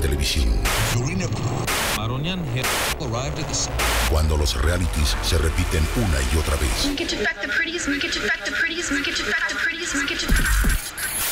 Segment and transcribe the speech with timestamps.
[0.00, 0.48] Televisión.
[4.10, 6.88] Cuando los realities se repiten una y otra vez.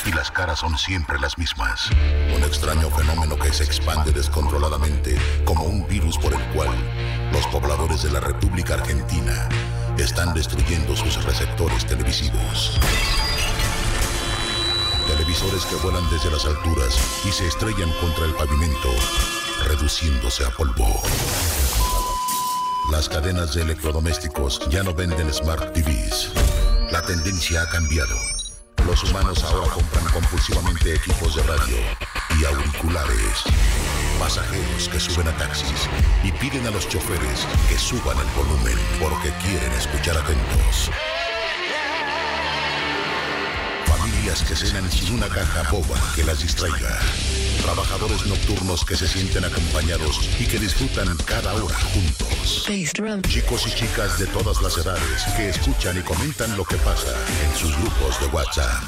[0.07, 1.91] Y las caras son siempre las mismas.
[2.35, 6.71] Un extraño fenómeno que se expande descontroladamente como un virus por el cual
[7.33, 9.49] los pobladores de la República Argentina
[9.99, 12.79] están destruyendo sus receptores televisivos.
[15.29, 18.89] Televisores que vuelan desde las alturas y se estrellan contra el pavimento,
[19.67, 21.03] reduciéndose a polvo.
[22.91, 26.33] Las cadenas de electrodomésticos ya no venden Smart TVs.
[26.91, 28.17] La tendencia ha cambiado.
[28.87, 31.77] Los humanos ahora compran compulsivamente equipos de radio
[32.41, 33.45] y auriculares.
[34.19, 35.91] Pasajeros que suben a taxis
[36.25, 40.91] y piden a los choferes que suban el volumen porque quieren escuchar atentos.
[44.29, 46.99] Familias que cenan sin una caja boba que las distraiga.
[47.63, 52.67] Trabajadores nocturnos que se sienten acompañados y que disfrutan cada hora juntos.
[53.27, 57.57] Chicos y chicas de todas las edades que escuchan y comentan lo que pasa en
[57.57, 58.83] sus grupos de WhatsApp.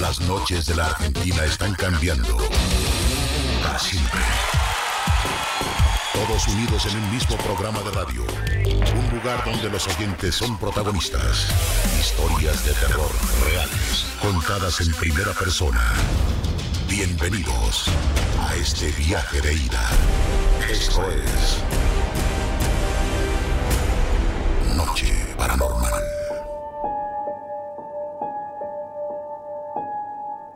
[0.00, 2.36] Las noches de la Argentina están cambiando.
[3.64, 4.20] Para siempre.
[6.12, 8.22] Todos unidos en un mismo programa de radio.
[8.22, 11.48] Un lugar donde los oyentes son protagonistas.
[11.98, 13.10] Historias de terror
[13.44, 15.80] reales, contadas en primera persona.
[16.86, 17.86] Bienvenidos
[18.40, 19.88] a este viaje de ida.
[20.70, 21.58] Esto es
[24.76, 26.02] Noche Paranormal.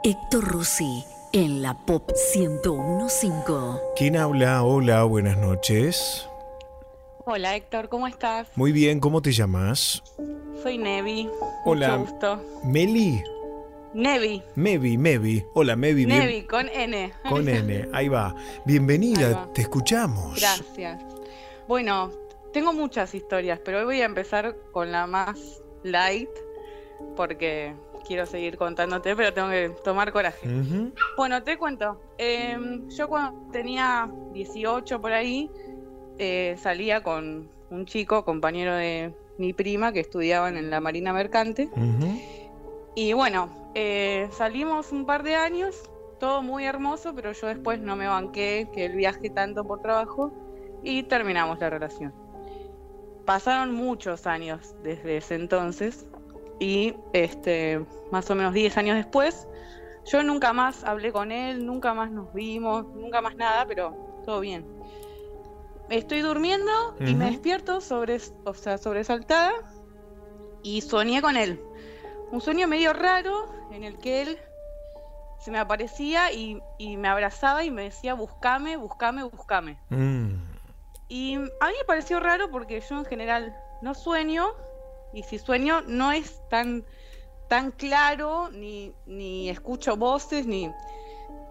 [0.02, 3.80] Héctor Rossi en la Pop 1015.
[3.94, 4.62] ¿Quién habla?
[4.64, 6.26] Hola, buenas noches.
[7.26, 8.48] Hola Héctor, ¿cómo estás?
[8.56, 10.02] Muy bien, ¿cómo te llamas?
[10.62, 11.28] Soy Nevi.
[11.66, 11.98] Hola.
[11.98, 12.42] Mucho gusto.
[12.64, 13.22] Meli.
[13.92, 14.42] Nevi.
[14.54, 15.44] Mevi, Mevi.
[15.54, 16.06] Hola, Mevi.
[16.06, 17.12] bien- Nevi, con N.
[17.28, 18.34] Con N, ahí va.
[18.64, 19.52] Bienvenida, Ahí va.
[19.52, 20.40] te escuchamos.
[20.40, 21.02] Gracias.
[21.68, 22.10] Bueno,
[22.54, 26.30] tengo muchas historias, pero hoy voy a empezar con la más light,
[27.14, 27.74] porque
[28.06, 30.48] quiero seguir contándote, pero tengo que tomar coraje.
[31.16, 32.00] Bueno, te cuento.
[32.18, 35.50] Em, yo cuando tenía 18 por ahí,
[36.18, 41.68] eh, salía con un chico, compañero de mi prima, que estudiaban en la Marina Mercante.
[42.94, 47.96] Y bueno, eh, salimos un par de años, todo muy hermoso, pero yo después no
[47.96, 50.32] me banqué que él viaje tanto por trabajo
[50.82, 52.14] y terminamos la relación.
[53.26, 56.06] Pasaron muchos años desde ese entonces
[56.58, 59.46] y este, más o menos 10 años después,
[60.06, 64.40] yo nunca más hablé con él, nunca más nos vimos, nunca más nada, pero todo
[64.40, 64.66] bien.
[65.90, 69.52] Estoy durmiendo y me despierto sobre, o sea, sobresaltada
[70.62, 71.60] y soñé con él.
[72.32, 74.38] Un sueño medio raro en el que él
[75.38, 79.78] se me aparecía y, y me abrazaba y me decía, buscame, buscame, buscame.
[79.90, 80.34] Mm.
[81.08, 84.48] Y a mí me pareció raro porque yo en general no sueño
[85.12, 86.84] y si sueño no es tan,
[87.48, 90.72] tan claro, ni, ni escucho voces, ni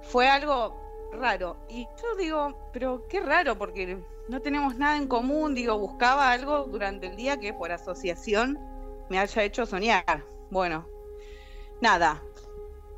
[0.02, 0.76] fue algo
[1.14, 1.58] raro.
[1.70, 3.98] Y yo digo, pero qué raro porque
[4.28, 8.60] no tenemos nada en común, digo, buscaba algo durante el día que por asociación
[9.10, 10.26] me haya hecho soñar.
[10.50, 10.88] Bueno,
[11.82, 12.22] nada.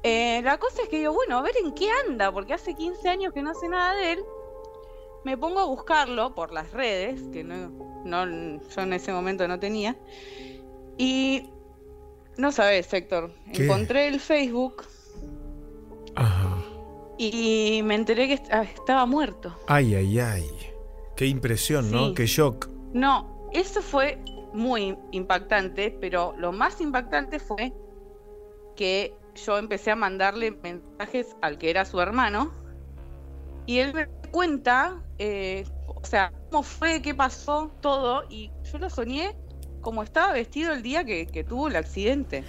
[0.03, 3.09] Eh, la cosa es que digo, bueno, a ver en qué anda, porque hace 15
[3.09, 4.25] años que no sé nada de él
[5.23, 7.69] me pongo a buscarlo por las redes, que no,
[8.05, 9.97] no, yo en ese momento no tenía.
[10.97, 11.49] Y
[12.37, 13.65] no sabes, Héctor, ¿Qué?
[13.65, 14.83] encontré el Facebook
[16.15, 16.57] Ajá.
[17.17, 19.55] y me enteré que ah, estaba muerto.
[19.67, 20.45] Ay, ay, ay.
[21.15, 22.13] Qué impresión, ¿no?
[22.13, 22.69] Qué shock.
[22.93, 24.19] No, eso fue
[24.53, 27.73] muy impactante, pero lo más impactante fue
[28.75, 29.13] que
[29.45, 32.51] yo empecé a mandarle mensajes al que era su hermano
[33.65, 38.89] y él me cuenta, eh, o sea, cómo fue, qué pasó, todo, y yo lo
[38.89, 39.35] soñé
[39.87, 42.43] como estaba vestido el día que, que tuvo el accidente.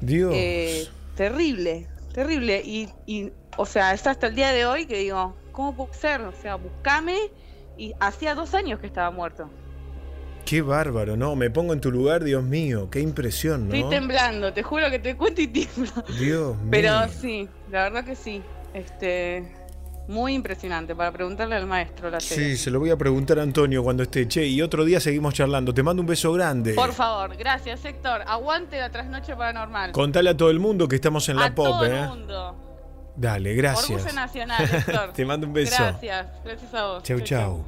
[0.00, 0.32] Dios.
[0.32, 0.86] Eh,
[1.16, 2.62] terrible, terrible.
[2.64, 6.20] Y, y, o sea, es hasta el día de hoy que digo, ¿cómo puede ser?
[6.20, 7.16] O sea, buscame.
[7.76, 9.50] Y hacía dos años que estaba muerto.
[10.44, 11.34] Qué bárbaro, ¿no?
[11.34, 12.88] Me pongo en tu lugar, Dios mío.
[12.88, 13.74] Qué impresión, ¿no?
[13.74, 15.90] Estoy temblando, te juro que te cuento y tiemblo.
[16.20, 16.68] Dios mío.
[16.70, 18.42] Pero sí, la verdad que sí.
[18.74, 19.42] Este,
[20.08, 22.50] muy impresionante para preguntarle al maestro la serie.
[22.50, 24.26] Sí, se lo voy a preguntar a Antonio cuando esté.
[24.28, 25.74] Che, y otro día seguimos charlando.
[25.74, 26.74] Te mando un beso grande.
[26.74, 28.22] Por favor, gracias, Héctor.
[28.26, 29.92] Aguante la trasnoche paranormal.
[29.92, 32.00] Contale a todo el mundo que estamos en la a pop, todo ¿eh?
[32.00, 32.65] el mundo.
[33.16, 33.90] Dale, gracias.
[33.90, 35.12] Orgullo nacional, Héctor.
[35.14, 35.74] Te mando un beso.
[35.78, 37.02] Gracias, gracias a vos.
[37.02, 37.64] Chau, chau.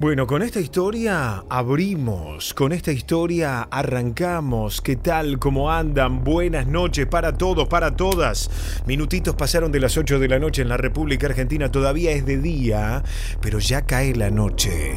[0.00, 4.80] Bueno, con esta historia abrimos, con esta historia arrancamos.
[4.80, 5.38] ¿Qué tal?
[5.38, 6.24] ¿Cómo andan?
[6.24, 8.50] Buenas noches para todos, para todas.
[8.86, 12.38] Minutitos pasaron de las 8 de la noche en la República Argentina, todavía es de
[12.38, 13.02] día,
[13.40, 14.94] pero ya cae la noche.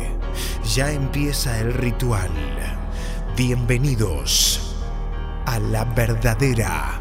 [0.73, 2.29] Ya empieza el ritual.
[3.37, 4.75] Bienvenidos
[5.45, 6.99] a la verdadera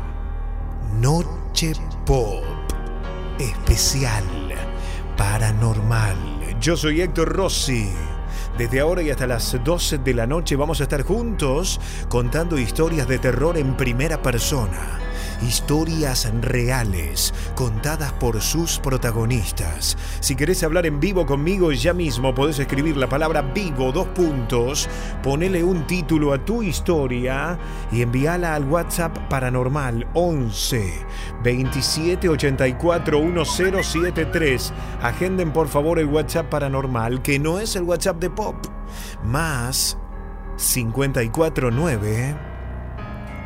[1.00, 1.73] Noche
[2.06, 2.60] Pop
[3.41, 4.25] especial
[5.17, 6.17] paranormal.
[6.61, 7.91] Yo soy Héctor Rossi.
[8.58, 13.08] Desde ahora y hasta las 12 de la noche vamos a estar juntos contando historias
[13.08, 14.99] de terror en primera persona.
[15.43, 19.97] Historias reales, contadas por sus protagonistas.
[20.20, 24.87] Si querés hablar en vivo conmigo ya mismo, podés escribir la palabra vivo, dos puntos,
[25.23, 27.58] ponele un título a tu historia
[27.91, 30.93] y envíala al WhatsApp paranormal 11
[31.43, 34.73] 27 84 1073.
[35.00, 38.57] Agenden por favor el WhatsApp paranormal, que no es el WhatsApp de Pop.
[39.23, 39.99] Más
[40.57, 42.35] 549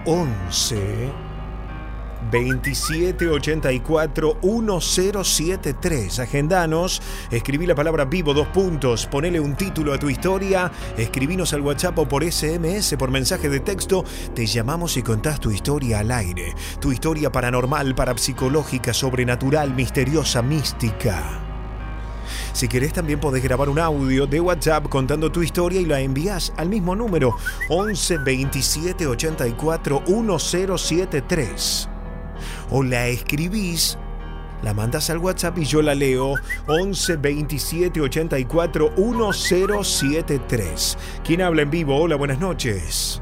[0.07, 1.13] 11
[2.31, 6.21] 2784 1073.
[6.21, 7.03] Agendanos,
[7.33, 11.99] escribí la palabra vivo, dos puntos, ponele un título a tu historia, escribinos al WhatsApp
[11.99, 16.55] o por SMS, por mensaje de texto, te llamamos y contás tu historia al aire.
[16.81, 21.44] Tu historia paranormal, parapsicológica, sobrenatural, misteriosa, mística.
[22.55, 26.53] Si querés también podés grabar un audio de WhatsApp contando tu historia y la envías
[26.57, 27.35] al mismo número
[27.69, 31.89] 11 27 84 1073
[32.71, 33.99] o la escribís,
[34.63, 36.35] la mandas al WhatsApp y yo la leo
[36.69, 40.97] 11 27 84 1073.
[41.25, 41.97] ¿Quién habla en vivo?
[41.97, 43.21] Hola, buenas noches.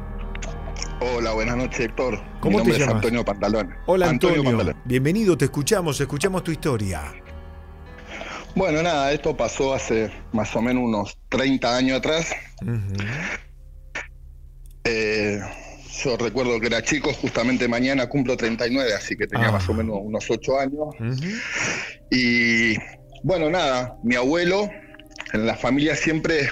[1.01, 2.21] Hola, buenas noches, Héctor.
[2.41, 2.97] ¿Cómo Mi te es llamas?
[2.97, 3.75] Antonio Pantalón.
[3.87, 4.77] Hola Antonio, Pantalón.
[4.85, 7.15] bienvenido, te escuchamos, escuchamos tu historia.
[8.55, 12.33] Bueno, nada, esto pasó hace más o menos unos 30 años atrás.
[14.85, 15.41] Eh,
[16.05, 19.53] yo recuerdo que era chico, justamente mañana cumplo 39, así que tenía Ah.
[19.53, 20.95] más o menos unos 8 años.
[22.11, 22.75] Y
[23.23, 24.69] bueno, nada, mi abuelo,
[25.33, 26.51] en la familia siempre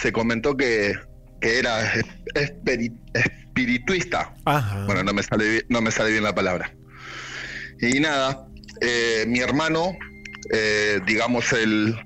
[0.00, 0.94] se comentó que,
[1.40, 2.04] que era es-
[2.34, 4.34] espiri- espirituista.
[4.46, 4.84] Ajá.
[4.86, 6.72] Bueno, no me sale bien, no me sale bien la palabra.
[7.80, 8.46] Y nada,
[8.80, 9.92] eh, mi hermano,
[10.52, 11.96] eh, digamos el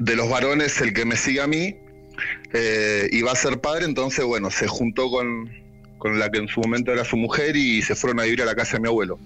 [0.00, 1.76] de los varones, el que me sigue a mí,
[2.52, 5.50] eh, iba a ser padre, entonces bueno, se juntó con,
[5.98, 8.44] con la que en su momento era su mujer y se fueron a vivir a
[8.44, 9.18] la casa de mi abuelo.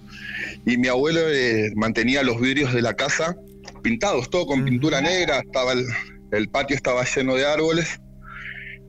[0.66, 3.37] Y mi abuelo eh, mantenía los vidrios de la casa
[3.83, 5.85] pintados, todo con pintura negra, estaba el,
[6.33, 8.00] el patio estaba lleno de árboles.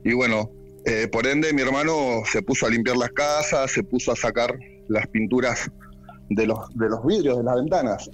[0.03, 0.49] Y bueno,
[0.85, 4.57] eh, por ende mi hermano se puso a limpiar las casas, se puso a sacar
[4.87, 5.69] las pinturas
[6.29, 8.09] de los, de los vidrios de las ventanas.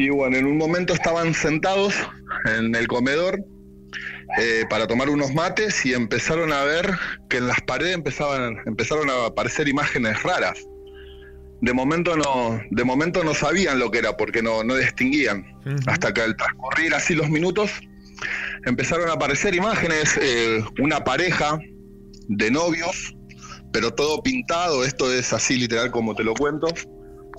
[0.00, 1.94] Y bueno, en un momento estaban sentados
[2.46, 3.44] en el comedor
[4.38, 6.90] eh, para tomar unos mates y empezaron a ver
[7.28, 10.58] que en las paredes empezaban, empezaron a aparecer imágenes raras.
[11.60, 15.44] De momento no, de momento no sabían lo que era porque no, no distinguían.
[15.86, 17.70] Hasta que al transcurrir así los minutos
[18.64, 21.58] empezaron a aparecer imágenes, eh, una pareja
[22.26, 23.14] de novios,
[23.70, 26.68] pero todo pintado, esto es así literal como te lo cuento,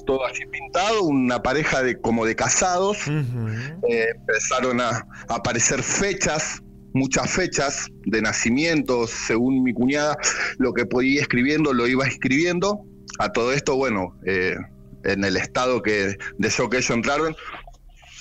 [0.05, 4.89] todo así pintado, una pareja de como de casados, eh, empezaron a,
[5.27, 6.61] a aparecer fechas,
[6.93, 10.17] muchas fechas de nacimientos, según mi cuñada,
[10.57, 12.85] lo que podía ir escribiendo lo iba escribiendo.
[13.19, 14.55] A todo esto, bueno, eh,
[15.03, 17.35] en el estado que de shock que ellos entraron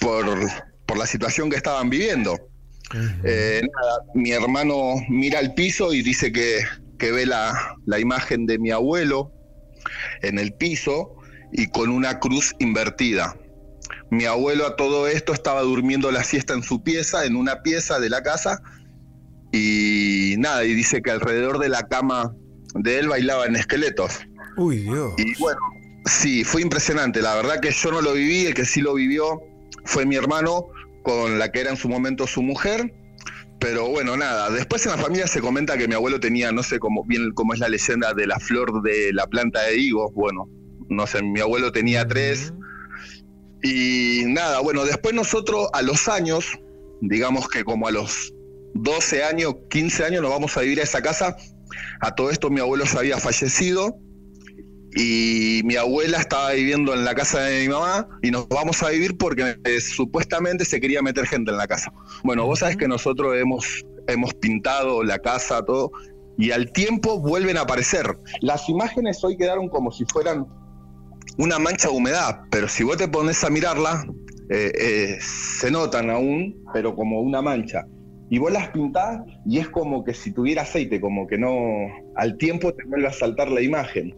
[0.01, 0.27] por,
[0.87, 2.39] por la situación que estaban viviendo.
[3.23, 6.59] Eh, nada, mi hermano mira al piso y dice que,
[6.99, 9.31] que ve la, la imagen de mi abuelo
[10.23, 11.15] en el piso
[11.53, 13.37] y con una cruz invertida.
[14.11, 18.01] Mi abuelo a todo esto estaba durmiendo la siesta en su pieza, en una pieza
[18.01, 18.61] de la casa,
[19.53, 22.35] y nada, y dice que alrededor de la cama
[22.75, 24.21] de él bailaban esqueletos.
[24.57, 25.15] Uy, Dios.
[25.19, 25.61] Y bueno,
[26.07, 27.23] sí, fue impresionante.
[27.23, 29.41] La verdad que yo no lo viví, el que sí lo vivió
[29.85, 30.67] fue mi hermano
[31.03, 32.95] con la que era en su momento su mujer.
[33.59, 36.79] Pero bueno, nada, después en la familia se comenta que mi abuelo tenía, no sé
[36.79, 40.13] cómo, bien cómo es la leyenda de la flor de la planta de higos.
[40.15, 40.49] Bueno,
[40.91, 42.53] no sé, mi abuelo tenía tres.
[43.63, 46.47] Y nada, bueno, después nosotros a los años,
[47.01, 48.35] digamos que como a los
[48.75, 51.37] 12 años, 15 años, nos vamos a vivir a esa casa.
[52.01, 53.97] A todo esto mi abuelo ya había fallecido
[54.93, 58.91] y mi abuela estaba viviendo en la casa de mi mamá y nos vamos a
[58.91, 61.93] vivir porque eh, supuestamente se quería meter gente en la casa.
[62.25, 65.93] Bueno, vos sabés que nosotros hemos, hemos pintado la casa, todo,
[66.39, 68.19] y al tiempo vuelven a aparecer.
[68.41, 70.47] Las imágenes hoy quedaron como si fueran
[71.39, 74.05] una mancha de humedad, pero si vos te pones a mirarla,
[74.51, 77.87] eh, eh, se notan aún, pero como una mancha.
[78.31, 81.57] Y vos las pintás y es como que si tuviera aceite, como que no,
[82.17, 84.15] al tiempo te vuelve a saltar la imagen.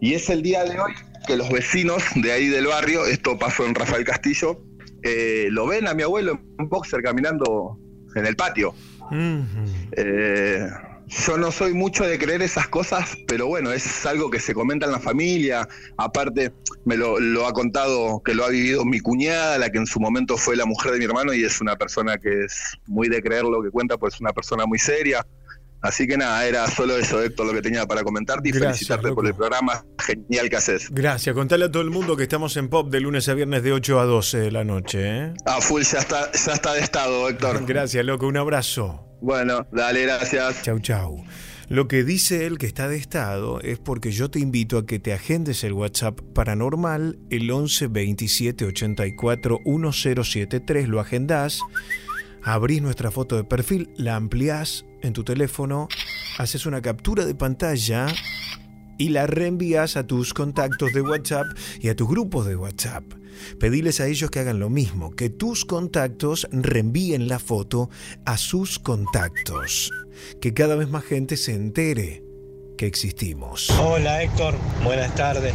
[0.00, 0.92] Y es el día de hoy
[1.26, 4.62] que los vecinos de ahí del barrio, esto pasó en Rafael Castillo,
[5.02, 7.78] eh, lo ven a mi abuelo en boxer caminando
[8.14, 8.74] en el patio.
[11.10, 14.86] Yo no soy mucho de creer esas cosas, pero bueno, es algo que se comenta
[14.86, 15.68] en la familia.
[15.96, 16.52] Aparte,
[16.84, 19.98] me lo, lo, ha contado, que lo ha vivido mi cuñada, la que en su
[19.98, 23.20] momento fue la mujer de mi hermano, y es una persona que es muy de
[23.22, 25.26] creer lo que cuenta, pues es una persona muy seria.
[25.82, 29.08] Así que nada, era solo eso, Héctor, lo que tenía para comentarte y Gracias, felicitarte
[29.08, 29.16] loco.
[29.16, 30.90] por el programa genial que haces.
[30.90, 31.34] Gracias.
[31.34, 33.98] Contale a todo el mundo que estamos en Pop de lunes a viernes de 8
[33.98, 35.00] a 12 de la noche.
[35.02, 35.34] ¿eh?
[35.46, 37.64] A full ya está, ya está de estado, Héctor.
[37.66, 38.26] Gracias, loco.
[38.26, 39.09] Un abrazo.
[39.20, 40.62] Bueno, dale, gracias.
[40.62, 41.24] Chau, chau.
[41.70, 44.98] Lo que dice él que está de estado es porque yo te invito a que
[44.98, 51.60] te agendes el WhatsApp paranormal, el 11 27 84 1073, lo agendás,
[52.42, 55.86] abrís nuestra foto de perfil, la ampliás en tu teléfono,
[56.38, 58.08] haces una captura de pantalla
[58.98, 61.46] y la reenvías a tus contactos de WhatsApp
[61.80, 63.04] y a tus grupos de WhatsApp.
[63.58, 67.90] Pediles a ellos que hagan lo mismo, que tus contactos reenvíen la foto
[68.24, 69.90] a sus contactos.
[70.40, 72.22] Que cada vez más gente se entere
[72.76, 73.70] que existimos.
[73.78, 75.54] Hola Héctor, buenas tardes,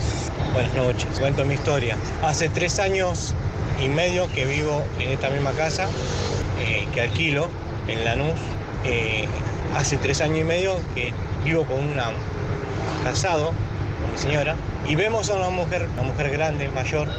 [0.53, 1.07] buenas noches.
[1.19, 1.97] Cuento mi historia.
[2.21, 3.33] Hace tres años
[3.83, 5.89] y medio que vivo en esta misma casa,
[6.59, 7.49] eh, que alquilo
[7.87, 8.39] en Lanús.
[8.83, 9.27] Eh,
[9.75, 11.13] hace tres años y medio que
[11.43, 12.11] vivo con una
[13.03, 13.47] casado
[14.01, 14.55] con mi señora
[14.87, 17.09] y vemos a una mujer, una mujer grande, mayor,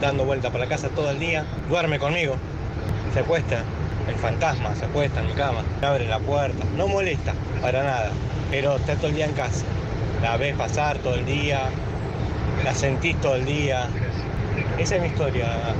[0.00, 2.34] dando vuelta por la casa todo el día, duerme conmigo,
[3.12, 3.62] se acuesta,
[4.08, 8.10] el fantasma se acuesta en mi cama, abre la puerta, no molesta para nada,
[8.50, 9.64] pero está todo el día en casa,
[10.22, 11.68] la ves pasar todo el día,
[12.64, 13.88] la sentís todo el día,
[14.78, 15.74] esa es mi historia.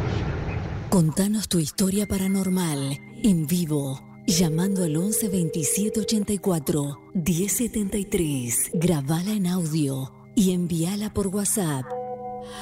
[0.90, 4.00] Contanos tu historia paranormal en vivo.
[4.26, 8.70] Llamando al 11 27 84 1073.
[8.74, 11.99] Grabala en audio y envíala por WhatsApp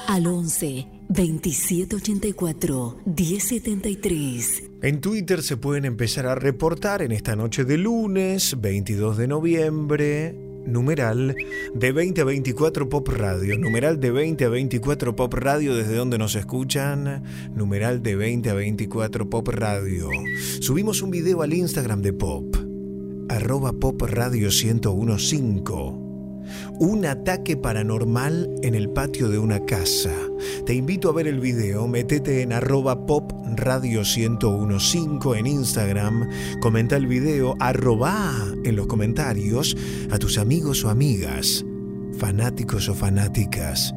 [0.07, 4.63] al 11 27 84 1073.
[4.81, 10.35] En Twitter se pueden empezar a reportar en esta noche de lunes, 22 de noviembre,
[10.65, 11.35] numeral
[11.73, 16.17] de 20 a 24 Pop Radio, numeral de 20 a 24 Pop Radio desde donde
[16.17, 20.09] nos escuchan, numeral de 20 a 24 Pop Radio.
[20.61, 22.55] Subimos un video al Instagram de Pop,
[23.29, 26.08] arroba Pop Radio 1015.
[26.79, 30.13] Un ataque paranormal en el patio de una casa.
[30.65, 36.29] Te invito a ver el video, metete en arroba pop radio 1015 en Instagram,
[36.61, 39.75] comenta el video, arroba en los comentarios
[40.11, 41.65] a tus amigos o amigas,
[42.17, 43.93] fanáticos o fanáticas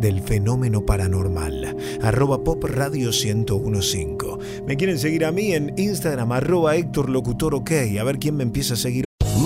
[0.00, 1.76] del fenómeno paranormal.
[2.02, 4.64] Arroba pop radio 1015.
[4.66, 7.72] Me quieren seguir a mí en Instagram, arroba Héctor Locutor OK.
[7.98, 9.07] A ver quién me empieza a seguir.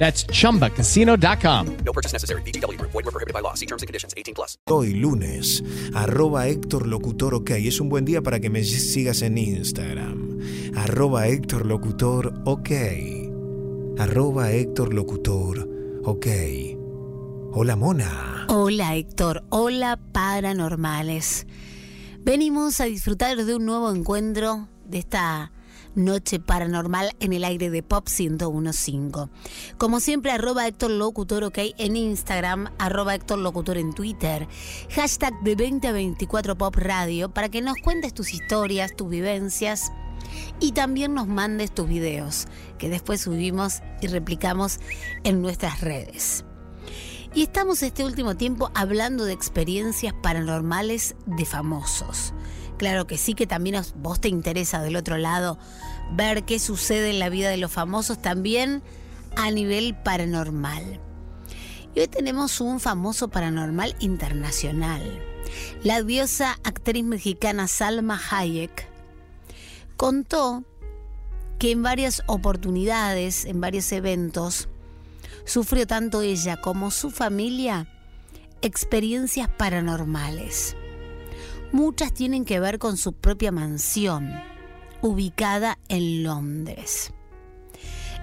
[0.00, 1.66] That's chumbacasino.com.
[1.84, 2.40] No purchase necessary.
[2.42, 2.90] Group.
[2.92, 3.52] Void were prohibited by law.
[3.54, 4.14] See terms and conditions.
[4.16, 4.56] 18 plus.
[4.66, 5.62] Hoy lunes,
[5.94, 7.50] arroba Héctor Locutor OK.
[7.50, 10.40] Es un buen día para que me sigas en Instagram.
[10.74, 12.70] Arroba Héctor Locutor OK.
[13.98, 15.68] Arroba Héctor Locutor
[16.04, 16.26] OK.
[17.52, 18.46] Hola Mona.
[18.48, 21.46] Hola Héctor, hola paranormales.
[22.20, 25.52] Venimos a disfrutar de un nuevo encuentro de esta
[25.94, 29.28] noche paranormal en el aire de Pop 1015.
[29.78, 34.48] Como siempre, arroba Héctor Locutor OK en Instagram, arroba Héctor Locutor en Twitter,
[34.90, 39.92] hashtag de 2024 Pop Radio para que nos cuentes tus historias, tus vivencias
[40.60, 42.46] y también nos mandes tus videos
[42.78, 44.80] que después subimos y replicamos
[45.24, 46.44] en nuestras redes.
[47.32, 52.34] Y estamos este último tiempo hablando de experiencias paranormales de famosos.
[52.80, 55.58] Claro que sí, que también vos te interesa del otro lado
[56.14, 58.82] ver qué sucede en la vida de los famosos también
[59.36, 60.98] a nivel paranormal.
[61.94, 65.02] Y hoy tenemos un famoso paranormal internacional.
[65.84, 68.88] La diosa actriz mexicana Salma Hayek
[69.98, 70.64] contó
[71.58, 74.70] que en varias oportunidades, en varios eventos,
[75.44, 77.88] sufrió tanto ella como su familia
[78.62, 80.76] experiencias paranormales.
[81.72, 84.32] Muchas tienen que ver con su propia mansión,
[85.02, 87.12] ubicada en Londres.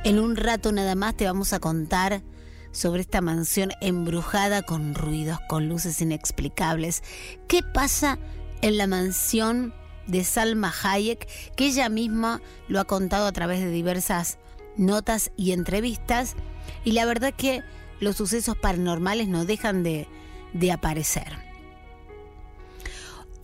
[0.03, 2.23] En un rato nada más te vamos a contar
[2.71, 7.03] sobre esta mansión embrujada con ruidos, con luces inexplicables.
[7.47, 8.19] ¿Qué pasa
[8.61, 9.73] en la mansión
[10.07, 11.25] de Salma Hayek?
[11.55, 14.39] Que ella misma lo ha contado a través de diversas
[14.75, 16.35] notas y entrevistas
[16.83, 17.63] y la verdad que
[18.01, 20.09] los sucesos paranormales no dejan de,
[20.51, 21.46] de aparecer.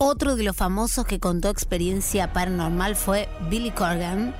[0.06, 4.34] Otro de los famosos que contó experiencia paranormal fue Billy Corgan,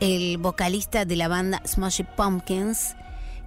[0.00, 2.96] el vocalista de la banda Smashing Pumpkins,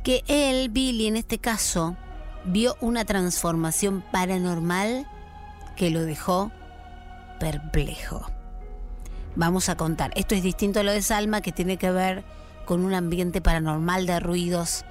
[0.03, 1.98] que él, Billy en este caso,
[2.46, 5.08] vio una transformación paranormal
[5.75, 6.51] que lo dejó
[7.40, 8.29] perplejo.
[9.35, 10.12] Vamos a contar.
[10.14, 12.24] Esto es distinto a lo de Salma, que tiene que ver
[12.66, 14.85] con un ambiente paranormal de ruidos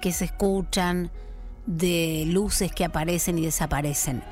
[0.00, 1.12] que se escuchan,
[1.66, 4.24] de luces que aparecen y desaparecen.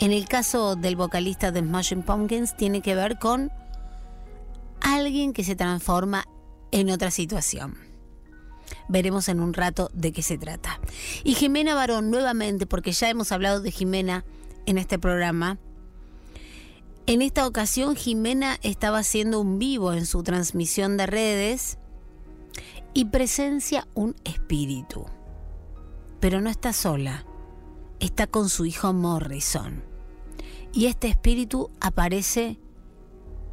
[0.00, 3.52] En el caso del vocalista de Smashing Pumpkins tiene que ver con
[4.80, 6.26] alguien que se transforma
[6.72, 7.76] en otra situación.
[8.88, 10.80] Veremos en un rato de qué se trata.
[11.22, 14.24] Y Jimena Barón, nuevamente, porque ya hemos hablado de Jimena
[14.66, 15.58] en este programa.
[17.06, 21.78] En esta ocasión, Jimena estaba haciendo un vivo en su transmisión de redes
[22.94, 25.06] y presencia un espíritu.
[26.20, 27.24] Pero no está sola,
[28.00, 29.82] está con su hijo Morrison.
[30.72, 32.58] Y este espíritu aparece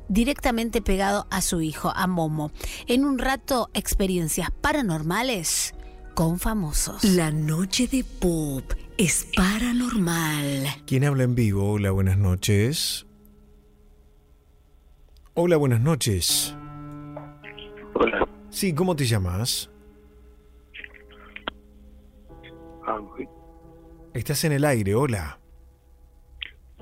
[0.08, 2.52] directamente pegado a su hijo, a Momo.
[2.88, 5.74] En un rato, experiencias paranormales
[6.16, 7.04] con famosos.
[7.04, 8.64] La noche de pop
[8.98, 10.68] es paranormal.
[10.86, 11.72] ¿Quién habla en vivo?
[11.72, 13.06] Hola, buenas noches.
[15.34, 16.56] Hola, buenas noches.
[17.94, 18.28] Hola.
[18.50, 19.70] Sí, ¿cómo te llamas?
[22.86, 23.30] Ángel.
[24.14, 25.40] Estás en el aire, hola.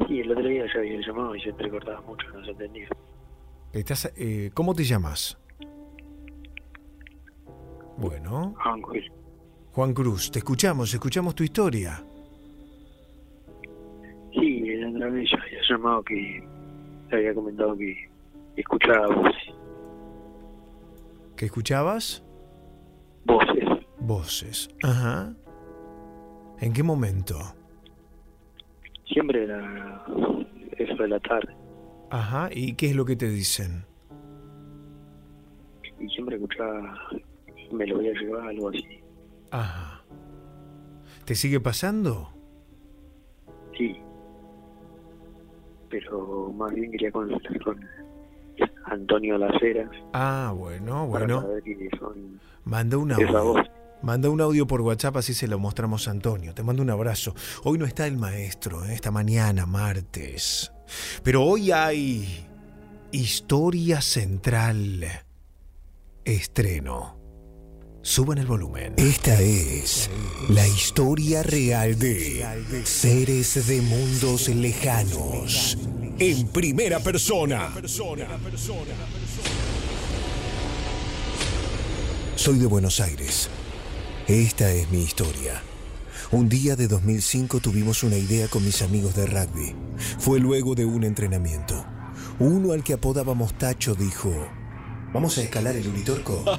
[0.08, 2.90] Sí, el otro día ya había llamado y se entrecortaba mucho, no se entendía.
[3.72, 5.38] Estás, eh, ¿Cómo te llamas?
[7.98, 8.56] Bueno.
[8.64, 9.12] Ángel.
[9.74, 12.04] Juan Cruz, te escuchamos, escuchamos tu historia.
[14.34, 16.44] Sí, el otra vez ya había llamado que
[17.10, 18.10] te había comentado que
[18.56, 19.54] escuchaba voces.
[21.36, 22.24] ¿Qué escuchabas?
[23.26, 23.70] Voces.
[24.00, 24.70] Voces.
[24.82, 25.34] Ajá.
[26.62, 27.38] ¿En qué momento?
[29.06, 30.06] Siempre era
[30.78, 31.54] eso de la tarde.
[32.12, 32.50] Ajá.
[32.52, 33.86] ¿Y qué es lo que te dicen?
[36.00, 36.98] Y siempre escuchaba,
[37.72, 38.86] me lo voy a llevar, algo así.
[39.52, 40.02] Ajá.
[41.26, 42.30] ¿Te sigue pasando?
[43.78, 43.96] Sí.
[45.90, 47.80] Pero más bien quería consultar con
[48.86, 49.90] Antonio Laceras.
[50.14, 51.42] Ah, bueno, para bueno.
[51.42, 53.44] saber quiénes son Manda un esa audio.
[53.54, 53.62] voz.
[54.02, 56.54] Manda un audio por WhatsApp, así se lo mostramos a Antonio.
[56.54, 57.36] Te mando un abrazo.
[57.64, 58.94] Hoy no está el maestro, ¿eh?
[58.94, 60.72] esta mañana, martes.
[61.24, 62.48] Pero hoy hay
[63.12, 65.06] historia central.
[66.24, 67.18] Estreno.
[68.02, 68.94] Suban el volumen.
[68.96, 70.10] Esta es
[70.48, 72.46] la historia real de
[72.86, 75.78] seres de mundos lejanos.
[76.18, 77.74] En primera persona.
[82.36, 83.50] Soy de Buenos Aires.
[84.30, 85.60] Esta es mi historia.
[86.32, 89.74] Un día de 2005 tuvimos una idea con mis amigos de rugby.
[90.20, 91.84] Fue luego de un entrenamiento.
[92.38, 94.32] Uno al que apodábamos Tacho dijo,
[95.16, 96.46] ¿Vamos a escalar el Uritorco?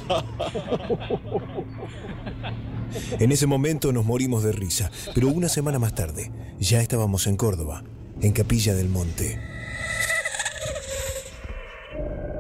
[3.21, 7.37] En ese momento nos morimos de risa, pero una semana más tarde ya estábamos en
[7.37, 7.85] Córdoba,
[8.21, 9.39] en Capilla del Monte.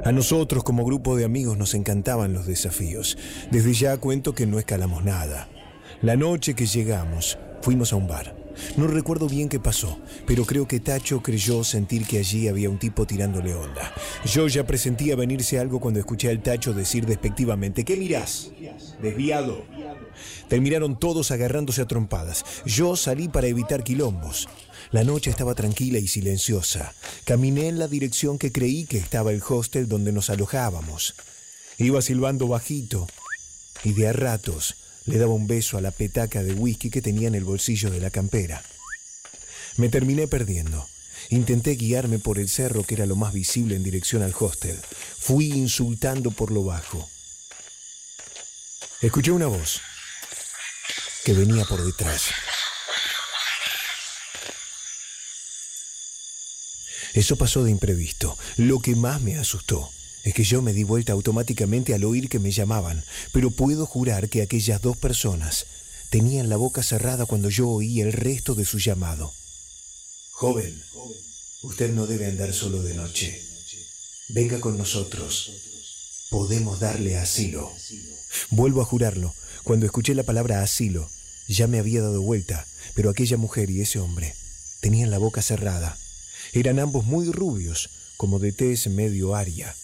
[0.03, 3.19] A nosotros como grupo de amigos nos encantaban los desafíos.
[3.51, 5.49] Desde ya cuento que no escalamos nada.
[6.01, 8.35] La noche que llegamos, fuimos a un bar.
[8.77, 12.79] No recuerdo bien qué pasó, pero creo que Tacho creyó sentir que allí había un
[12.79, 13.93] tipo tirándole onda.
[14.25, 18.51] Yo ya presentía venirse algo cuando escuché al Tacho decir despectivamente, ¿qué mirás?
[19.03, 19.65] Desviado.
[20.49, 22.45] Terminaron todos agarrándose a trompadas.
[22.65, 24.49] Yo salí para evitar quilombos.
[24.92, 26.94] La noche estaba tranquila y silenciosa.
[27.24, 31.14] Caminé en la dirección que creí que estaba el hostel donde nos alojábamos.
[31.79, 33.07] Iba silbando bajito
[33.85, 34.74] y de a ratos
[35.07, 38.00] le daba un beso a la petaca de whisky que tenía en el bolsillo de
[38.00, 38.62] la campera.
[39.76, 40.88] Me terminé perdiendo.
[41.29, 44.76] Intenté guiarme por el cerro que era lo más visible en dirección al hostel.
[45.18, 47.09] Fui insultando por lo bajo.
[49.00, 49.81] Escuché una voz
[51.24, 52.31] que venía por detrás.
[57.14, 58.37] Eso pasó de imprevisto.
[58.57, 59.90] Lo que más me asustó
[60.23, 64.29] es que yo me di vuelta automáticamente al oír que me llamaban, pero puedo jurar
[64.29, 65.66] que aquellas dos personas
[66.11, 69.33] tenían la boca cerrada cuando yo oí el resto de su llamado.
[70.33, 70.83] Joven,
[71.62, 73.40] usted no debe andar solo de noche.
[74.29, 75.53] Venga con nosotros.
[76.31, 77.73] Podemos darle asilo.
[78.51, 79.35] Vuelvo a jurarlo.
[79.64, 81.09] Cuando escuché la palabra asilo,
[81.49, 84.35] ya me había dado vuelta, pero aquella mujer y ese hombre
[84.81, 85.99] tenían la boca cerrada.
[86.53, 89.75] Eran ambos muy rubios, como de tez medio aria.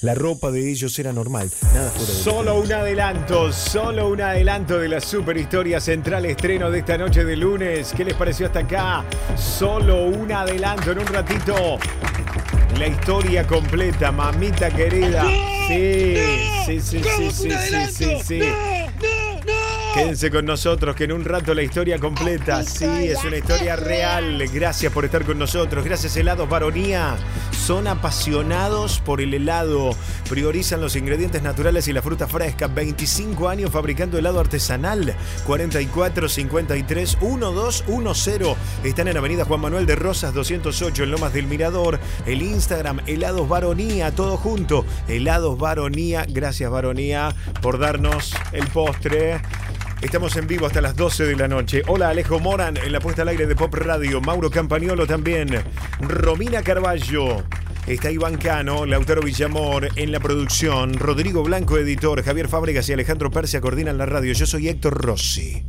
[0.00, 4.20] La ropa de ellos era normal, nada fuera de lo Solo un adelanto, solo un
[4.20, 7.92] adelanto de la super historia central estreno de esta noche de lunes.
[7.96, 9.04] ¿Qué les pareció hasta acá?
[9.36, 11.78] Solo un adelanto en un ratito.
[12.78, 15.24] La historia completa, mamita querida.
[15.68, 16.16] Sí,
[16.66, 18.71] sí, sí, sí, sí, sí, sí, sí.
[19.94, 22.62] Quédense con nosotros que en un rato la historia completa.
[22.62, 24.42] Sí, es una historia real.
[24.48, 25.84] Gracias por estar con nosotros.
[25.84, 27.16] Gracias helados Baronía.
[27.50, 29.90] Son apasionados por el helado.
[30.30, 32.68] Priorizan los ingredientes naturales y la fruta fresca.
[32.68, 35.14] 25 años fabricando helado artesanal.
[35.46, 38.56] 44 53 1210.
[38.84, 42.00] Están en Avenida Juan Manuel de Rosas 208 en Lomas del Mirador.
[42.24, 44.10] El Instagram helados Baronía.
[44.10, 44.86] Todo junto.
[45.06, 46.24] Helados Baronía.
[46.26, 49.42] Gracias Baronía por darnos el postre.
[50.02, 51.82] Estamos en vivo hasta las 12 de la noche.
[51.86, 54.20] Hola Alejo Moran en la puesta al aire de Pop Radio.
[54.20, 55.62] Mauro Campagnolo también.
[56.00, 57.44] Romina Carballo.
[57.86, 63.28] Está Iván Cano, Lautaro Villamor en la producción, Rodrigo Blanco, editor, Javier Fábregas y Alejandro
[63.32, 64.32] Persia coordinan la radio.
[64.32, 65.64] Yo soy Héctor Rossi.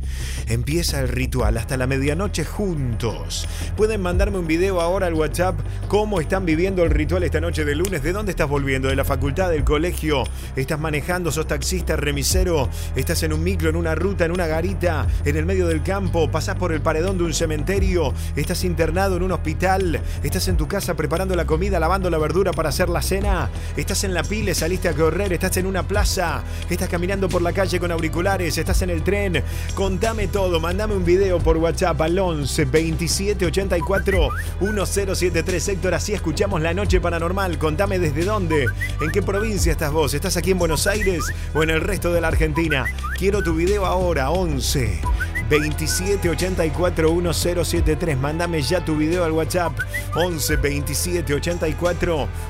[0.46, 3.48] Empieza el ritual hasta la medianoche juntos.
[3.76, 7.74] Pueden mandarme un video ahora al WhatsApp cómo están viviendo el ritual esta noche de
[7.74, 8.04] lunes.
[8.04, 8.88] ¿De dónde estás volviendo?
[8.88, 10.22] ¿De la facultad, del colegio?
[10.54, 11.32] ¿Estás manejando?
[11.32, 12.68] ¿Sos taxista, remisero?
[12.94, 16.30] ¿Estás en un micro, en una ruta, en una garita, en el medio del campo?
[16.30, 18.14] ¿Pasás por el paredón de un cementerio?
[18.36, 20.00] ¿Estás internado en un hospital?
[20.22, 23.50] ¿Estás en tu casa preparando la comida, lavando la verdura para hacer la cena?
[23.76, 25.32] ¿Estás en la pile, saliste a correr?
[25.32, 26.42] ¿Estás en una plaza?
[26.70, 28.56] ¿Estás caminando por la calle con auriculares?
[28.58, 29.42] ¿Estás en el tren?
[29.74, 34.28] Contame todo, mandame un video por WhatsApp al 11 27 84
[34.60, 37.58] 1073 Héctor, así escuchamos la noche paranormal.
[37.58, 38.66] Contame desde dónde,
[39.00, 40.14] en qué provincia estás vos.
[40.14, 42.86] ¿Estás aquí en Buenos Aires o en el resto de la Argentina?
[43.18, 45.00] Quiero tu video ahora, 11
[45.48, 48.18] 27 84 1073.
[48.18, 49.72] Mándame ya tu video al WhatsApp
[50.14, 51.93] 11 27 84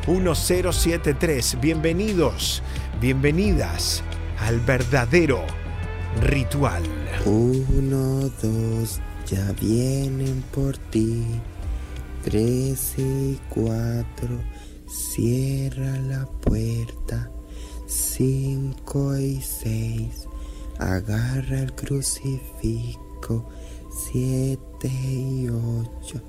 [0.07, 1.61] 1073.
[1.61, 2.63] Bienvenidos,
[3.01, 4.03] bienvenidas
[4.39, 5.45] al verdadero
[6.23, 6.83] ritual.
[7.27, 11.25] Uno, dos, ya vienen por ti.
[12.23, 14.41] Tres y cuatro,
[14.87, 17.31] cierra la puerta.
[17.87, 20.27] Cinco y seis,
[20.79, 23.49] agarra el crucifijo.
[24.11, 26.23] Siete y ocho,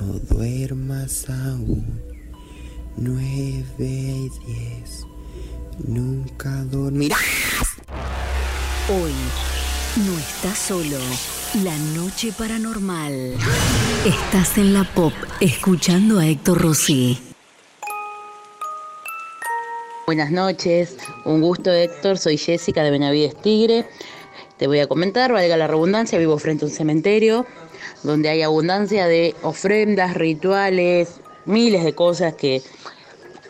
[0.00, 2.07] no duermas aún.
[3.00, 5.06] Nueve y diez,
[5.86, 7.20] nunca dormirás.
[8.88, 9.12] Hoy
[10.04, 10.96] no estás solo.
[11.62, 13.34] La noche paranormal.
[14.04, 17.16] Estás en la pop escuchando a Héctor Rossi.
[20.06, 23.86] Buenas noches, un gusto Héctor, soy Jessica de Benavides Tigre.
[24.56, 27.46] Te voy a comentar, valga la redundancia, vivo frente a un cementerio
[28.02, 32.62] donde hay abundancia de ofrendas, rituales, miles de cosas que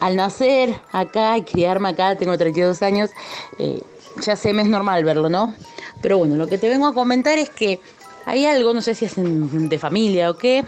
[0.01, 3.11] al nacer acá y criarme acá, tengo 32 años,
[3.59, 3.83] eh,
[4.23, 5.55] ya sé, me es normal verlo, ¿no?
[6.03, 7.81] Pero bueno, lo que te vengo a comentar es que
[8.27, 10.65] hay algo, no sé si es de familia o qué,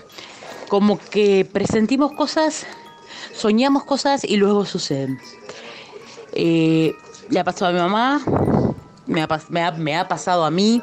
[0.68, 2.66] como que presentimos cosas,
[3.34, 5.20] soñamos cosas y luego suceden.
[6.32, 6.94] Eh,
[7.28, 8.20] le ha pasado a mi mamá,
[9.06, 10.82] me ha- me ha pasado a mí.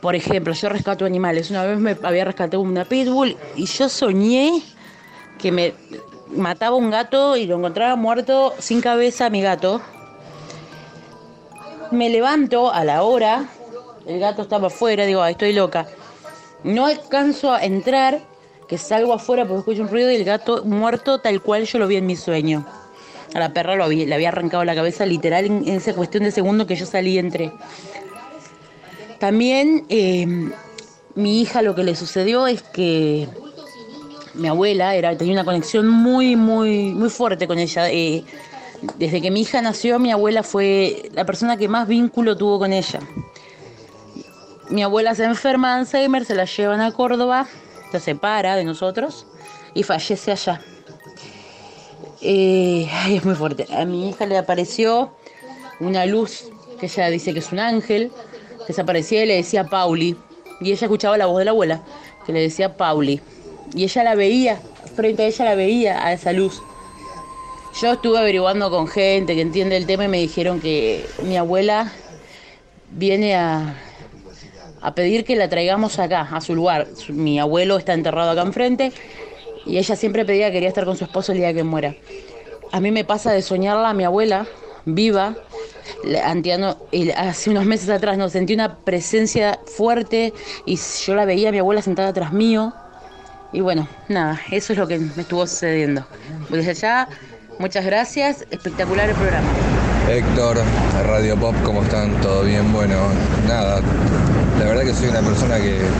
[0.00, 1.50] Por ejemplo, yo rescato animales.
[1.50, 4.62] Una vez me había rescatado una pitbull y yo soñé
[5.38, 5.74] que me
[6.34, 9.80] mataba un gato y lo encontraba muerto sin cabeza mi gato.
[11.90, 13.48] Me levanto a la hora,
[14.06, 15.86] el gato estaba afuera, digo, "Ay, estoy loca.
[16.64, 18.20] No alcanzo a entrar,
[18.68, 21.86] que salgo afuera porque escucho un ruido y el gato muerto tal cual yo lo
[21.86, 22.64] vi en mi sueño.
[23.34, 26.24] A la perra lo había- le había arrancado la cabeza literal en, en esa cuestión
[26.24, 27.52] de segundo que yo salí y entré.
[29.18, 30.26] También eh,
[31.14, 33.28] mi hija lo que le sucedió es que
[34.34, 37.90] mi abuela era, tenía una conexión muy, muy, muy fuerte con ella.
[37.90, 38.24] eh,
[38.98, 42.72] desde que mi hija nació, mi abuela fue la persona que más vínculo tuvo con
[42.72, 43.00] ella.
[44.70, 47.46] Mi abuela se enferma de Alzheimer, se la llevan a Córdoba,
[47.92, 49.26] se separa de nosotros
[49.74, 50.60] y fallece allá.
[52.20, 53.66] Eh, ay, es muy fuerte.
[53.74, 55.12] A mi hija le apareció
[55.80, 56.44] una luz
[56.80, 58.10] que ella dice que es un ángel,
[58.66, 60.16] que y le decía Pauli.
[60.60, 61.82] Y ella escuchaba la voz de la abuela,
[62.24, 63.20] que le decía Pauli.
[63.74, 64.60] Y ella la veía,
[64.94, 66.62] frente a ella la veía a esa luz.
[67.80, 71.92] Yo estuve averiguando con gente que entiende el tema y me dijeron que mi abuela
[72.90, 73.74] viene a,
[74.80, 76.86] a pedir que la traigamos acá, a su lugar.
[77.08, 78.92] Mi abuelo está enterrado acá enfrente
[79.66, 81.96] y ella siempre pedía que quería estar con su esposo el día que muera.
[82.70, 84.46] A mí me pasa de soñarla a mi abuela,
[84.84, 85.36] viva,
[86.92, 90.32] y hace unos meses atrás no sentí una presencia fuerte
[90.66, 92.72] y yo la veía a mi abuela sentada atrás mío.
[93.54, 96.04] Y bueno, nada, eso es lo que me estuvo sucediendo.
[96.50, 97.08] Desde allá,
[97.60, 99.46] muchas gracias, espectacular el programa.
[100.10, 100.56] Héctor,
[101.06, 102.10] Radio Pop, ¿cómo están?
[102.20, 102.72] ¿Todo bien?
[102.72, 102.96] Bueno,
[103.46, 103.80] nada,
[104.58, 105.90] la verdad que soy una persona que en el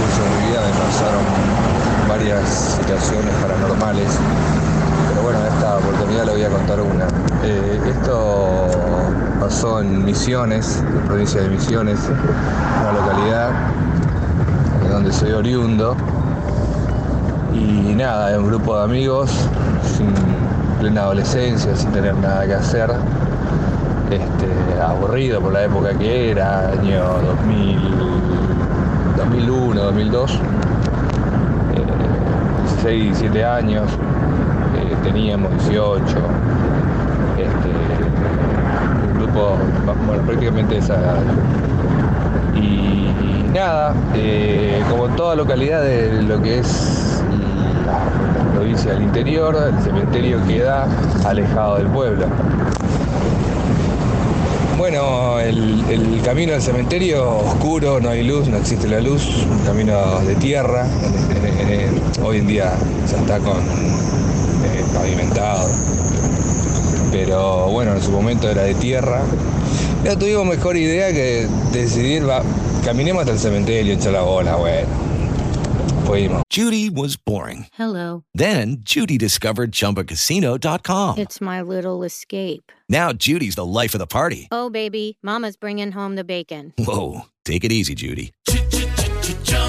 [0.00, 1.22] curso de mi vida me pasaron
[2.08, 4.08] varias situaciones paranormales,
[5.10, 7.08] pero bueno, en esta oportunidad le voy a contar una.
[7.44, 8.70] Eh, esto
[9.38, 11.98] pasó en Misiones, en provincia de Misiones,
[12.80, 13.50] una localidad
[15.00, 15.96] donde soy oriundo,
[17.54, 19.30] y nada, un grupo de amigos,
[19.96, 20.12] sin
[20.78, 22.90] plena adolescencia, sin tener nada que hacer,
[24.10, 27.02] este, aburrido por la época que era, año
[27.46, 27.80] 2000,
[29.16, 30.38] 2001, 2002, eh,
[32.82, 33.90] 6, 7 años,
[34.76, 36.04] eh, teníamos 18,
[37.38, 37.70] este,
[39.08, 39.56] un grupo,
[40.06, 41.16] bueno, prácticamente esa edad.
[42.54, 42.99] Y
[43.54, 47.22] nada, eh, como en toda localidad de lo que es
[47.86, 50.86] la, la provincia del interior, el cementerio queda
[51.24, 52.26] alejado del pueblo.
[54.80, 60.20] Bueno, el, camino al cementerio oscuro, no hay luz, no existe la luz, un camino
[60.20, 60.86] de tierra,
[62.22, 62.72] hoy en día
[63.10, 65.68] ya está con eh, pavimentado,
[67.12, 69.20] pero bueno, en su momento era de tierra.
[70.02, 72.42] No tuvimos mejor idea que decidir, va,
[72.80, 74.88] caminemos hasta el cementerio, echar la bola, bueno.
[76.04, 76.42] Fuimos.
[76.50, 77.66] Judy was boring.
[77.74, 78.24] Hello.
[78.34, 81.18] Then Judy discovered ChumbaCasino.com.
[81.18, 82.72] It's my little escape.
[82.88, 84.48] Now Judy's the life of the party.
[84.50, 86.72] Oh, baby, Mama's bringing home the bacon.
[86.78, 88.32] Whoa, take it easy, Judy.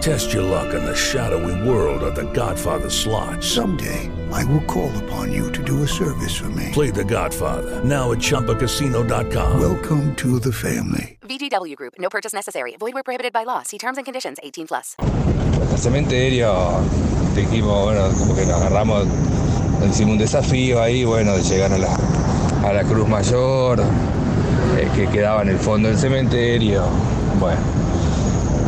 [0.00, 3.42] Test your luck in the shadowy world of The Godfather slot.
[3.42, 6.70] Someday, I will call upon you to do a service for me.
[6.72, 9.60] Play The Godfather now at ChumbaCasino.com.
[9.60, 11.18] Welcome to the family.
[11.22, 11.94] VGW Group.
[11.98, 12.76] No purchase necessary.
[12.78, 13.62] Void where prohibited by law.
[13.62, 14.38] See terms and conditions.
[14.42, 14.94] 18 plus.
[14.98, 16.80] Hasta el cementerio
[17.34, 19.06] dijimos, bueno, como que nos agarramos,
[19.80, 21.96] nos hicimos un desafío ahí, bueno, de llegar a la,
[22.64, 26.84] a la Cruz Mayor, eh, que quedaba en el fondo del cementerio.
[27.40, 27.60] Bueno,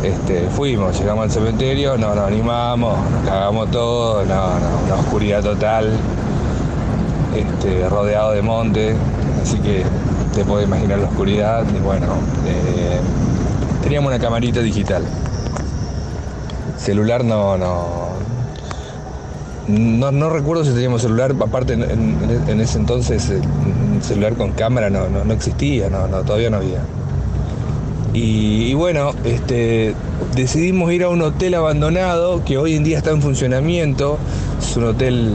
[0.03, 5.91] este, fuimos, llegamos al cementerio, no nos animamos, nos cagamos todo, una oscuridad total,
[7.35, 8.95] este, rodeado de monte,
[9.41, 9.83] así que
[10.33, 12.05] te puedes imaginar la oscuridad, y bueno,
[12.45, 12.99] eh,
[13.83, 15.03] teníamos una camarita digital.
[16.77, 18.07] Celular no, no,
[19.67, 21.81] no, no recuerdo si teníamos celular, aparte en,
[22.47, 23.41] en- ese entonces eh,
[23.93, 26.79] un celular con cámara no, no, no existía, no, todavía no había.
[28.13, 29.93] Y, bueno, este,
[30.35, 34.17] decidimos ir a un hotel abandonado que hoy en día está en funcionamiento.
[34.59, 35.31] Es un hotel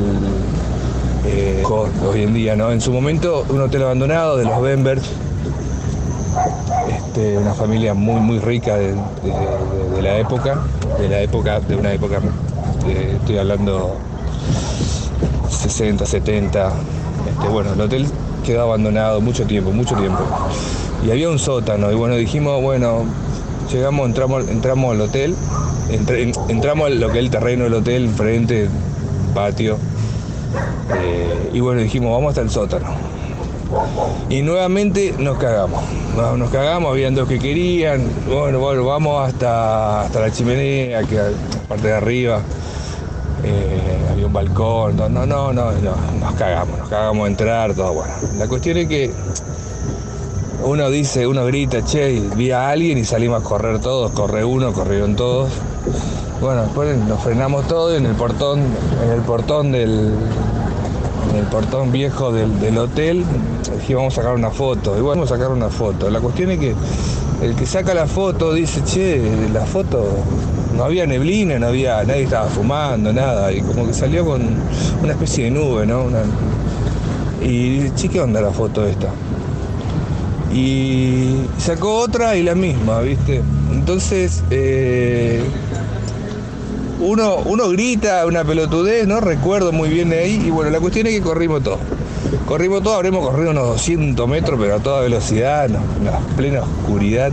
[1.26, 2.72] eh, hoy en día, ¿no?
[2.72, 5.02] En su momento, un hotel abandonado de los Bembers.
[6.88, 8.94] Este, una familia muy, muy rica de
[10.02, 10.62] la época.
[10.98, 12.20] De la época, de una época,
[12.86, 13.96] eh, estoy hablando
[15.50, 16.72] 60, 70.
[17.28, 18.06] Este, bueno, el hotel
[18.44, 20.18] quedó abandonado mucho tiempo, mucho tiempo.
[21.06, 23.04] Y había un sótano, y bueno, dijimos, bueno,
[23.72, 25.34] llegamos, entramos, entramos al hotel,
[25.90, 28.68] entré- en- entramos a lo que es el terreno del hotel, enfrente,
[29.34, 29.78] patio.
[30.94, 32.86] Eh, y bueno, dijimos, vamos hasta el sótano.
[34.28, 35.82] Y nuevamente nos cagamos.
[36.36, 38.02] Nos, cagamos, habían dos que querían.
[38.28, 41.18] Bueno, bueno, vamos hasta, hasta la chimenea, que
[41.68, 42.40] parte de arriba.
[43.42, 43.80] Eh,
[44.12, 44.96] había un balcón.
[44.96, 48.12] No, no, no, no, nos cagamos, nos cagamos a entrar, todo bueno.
[48.38, 49.10] La cuestión es que
[50.64, 54.72] uno dice, uno grita, che, vi a alguien y salimos a correr todos, corre uno,
[54.72, 55.50] corrieron todos.
[56.40, 58.60] Bueno, después nos frenamos todos en el portón,
[59.04, 60.14] en el portón del,
[61.30, 63.24] en el portón viejo del, hotel,
[63.78, 64.96] dije vamos a sacar una foto.
[64.96, 66.10] Y vamos a sacar una foto.
[66.10, 66.74] La cuestión es que
[67.42, 69.20] el que saca la foto dice, che,
[69.52, 70.04] la foto
[70.76, 73.52] no había neblina, no había, nadie estaba fumando, nada.
[73.52, 74.42] Y como que salió con
[75.02, 76.04] una especie de nube, ¿no?
[77.40, 79.08] Y che, ¿qué onda la foto esta?
[80.54, 83.40] Y sacó otra y la misma, ¿viste?
[83.72, 85.42] Entonces, eh,
[87.00, 91.06] uno, uno grita una pelotudez, no recuerdo muy bien de ahí, y bueno, la cuestión
[91.06, 91.78] es que corrimos todo.
[92.46, 95.76] Corrimos todo, habremos corrido unos 200 metros, pero a toda velocidad, en
[96.36, 97.32] plena oscuridad.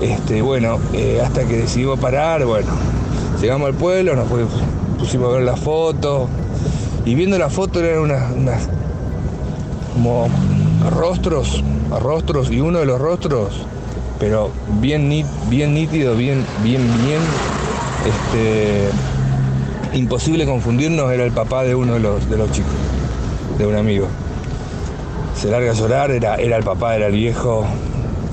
[0.00, 2.68] Este, bueno, eh, hasta que decidimos parar, bueno,
[3.40, 4.46] llegamos al pueblo, nos pu-
[4.98, 6.28] pusimos a ver la foto,
[7.04, 8.68] y viendo la foto eran unas, unas
[9.94, 10.28] como
[10.92, 11.62] rostros,
[12.00, 13.66] rostros, y uno de los rostros,
[14.18, 15.08] pero bien,
[15.48, 17.22] bien nítido, bien, bien, bien,
[18.06, 18.88] este,
[19.96, 22.72] imposible confundirnos, era el papá de uno de los, de los chicos,
[23.58, 24.06] de un amigo.
[25.34, 27.64] Se larga a llorar, era, era el papá, era el viejo,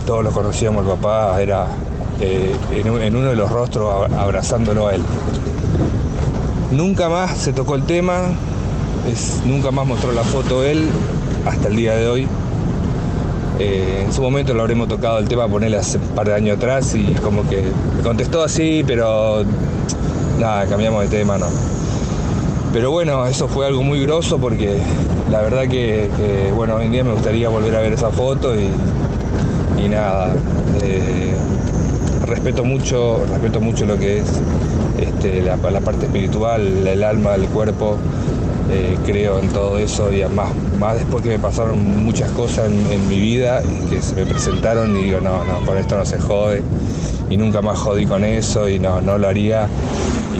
[0.08, 1.68] todos lo conocíamos, el papá, era
[2.20, 5.04] eh, en, un- en uno de los rostros ab- abrazándolo a él.
[6.72, 8.22] Nunca más se tocó el tema,
[9.46, 10.90] nunca más mostró la foto él,
[11.46, 12.28] hasta el día de hoy.
[13.60, 16.58] Eh, en su momento lo habremos tocado el tema ponerle hace un par de años
[16.58, 17.64] atrás y como que
[18.04, 19.44] contestó así, pero
[20.40, 21.48] nada, cambiamos de tema, no.
[22.74, 24.78] Pero bueno, eso fue algo muy groso porque
[25.32, 26.10] la verdad que,
[26.54, 30.34] bueno, hoy en día me gustaría volver a ver esa foto y, nada.
[30.84, 31.34] eh,
[32.26, 34.26] respeto mucho, respeto mucho lo que es
[35.00, 37.98] este, la, la parte espiritual, el alma, el cuerpo.
[38.72, 42.92] eh, creo en todo eso y además más después que me pasaron muchas cosas en,
[42.92, 46.06] en mi vida y que se me presentaron y digo, no, no, con esto no
[46.06, 46.64] se jode
[47.30, 49.68] y nunca más jodí con eso y no, no lo haría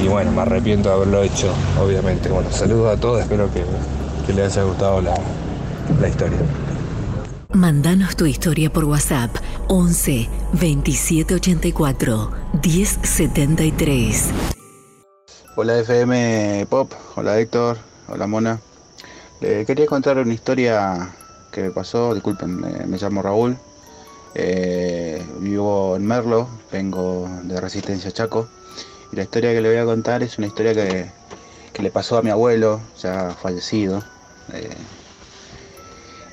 [0.02, 2.30] y bueno, me arrepiento de haberlo hecho, obviamente.
[2.30, 3.64] Bueno, saludos a todos, espero que,
[4.26, 5.16] que les haya gustado la,
[6.00, 6.38] la historia.
[7.54, 9.36] Mandanos tu historia por WhatsApp
[9.68, 14.30] 11 2784 1073.
[15.56, 17.78] Hola FM Pop, hola Héctor,
[18.10, 18.60] hola Mona.
[19.42, 21.10] Le quería contar una historia
[21.52, 23.58] que me pasó, disculpen, me, me llamo Raúl,
[24.34, 28.50] eh, vivo en Merlo, vengo de Resistencia Chaco
[29.12, 31.10] y la historia que le voy a contar es una historia que,
[31.72, 34.04] que le pasó a mi abuelo, ya fallecido,
[34.52, 34.70] eh,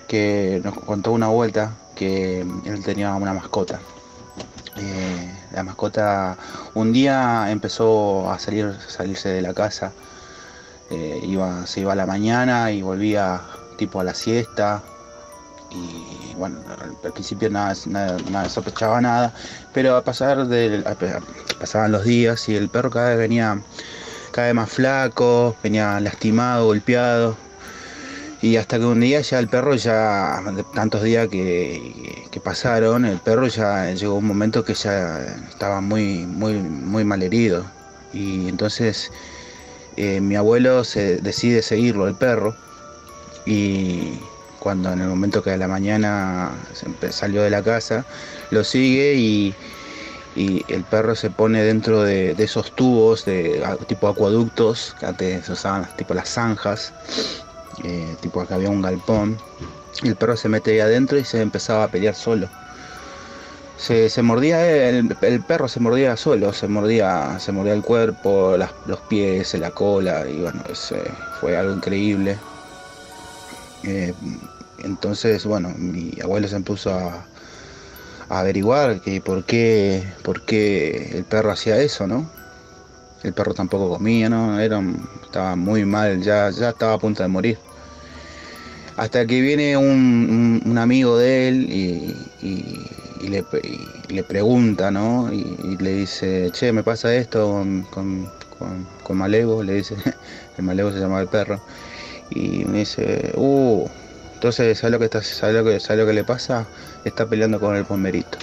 [0.09, 3.81] que nos contó una vuelta que él tenía una mascota.
[4.77, 6.37] Eh, la mascota
[6.75, 9.93] un día empezó a salir, salirse de la casa.
[10.93, 13.41] Eh, iba, se iba a la mañana y volvía
[13.79, 14.83] tipo a la siesta.
[15.71, 16.59] Y bueno,
[17.03, 19.33] al, principio nada, nada, sospechaba nada,
[19.73, 20.97] pero a pasar del, a-
[21.59, 23.63] pasaban los días y el perro cada vez venía
[24.33, 27.37] cada vez más flaco, venía lastimado, golpeado.
[28.43, 33.05] Y hasta que un día ya el perro ya, de tantos días que, que pasaron,
[33.07, 37.65] el perro ya llegó un momento que ya estaba muy, muy, muy mal herido.
[38.13, 39.11] Y entonces
[39.97, 42.55] eh, mi abuelo se decide seguirlo, el perro.
[43.45, 44.19] Y
[44.59, 46.53] cuando en el momento que a la mañana
[47.11, 48.05] salió de la casa,
[48.51, 49.55] lo sigue y,
[50.35, 55.87] el perro se pone dentro de, esos tubos de tipo acueductos, que antes se usaban
[55.97, 56.95] tipo las zanjas,
[57.85, 59.37] eh, tipo acá había un galpón,
[60.03, 62.49] y el perro se mete ahí adentro y se empezaba a pelear solo.
[63.83, 68.57] Se, se mordía el, el perro se mordía solo, se mordía, se mordía el cuerpo,
[68.87, 70.63] los pies, la cola, y bueno,
[71.41, 72.39] fue algo increíble.
[73.83, 74.15] Eh,
[74.85, 77.27] entonces, bueno, mi abuelo se puso a,
[78.29, 82.31] a averiguar que por qué, por qué el perro hacía eso, ¿no?
[83.25, 84.61] El perro tampoco comía, ¿no?
[84.61, 84.81] Era,
[85.25, 87.59] estaba muy mal, ya, ya estaba a punto de morir.
[88.97, 92.15] Hasta que viene un, un- amigo de él y-
[93.23, 95.33] y le, pregunta, ¿no?
[95.33, 98.29] Y, le dice, che, me pasa esto con, con,
[99.05, 99.97] con- Malevo, le dice,
[100.59, 101.61] el Malevo se llamaba el perro.
[102.31, 103.87] Y me dice, uh,
[104.35, 106.67] entonces, ¿sabes lo que, está, sabe lo que, sabe lo que le pasa?
[107.05, 108.39] Está peleando con el pomberito.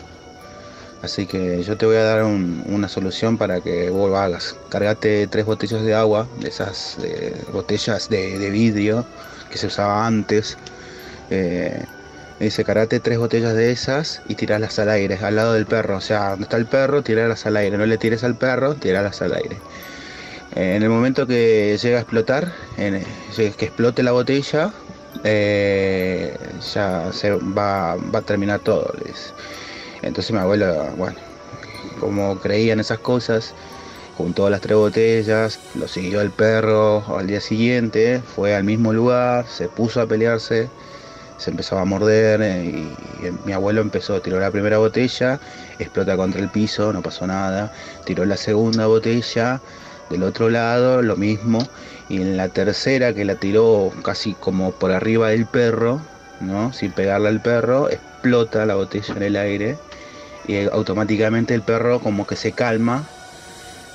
[1.02, 4.56] Así que yo te voy a dar un- una solución para que vos lo hagas.
[4.70, 9.06] Cargate tres botellas de agua, de esas eh, botellas de, de vidrio
[9.50, 10.58] que se usaba antes.
[11.30, 11.86] Eh,
[12.40, 15.98] me dice, cargate tres botellas de esas y tirarlas al aire, al lado del perro.
[15.98, 17.78] O sea, donde está el perro, tirarlas al aire.
[17.78, 19.58] No le tires al perro, tirarlas al aire.
[20.56, 24.72] Eh, en el momento que llega a explotar, que explote la botella,
[25.24, 26.38] eh,
[26.74, 28.94] ya se va, va a terminar todo.
[30.02, 31.18] Entonces mi abuela, bueno,
[32.00, 33.54] como creía en esas cosas,
[34.18, 39.46] juntó las tres botellas, lo siguió el perro al día siguiente, fue al mismo lugar,
[39.48, 40.70] se puso a pelearse,
[41.40, 45.40] se empezaba a morder eh, y, y mi abuelo empezó, tiró la primera botella,
[45.80, 47.74] explota contra el piso, no pasó nada,
[48.06, 49.62] tiró la segunda botella,
[50.10, 51.60] del otro lado lo mismo,
[52.10, 56.02] y en la tercera que la tiró casi como por arriba del perro,
[56.40, 56.74] ¿no?
[56.74, 59.78] sin pegarle al perro, explota la botella en el aire
[60.48, 63.08] y eh, automáticamente el perro como que se calma,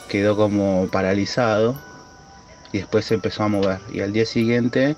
[0.09, 1.75] quedó como paralizado
[2.73, 3.81] y después se empezó a mover.
[3.93, 4.97] Y al día siguiente,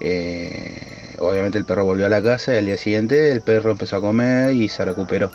[0.00, 3.96] eh, obviamente el perro volvió a la casa y al día siguiente el perro empezó
[3.96, 5.30] a comer y se recuperó.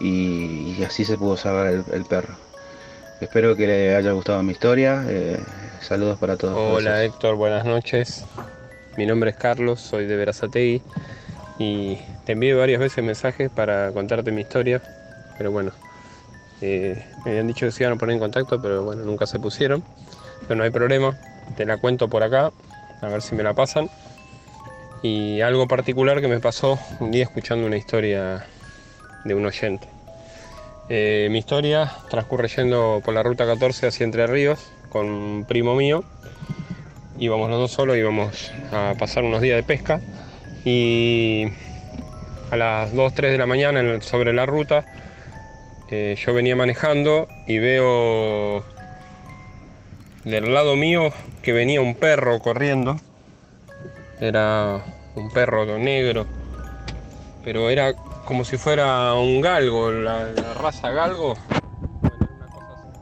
[0.00, 2.34] Y, y así se pudo salvar el, el perro.
[3.20, 5.04] Espero que le haya gustado mi historia.
[5.08, 5.38] eh,
[5.80, 6.56] saludos para todos.
[6.56, 7.14] Hola Gracias.
[7.14, 8.24] Héctor, buenas noches.
[8.96, 10.82] Mi nombre es Carlos, soy de Verazategui
[11.58, 14.82] y te envié varias veces mensajes para contarte mi historia,
[15.36, 15.72] pero bueno,
[16.60, 19.38] eh, me habían dicho que se iban a poner en contacto, pero bueno, nunca se
[19.38, 19.84] pusieron.
[20.46, 21.16] Pero no hay problema,
[21.56, 22.52] te la cuento por acá,
[23.02, 23.88] a ver si me la pasan.
[25.02, 28.46] Y algo particular que me pasó un día escuchando una historia
[29.24, 29.88] de un oyente.
[30.88, 35.74] Eh, mi historia transcurre yendo por la ruta 14 hacia Entre Ríos con un primo
[35.74, 36.04] mío.
[37.18, 40.00] Íbamos los dos solos, íbamos a pasar unos días de pesca
[40.64, 41.46] y
[42.50, 44.86] a las 2, 3 de la mañana sobre la ruta
[45.90, 48.62] eh, yo venía manejando y veo
[50.24, 53.00] del lado mío que venía un perro corriendo.
[54.20, 54.82] Era
[55.14, 56.26] un perro negro,
[57.44, 57.94] pero era
[58.24, 61.36] como si fuera un galgo, la, raza galgo.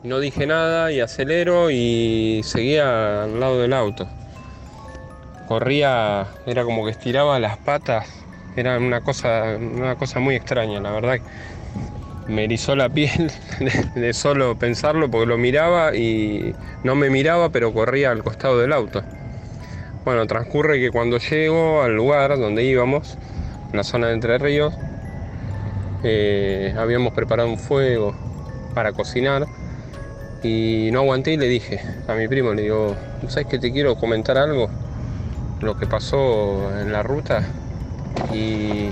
[0.03, 4.07] No dije nada y acelero y seguía al lado del auto.
[5.47, 8.07] Corría, era como que estiraba las patas,
[8.55, 11.17] era una cosa, una cosa muy extraña, la verdad.
[12.27, 13.31] Me erizó la piel
[13.95, 16.53] de solo pensarlo porque lo miraba y
[16.83, 19.03] no me miraba, pero corría al costado del auto.
[20.07, 23.17] Bueno, transcurre que cuando llego al lugar donde íbamos,
[23.71, 24.73] en la zona de Entre Ríos,
[26.01, 28.15] eh, habíamos preparado un fuego
[28.73, 29.45] para cocinar
[30.43, 32.95] y no aguanté y le dije a mi primo, le digo,
[33.27, 34.69] ¿sabes que te quiero comentar algo?
[35.59, 37.43] Lo que pasó en la ruta
[38.33, 38.89] y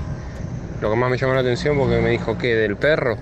[0.81, 3.15] lo que más me llamó la atención porque me dijo que del perro.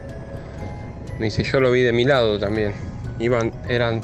[1.19, 2.73] Me dice, yo lo vi de mi lado también.
[3.19, 4.01] Iban, eran,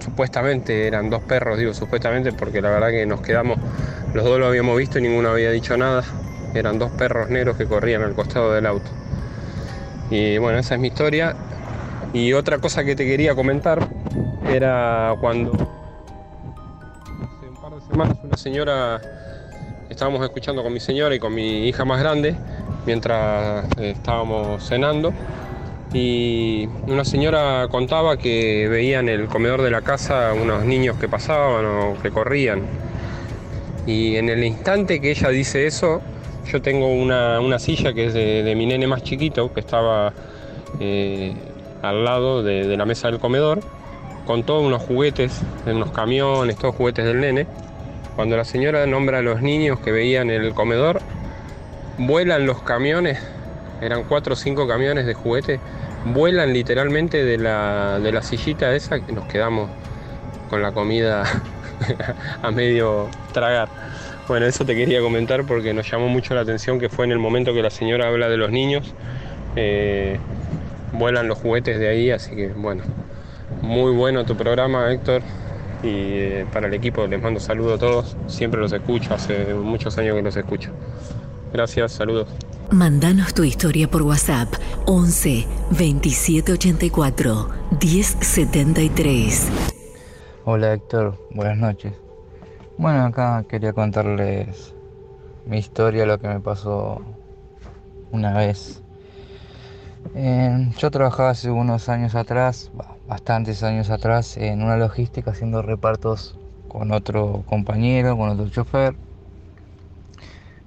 [0.00, 3.58] supuestamente eran dos perros, digo supuestamente porque la verdad que nos quedamos,
[4.14, 6.02] los dos lo habíamos visto y ninguno había dicho nada.
[6.54, 8.90] Eran dos perros negros que corrían al costado del auto.
[10.10, 11.36] Y bueno, esa es mi historia.
[12.12, 13.86] Y otra cosa que te quería comentar
[14.48, 19.00] era cuando hace un par de semanas una señora,
[19.90, 22.36] estábamos escuchando con mi señora y con mi hija más grande
[22.86, 25.12] mientras eh, estábamos cenando
[25.92, 31.08] y una señora contaba que veía en el comedor de la casa unos niños que
[31.08, 32.62] pasaban o que corrían.
[33.86, 36.02] Y en el instante que ella dice eso,
[36.50, 40.12] yo tengo una, una silla que es de, mi nene más chiquito, que estaba
[40.80, 41.34] eh,
[41.82, 43.60] al lado de, de la mesa del comedor,
[44.26, 47.46] con todos unos juguetes, unos camiones, todos juguetes del nene.
[48.16, 51.00] Cuando la señora nombra a los niños que veían en el comedor,
[51.98, 53.18] vuelan los camiones,
[53.80, 55.60] eran cuatro o cinco camiones de juguete,
[56.04, 59.70] vuelan literalmente de la, de la sillita esa que nos quedamos
[60.48, 61.24] con la comida
[62.42, 63.68] a medio tragar.
[64.28, 67.18] Bueno, eso te quería comentar porque nos llamó mucho la atención que fue en el
[67.18, 68.92] momento que la señora habla de los niños,
[69.54, 70.18] eh,
[70.92, 72.82] vuelan los juguetes de ahí, así que bueno,
[73.62, 75.22] muy bueno tu programa Héctor
[75.82, 79.96] y eh, para el equipo les mando saludos a todos, siempre los escucho, hace muchos
[79.98, 80.72] años que los escucho.
[81.52, 82.45] Gracias, saludos.
[82.70, 84.52] Mandanos tu historia por WhatsApp
[84.86, 87.48] 11 2784
[87.80, 89.48] 1073.
[90.44, 91.92] Hola Héctor, buenas noches.
[92.76, 94.74] Bueno, acá quería contarles
[95.46, 97.02] mi historia, lo que me pasó
[98.10, 98.82] una vez.
[100.16, 102.72] Eh, yo trabajaba hace unos años atrás,
[103.06, 106.36] bastantes años atrás, en una logística haciendo repartos
[106.66, 108.96] con otro compañero, con otro chofer.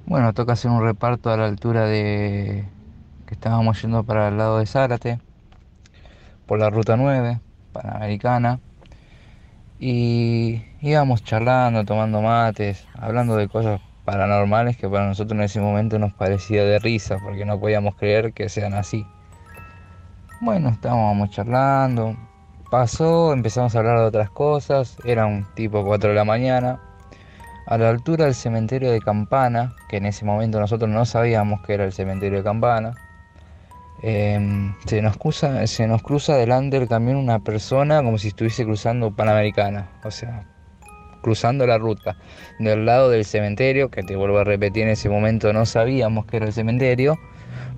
[0.10, 2.66] Bueno, toca hacer un reparto a la altura de
[3.28, 5.20] que estábamos yendo para el lado de Zárate,
[6.47, 7.39] por la ruta 9,
[7.74, 8.60] Panamericana.
[9.80, 15.99] Y íbamos charlando, tomando mates, hablando de cosas paranormales que para nosotros en ese momento
[15.99, 19.05] nos parecía de risa, porque no podíamos creer que sean así.
[20.41, 22.18] Bueno, estábamos charlando,
[22.72, 26.80] pasó, empezamos a hablar de otras cosas, era un tipo 4 de la mañana,
[27.70, 31.76] a la altura del cementerio de Campana, que en ese momento nosotros no sabíamos que
[31.76, 32.95] era el cementerio de Campana,
[34.01, 39.11] eh, se, nos cruza, se nos delante del camión una persona como si estuviese cruzando
[39.11, 40.47] Panamericana, o sea,
[41.22, 42.17] cruzando la ruta
[42.57, 46.38] del lado del cementerio, que te vuelvo a repetir, en ese momento no sabíamos que
[46.38, 47.20] era el cementerio,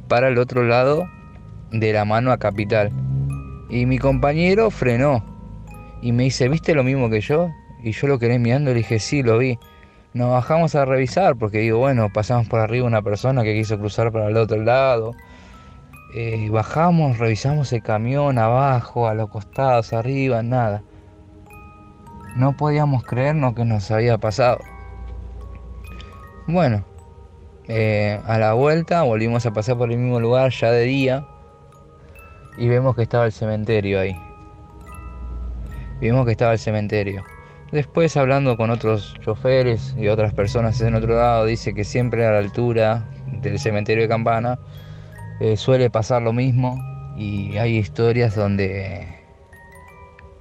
[0.07, 1.05] para el otro lado
[1.71, 2.91] de la mano a Capital.
[3.69, 5.21] Y mi compañero frenó
[6.01, 7.49] y me dice, ¿viste lo mismo que yo?
[7.83, 9.59] Y yo lo quedé mirando y le dije, sí, lo vi.
[10.13, 14.11] Nos bajamos a revisar porque digo, bueno, pasamos por arriba una persona que quiso cruzar
[14.11, 15.13] para el otro lado.
[16.13, 20.83] Eh, bajamos, revisamos el camión abajo, a los costados, arriba, nada.
[22.35, 24.59] No podíamos creernos que nos había pasado.
[26.47, 26.83] Bueno,
[27.69, 31.25] eh, a la vuelta volvimos a pasar por el mismo lugar ya de día
[32.57, 34.19] y vemos que estaba el cementerio ahí.
[36.01, 37.23] Vimos que estaba el cementerio.
[37.71, 42.31] Después hablando con otros choferes y otras personas en otro lado, dice que siempre a
[42.31, 43.05] la altura
[43.41, 44.59] del cementerio de Campana
[45.39, 46.77] eh, suele pasar lo mismo
[47.17, 49.07] y hay historias donde,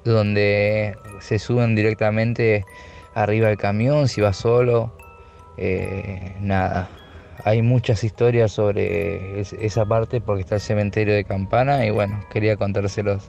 [0.05, 2.65] donde se suben directamente
[3.15, 4.93] arriba del camión, si va solo,
[5.57, 6.89] eh, nada.
[7.45, 12.21] Hay muchas historias sobre es- esa parte porque está el cementerio de Campana y bueno,
[12.33, 13.29] quería contárselos.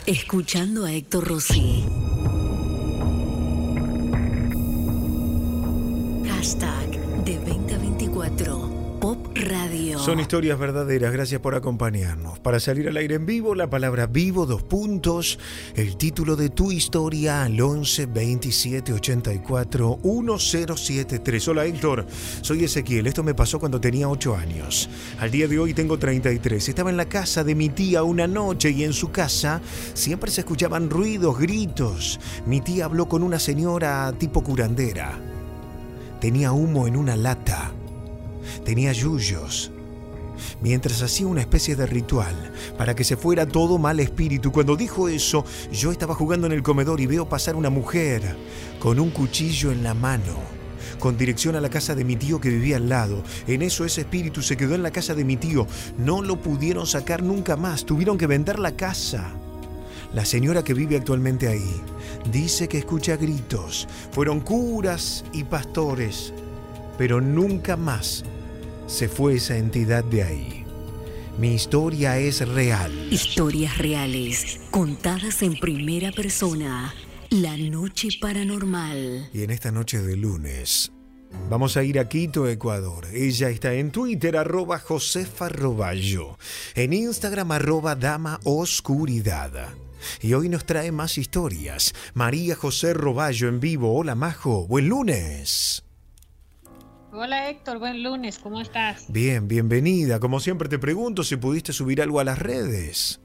[0.05, 1.83] escuchando a Héctor Rossi.
[6.27, 8.70] Hashtag de 2024 Pop
[9.35, 9.97] Radio.
[9.97, 12.39] Son historias verdaderas, gracias por acompañarnos.
[12.39, 15.39] Para salir al aire en vivo, la palabra vivo, dos puntos,
[15.75, 21.47] el título de tu historia al 11 27 84 1073.
[21.47, 22.05] Hola Héctor,
[22.41, 24.89] soy Ezequiel, esto me pasó cuando tenía 8 años.
[25.19, 26.67] Al día de hoy tengo 33.
[26.69, 29.61] Estaba en la casa de mi tía una noche y en su casa
[29.93, 32.19] siempre se escuchaban ruidos, gritos.
[32.45, 35.17] Mi tía habló con una señora tipo curandera.
[36.19, 37.71] Tenía humo en una lata
[38.63, 39.71] tenía yuyos.
[40.61, 44.51] Mientras hacía una especie de ritual para que se fuera todo mal espíritu.
[44.51, 48.35] Cuando dijo eso, yo estaba jugando en el comedor y veo pasar una mujer
[48.79, 50.35] con un cuchillo en la mano,
[50.99, 53.23] con dirección a la casa de mi tío que vivía al lado.
[53.47, 55.67] En eso ese espíritu se quedó en la casa de mi tío.
[55.97, 57.85] No lo pudieron sacar nunca más.
[57.85, 59.31] Tuvieron que vender la casa.
[60.13, 61.81] La señora que vive actualmente ahí
[62.31, 63.87] dice que escucha gritos.
[64.11, 66.33] Fueron curas y pastores,
[67.01, 68.23] pero nunca más
[68.85, 70.65] se fue esa entidad de ahí.
[71.39, 72.91] Mi historia es real.
[73.11, 76.93] Historias reales, contadas en primera persona.
[77.31, 79.31] La noche paranormal.
[79.33, 80.91] Y en esta noche de lunes
[81.49, 83.07] Vamos a ir a Quito, Ecuador.
[83.11, 86.37] Ella está en Twitter, arroba Josefa Roballo.
[86.75, 89.69] En Instagram, arroba Dama Oscuridad.
[90.21, 91.95] Y hoy nos trae más historias.
[92.13, 93.97] María José Roballo en vivo.
[93.97, 94.67] Hola, Majo.
[94.67, 95.83] Buen lunes.
[97.13, 99.11] Hola Héctor, buen lunes, ¿cómo estás?
[99.11, 100.21] Bien, bienvenida.
[100.21, 103.19] Como siempre te pregunto si pudiste subir algo a las redes.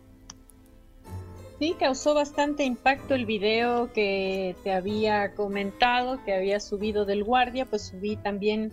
[1.60, 7.64] Sí, causó bastante impacto el video que te había comentado, que había subido del guardia,
[7.64, 8.72] pues subí también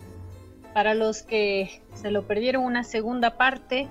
[0.74, 3.86] para los que se lo perdieron una segunda parte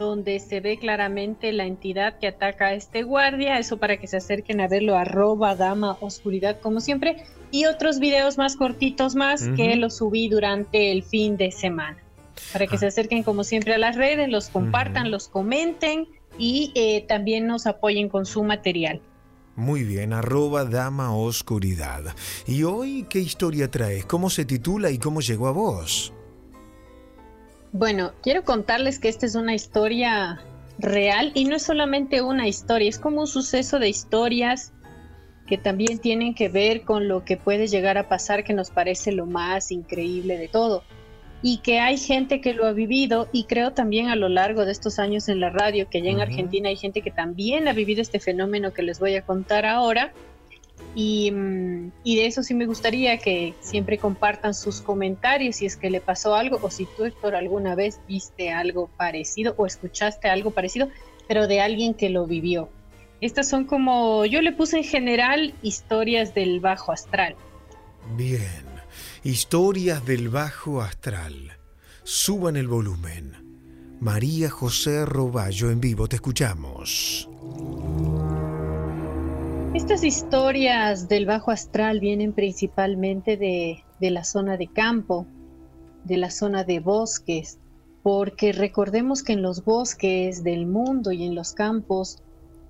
[0.00, 4.16] donde se ve claramente la entidad que ataca a este guardia, eso para que se
[4.16, 9.76] acerquen a verlo, arroba dama oscuridad como siempre, y otros videos más cortitos más que
[9.76, 11.98] los subí durante el fin de semana,
[12.52, 17.04] para que se acerquen como siempre a las redes, los compartan, los comenten y eh,
[17.06, 19.02] también nos apoyen con su material.
[19.54, 22.14] Muy bien, arroba Dama Oscuridad.
[22.46, 24.06] ¿Y hoy qué historia traes?
[24.06, 26.14] ¿Cómo se titula y cómo llegó a vos?
[27.72, 30.40] Bueno, quiero contarles que esta es una historia
[30.78, 34.72] real y no es solamente una historia, es como un suceso de historias
[35.46, 39.12] que también tienen que ver con lo que puede llegar a pasar que nos parece
[39.12, 40.82] lo más increíble de todo.
[41.42, 44.72] Y que hay gente que lo ha vivido y creo también a lo largo de
[44.72, 48.02] estos años en la radio que allá en Argentina hay gente que también ha vivido
[48.02, 50.12] este fenómeno que les voy a contar ahora
[50.94, 55.76] y, mm, y de eso sí me gustaría que siempre compartan sus comentarios si es
[55.76, 60.28] que le pasó algo o si tú Héctor alguna vez viste algo parecido o escuchaste
[60.28, 60.88] algo parecido
[61.30, 62.70] pero de alguien que lo vivió.
[63.20, 67.36] Estas son como, yo le puse en general historias del bajo astral.
[68.16, 68.64] Bien.
[69.22, 71.58] Historias del bajo astral.
[72.02, 73.98] Suban el volumen.
[74.00, 77.28] María José Roballo en vivo, te escuchamos.
[79.72, 85.26] Estas historias del bajo astral vienen principalmente de, de la zona de campo,
[86.04, 87.60] de la zona de bosques,
[88.02, 92.18] porque recordemos que en los bosques del mundo y en los campos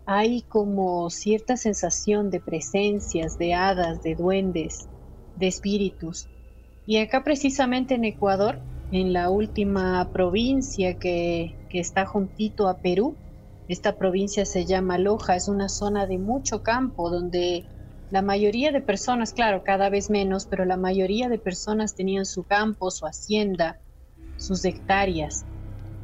[0.04, 4.86] hay como cierta sensación de presencias, de hadas, de duendes,
[5.36, 6.28] de espíritus.
[6.86, 8.58] Y acá precisamente en Ecuador,
[8.92, 13.16] en la última provincia que, que está juntito a Perú,
[13.72, 17.68] esta provincia se llama Loja, es una zona de mucho campo donde
[18.10, 22.44] la mayoría de personas, claro, cada vez menos, pero la mayoría de personas tenían su
[22.44, 23.80] campo, su hacienda,
[24.34, 25.46] sus hectáreas.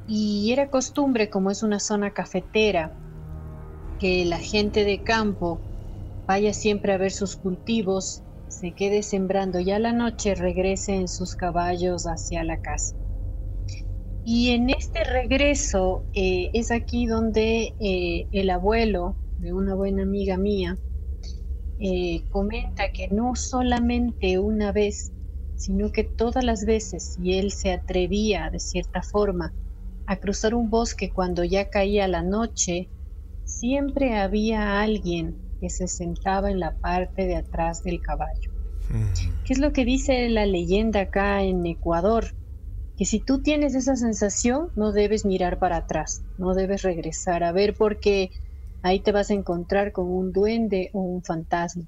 [0.07, 3.01] Y era costumbre, como es una zona cafetera,
[3.99, 5.65] que la gente de campo
[6.29, 11.09] vaya siempre a ver sus cultivos, se quede sembrando y a la noche regrese en
[11.09, 12.95] sus caballos hacia la casa.
[14.29, 20.37] Y en este regreso eh, es aquí donde eh, el abuelo de una buena amiga
[20.37, 20.77] mía
[21.79, 25.13] eh, comenta que no solamente una vez,
[25.55, 29.53] sino que todas las veces, y él se atrevía de cierta forma
[30.07, 32.89] a cruzar un bosque cuando ya caía la noche,
[33.45, 38.51] siempre había alguien que se sentaba en la parte de atrás del caballo.
[39.45, 42.25] ¿Qué es lo que dice la leyenda acá en Ecuador?
[42.97, 47.53] Que si tú tienes esa sensación, no debes mirar para atrás, no debes regresar a
[47.53, 48.31] ver porque
[48.83, 51.85] ahí te vas a encontrar con un duende o un fantasma.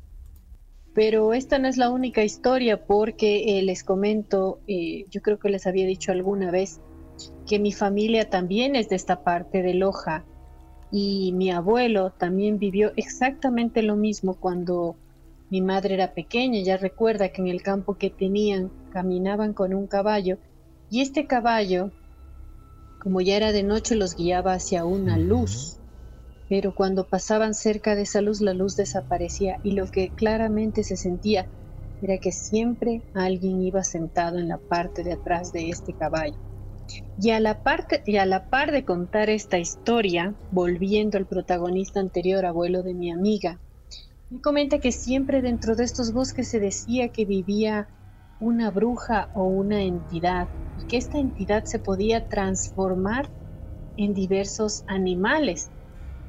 [0.94, 5.48] Pero esta no es la única historia porque eh, les comento, eh, yo creo que
[5.48, 6.80] les había dicho alguna vez
[7.46, 10.24] que mi familia también es de esta parte de Loja
[10.90, 14.96] y mi abuelo también vivió exactamente lo mismo cuando
[15.50, 16.60] mi madre era pequeña.
[16.62, 20.38] Ya recuerda que en el campo que tenían caminaban con un caballo
[20.90, 21.90] y este caballo,
[23.00, 25.78] como ya era de noche, los guiaba hacia una luz.
[26.48, 30.96] Pero cuando pasaban cerca de esa luz, la luz desaparecía y lo que claramente se
[30.96, 31.46] sentía
[32.00, 36.38] era que siempre alguien iba sentado en la parte de atrás de este caballo.
[37.20, 42.00] Y a, la parte, y a la par de contar esta historia, volviendo al protagonista
[42.00, 43.60] anterior, abuelo de mi amiga,
[44.30, 47.90] me comenta que siempre dentro de estos bosques se decía que vivía
[48.40, 50.48] una bruja o una entidad
[50.80, 53.30] y que esta entidad se podía transformar
[53.96, 55.70] en diversos animales.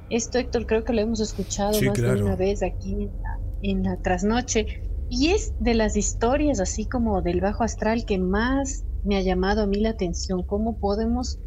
[0.10, 3.40] Esto, Héctor, creo que lo hemos escuchado Sí, más de una vez aquí en la,
[3.62, 4.66] en la trasnoche.
[5.10, 9.62] Y es de las historias, así como del bajo astral, que más me ha llamado
[9.62, 10.44] a mí la atención.
[10.44, 11.40] ¿Cómo podemos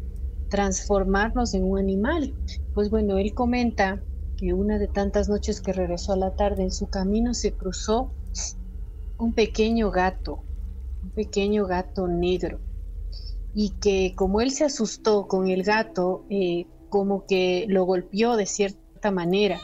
[0.49, 2.33] transformarnos en un animal?
[2.73, 4.01] Pues bueno, él comenta
[4.37, 8.13] que una de tantas noches que regresó a la tarde en su camino se cruzó
[9.17, 10.42] un pequeño gato,
[11.15, 12.59] pequeño gato negro.
[13.53, 18.45] Y que como él se asustó con el gato, eh, como que lo golpeó de
[18.45, 19.59] cierta manera.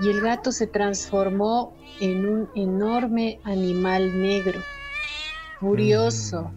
[0.00, 4.60] Y el gato se transformó en un enorme animal negro.
[5.60, 6.50] furioso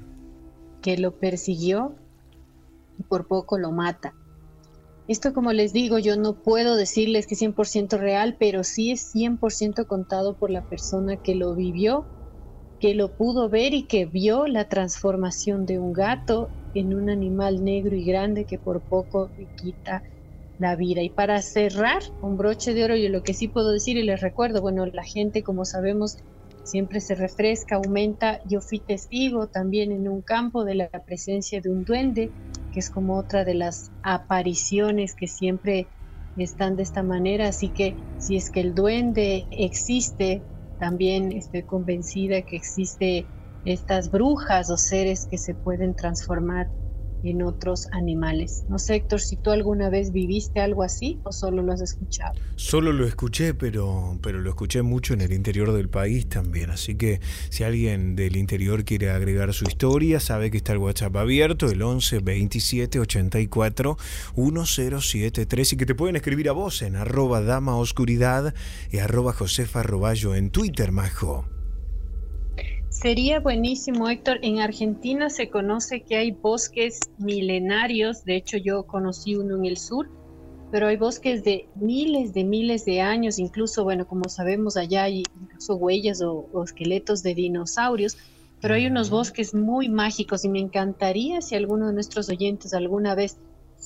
[0.81, 1.95] que lo persiguió
[2.97, 4.15] y por poco lo mata.
[5.07, 9.13] Esto, como les digo, yo no puedo decirles que es 100% real, pero sí es
[9.13, 12.05] 100% contado por la persona que lo vivió,
[12.79, 17.63] que lo pudo ver y que vio la transformación de un gato en un animal
[17.63, 20.03] negro y grande que por poco le quita
[20.57, 21.01] la vida.
[21.01, 24.21] Y para cerrar, un broche de oro, yo lo que sí puedo decir y les
[24.21, 26.17] recuerdo, bueno, la gente, como sabemos,
[26.63, 28.39] siempre se refresca, aumenta.
[28.45, 32.31] Yo fui testigo también en un campo de la presencia de un duende
[32.71, 35.87] que es como otra de las apariciones que siempre
[36.35, 40.43] están de esta manera, así que si es que el duende existe,
[40.77, 43.29] también estoy convencida que existe
[43.63, 46.71] estas brujas o seres que se pueden transformar
[47.29, 48.65] en otros animales.
[48.69, 52.33] No sé, Héctor, si tú alguna vez viviste algo así o solo lo has escuchado.
[52.55, 56.69] Solo lo escuché, pero, pero lo escuché mucho en el interior del país también.
[56.71, 57.19] Así que
[57.49, 61.81] si alguien del interior quiere agregar su historia, sabe que está el WhatsApp abierto, el
[61.81, 63.97] 11 27 84
[64.35, 68.53] 1073 y que te pueden escribir a vos en arroba dama oscuridad
[68.91, 71.54] y arroba josefa arroballo en Twitter, majo.
[73.05, 74.39] Sería buenísimo, Héctor.
[74.41, 78.25] En Argentina se conoce que hay bosques milenarios.
[78.25, 80.09] De hecho, yo conocí uno en el sur,
[80.71, 83.37] pero hay bosques de miles de miles de años.
[83.37, 88.17] Incluso, bueno, como sabemos, allá hay incluso huellas o, o esqueletos de dinosaurios.
[88.59, 93.13] Pero hay unos bosques muy mágicos y me encantaría si alguno de nuestros oyentes alguna
[93.13, 93.37] vez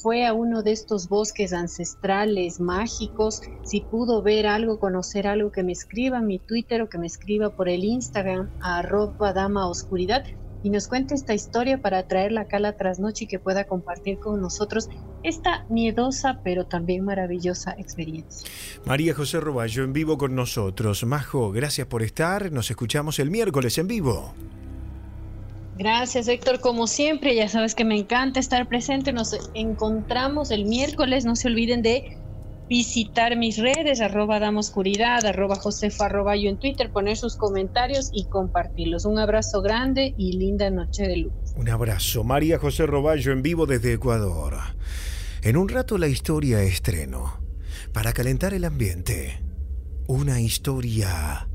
[0.01, 5.63] fue a uno de estos bosques ancestrales mágicos, si pudo ver algo, conocer algo, que
[5.63, 9.67] me escriba en mi Twitter o que me escriba por el Instagram a arroba dama
[9.67, 10.23] oscuridad
[10.63, 14.19] y nos cuente esta historia para traerla acá a la trasnoche y que pueda compartir
[14.19, 14.89] con nosotros
[15.23, 18.49] esta miedosa pero también maravillosa experiencia.
[18.85, 21.03] María José Roballo en vivo con nosotros.
[21.05, 22.51] Majo, gracias por estar.
[22.51, 24.33] Nos escuchamos el miércoles en vivo.
[25.79, 26.59] Gracias, Héctor.
[26.59, 29.13] Como siempre, ya sabes que me encanta estar presente.
[29.13, 31.23] Nos encontramos el miércoles.
[31.23, 32.17] No se olviden de
[32.67, 38.09] visitar mis redes, arroba dama oscuridad, arroba josefa, arroba yo en Twitter, poner sus comentarios
[38.11, 39.05] y compartirlos.
[39.05, 41.31] Un abrazo grande y linda noche de luz.
[41.55, 42.25] Un abrazo.
[42.25, 44.57] María José Roballo en vivo desde Ecuador.
[45.43, 47.41] En un rato la historia estreno.
[47.93, 49.41] Para calentar el ambiente.
[50.07, 51.47] Una historia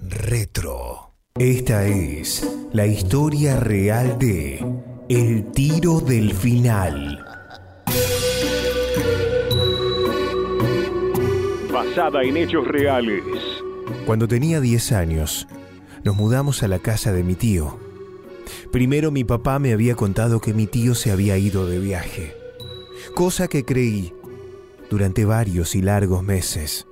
[0.00, 1.09] retro.
[1.38, 4.58] Esta es la historia real de
[5.08, 7.24] El tiro del final.
[11.72, 13.22] Basada en hechos reales.
[14.06, 15.46] Cuando tenía 10 años,
[16.02, 17.78] nos mudamos a la casa de mi tío.
[18.72, 22.34] Primero mi papá me había contado que mi tío se había ido de viaje,
[23.14, 24.12] cosa que creí
[24.90, 26.88] durante varios y largos meses.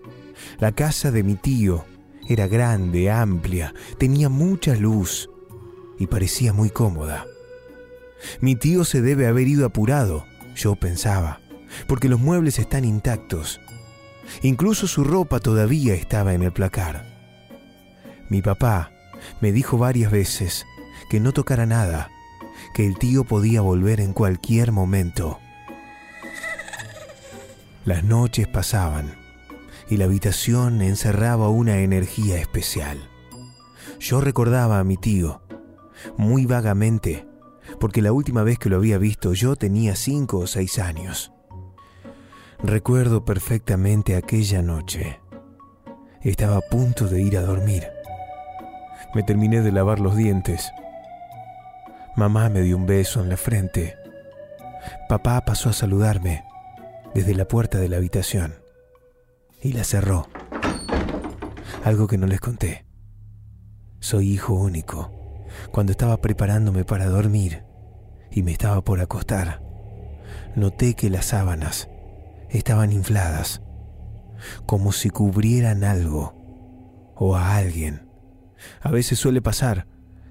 [0.61, 1.85] La casa de mi tío
[2.29, 5.31] era grande, amplia, tenía mucha luz
[5.99, 7.25] y parecía muy cómoda.
[8.41, 11.41] Mi tío se debe haber ido apurado, yo pensaba,
[11.87, 13.61] porque los muebles están intactos.
[14.43, 17.07] Incluso su ropa todavía estaba en el placar.
[18.29, 18.93] Mi papá
[19.41, 20.67] me dijo varias veces
[21.09, 22.11] que no tocara nada,
[22.75, 25.39] que el tío podía volver en cualquier momento.
[27.87, 29.18] Las noches pasaban
[29.89, 33.09] y la habitación encerraba una energía especial.
[33.99, 35.43] Yo recordaba a mi tío,
[36.17, 37.27] muy vagamente,
[37.81, 41.33] porque la última vez que lo había visto yo tenía cinco o seis años.
[42.63, 45.21] Recuerdo perfectamente aquella noche.
[46.23, 47.87] Estaba a punto de ir a dormir.
[49.15, 50.71] Me terminé de lavar los dientes.
[52.17, 53.95] Mamá me dio un beso en la frente.
[55.09, 56.45] Papá pasó a saludarme
[57.15, 58.68] desde la puerta de la habitación
[59.63, 60.29] y la cerró.
[61.85, 62.87] Algo que no les conté.
[64.01, 65.11] Soy hijo único.
[65.73, 67.65] Cuando estaba preparándome para dormir
[68.31, 69.63] y me estaba por acostar,
[70.55, 71.89] noté que las sábanas
[72.51, 73.63] estaban infladas,
[74.67, 76.35] como si cubrieran algo
[77.17, 78.09] o a alguien.
[78.81, 79.87] A veces suele pasar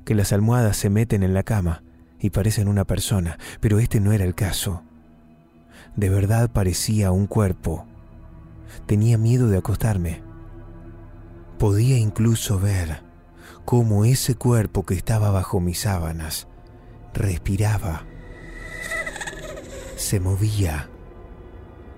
[0.06, 1.84] que las almohadas se meten en la cama
[2.20, 4.84] y parecen una persona, pero este no era el caso.
[5.96, 7.86] De verdad parecía un cuerpo
[8.86, 10.24] Tenía miedo de acostarme.
[11.58, 13.04] Podía incluso ver
[13.66, 16.48] cómo ese cuerpo que estaba bajo mis sábanas
[17.14, 18.06] respiraba,
[19.98, 20.90] se movía,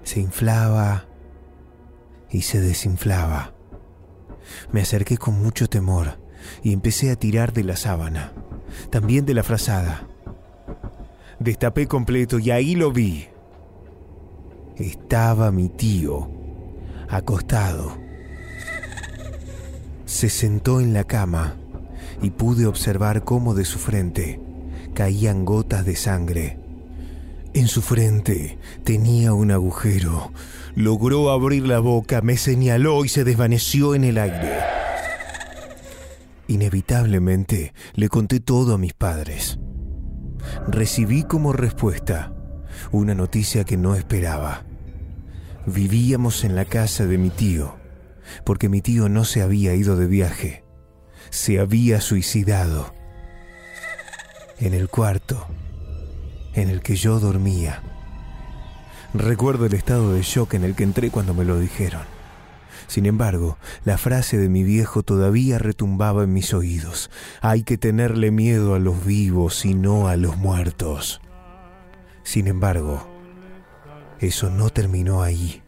[0.03, 1.05] se inflaba
[2.31, 3.53] y se desinflaba.
[4.71, 6.19] Me acerqué con mucho temor
[6.63, 8.33] y empecé a tirar de la sábana,
[8.89, 10.07] también de la frazada.
[11.39, 13.27] Destapé completo y ahí lo vi.
[14.75, 16.38] Estaba mi tío
[17.09, 17.97] acostado.
[20.05, 21.55] Se sentó en la cama
[22.21, 24.39] y pude observar cómo de su frente
[24.93, 26.59] caían gotas de sangre.
[27.53, 30.31] En su frente tenía un agujero.
[30.75, 34.59] Logró abrir la boca, me señaló y se desvaneció en el aire.
[36.47, 39.59] Inevitablemente le conté todo a mis padres.
[40.67, 42.33] Recibí como respuesta
[42.91, 44.63] una noticia que no esperaba.
[45.65, 47.75] Vivíamos en la casa de mi tío,
[48.43, 50.63] porque mi tío no se había ido de viaje,
[51.29, 52.93] se había suicidado.
[54.59, 55.47] En el cuarto
[56.53, 57.81] en el que yo dormía.
[59.13, 62.01] Recuerdo el estado de shock en el que entré cuando me lo dijeron.
[62.87, 67.09] Sin embargo, la frase de mi viejo todavía retumbaba en mis oídos.
[67.41, 71.21] Hay que tenerle miedo a los vivos y no a los muertos.
[72.23, 73.08] Sin embargo,
[74.19, 75.63] eso no terminó ahí.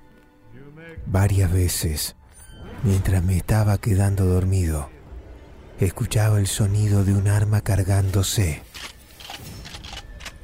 [1.05, 2.15] Varias veces,
[2.83, 4.89] mientras me estaba quedando dormido,
[5.79, 8.61] escuchaba el sonido de un arma cargándose.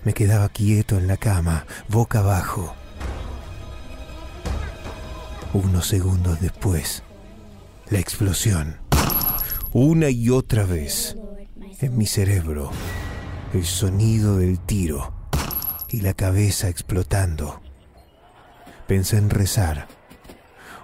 [0.04, 2.76] Me quedaba quieto en la cama, boca abajo.
[5.54, 7.04] Unos segundos después,
[7.90, 8.78] la explosión.
[9.74, 11.18] Una y otra vez,
[11.82, 12.72] en mi cerebro,
[13.54, 15.14] el sonido del tiro
[15.90, 17.62] y la cabeza explotando.
[18.88, 19.88] Pensé en rezar.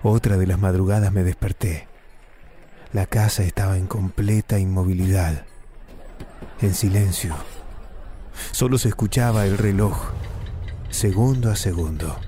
[0.01, 1.87] Otra de las madrugadas me desperté.
[2.91, 5.45] La casa estaba en completa inmovilidad,
[6.61, 7.33] en silencio.
[8.51, 9.97] Solo se escuchaba el reloj,
[10.89, 12.19] segundo a segundo.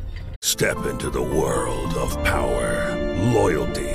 [0.43, 2.95] Step into the world of power,
[3.33, 3.94] loyalty,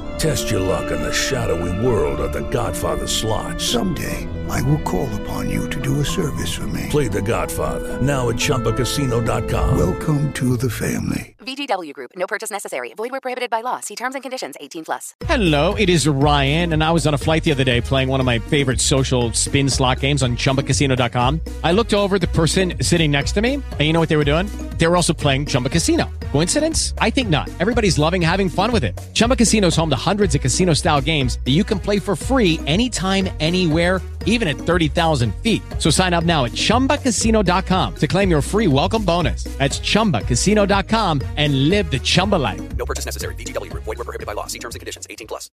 [0.21, 3.59] Test your luck in the shadowy world of The Godfather slot.
[3.59, 6.85] Someday, I will call upon you to do a service for me.
[6.91, 9.77] Play The Godfather now at ChumbaCasino.com.
[9.79, 11.35] Welcome to the family.
[11.39, 12.11] VGW Group.
[12.15, 12.93] No purchase necessary.
[12.93, 13.79] Void where prohibited by law.
[13.79, 14.55] See terms and conditions.
[14.59, 15.15] 18 plus.
[15.25, 18.19] Hello, it is Ryan, and I was on a flight the other day playing one
[18.19, 21.41] of my favorite social spin slot games on ChumbaCasino.com.
[21.63, 24.23] I looked over the person sitting next to me, and you know what they were
[24.23, 24.45] doing?
[24.77, 26.09] They were also playing Chumba Casino.
[26.31, 26.93] Coincidence?
[26.99, 27.49] I think not.
[27.59, 28.99] Everybody's loving having fun with it.
[29.13, 32.59] Chumba Casino is home to hundreds of casino-style games that you can play for free
[32.67, 35.61] anytime, anywhere even at 30,000 feet.
[35.79, 39.45] So sign up now at ChumbaCasino.com to claim your free welcome bonus.
[39.57, 42.61] That's ChumbaCasino.com and live the Chumba life.
[42.75, 43.35] No purchase necessary.
[43.35, 43.83] VGW Group.
[43.83, 44.47] Void were prohibited by law.
[44.47, 45.07] See terms and conditions.
[45.09, 45.49] 18 plus.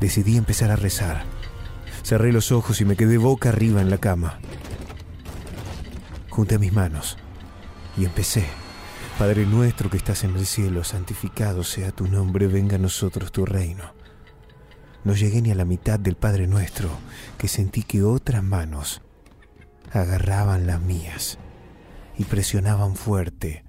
[0.00, 1.24] Decidí empezar a rezar.
[2.02, 4.38] Cerré los ojos y me quedé boca arriba en la cama.
[6.30, 7.16] Junté mis manos
[7.96, 8.61] y empecé.
[9.22, 13.46] Padre nuestro que estás en el cielo, santificado sea tu nombre, venga a nosotros tu
[13.46, 13.84] reino.
[15.04, 16.90] No llegué ni a la mitad del Padre Nuestro,
[17.38, 19.00] que sentí que otras manos
[19.92, 21.38] agarraban las mías
[22.18, 23.64] y presionaban fuerte,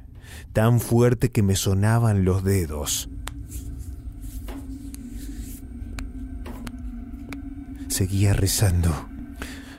[0.53, 3.11] tan fuerte que me sonaban los dedos.
[7.89, 9.12] Seguía rezando.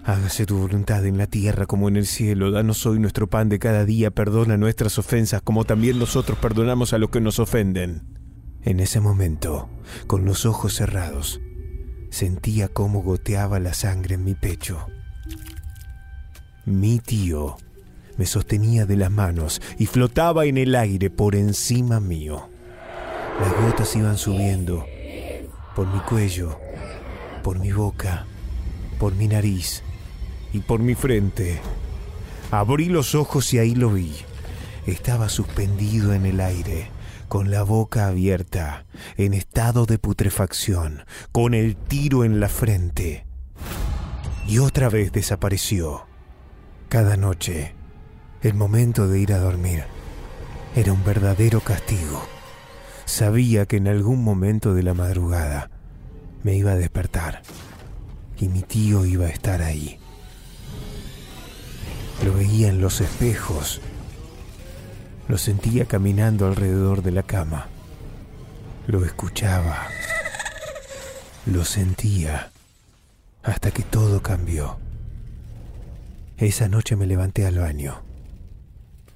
[0.06, 2.50] Hágase tu voluntad en la tierra como en el cielo.
[2.50, 4.10] Danos hoy nuestro pan de cada día.
[4.10, 8.02] Perdona nuestras ofensas como también nosotros perdonamos a los que nos ofenden.
[8.64, 9.70] En ese momento,
[10.06, 11.40] con los ojos cerrados,
[12.10, 14.86] sentía cómo goteaba la sangre en mi pecho.
[16.66, 17.56] Mi tío
[18.18, 22.50] me sostenía de las manos y flotaba en el aire por encima mío.
[23.40, 24.84] Las gotas iban subiendo
[25.74, 26.58] por mi cuello,
[27.42, 28.26] por mi boca,
[28.98, 29.82] por mi nariz
[30.54, 31.60] y por mi frente.
[32.50, 34.14] Abrí los ojos y ahí lo vi.
[34.86, 36.88] Estaba suspendido en el aire,
[37.28, 38.86] con la boca abierta,
[39.16, 43.26] en estado de putrefacción, con el tiro en la frente.
[44.46, 46.06] Y otra vez desapareció.
[46.88, 47.74] Cada noche,
[48.42, 49.82] el momento de ir a dormir
[50.76, 52.22] era un verdadero castigo.
[53.06, 55.70] Sabía que en algún momento de la madrugada
[56.44, 57.42] me iba a despertar
[58.38, 59.98] y mi tío iba a estar ahí.
[62.24, 63.82] Lo veía en los espejos.
[65.28, 67.66] Lo sentía caminando alrededor de la cama.
[68.86, 69.88] Lo escuchaba.
[71.44, 72.50] Lo sentía.
[73.42, 74.78] Hasta que todo cambió.
[76.38, 78.02] Esa noche me levanté al baño.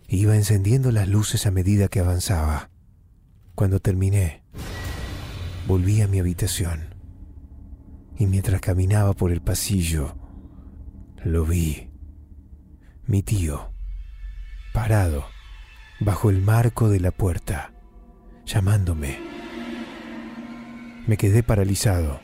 [0.07, 2.69] Iba encendiendo las luces a medida que avanzaba.
[3.55, 4.43] Cuando terminé,
[5.67, 6.95] volví a mi habitación.
[8.19, 10.15] Y mientras caminaba por el pasillo,
[11.25, 11.88] lo vi.
[13.09, 13.73] Mi tío,
[14.75, 15.27] parado,
[15.99, 17.73] bajo el marco de la puerta,
[18.45, 19.19] llamándome.
[21.07, 22.21] Me quedé paralizado.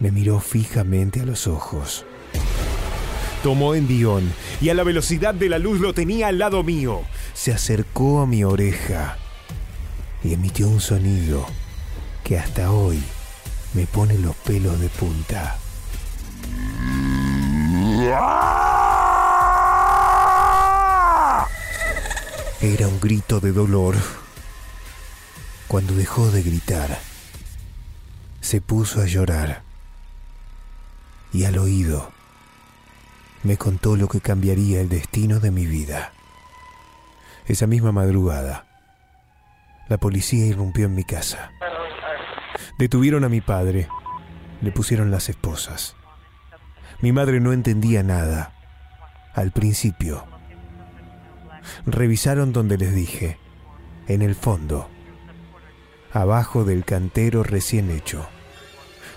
[0.00, 2.04] Me miró fijamente a los ojos.
[3.44, 7.02] Tomó envión y a la velocidad de la luz lo tenía al lado mío.
[7.32, 9.18] Se acercó a mi oreja
[10.24, 11.46] y emitió un sonido
[12.24, 13.00] que hasta hoy
[13.74, 15.58] me pone los pelos de punta.
[22.62, 23.96] Era un grito de dolor.
[25.66, 26.96] Cuando dejó de gritar,
[28.40, 29.62] se puso a llorar
[31.32, 32.12] y al oído
[33.42, 36.12] me contó lo que cambiaría el destino de mi vida.
[37.48, 38.64] Esa misma madrugada,
[39.88, 41.50] la policía irrumpió en mi casa.
[42.78, 43.88] Detuvieron a mi padre,
[44.60, 45.96] le pusieron las esposas.
[47.00, 48.52] Mi madre no entendía nada
[49.34, 50.31] al principio.
[51.86, 53.38] Revisaron donde les dije,
[54.08, 54.88] en el fondo,
[56.12, 58.26] abajo del cantero recién hecho.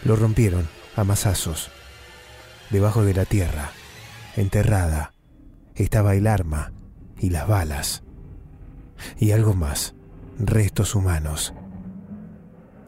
[0.03, 1.71] Lo rompieron a masazos.
[2.69, 3.71] Debajo de la tierra,
[4.35, 5.13] enterrada,
[5.75, 6.73] estaba el arma
[7.19, 8.03] y las balas.
[9.17, 9.95] Y algo más,
[10.39, 11.53] restos humanos,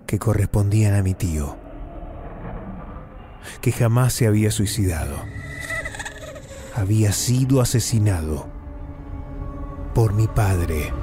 [0.06, 1.58] que correspondían a mi tío,
[3.62, 5.18] que jamás se había suicidado.
[6.76, 8.57] Había sido asesinado
[9.98, 10.94] por mi padre.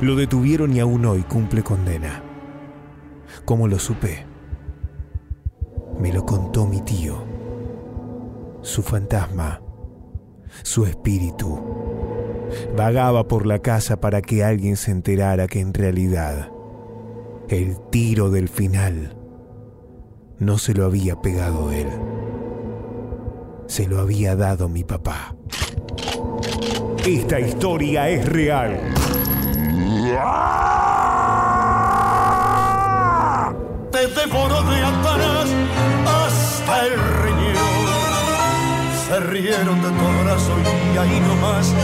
[0.00, 2.24] Lo detuvieron y aún hoy cumple condena.
[3.44, 4.26] ¿Cómo lo supe?
[6.00, 7.24] Me lo contó mi tío.
[8.62, 9.62] Su fantasma,
[10.64, 11.56] su espíritu,
[12.76, 16.50] vagaba por la casa para que alguien se enterara que en realidad
[17.48, 19.16] el tiro del final
[20.40, 21.86] no se lo había pegado él.
[23.68, 25.36] Se lo había dado mi papá.
[27.06, 28.80] Esta historia es real.
[33.92, 35.50] Te devoró de atrás
[36.06, 36.92] hasta el
[37.22, 37.84] riñón.
[39.06, 40.52] Se rieron de tu abrazo
[40.94, 41.74] y ahí nomás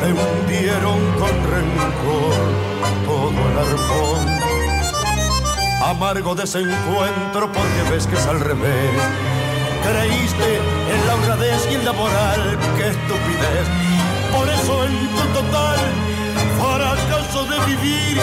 [0.00, 2.34] te hundieron con rencor
[3.06, 4.36] todo el arpón.
[5.82, 9.00] Amargo desencuentro porque ves que es al revés.
[9.82, 10.56] Creíste
[10.92, 13.95] en la honradez y en la moral, qué estupidez.
[14.34, 15.78] Por eso en tu total
[16.60, 18.16] fracaso de vivir,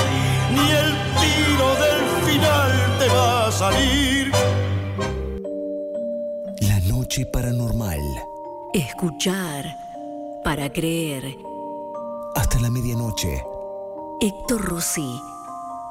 [0.55, 0.91] ni el
[1.21, 4.31] tiro del final te va a salir.
[6.61, 7.99] La noche paranormal.
[8.73, 9.65] Escuchar
[10.43, 11.23] para creer.
[12.35, 13.43] Hasta la medianoche.
[14.21, 15.19] Héctor Rossi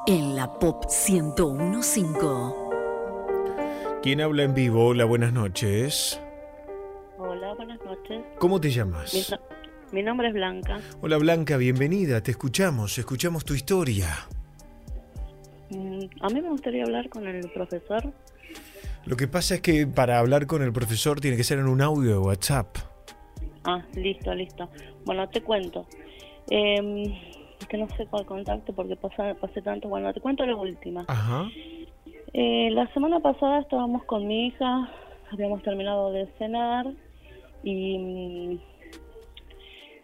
[0.07, 2.55] en la Pop 1015.
[4.01, 4.87] ¿Quién habla en vivo?
[4.87, 6.19] Hola, buenas noches.
[7.17, 8.21] Hola, buenas noches.
[8.39, 9.13] ¿Cómo te Mi, llamas?
[9.31, 9.37] no-
[9.93, 10.79] mi nombre es Blanca.
[11.01, 14.07] Hola Blanca, bienvenida, te escuchamos, escuchamos tu historia.
[15.69, 18.11] Mm, A mí me gustaría hablar con el profesor.
[19.05, 21.81] Lo que pasa es que para hablar con el profesor tiene que ser en un
[21.81, 22.75] audio de WhatsApp.
[23.65, 24.69] Ah, listo, listo.
[25.05, 25.85] Bueno, te cuento.
[26.49, 27.13] Eh,
[27.59, 29.89] es que no sé cuál contacto porque pasé tanto.
[29.89, 31.05] Bueno, te cuento la última.
[31.07, 31.47] Ajá.
[32.33, 34.89] Eh, la semana pasada estábamos con mi hija,
[35.31, 36.87] habíamos terminado de cenar
[37.63, 38.59] y mm,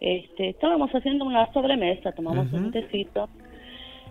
[0.00, 3.28] este, estábamos haciendo una sobremesa, tomamos un tecito.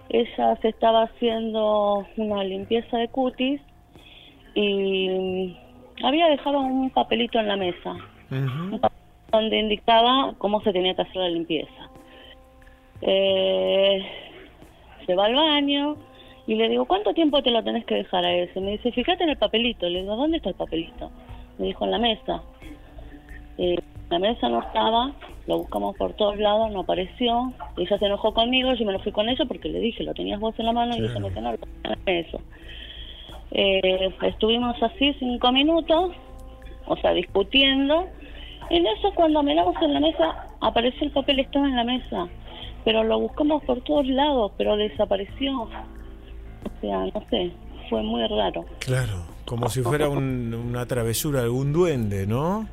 [0.09, 3.61] Ella se estaba haciendo una limpieza de cutis
[4.55, 7.95] y mm, había dejado un papelito en la mesa
[8.31, 8.79] un
[9.31, 11.89] donde indicaba cómo se tenía que hacer la limpieza.
[13.01, 14.03] Eh,
[15.05, 15.97] se va al baño
[16.47, 18.59] y le digo, ¿cuánto tiempo te lo tenés que dejar a eso?
[18.59, 19.87] Me dice, fíjate en el papelito.
[19.87, 21.11] Le digo, ¿dónde está el papelito?
[21.59, 22.41] Me dijo, en la mesa.
[23.59, 23.77] Eh,
[24.09, 25.11] la mesa no estaba,
[25.47, 27.53] lo buscamos por todos lados, no apareció.
[27.77, 30.39] Ella se enojó conmigo, yo me lo fui con ella porque le dije, lo tenías
[30.39, 31.51] vos en la mano y ella me dijo, no,
[32.05, 32.41] eso.
[33.51, 36.11] Eh, estuvimos así cinco minutos,
[36.85, 38.05] o sea, discutiendo.
[38.69, 42.27] En eso, cuando miramos en la mesa, apareció el papel, estaba en la mesa.
[42.85, 45.61] Pero lo buscamos por todos lados, pero desapareció.
[45.63, 45.69] O
[46.81, 47.51] sea, no sé,
[47.89, 48.65] fue muy raro.
[48.79, 52.67] Claro, como si fuera un- una travesura de un duende, ¿no?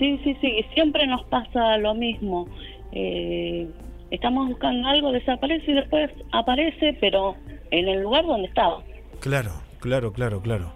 [0.00, 2.48] Sí, sí, sí, y siempre nos pasa lo mismo.
[2.90, 3.68] Eh,
[4.10, 7.36] estamos buscando algo, desaparece y después aparece, pero
[7.70, 8.82] en el lugar donde estaba.
[9.20, 10.72] Claro, claro, claro, claro.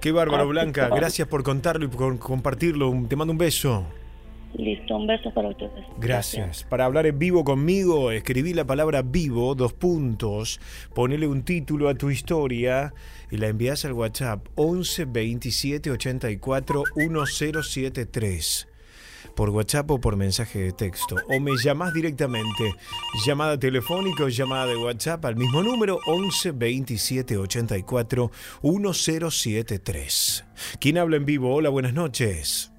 [0.00, 0.88] Qué bárbaro, Así Blanca.
[0.90, 2.94] Gracias por contarlo y por compartirlo.
[3.08, 3.84] Te mando un beso.
[4.54, 5.84] Listo, un beso para ustedes.
[5.98, 6.64] Gracias.
[6.64, 10.60] Para hablar en vivo conmigo, escribí la palabra vivo, dos puntos,
[10.94, 12.94] ponele un título a tu historia
[13.30, 18.68] y la envías al WhatsApp 11 27 84 1073.
[19.34, 21.14] por WhatsApp o por mensaje de texto.
[21.28, 22.74] O me llamás directamente.
[23.24, 28.30] Llamada telefónica o llamada de WhatsApp al mismo número 11 27 84
[28.62, 30.44] 1073.
[30.80, 31.54] ¿Quién habla en vivo?
[31.54, 32.72] Hola, buenas noches.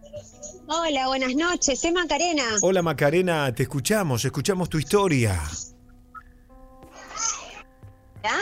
[0.72, 1.80] Hola, buenas noches.
[1.82, 2.44] Soy Macarena.
[2.62, 5.42] Hola Macarena, te escuchamos, escuchamos tu historia.
[8.24, 8.36] ¿Ya?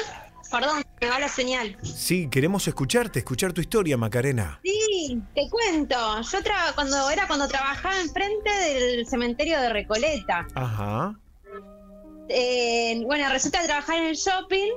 [0.52, 1.78] Perdón, me va la señal.
[1.84, 4.60] Sí, queremos escucharte, escuchar tu historia, Macarena.
[4.64, 5.96] Sí, te cuento.
[6.22, 10.48] Yo tra- cuando era cuando trabajaba enfrente del cementerio de Recoleta.
[10.56, 11.16] Ajá.
[12.30, 14.72] Eh, bueno, resulta que trabajaba en el shopping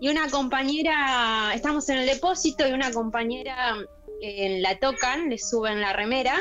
[0.00, 3.74] y una compañera, estamos en el depósito y una compañera
[4.22, 6.34] eh, la tocan, le suben la remera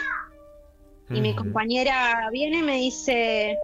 [1.11, 3.57] y mi compañera viene y me dice,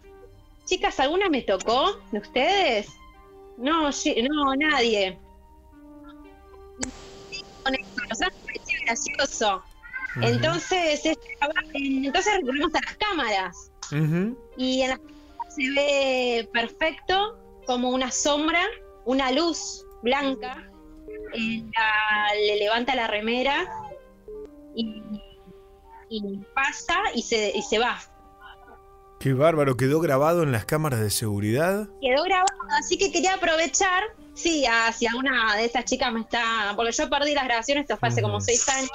[0.64, 2.86] chicas, ¿alguna me tocó de ustedes?
[3.58, 5.18] No, sí, no, nadie.
[8.86, 9.62] Gracioso.
[10.20, 11.02] Entonces,
[11.74, 13.70] entonces recurrimos a las cámaras
[14.56, 18.60] y en las cámaras se ve perfecto como una sombra,
[19.04, 20.68] una luz blanca,
[21.34, 23.66] la- le levanta la remera
[24.74, 25.02] y,
[26.12, 27.98] y pasa y se, y se va.
[29.18, 31.88] Qué bárbaro, quedó grabado en las cámaras de seguridad.
[32.00, 32.46] Quedó grabado,
[32.78, 34.02] así que quería aprovechar,
[34.34, 37.96] sí, a- si alguna de estas chicas me está, porque yo perdí las grabaciones, esto
[37.96, 38.90] fue hace como seis años,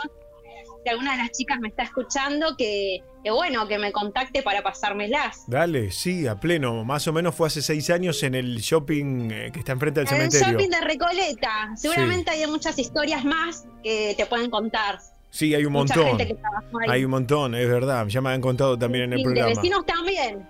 [0.84, 4.62] si alguna de las chicas me está escuchando, que, que bueno, que me contacte para
[4.64, 5.44] pasármelas.
[5.48, 6.84] Dale, sí, a pleno.
[6.84, 10.10] Más o menos fue hace seis años en el shopping eh, que está enfrente del
[10.14, 10.60] En el cementerio.
[10.60, 15.00] shopping de Recoleta, seguramente hay muchas historias más que te pueden contar.
[15.30, 16.18] Sí, hay un Mucha montón.
[16.18, 16.90] gente que trabajó ahí.
[16.90, 18.08] Hay un montón, es verdad.
[18.08, 19.50] Ya me han contado también en el Y de programa.
[19.56, 20.48] vecinos también.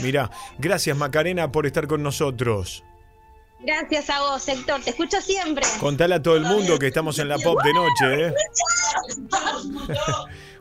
[0.00, 2.82] Mira, gracias Macarena por estar con nosotros.
[3.60, 5.64] Gracias a vos, Héctor, te escucho siempre.
[5.80, 8.34] Contale a todo el mundo que estamos en la pop de noche, ¿eh?
[9.64, 9.88] Un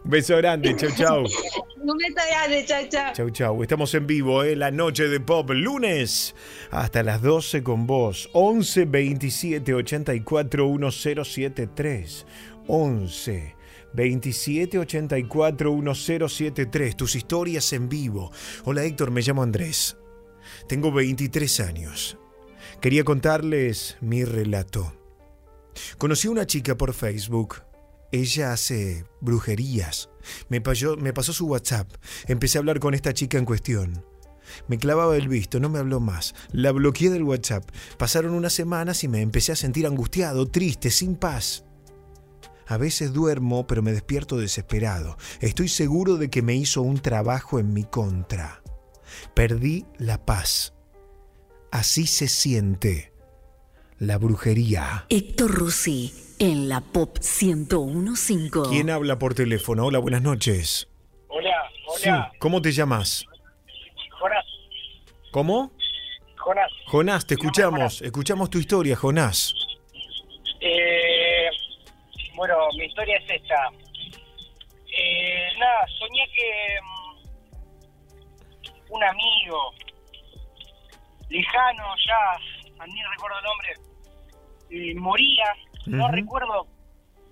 [0.11, 1.19] beso grande, chau chau.
[1.19, 3.13] Un beso grande, chao, chao.
[3.13, 3.61] Chau chau.
[3.63, 4.55] Estamos en vivo, ¿eh?
[4.55, 6.33] La noche de pop, lunes
[6.71, 8.29] hasta las 12 con vos.
[8.33, 12.25] 11 27 84 1073.
[12.67, 13.55] 11
[13.93, 16.95] 27 84 1073.
[16.97, 18.31] Tus historias en vivo.
[18.65, 19.97] Hola Héctor, me llamo Andrés.
[20.67, 22.17] Tengo 23 años.
[22.81, 24.93] Quería contarles mi relato.
[25.97, 27.63] Conocí a una chica por Facebook.
[28.11, 30.09] Ella hace brujerías.
[30.49, 30.61] Me
[30.99, 31.91] me pasó su WhatsApp.
[32.27, 34.05] Empecé a hablar con esta chica en cuestión.
[34.67, 36.35] Me clavaba el visto, no me habló más.
[36.51, 37.69] La bloqueé del WhatsApp.
[37.97, 41.64] Pasaron unas semanas y me empecé a sentir angustiado, triste, sin paz.
[42.67, 45.17] A veces duermo, pero me despierto desesperado.
[45.39, 48.61] Estoy seguro de que me hizo un trabajo en mi contra.
[49.33, 50.73] Perdí la paz.
[51.71, 53.13] Así se siente
[53.99, 55.05] la brujería.
[55.09, 58.69] Héctor Rossi en la Pop 1015.
[58.69, 59.85] ¿Quién habla por teléfono?
[59.85, 60.87] Hola, buenas noches.
[61.27, 61.51] Hola,
[61.97, 62.09] Sí,
[62.39, 63.25] ¿cómo te llamas?
[64.19, 64.45] Jonás,
[65.31, 65.71] ¿Cómo?
[66.37, 66.71] Jonás.
[66.87, 68.01] Jonás, te escuchamos.
[68.01, 69.53] Escuchamos tu historia, Jonás.
[72.35, 73.71] Bueno, mi historia es esta.
[74.97, 77.15] Eh, nada, soñé que mm,
[78.89, 79.73] un amigo
[81.29, 82.37] lejano ya,
[82.85, 83.73] ni recuerdo el nombre,
[84.69, 85.55] eh, moría.
[85.85, 86.67] No recuerdo,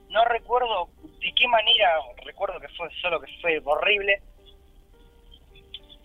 [0.10, 0.90] no recuerdo
[1.20, 2.00] de qué manera.
[2.24, 4.22] Recuerdo que fue solo que fue horrible.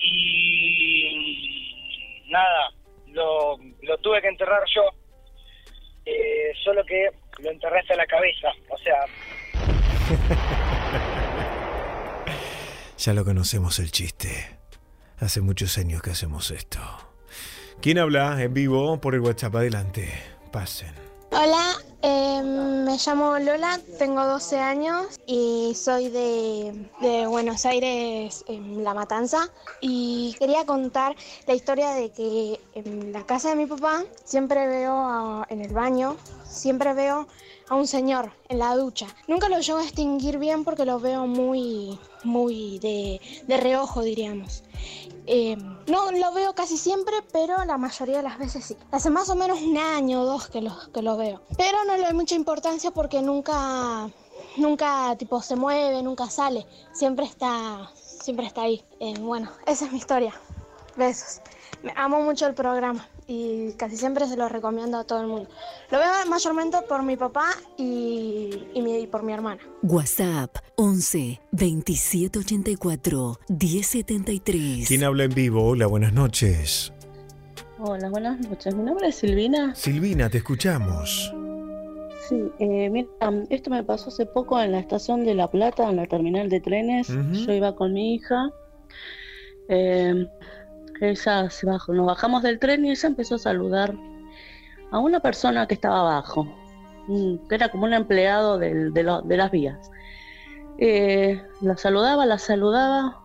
[0.00, 1.44] Y
[2.26, 2.70] nada,
[3.08, 4.82] lo, lo tuve que enterrar yo.
[6.04, 8.48] Eh, solo que lo enterré hasta la cabeza.
[8.70, 8.96] O sea,
[12.98, 14.58] Ya lo conocemos el chiste.
[15.20, 16.80] Hace muchos años que hacemos esto.
[17.80, 19.54] ¿Quién habla en vivo por el WhatsApp?
[19.56, 20.12] Adelante.
[20.52, 20.92] Pasen.
[21.30, 28.82] Hola, eh, me llamo Lola, tengo 12 años y soy de, de Buenos Aires, en
[28.82, 29.48] La Matanza.
[29.82, 31.14] Y quería contar
[31.46, 35.72] la historia de que en la casa de mi papá siempre veo a- en el
[35.74, 36.16] baño,
[36.48, 37.26] siempre veo
[37.68, 39.06] a un señor en la ducha.
[39.26, 44.62] Nunca lo llego a distinguir bien porque lo veo muy, muy de, de reojo, diríamos.
[45.26, 45.56] Eh,
[45.86, 48.76] no lo veo casi siempre, pero la mayoría de las veces sí.
[48.90, 51.42] Hace más o menos un año o dos que lo, que lo veo.
[51.56, 54.08] Pero no le doy mucha importancia porque nunca,
[54.56, 56.66] nunca tipo se mueve, nunca sale.
[56.92, 58.82] Siempre está, siempre está ahí.
[59.00, 60.32] Eh, bueno, esa es mi historia.
[60.96, 61.42] Besos.
[61.82, 65.48] Me amo mucho el programa y casi siempre se lo recomiendo a todo el mundo.
[65.90, 69.60] Lo veo mayormente por mi papá y, y mi- y por mi hermana.
[69.82, 74.88] WhatsApp 11 27 84 1073.
[74.88, 75.62] ¿Quién habla en vivo?
[75.68, 76.92] Hola, buenas noches.
[77.78, 78.74] Hola, buenas noches.
[78.74, 79.74] Mi nombre es Silvina.
[79.74, 81.32] Silvina, te escuchamos.
[82.28, 83.08] Sí, eh, mira,
[83.50, 86.60] esto me pasó hace poco en la estación de La Plata, en la terminal de
[86.60, 87.08] trenes.
[87.08, 88.50] Yo iba con mi hija.
[89.68, 90.26] eh,
[91.00, 93.94] ella se bajó, nos bajamos del tren y ella empezó a saludar
[94.90, 96.46] a una persona que estaba abajo,
[97.48, 99.90] que era como un empleado del- de, lo- de las vías.
[100.78, 103.20] Eh, la saludaba, la saludaba.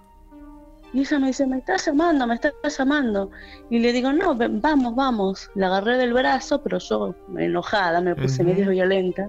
[0.94, 3.32] Y ella me dice, me estás llamando, me estás llamando.
[3.70, 5.50] Y le digo, no, vamos, vamos.
[5.56, 9.28] La agarré del brazo, pero yo enojada, me puse medio violenta,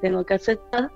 [0.00, 0.90] tengo que aceptar.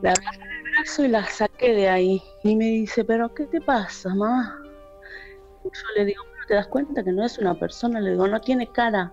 [0.00, 2.22] La agarré del brazo y la saqué de ahí.
[2.42, 4.58] Y me dice, pero ¿qué te pasa, mamá?
[5.64, 8.00] Yo le digo, bueno, ¿te das cuenta que no es una persona?
[8.00, 9.12] Le digo, no tiene cara,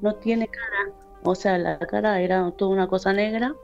[0.00, 0.94] no tiene cara.
[1.24, 3.54] O sea, la cara era toda una cosa negra.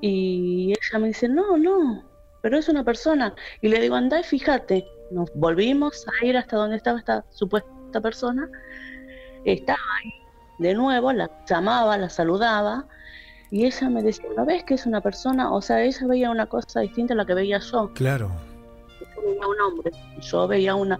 [0.00, 2.04] Y ella me dice, no, no,
[2.40, 3.34] pero es una persona.
[3.60, 4.86] Y le digo, anda y fíjate.
[5.10, 8.48] Nos volvimos a ir hasta donde estaba esta supuesta persona.
[9.44, 10.12] Estaba ahí
[10.58, 12.86] de nuevo, la llamaba, la saludaba.
[13.50, 15.52] Y ella me decía, ¿no ves que es una persona?
[15.52, 17.92] O sea, ella veía una cosa distinta a la que veía yo.
[17.92, 18.30] Claro.
[18.98, 19.90] Yo veía un hombre.
[20.20, 20.98] Yo veía una,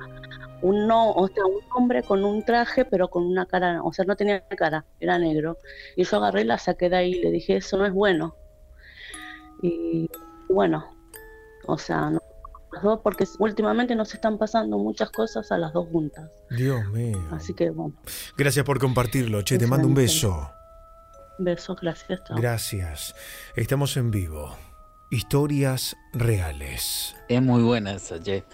[0.63, 4.05] un no, o sea, un hombre con un traje, pero con una cara, o sea,
[4.05, 5.59] no tenía cara, era negro.
[5.97, 8.35] Y yo agarré y la saqué de ahí y le dije, eso no es bueno.
[9.63, 10.09] Y
[10.49, 10.85] bueno,
[11.67, 12.21] o sea, no,
[12.73, 16.31] las dos, porque últimamente nos están pasando muchas cosas a las dos juntas.
[16.51, 17.21] Dios mío.
[17.31, 17.95] Así que bueno,
[18.37, 20.51] Gracias por compartirlo, che, te mando un beso.
[21.39, 22.37] besos, gracias, chao.
[22.37, 23.15] Gracias.
[23.57, 24.57] Estamos en vivo.
[25.11, 27.15] Historias reales.
[27.29, 28.45] Es muy buena esa, che.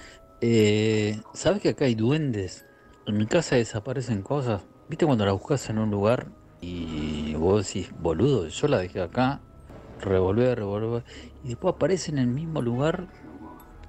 [0.40, 2.64] Eh, ¿Sabes que acá hay duendes?
[3.06, 4.62] En mi casa desaparecen cosas.
[4.88, 6.28] ¿Viste cuando la buscas en un lugar
[6.60, 9.40] y vos decís, boludo, yo la dejé acá,
[10.00, 11.04] revolver, revolver,
[11.42, 13.08] y después aparece en el mismo lugar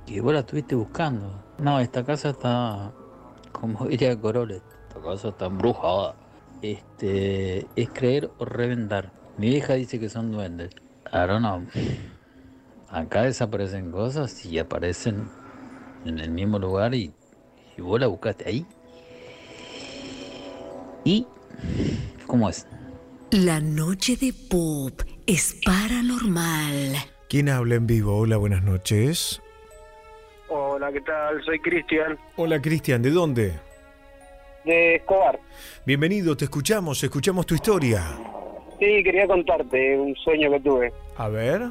[0.08, 1.44] que vos la estuviste buscando?
[1.60, 2.94] No, esta casa está,
[3.52, 6.16] como diría Corolet, esta casa está embrujada.
[6.64, 9.14] Este, es creer o reventar.
[9.38, 10.72] Mi vieja dice que son duendes.
[11.14, 11.70] I don't.
[12.90, 15.30] Acá desaparecen cosas y aparecen
[16.06, 17.12] en el mismo lugar y,
[17.78, 18.66] y vos la buscaste ahí.
[21.04, 21.26] ¿Y
[22.28, 22.68] cómo es?
[23.32, 26.96] La noche de pop es paranormal.
[27.30, 28.18] ¿Quién habla en vivo?
[28.18, 29.42] Hola, buenas noches.
[30.50, 31.44] Hola, ¿qué tal?
[31.46, 33.54] Soy Cristian Hola, Cristian, ¿de dónde?
[34.66, 35.40] de Escobar.
[35.86, 38.04] Bienvenido, te escuchamos, escuchamos tu historia.
[38.80, 40.94] Sí, quería contarte un sueño que tuve.
[41.18, 41.70] A ver.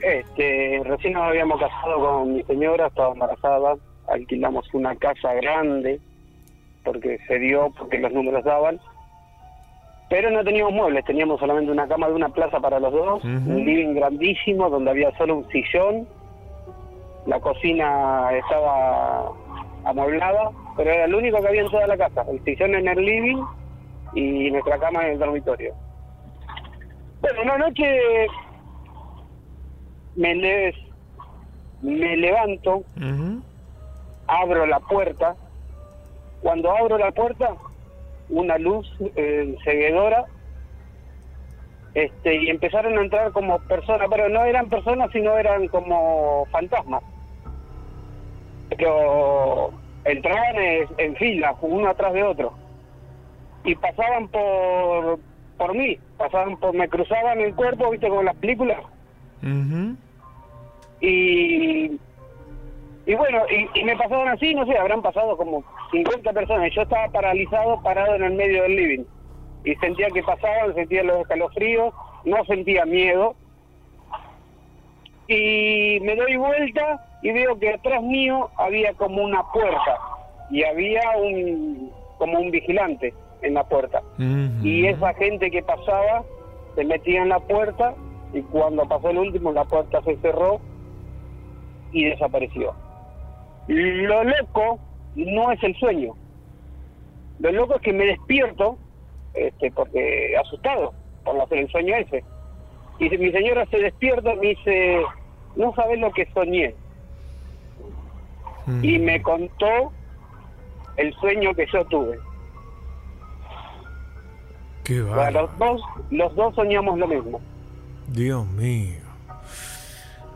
[0.00, 3.76] Este, recién nos habíamos casado con mi señora, estaba embarazada,
[4.08, 6.00] alquilamos una casa grande
[6.84, 8.78] porque se dio, porque los números daban.
[10.08, 13.64] Pero no teníamos muebles, teníamos solamente una cama de una plaza para los dos, un
[13.64, 16.06] living grandísimo donde había solo un sillón,
[17.26, 19.32] la cocina estaba
[19.84, 23.04] amueblada, pero era lo único que había en toda la casa, el sillón en el
[23.04, 23.42] living
[24.14, 25.74] y nuestra cama en el dormitorio.
[27.20, 28.28] Bueno, una noche
[30.16, 30.74] me, le-
[31.82, 32.82] me levanto,
[34.26, 35.36] abro la puerta.
[36.40, 37.54] Cuando abro la puerta,
[38.28, 40.24] una luz eh, seguidora
[41.94, 47.02] este, y empezaron a entrar como personas, pero no eran personas, sino eran como fantasmas.
[48.76, 49.72] Pero
[50.04, 52.52] entraban en, en fila, uno atrás de otro.
[53.64, 55.18] Y pasaban por,
[55.56, 58.78] por mí, pasaban por, me cruzaban el cuerpo, viste, como en las películas.
[61.00, 61.98] Y,
[63.06, 66.72] y bueno, y, y me pasaban así, no sé, habrán pasado como 50 personas.
[66.74, 69.04] Yo estaba paralizado, parado en el medio del living.
[69.64, 71.92] Y sentía que pasaban, sentía los escalofríos,
[72.24, 73.34] no sentía miedo.
[75.28, 79.98] Y me doy vuelta y veo que atrás mío había como una puerta.
[80.50, 83.12] Y había un como un vigilante
[83.42, 84.02] en la puerta.
[84.18, 86.24] Y esa gente que pasaba
[86.74, 87.94] se metía en la puerta
[88.32, 90.60] y cuando pasó el último la puerta se cerró
[91.92, 92.74] y desapareció.
[93.68, 94.78] Lo loco
[95.14, 96.14] no es el sueño.
[97.38, 98.78] Lo loco es que me despierto
[99.34, 100.94] este, porque asustado
[101.24, 102.24] por hacer el sueño ese.
[102.98, 105.02] Y mi señora se despierta y me dice,
[105.56, 106.74] no sabes lo que soñé.
[108.82, 109.92] Y me contó
[110.96, 112.18] el sueño que yo tuve.
[114.82, 115.30] Qué O sea, va.
[115.30, 117.40] los dos, los dos soñamos lo mismo.
[118.08, 119.05] Dios mío.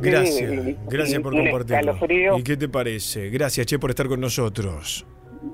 [0.00, 0.50] Gracias,
[0.88, 2.38] gracias por compartirlo.
[2.38, 3.30] ¿Y qué te parece?
[3.30, 5.06] Gracias, Che, por estar con nosotros.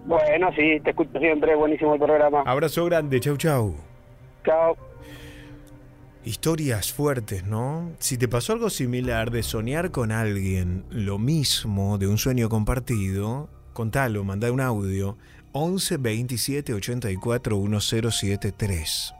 [0.07, 2.43] Bueno, sí, te escucho siempre, buenísimo el programa.
[2.47, 3.75] Abrazo grande, chau, chau.
[4.45, 4.77] Chao.
[6.25, 7.93] Historias fuertes, ¿no?
[8.01, 13.49] Si te pasó algo similar de soñar con alguien, lo mismo de un sueño compartido,
[13.73, 15.17] contalo, mandá un audio
[15.53, 19.15] 11 27 84 1073.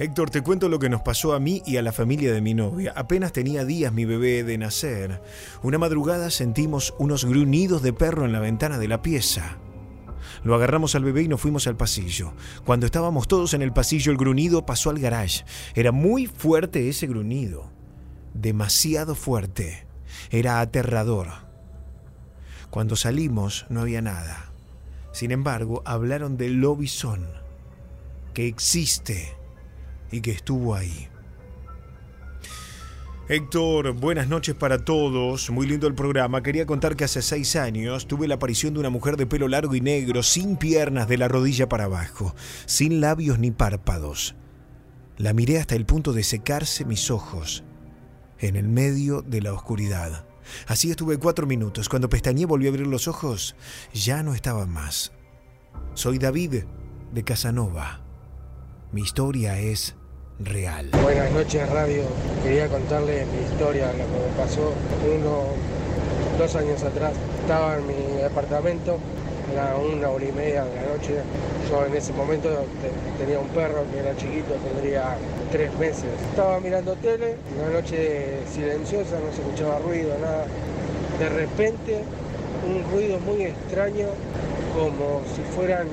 [0.00, 2.54] Héctor, te cuento lo que nos pasó a mí y a la familia de mi
[2.54, 2.94] novia.
[2.96, 5.20] Apenas tenía días mi bebé de nacer.
[5.62, 9.58] Una madrugada sentimos unos gruñidos de perro en la ventana de la pieza.
[10.42, 12.32] Lo agarramos al bebé y nos fuimos al pasillo.
[12.64, 15.44] Cuando estábamos todos en el pasillo, el gruñido pasó al garage.
[15.74, 17.70] Era muy fuerte ese gruñido.
[18.32, 19.86] Demasiado fuerte.
[20.30, 21.28] Era aterrador.
[22.70, 24.50] Cuando salimos no había nada.
[25.12, 27.26] Sin embargo, hablaron del lobizón,
[28.32, 29.38] que existe
[30.10, 31.08] y que estuvo ahí.
[33.28, 35.50] Héctor, buenas noches para todos.
[35.50, 36.42] Muy lindo el programa.
[36.42, 39.76] Quería contar que hace seis años tuve la aparición de una mujer de pelo largo
[39.76, 42.34] y negro, sin piernas de la rodilla para abajo,
[42.66, 44.34] sin labios ni párpados.
[45.16, 47.62] La miré hasta el punto de secarse mis ojos,
[48.40, 50.26] en el medio de la oscuridad.
[50.66, 51.88] Así estuve cuatro minutos.
[51.88, 53.54] Cuando pestañeé volví a abrir los ojos,
[53.94, 55.12] ya no estaba más.
[55.94, 56.64] Soy David
[57.12, 58.00] de Casanova.
[58.90, 59.94] Mi historia es
[61.02, 62.02] Buenas noches, radio.
[62.42, 64.72] Quería contarles mi historia, lo que me pasó
[65.04, 65.44] unos
[66.38, 67.12] dos años atrás.
[67.42, 68.96] Estaba en mi departamento,
[69.52, 71.16] era una hora y media de la noche.
[71.68, 75.14] Yo en ese momento te- tenía un perro que era chiquito, tendría
[75.52, 76.08] tres meses.
[76.30, 80.46] Estaba mirando tele, una noche silenciosa, no se escuchaba ruido, nada.
[81.18, 81.98] De repente,
[82.66, 84.06] un ruido muy extraño,
[84.74, 85.86] como si fueran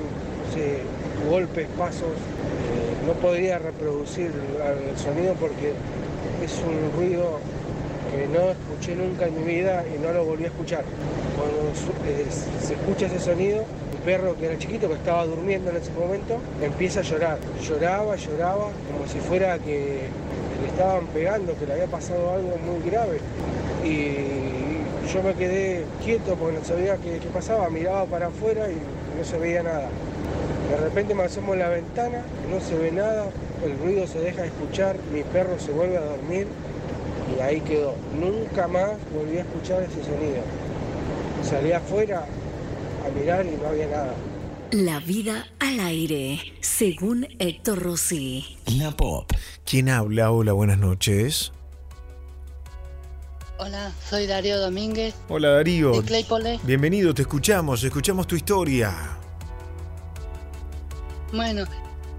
[1.28, 2.16] golpes, pasos.
[2.16, 5.72] Eh, no podría reproducir el, el sonido porque
[6.44, 7.40] es un ruido
[8.12, 10.84] que no escuché nunca en mi vida y no lo volví a escuchar.
[11.34, 11.72] Cuando
[12.06, 15.90] eh, se escucha ese sonido, mi perro que era chiquito, que estaba durmiendo en ese
[15.92, 17.38] momento, empieza a llorar.
[17.62, 20.08] Lloraba, lloraba, como si fuera que
[20.60, 23.20] le estaban pegando, que le había pasado algo muy grave.
[23.84, 28.76] Y yo me quedé quieto porque no sabía qué pasaba, miraba para afuera y
[29.18, 29.88] no se veía nada.
[30.68, 33.30] De repente me asomo a la ventana, no se ve nada,
[33.64, 36.46] el ruido se deja de escuchar, mi perro se vuelve a dormir
[37.36, 37.94] y ahí quedó.
[38.18, 40.42] Nunca más volví a escuchar ese sonido.
[41.42, 42.26] Salí afuera
[43.06, 44.14] a mirar y no había nada.
[44.70, 48.58] La vida al aire, según Héctor Rossi.
[48.66, 49.32] La Pop.
[49.64, 50.30] ¿Quién habla?
[50.30, 51.52] Hola, buenas noches.
[53.58, 55.14] Hola, soy Darío Domínguez.
[55.28, 55.92] Hola Darío.
[55.92, 56.60] De Claypole.
[56.62, 59.17] Bienvenido, te escuchamos, escuchamos tu historia.
[61.32, 61.66] Bueno,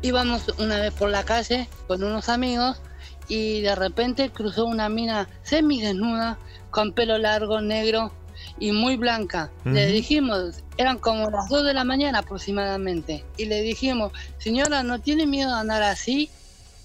[0.01, 2.81] íbamos una vez por la calle con unos amigos
[3.27, 8.13] y de repente cruzó una mina semidesnuda con pelo largo, negro
[8.59, 9.51] y muy blanca.
[9.65, 9.93] Le Ujú.
[9.93, 15.25] dijimos, eran como las 2 de la mañana aproximadamente, y le dijimos, señora, ¿no tiene
[15.25, 16.31] miedo de andar así?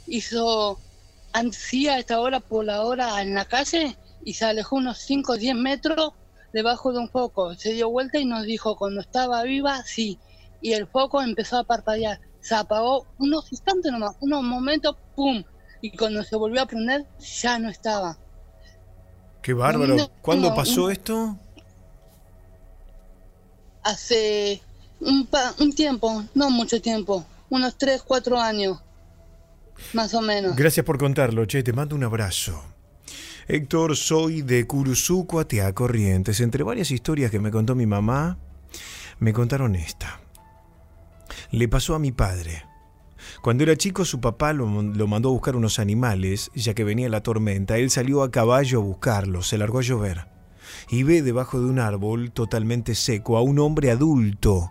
[0.06, 0.80] Hizo
[1.32, 5.32] así a esta hora por la hora en la calle y se alejó unos 5
[5.32, 6.12] o 10 metros
[6.52, 7.54] debajo de un foco.
[7.54, 10.20] Se dio vuelta y nos dijo, cuando estaba viva, sí.
[10.64, 12.18] Y el foco empezó a parpadear.
[12.40, 15.44] Se apagó unos instantes nomás, unos momentos, ¡pum!
[15.82, 17.04] Y cuando se volvió a prender,
[17.42, 18.16] ya no estaba.
[19.42, 19.94] Qué bárbaro.
[19.94, 21.38] No, ¿Cuándo no, pasó un- esto?
[23.82, 24.62] Hace
[25.00, 28.80] un, pa- un tiempo, no mucho tiempo, unos 3, 4 años,
[29.92, 30.56] más o menos.
[30.56, 32.64] Gracias por contarlo, che, te mando un abrazo.
[33.46, 36.40] Héctor, soy de Curuzú, Coatea, Corrientes.
[36.40, 38.38] Entre varias historias que me contó mi mamá,
[39.18, 40.20] me contaron esta.
[41.54, 42.64] Le pasó a mi padre.
[43.40, 47.22] Cuando era chico, su papá lo, mandó a buscar unos animales, ya que venía la
[47.22, 47.78] tormenta.
[47.78, 50.26] Él salió a caballo a buscarlos, se largó a llover.
[50.88, 54.68] Y ve debajo de un árbol totalmente seco a un hombre adulto,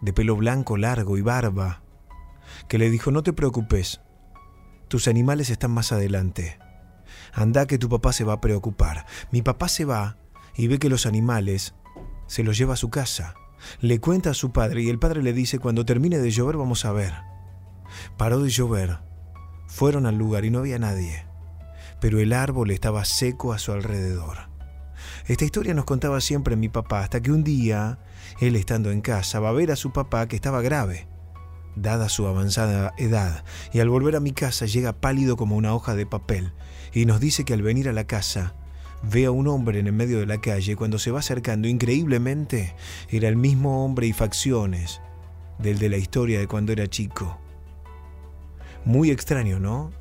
[0.00, 1.84] de pelo blanco largo y barba,
[2.66, 4.00] que le dijo, no te preocupes,
[4.88, 6.58] tus animales están más adelante.
[7.32, 9.06] Anda que tu papá se va a preocupar.
[9.30, 10.16] Mi papá se va
[10.56, 11.76] y ve que los animales
[12.26, 13.36] se los lleva a su casa.
[13.80, 16.84] Le cuenta a su padre y el padre le dice, cuando termine de llover vamos
[16.84, 17.14] a ver.
[18.16, 18.98] Paró de llover.
[19.68, 21.26] Fueron al lugar y no había nadie.
[22.00, 24.50] Pero el árbol estaba seco a su alrededor.
[25.26, 27.98] Esta historia nos contaba siempre mi papá hasta que un día,
[28.40, 31.08] él estando en casa, va a ver a su papá que estaba grave
[31.76, 35.94] dada su avanzada edad, y al volver a mi casa llega pálido como una hoja
[35.94, 36.52] de papel,
[36.92, 38.54] y nos dice que al venir a la casa
[39.02, 42.74] ve a un hombre en el medio de la calle, cuando se va acercando, increíblemente,
[43.08, 45.00] era el mismo hombre y facciones
[45.58, 47.38] del de la historia de cuando era chico.
[48.84, 49.92] Muy extraño, ¿no?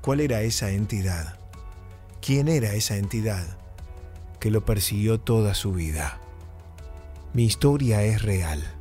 [0.00, 1.38] ¿Cuál era esa entidad?
[2.22, 3.58] ¿Quién era esa entidad
[4.38, 6.18] que lo persiguió toda su vida?
[7.34, 8.79] Mi historia es real.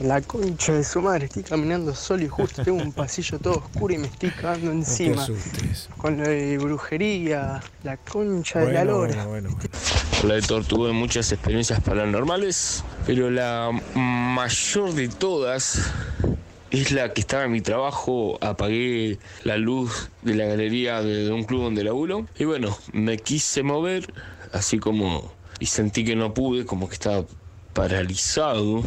[0.00, 3.94] La concha de su madre, estoy caminando solo y justo tengo un pasillo todo oscuro
[3.94, 5.22] y me estoy cagando encima.
[5.22, 5.88] asustes.
[5.96, 9.26] Con de brujería, la concha de la lora.
[10.22, 15.80] Hola Héctor, tuve muchas experiencias paranormales, pero la mayor de todas
[16.70, 21.32] es la que estaba en mi trabajo, apagué la luz de la galería de, de
[21.32, 24.12] un club donde laburo y bueno, me quise mover,
[24.52, 27.24] así como, y sentí que no pude, como que estaba
[27.72, 28.82] paralizado,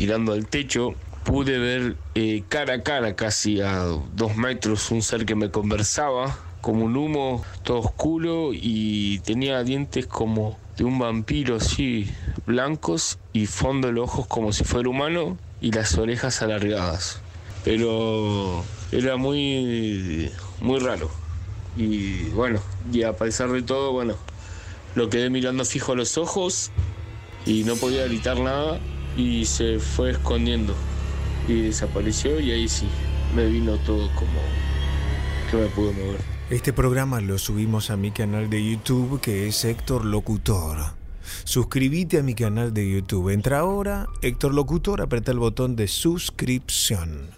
[0.00, 0.94] mirando al techo.
[1.24, 6.38] Pude ver eh, cara a cara, casi a dos metros, un ser que me conversaba,
[6.62, 12.10] como un humo todo oscuro y tenía dientes como de un vampiro así,
[12.46, 17.20] blancos y fondo de los ojos como si fuera humano y las orejas alargadas.
[17.62, 20.30] Pero era muy,
[20.62, 21.10] muy raro.
[21.76, 22.60] Y bueno,
[22.90, 24.14] y a pesar de todo, bueno,
[24.94, 26.70] lo quedé mirando fijo a los ojos
[27.44, 28.80] y no podía gritar nada
[29.16, 30.74] y se fue escondiendo
[31.48, 32.88] y desapareció y ahí sí,
[33.34, 34.40] me vino todo como
[35.50, 36.20] que me pude mover.
[36.50, 40.78] Este programa lo subimos a mi canal de YouTube que es Héctor Locutor.
[41.44, 43.30] Suscríbete a mi canal de YouTube.
[43.30, 47.30] Entra ahora, Héctor Locutor, apreta el botón de suscripción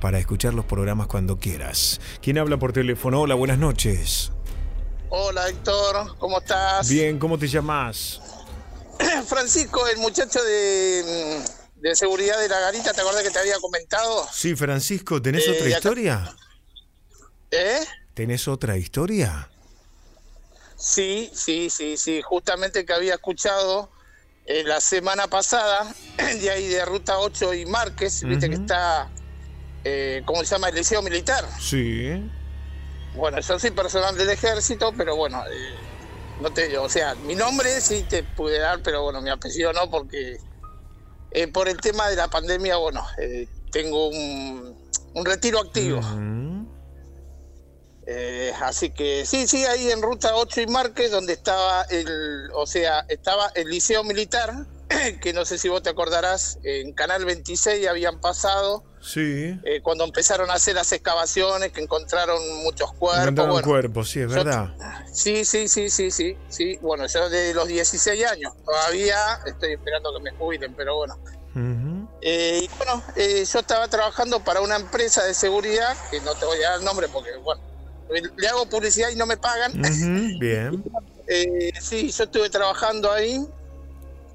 [0.00, 2.00] para escuchar los programas cuando quieras.
[2.20, 3.20] ¿Quién habla por teléfono?
[3.20, 4.32] Hola, buenas noches.
[5.08, 6.88] Hola Héctor, ¿cómo estás?
[6.88, 8.20] Bien, ¿cómo te llamas?
[9.26, 11.42] Francisco, el muchacho de,
[11.76, 14.26] de seguridad de la garita, ¿te acuerdas que te había comentado?
[14.32, 16.36] Sí, Francisco, ¿tenés Eh, otra historia?
[17.50, 17.80] ¿Eh?
[18.14, 19.48] ¿Tenés otra historia?
[20.76, 23.90] Sí, sí, sí, sí, justamente que había escuchado
[24.46, 25.92] eh, la semana pasada,
[26.40, 29.10] de ahí de Ruta 8 y Márquez, viste que está,
[29.84, 30.68] eh, ¿cómo se llama?
[30.68, 31.44] El Liceo Militar.
[31.60, 32.30] Sí.
[33.14, 35.74] Bueno, yo soy personal del ejército, pero bueno, eh,
[36.40, 39.90] no te, o sea, mi nombre sí te pude dar, pero bueno, mi apellido no,
[39.90, 40.38] porque
[41.30, 44.76] eh, por el tema de la pandemia, bueno, eh, tengo un,
[45.14, 46.00] un retiro activo.
[48.08, 52.64] Eh, así que sí, sí, ahí en Ruta 8 y Márquez, donde estaba el, o
[52.66, 54.52] sea, estaba el Liceo Militar,
[55.20, 59.58] que no sé si vos te acordarás, en Canal 26 habían pasado, Sí.
[59.64, 63.22] eh, cuando empezaron a hacer las excavaciones, que encontraron muchos cuerpos.
[63.22, 64.74] Encontraron bueno, cuerpos, sí, es yo- verdad.
[65.12, 66.78] Sí, sí, sí, sí, sí, sí.
[66.82, 71.16] Bueno, yo de los 16 años, todavía estoy esperando que me jubilen, pero bueno.
[72.20, 76.44] Eh, y bueno, eh, yo estaba trabajando para una empresa de seguridad, que no te
[76.44, 77.62] voy a dar el nombre porque, bueno,
[78.36, 79.72] le hago publicidad y no me pagan.
[80.40, 80.82] Bien.
[81.80, 83.44] Sí, yo estuve trabajando ahí,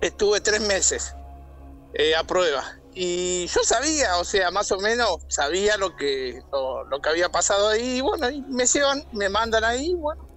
[0.01, 1.15] estuve tres meses
[1.93, 2.77] eh, a prueba.
[2.93, 7.69] Y yo sabía, o sea, más o menos sabía lo que, lo, que había pasado
[7.69, 7.97] ahí.
[7.97, 10.27] Y bueno, me llevan, me mandan ahí, bueno.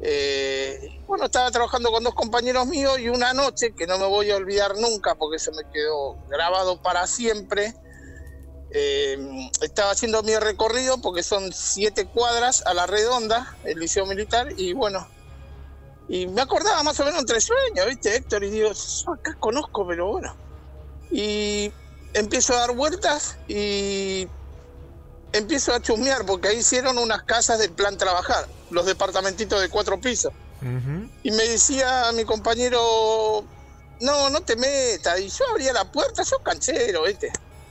[0.00, 4.30] Eh, bueno, estaba trabajando con dos compañeros míos y una noche, que no me voy
[4.30, 7.74] a olvidar nunca porque se me quedó grabado para siempre,
[8.70, 14.48] eh, estaba haciendo mi recorrido porque son siete cuadras a la redonda, el liceo militar,
[14.56, 15.08] y bueno,
[16.08, 18.42] y me acordaba más o menos entre sueños, ¿viste, Héctor?
[18.44, 20.34] Y digo, yo acá conozco, pero bueno.
[21.10, 21.70] Y
[22.14, 24.26] empiezo a dar vueltas y
[25.32, 30.00] empiezo a chusmear porque ahí hicieron unas casas del plan trabajar, los departamentitos de cuatro
[30.00, 30.32] pisos.
[31.22, 33.44] Y me decía mi compañero,
[34.00, 35.20] no, no te metas.
[35.20, 37.30] Y yo abría la puerta, yo canchero, ¿viste?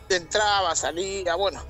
[0.10, 1.62] Entraba, salía, bueno.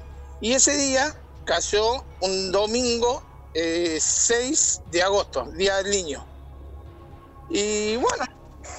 [0.42, 1.16] Y ese día
[1.46, 3.24] cayó un domingo
[3.54, 6.37] eh, 6 de agosto, Día del Niño.
[7.50, 8.26] Y bueno,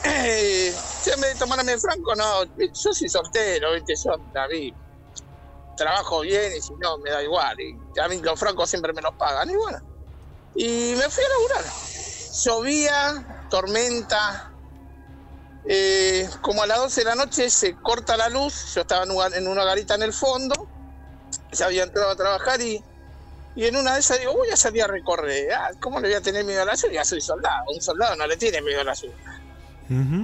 [0.05, 3.95] eh, si me tomar a mi franco, no, yo soy soltero, ¿viste?
[4.05, 4.74] Yo, David,
[5.77, 7.57] trabajo bien y si no, me da igual.
[7.61, 9.51] Y a mí los francos siempre me los pagan.
[9.51, 9.78] Y bueno,
[10.55, 11.73] y me fui a laburar.
[12.45, 14.53] Llovía, tormenta.
[15.65, 18.74] eh, como a las 12 de la noche se corta la luz.
[18.74, 20.70] Yo estaba en en una garita en el fondo.
[21.53, 22.85] Ya había entrado a trabajar y,
[23.59, 25.52] y en una de esas digo, voy a salir a recorrer.
[25.52, 27.05] Ah, ¿Cómo le voy a tener miedo a la lluvia?
[27.05, 27.64] Soy soldado.
[27.74, 29.40] Un soldado no le tiene miedo a la lluvia.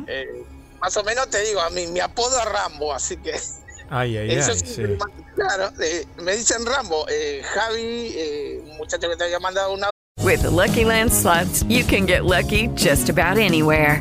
[0.07, 0.45] Eh,
[0.81, 3.33] más o menos te digo, a mí mi apodo es Rambo, así que.
[3.91, 4.83] Ay, ay, Eso ay, sí, sí.
[5.35, 7.07] Claro, eh, me dicen Rambo.
[7.09, 9.91] Eh, Javi, eh, un muchacho que te había mandado una
[10.23, 14.01] With the Lucky Land slots, you can get lucky just about anywhere.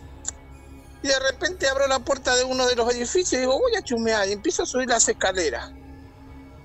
[1.03, 3.81] Y de repente abro la puerta de uno de los edificios y digo, voy a
[3.81, 4.27] chumear.
[4.27, 5.71] Y empiezo a subir las escaleras.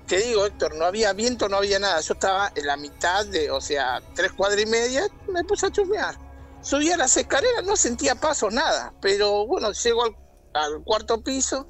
[0.05, 1.99] Te digo, Héctor, no había viento, no había nada.
[2.01, 5.71] Yo estaba en la mitad de, o sea, tres cuadras y media, me puse a
[5.71, 6.15] chumear.
[6.61, 8.93] Subía las escaleras, no sentía paso, nada.
[9.01, 10.15] Pero bueno, llego al,
[10.53, 11.67] al cuarto piso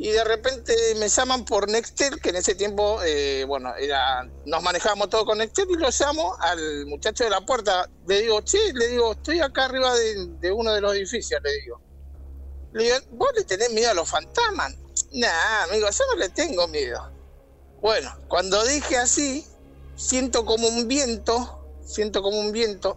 [0.00, 4.62] y de repente me llaman por Nextel, que en ese tiempo, eh, bueno, era, nos
[4.62, 7.90] manejábamos todo con Nextel y lo llamo al muchacho de la puerta.
[8.06, 11.52] Le digo, che, le digo, estoy acá arriba de, de uno de los edificios, le
[11.52, 11.80] digo.
[12.74, 14.72] Le digo, ¿vos le tenés miedo a los fantasmas?
[15.14, 17.10] Nah, amigo, yo no le tengo miedo.
[17.82, 19.44] Bueno, cuando dije así,
[19.96, 22.96] siento como un viento, siento como un viento,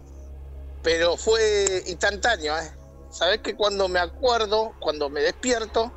[0.84, 2.70] pero fue instantáneo, ¿eh?
[3.10, 5.92] Sabés que cuando me acuerdo, cuando me despierto,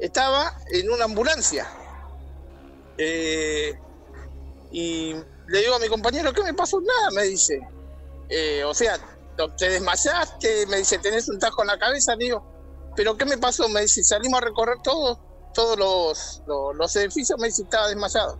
[0.00, 1.66] estaba en una ambulancia.
[2.98, 3.78] Eh,
[4.70, 5.14] y
[5.48, 6.80] le digo a mi compañero, ¿qué me pasó?
[6.80, 7.60] Nada, me dice.
[8.28, 8.98] Eh, o sea,
[9.56, 12.44] te desmayaste, me dice, tenés un tajo en la cabeza, le digo,
[12.96, 13.68] ¿pero qué me pasó?
[13.68, 15.18] Me dice, salimos a recorrer todos,
[15.52, 18.38] todos los, los, los edificios, me dice, estaba desmayado.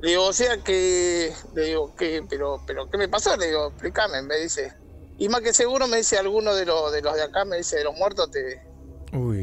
[0.00, 3.36] Le digo, o sea que, le digo, ¿qué, pero, pero, ¿qué me pasó?
[3.36, 4.74] Le digo, explícame, me dice.
[5.18, 7.76] Y más que seguro me dice alguno de los de los de acá, me dice,
[7.76, 8.65] de los muertos te,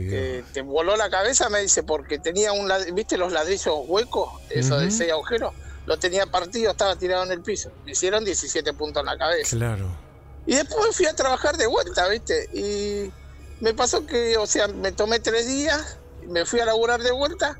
[0.10, 4.30] te, te voló la cabeza, me dice, porque tenía un ¿viste los ladrillos huecos?
[4.50, 4.95] Eso de Ujú.
[4.95, 5.54] seis agujeros.
[5.86, 7.70] Lo tenía partido, estaba tirado en el piso.
[7.86, 9.58] Me hicieron 17 puntos en la cabeza.
[9.58, 9.90] Claro.
[10.45, 12.50] Y después fui a trabajar de vuelta, ¿viste?
[12.54, 13.12] Y
[13.62, 15.98] me pasó que, o sea, me tomé tres días,
[16.28, 17.58] me fui a laburar de vuelta.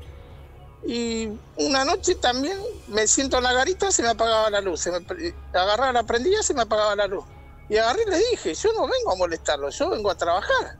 [0.86, 2.58] Y una noche también
[2.88, 4.80] me siento en la garita, se me apagaba la luz.
[4.80, 5.04] Se me,
[5.52, 7.24] agarraba la prendilla, se me apagaba la luz.
[7.68, 10.76] Y agarré y le dije, yo no vengo a molestarlo, yo vengo a trabajar.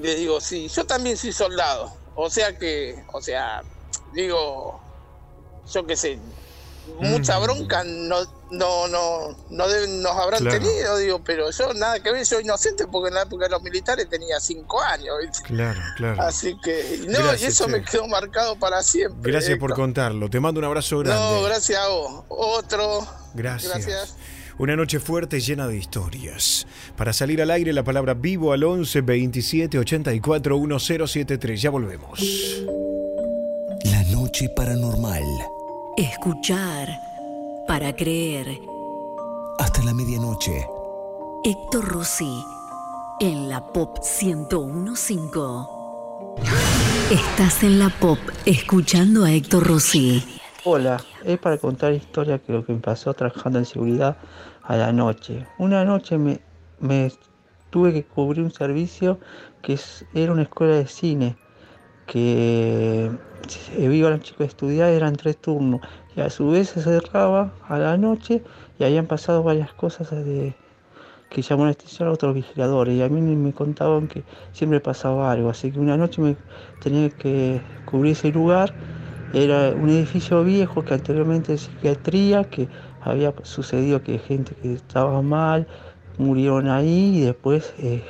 [0.00, 1.92] Le digo, sí, yo también soy soldado.
[2.14, 3.62] O sea que, o sea,
[4.12, 4.80] digo,
[5.72, 6.18] yo qué sé,
[7.00, 8.18] mucha bronca no,
[8.50, 10.58] no, no, no deben- nos habrán Claro.
[10.58, 13.62] tenido, digo, pero yo nada que ver, soy inocente porque en la época de los
[13.62, 15.42] militares tenía cinco años, ¿viste?
[15.44, 16.22] Claro, claro.
[16.22, 19.30] Así que, no, Gracias, y eso me quedó marcado para siempre.
[19.32, 20.28] Gracias por contarlo.
[20.28, 21.18] Te mando un abrazo grande.
[21.22, 22.24] No, gracias a vos.
[22.28, 23.06] Otro.
[23.34, 23.72] Gracias.
[23.72, 24.16] Gracias.
[24.58, 26.66] Una noche fuerte llena de historias.
[26.96, 31.62] Para salir al aire, la palabra vivo al 11 27 84 1073.
[31.62, 32.20] Ya volvemos.
[33.84, 35.24] La noche paranormal.
[35.96, 36.88] Escuchar
[37.66, 38.46] para creer.
[39.58, 40.66] Hasta la medianoche.
[41.44, 42.44] Héctor Rossi
[43.20, 45.12] en la Pop 1015.
[47.10, 50.41] Estás en la Pop escuchando a Héctor Rossi.
[50.64, 54.16] Hola, es para contar historia que lo que me pasó trabajando en seguridad
[54.62, 55.44] a la noche.
[55.58, 56.40] Una noche me,
[57.70, 59.18] tuve que cubrir un servicio
[59.60, 59.76] que
[60.14, 61.36] era una escuela de cine,
[62.06, 63.10] que
[63.76, 65.80] eh, iban los chicos a estudiar, eran tres turnos,
[66.14, 68.42] y a su vez se cerraba a la noche
[68.78, 70.54] y habían pasado varias cosas de,
[71.28, 75.32] que llamó la atención a otros vigiladores y a mí me contaban que siempre pasaba
[75.32, 76.36] algo, así que una noche me
[76.78, 78.74] tenía que cubrir ese lugar,
[79.32, 82.68] era un edificio viejo que anteriormente de psiquiatría, que
[83.00, 85.66] había sucedido que gente que estaba mal
[86.18, 88.02] murieron ahí y después eh,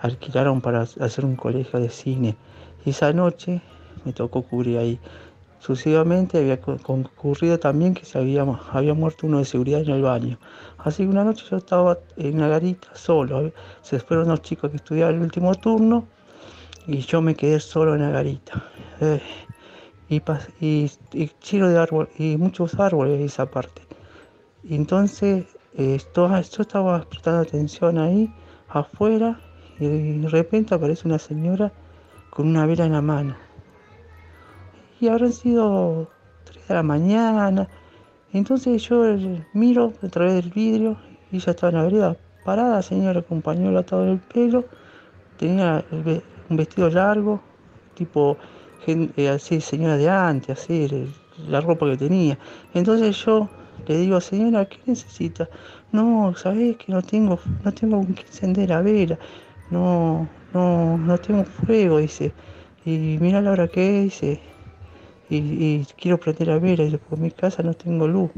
[0.00, 2.36] alquilaron para hacer un colegio de cine.
[2.84, 3.62] Esa noche
[4.04, 5.00] me tocó cubrir ahí.
[5.58, 10.02] Sucesivamente había co- concurrido también que se había, había muerto uno de seguridad en el
[10.02, 10.38] baño.
[10.78, 13.52] Así que una noche yo estaba en la garita solo.
[13.82, 16.08] Se fueron los chicos que estudiaban el último turno
[16.86, 18.64] y yo me quedé solo en la garita.
[19.00, 19.20] Eh,
[20.10, 20.20] y,
[20.60, 23.82] y, y de árboles, y muchos árboles esa parte.
[24.68, 28.32] Entonces eh, yo estaba prestando atención ahí,
[28.68, 29.40] afuera,
[29.78, 31.72] y de repente aparece una señora
[32.30, 33.36] con una vela en la mano.
[35.00, 36.10] Y habrán sido
[36.44, 37.68] 3 de la mañana.
[38.32, 39.04] Entonces yo
[39.54, 40.96] miro a través del vidrio
[41.30, 44.64] y ella estaba en la vereda, parada, señora, con un pañuelo atado en el pelo,
[45.38, 45.84] tenía
[46.50, 47.40] un vestido largo,
[47.94, 48.36] tipo
[48.86, 50.88] eh, así, señora de antes, así,
[51.48, 52.38] la ropa que tenía.
[52.74, 53.48] Entonces yo
[53.86, 55.48] le digo, señora, ¿qué necesita?
[55.92, 59.18] No, sabés que no tengo, no tengo con qué encender la vela,
[59.70, 62.32] no, no, no tengo fuego, dice.
[62.84, 64.40] Y mira la hora que es, dice,
[65.28, 68.30] y, y quiero prender la vela, dice, por mi casa no tengo luz.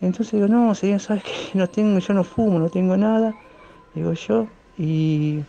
[0.00, 1.30] Entonces digo, no, señor, ¿sabes qué?
[1.58, 3.34] No tengo, yo no fumo, no tengo nada,
[3.94, 4.46] digo yo,
[4.78, 5.40] y,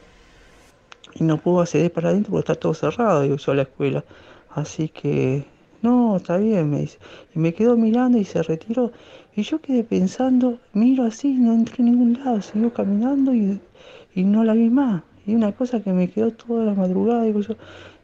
[1.15, 4.03] y no puedo acceder para adentro porque está todo cerrado, digo yo, a la escuela.
[4.49, 5.45] Así que,
[5.81, 6.97] no, está bien, me dice.
[7.35, 8.91] Y me quedó mirando y se retiró.
[9.35, 13.59] Y yo quedé pensando, miro así, no entré en ningún lado, siguió caminando y,
[14.13, 15.03] y no la vi más.
[15.25, 17.55] Y una cosa que me quedó toda la madrugada, digo yo,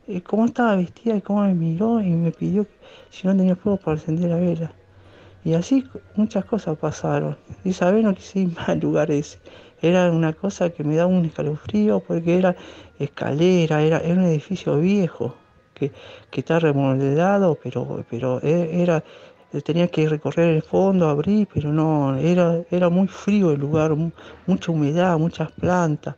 [0.08, 2.66] eh, cómo estaba vestida y cómo me miró y me pidió
[3.10, 4.72] si no tenía fuego para encender la vela.
[5.44, 5.86] Y así
[6.16, 7.38] muchas cosas pasaron.
[7.64, 9.40] Y sabés, no quise ir más al lugar ese.
[9.82, 12.56] Era una cosa que me daba un escalofrío porque era
[13.00, 15.36] escalera, era, era un edificio viejo
[15.74, 15.92] que,
[16.32, 19.04] que está remodelado, pero, pero e, era,
[19.64, 23.96] tenía que recorrer el fondo, abrir, pero no, era, era muy frío el lugar,
[24.46, 26.16] mucha humedad, muchas plantas.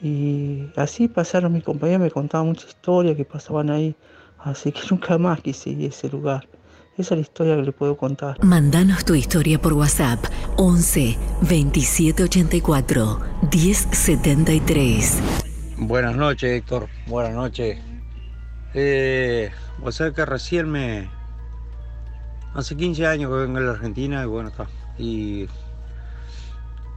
[0.00, 3.96] Y así pasaron mis compañeros, me contaban muchas historias que pasaban ahí,
[4.38, 6.48] así que nunca más quise ese lugar.
[6.98, 8.44] Esa es la historia que le puedo contar.
[8.44, 10.26] Mandanos tu historia por WhatsApp
[10.58, 13.20] 11 2784
[13.50, 15.22] 1073.
[15.78, 16.88] Buenas noches, Héctor.
[17.06, 17.78] Buenas noches.
[18.74, 21.08] Eh, vos sabés que recién me.
[22.52, 24.66] Hace 15 años que vengo a la Argentina y bueno, está.
[24.98, 25.48] Y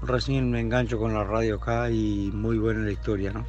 [0.01, 3.45] recién me engancho con la radio acá y muy buena la historia, ¿no?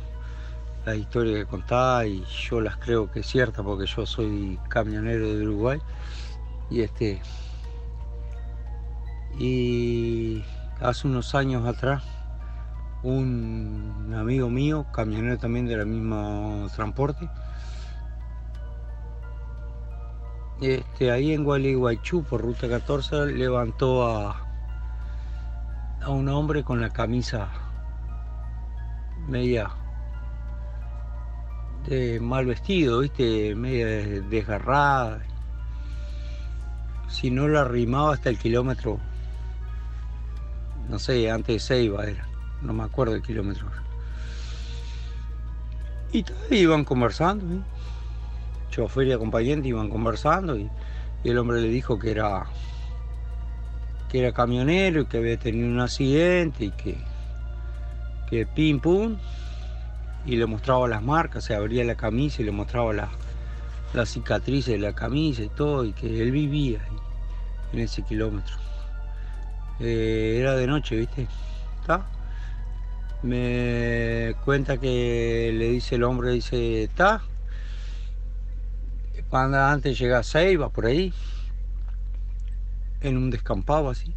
[0.85, 5.35] La historia que contás y yo las creo que es cierta porque yo soy camionero
[5.35, 5.81] de Uruguay
[6.71, 7.21] y este
[9.39, 10.43] y
[10.81, 12.03] hace unos años atrás
[13.03, 17.29] un amigo mío, camionero también del mismo transporte,
[20.61, 24.43] este, ahí en Gualeguaychú, por ruta 14, levantó a,
[26.03, 27.49] a un hombre con la camisa
[29.29, 29.71] media
[31.87, 33.55] de mal vestido, ¿viste?
[33.55, 33.87] media
[34.23, 35.21] desgarrada.
[37.09, 38.99] Si no la arrimaba hasta el kilómetro,
[40.89, 42.27] no sé, antes de Ceiba era,
[42.63, 43.67] no me acuerdo el kilómetro.
[46.13, 47.61] Y iban conversando, ¿eh?
[48.71, 50.69] chofer y acompañante iban conversando y,
[51.25, 52.47] y el hombre le dijo que era
[54.09, 56.97] que era camionero y que había tenido un accidente y que,
[58.31, 59.17] que pim pum,
[60.25, 63.11] y le mostraba las marcas, se abría la camisa y le mostraba las
[63.93, 66.99] la cicatrices de la camisa y todo, y que él vivía ahí,
[67.73, 68.57] en ese kilómetro.
[69.81, 71.27] Eh, era de noche, ¿viste?
[71.81, 72.07] ¿Está?
[73.23, 77.23] Me cuenta que le dice el hombre, dice, ¿está?
[79.29, 81.13] Cuando antes llega a Ceiba, por ahí,
[83.01, 84.15] en un descampado así.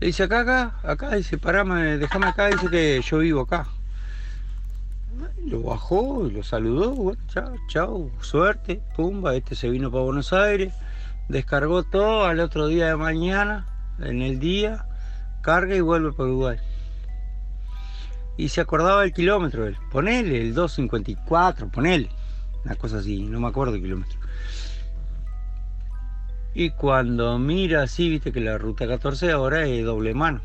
[0.00, 3.66] Le dice, acá, acá, acá, dice, parame, déjame acá, dice que yo vivo acá.
[5.46, 10.32] Lo bajó y lo saludó, bueno, chao, chao, suerte, pumba, este se vino para Buenos
[10.32, 10.72] Aires,
[11.28, 13.68] descargó todo, al otro día de mañana,
[14.00, 14.86] en el día,
[15.42, 16.58] carga y vuelve para Uruguay.
[18.36, 22.08] Y se acordaba el kilómetro él, ponele, el 254, ponele,
[22.64, 24.18] una cosa así, no me acuerdo el kilómetro.
[26.54, 30.40] Y cuando mira así, viste que la ruta 14 ahora es doble mano.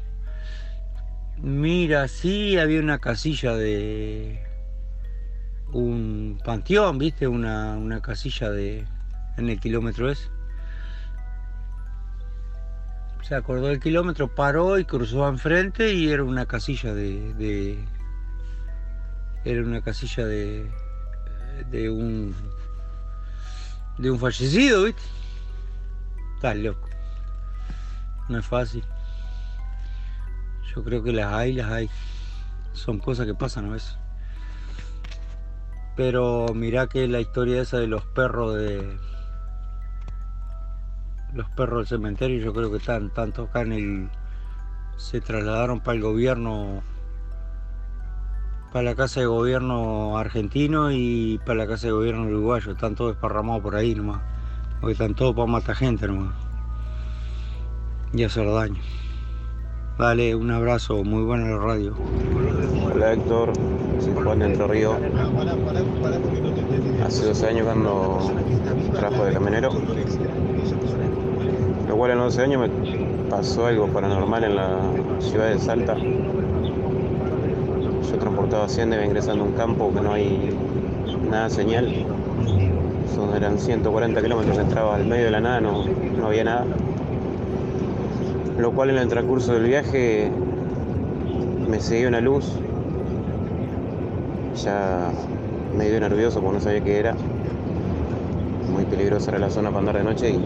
[1.38, 4.49] Mira así, había una casilla de
[5.72, 8.86] un panteón, viste, una, una casilla de
[9.38, 10.30] en el kilómetro ese.
[13.22, 17.86] Se acordó del kilómetro, paró y cruzó enfrente y era una casilla de, de
[19.46, 20.70] era una casilla de
[21.70, 22.36] de un
[23.98, 25.02] de un fallecido, viste.
[26.36, 26.90] Estás loco.
[28.30, 28.84] No es fácil.
[30.74, 31.90] Yo creo que las hay, las hay.
[32.74, 33.98] Son cosas que pasan a veces.
[36.00, 38.98] Pero mirá que la historia esa de los perros de.
[41.34, 44.10] Los perros del cementerio, yo creo que están tanto acá en el.
[44.96, 46.84] Se trasladaron para el gobierno.
[48.72, 52.72] Para la casa de gobierno argentino y para la casa de gobierno uruguayo.
[52.72, 54.22] Están todos esparramados por ahí nomás.
[54.80, 56.32] Porque están todos para matar gente hermano.
[58.14, 58.80] Y hacer daño.
[60.00, 61.94] Dale, un abrazo, muy buena la radio.
[62.86, 63.52] Hola Héctor,
[64.00, 64.96] soy Juan de Entre Río.
[67.06, 68.32] Hace 12 años cuando
[68.94, 69.72] trabajo de camionero.
[71.90, 72.70] Igual en 11 años me
[73.30, 74.80] pasó algo paranormal en la
[75.20, 75.98] ciudad de Salta.
[75.98, 76.08] Yo
[78.18, 80.58] transportaba hacienda y ingresando a un campo que no hay
[81.30, 81.94] nada señal
[83.18, 85.84] donde eran 140 kilómetros, entraba al medio de la nada, no,
[86.18, 86.66] no había nada.
[88.60, 90.30] Lo cual en el transcurso del viaje
[91.66, 92.52] me seguía una luz.
[94.64, 95.12] Ya
[95.78, 97.16] medio nervioso porque no sabía qué era.
[98.70, 100.46] Muy peligrosa era la zona para andar de noche y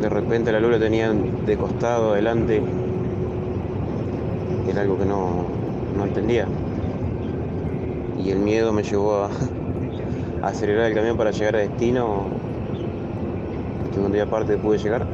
[0.00, 2.62] de repente la luz la tenían de costado, adelante.
[4.68, 5.46] Era algo que no,
[5.96, 6.46] no entendía
[8.24, 9.30] y el miedo me llevó a,
[10.42, 12.41] acelerar el camión para llegar a destino
[13.92, 15.06] estuve un día aparte pude llegar.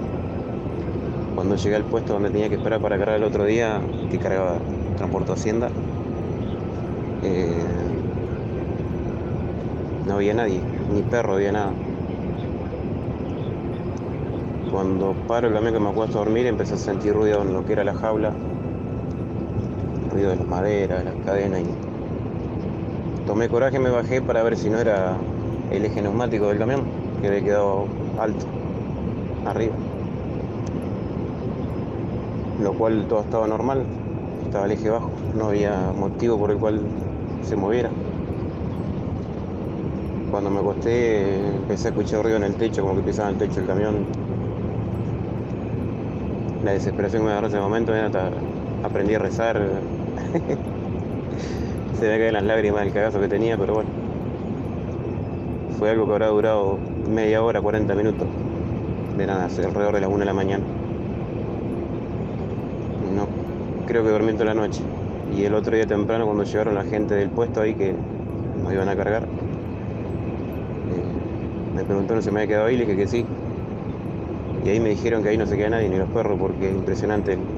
[1.34, 4.59] Cuando llegué al puesto donde tenía que esperar para cargar el otro día, que cargaba
[4.96, 5.68] Transporte Hacienda,
[7.24, 7.56] eh,
[10.06, 10.60] no había nadie,
[10.94, 11.72] ni perro, había nada.
[14.70, 17.66] Cuando paro el camión que me acuesto a dormir, empecé a sentir ruido en lo
[17.66, 18.32] que era la jaula,
[20.12, 21.62] ruido de las maderas, las cadenas.
[21.62, 25.16] Y tomé coraje y me bajé para ver si no era
[25.72, 26.82] el eje neumático del camión,
[27.20, 27.86] que había quedado
[28.18, 28.46] alto,
[29.50, 29.74] arriba.
[32.62, 33.84] Lo cual todo estaba normal,
[34.44, 36.80] estaba el eje bajo, no había motivo por el cual
[37.42, 37.90] se moviera.
[40.30, 43.56] Cuando me acosté empecé a escuchar ruido en el techo, como que pisaba el techo
[43.56, 44.04] del camión.
[46.64, 48.30] La desesperación que me agarró en ese momento, hasta
[48.82, 49.58] aprendí a rezar.
[51.98, 53.90] se me caen las lágrimas del cagazo que tenía, pero bueno.
[55.78, 58.26] Fue algo que habrá durado media hora, 40 minutos.
[59.19, 60.65] De nada, alrededor de las 1 de la mañana.
[63.01, 63.27] No,
[63.85, 64.95] creo que dormí toda la noche.
[65.28, 67.93] Y el otro día temprano cuando llegaron la gente del puesto ahí que
[68.62, 69.35] nos iban a cargar,
[70.85, 71.24] eh,
[71.74, 73.27] me preguntaron si me había quedado ahí le dije que sí.
[74.65, 76.77] Y ahí me dijeron que ahí no se queda nadie, ni los perros, porque es
[76.77, 77.49] impresionante.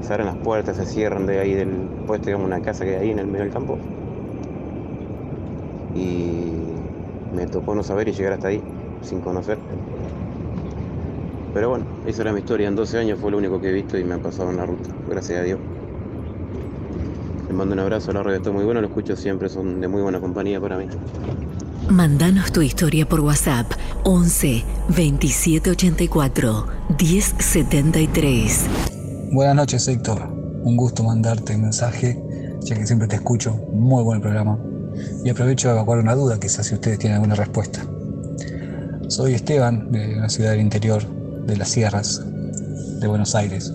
[0.00, 2.96] Se abren las puertas, se cierran de ahí del puesto, digamos, una casa que hay
[2.96, 3.86] ahí en el medio del campo.
[5.94, 6.86] Y
[7.30, 8.68] me tocó no saber y llegar hasta ahí,
[9.00, 9.58] sin conocer.
[11.54, 12.68] Pero bueno, esa era mi historia.
[12.68, 14.66] En 12 años fue lo único que he visto y me ha pasado en la
[14.66, 15.58] ruta, gracias a Dios.
[17.46, 20.02] Les mando un abrazo, la radio está muy bueno, lo escucho siempre, son de muy
[20.02, 20.86] buena compañía para mí.
[21.88, 23.72] Mandanos tu historia por WhatsApp
[24.04, 26.66] 11 2784
[26.98, 28.66] 1073.
[29.32, 30.28] Buenas noches, Héctor.
[30.64, 32.22] Un gusto mandarte un mensaje,
[32.60, 33.54] ya que siempre te escucho.
[33.72, 34.58] Muy buen programa.
[35.24, 37.80] Y aprovecho a evacuar una duda, quizás si ustedes tienen alguna respuesta.
[39.08, 41.17] Soy Esteban, de una ciudad del interior
[41.48, 42.22] de las sierras
[43.00, 43.72] de Buenos Aires.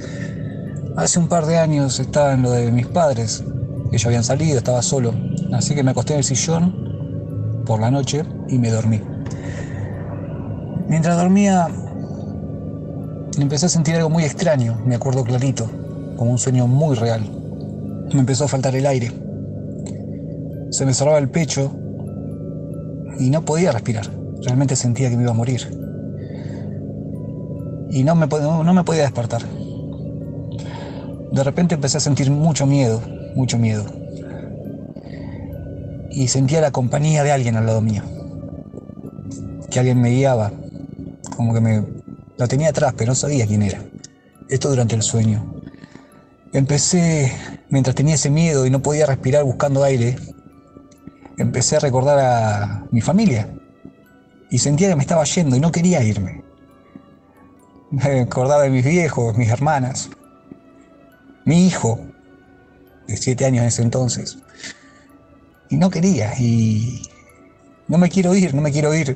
[0.95, 3.43] Hace un par de años estaba en lo de mis padres.
[3.91, 5.13] Ellos habían salido, estaba solo.
[5.51, 9.01] Así que me acosté en el sillón por la noche y me dormí.
[10.87, 11.67] Mientras dormía,
[13.39, 15.67] empecé a sentir algo muy extraño, me acuerdo clarito,
[16.15, 17.21] como un sueño muy real.
[18.13, 19.11] Me empezó a faltar el aire.
[20.69, 21.71] Se me cerraba el pecho
[23.17, 24.05] y no podía respirar.
[24.43, 25.82] Realmente sentía que me iba a morir.
[27.93, 29.43] Y no me, no me podía despertar.
[31.31, 32.99] De repente empecé a sentir mucho miedo,
[33.35, 33.85] mucho miedo.
[36.09, 38.01] Y sentía la compañía de alguien al lado mío.
[39.69, 40.51] Que alguien me guiaba.
[41.37, 41.85] Como que me...
[42.39, 43.83] Lo tenía atrás, pero no sabía quién era.
[44.49, 45.61] Esto durante el sueño.
[46.51, 47.31] Empecé,
[47.69, 50.15] mientras tenía ese miedo y no podía respirar buscando aire,
[51.37, 53.49] empecé a recordar a mi familia.
[54.49, 56.42] Y sentía que me estaba yendo y no quería irme.
[57.93, 60.09] Me acordaba de mis viejos, mis hermanas,
[61.45, 61.99] mi hijo,
[63.07, 64.39] de siete años en ese entonces.
[65.69, 67.03] Y no quería, y
[67.87, 69.15] no me quiero ir, no me quiero ir.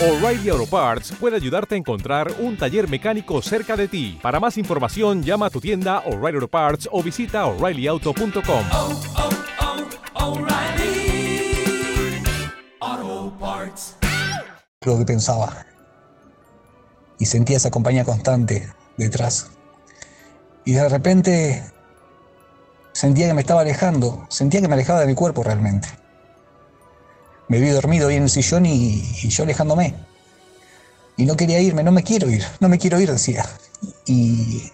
[0.00, 4.16] O'Reilly Auto Parts puede ayudarte a encontrar un taller mecánico cerca de ti.
[4.22, 8.64] Para más información, llama a tu tienda O'Reilly Auto Parts o visita oreillyauto.com.
[12.80, 13.96] Auto Parts.
[14.84, 15.66] Lo que pensaba.
[17.18, 19.50] Y sentía esa compañía constante detrás.
[20.64, 21.64] Y de repente
[22.92, 24.26] sentía que me estaba alejando.
[24.28, 25.88] Sentía que me alejaba de mi cuerpo realmente.
[27.48, 29.94] Me vi dormido ahí en el sillón y, yo alejándome.
[31.16, 33.44] Y no quería irme, no me quiero ir, no me quiero ir, decía.
[34.06, 34.70] Y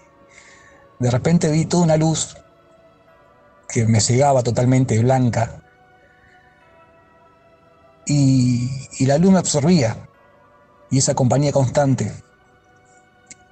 [0.99, 2.37] de repente vi toda una luz
[3.69, 5.61] que me cegaba totalmente blanca.
[8.05, 8.69] Y,
[8.99, 10.07] y la luz me absorbía.
[10.91, 12.13] Y esa compañía constante.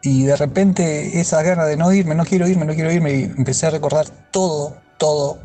[0.04, 3.14] Y de repente esa gana de no irme, no quiero irme, no quiero irme.
[3.14, 5.40] Y empecé a recordar todo, todo,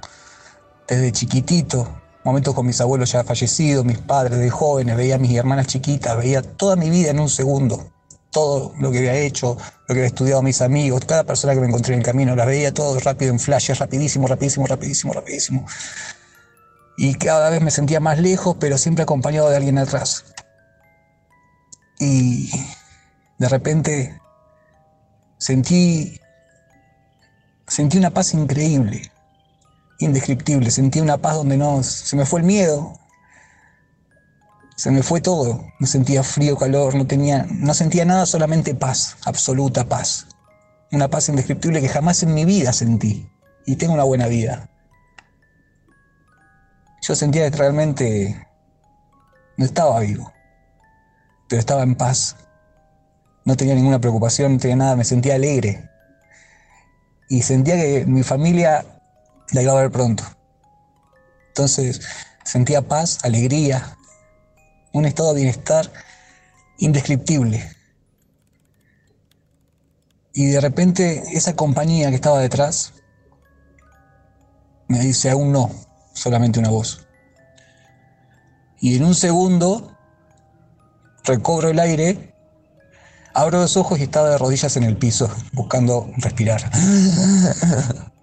[0.88, 5.36] desde chiquitito, momentos con mis abuelos ya fallecidos, mis padres de jóvenes, veía a mis
[5.36, 7.90] hermanas chiquitas, veía toda mi vida en un segundo,
[8.30, 11.68] todo lo que había hecho, lo que había estudiado mis amigos, cada persona que me
[11.68, 15.66] encontré en el camino, las veía todo rápido en flashes, rapidísimo, rapidísimo, rapidísimo, rapidísimo.
[16.96, 20.24] Y cada vez me sentía más lejos, pero siempre acompañado de alguien atrás.
[22.00, 22.50] Y
[23.38, 24.20] de repente
[25.38, 26.20] sentí,
[27.66, 29.10] sentí una paz increíble,
[29.98, 30.70] indescriptible.
[30.70, 32.98] Sentí una paz donde no, se me fue el miedo,
[34.76, 35.66] se me fue todo.
[35.80, 40.28] No sentía frío, calor, no tenía, no sentía nada, solamente paz, absoluta paz.
[40.92, 43.28] Una paz indescriptible que jamás en mi vida sentí.
[43.66, 44.70] Y tengo una buena vida.
[47.02, 48.46] Yo sentía que realmente
[49.56, 50.32] no estaba vivo,
[51.48, 52.36] pero estaba en paz.
[53.44, 55.90] No tenía ninguna preocupación, no tenía nada, me sentía alegre.
[57.28, 58.97] Y sentía que mi familia
[59.52, 60.24] la iba a ver pronto.
[61.48, 62.00] Entonces
[62.44, 63.96] sentía paz, alegría,
[64.92, 65.90] un estado de bienestar
[66.78, 67.76] indescriptible.
[70.32, 72.94] Y de repente esa compañía que estaba detrás
[74.86, 75.70] me dice aún no,
[76.12, 77.06] solamente una voz.
[78.80, 79.96] Y en un segundo
[81.24, 82.27] recobro el aire,
[83.38, 86.70] abro los ojos y estaba de rodillas en el piso, buscando respirar.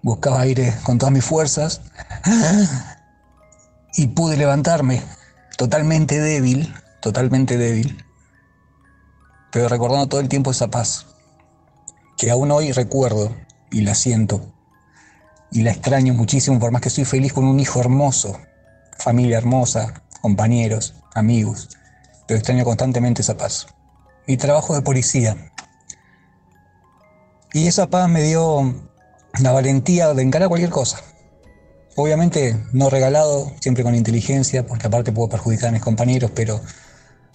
[0.02, 1.80] Buscaba aire con todas mis fuerzas
[3.94, 5.02] y pude levantarme,
[5.56, 8.04] totalmente débil, totalmente débil,
[9.50, 11.06] pero recordando todo el tiempo esa paz,
[12.18, 13.34] que aún hoy recuerdo
[13.70, 14.52] y la siento
[15.50, 18.38] y la extraño muchísimo, por más que estoy feliz con un hijo hermoso,
[18.98, 21.70] familia hermosa, compañeros, amigos,
[22.28, 23.66] pero extraño constantemente esa paz.
[24.26, 25.52] Mi trabajo de policía.
[27.52, 28.74] Y esa paz me dio
[29.40, 31.00] la valentía de encarar cualquier cosa.
[31.94, 36.60] Obviamente no regalado, siempre con inteligencia, porque aparte puedo perjudicar a mis compañeros, pero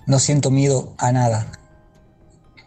[0.05, 1.47] no siento miedo a nada.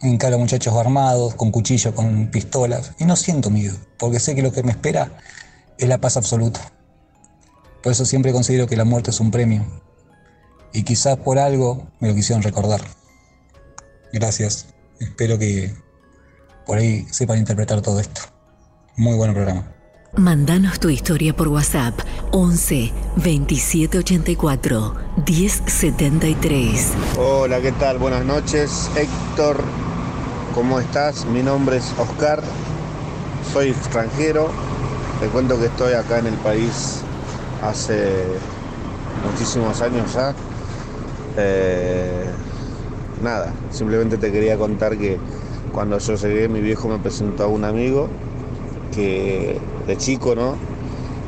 [0.01, 4.43] Encaro a muchachos armados, con cuchillos, con pistolas, y no siento miedo, porque sé que
[4.43, 5.13] lo que me espera
[5.79, 6.61] es la paz absoluta.
[7.83, 9.65] Por eso siempre considero que la muerte es un premio.
[10.73, 12.81] Y quizás por algo me lo quisieron recordar.
[14.15, 14.66] Gracias.
[15.01, 15.74] Espero que
[16.66, 18.20] por ahí sepan interpretar todo esto.
[18.97, 19.73] Muy buen programa.
[20.16, 21.99] Mándanos tu historia por WhatsApp
[22.31, 24.95] 11 2784
[25.27, 26.93] 1073.
[27.19, 27.99] Hola, ¿qué tal?
[27.99, 28.89] Buenas noches.
[28.95, 29.61] Héctor,
[30.55, 31.27] ¿cómo estás?
[31.27, 32.41] Mi nombre es Oscar,
[33.53, 34.49] soy extranjero.
[35.19, 37.01] Te cuento que estoy acá en el país
[37.65, 38.27] hace
[39.28, 40.32] muchísimos años ya.
[41.36, 42.31] Eh,
[43.25, 45.19] nada, simplemente te quería contar que
[45.73, 48.09] cuando yo llegué mi viejo me presentó a un amigo
[48.93, 50.57] que de chico, ¿no?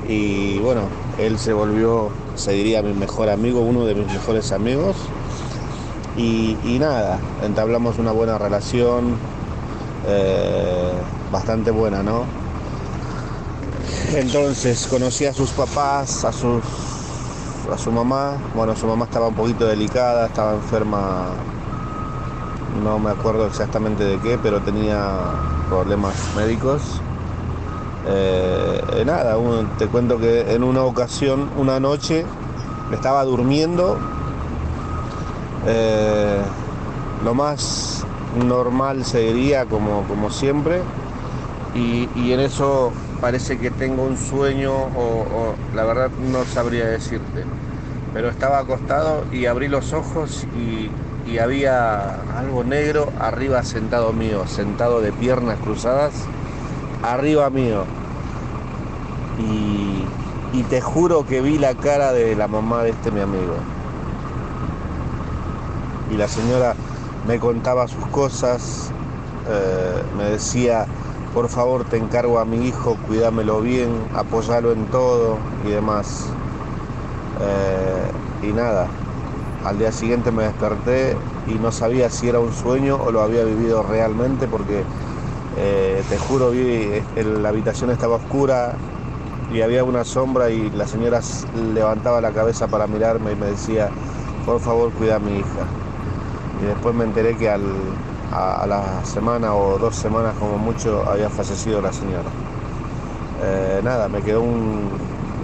[0.09, 0.83] Y bueno,
[1.19, 4.97] él se volvió, se diría mi mejor amigo, uno de mis mejores amigos.
[6.17, 9.17] Y, nada, entablamos una buena relación,
[10.07, 10.93] eh,
[11.31, 12.25] bastante buena, ¿no?
[14.15, 16.63] Entonces conocí a sus papás, a sus
[17.73, 18.39] a su mamá.
[18.55, 21.35] Bueno, su mamá estaba un poquito delicada, estaba enferma,
[22.83, 25.21] no me acuerdo exactamente de qué, pero tenía
[25.69, 27.03] problemas médicos.
[28.07, 32.25] Eh, nada, un- te cuento que en una ocasión, una noche,
[32.93, 33.99] estaba durmiendo.
[35.67, 36.43] eh,
[37.25, 38.05] lo más
[38.47, 40.83] normal se diría, como, como siempre.
[41.75, 46.87] Y, y en eso parece que tengo un sueño o, o la verdad no sabría
[46.87, 47.45] decirte.
[48.13, 50.91] Pero estaba acostado y abrí los ojos y,
[51.27, 56.13] y había algo negro arriba sentado mío, sentado de piernas cruzadas,
[57.03, 57.85] arriba mío.
[59.39, 60.05] Y,
[60.57, 63.57] y te juro que vi la cara de la mamá de este mi amigo.
[66.11, 66.75] Y la señora
[67.27, 68.93] me contaba sus cosas,
[69.49, 70.87] eh, me decía,
[71.35, 76.29] por favor te encargo a mi hijo, cuídamelo bien, apoyalo en todo y demás.
[77.41, 78.11] Eh,
[78.49, 78.89] y nada,
[79.69, 83.45] al día siguiente me desperté y no sabía si era un sueño o lo había
[83.45, 84.85] vivido realmente porque
[85.57, 88.77] eh, te juro, vi, el- la habitación estaba oscura
[89.53, 91.21] y había una sombra y la señora
[91.55, 93.91] levantaba la cabeza para mirarme y me decía,
[94.45, 95.67] por favor cuida a mi hija.
[96.63, 97.93] Y después me enteré que al-
[98.33, 102.31] a, a la semana o dos semanas como mucho había fallecido la señora.
[103.43, 104.91] Eh, nada, me quedó un,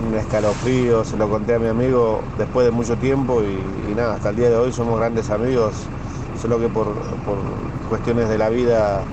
[0.02, 4.30] un escalofrío, se lo conté a mi amigo después de mucho tiempo y, nada, hasta
[4.30, 5.74] el día de hoy somos grandes amigos,
[6.40, 7.38] solo que por, por
[7.88, 9.04] cuestiones de la vida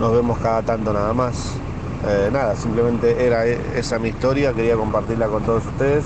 [0.00, 1.54] nos vemos cada tanto nada más.
[2.06, 6.04] Eh, nada, simplemente era e- esa mi historia, quería compartirla con todos ustedes.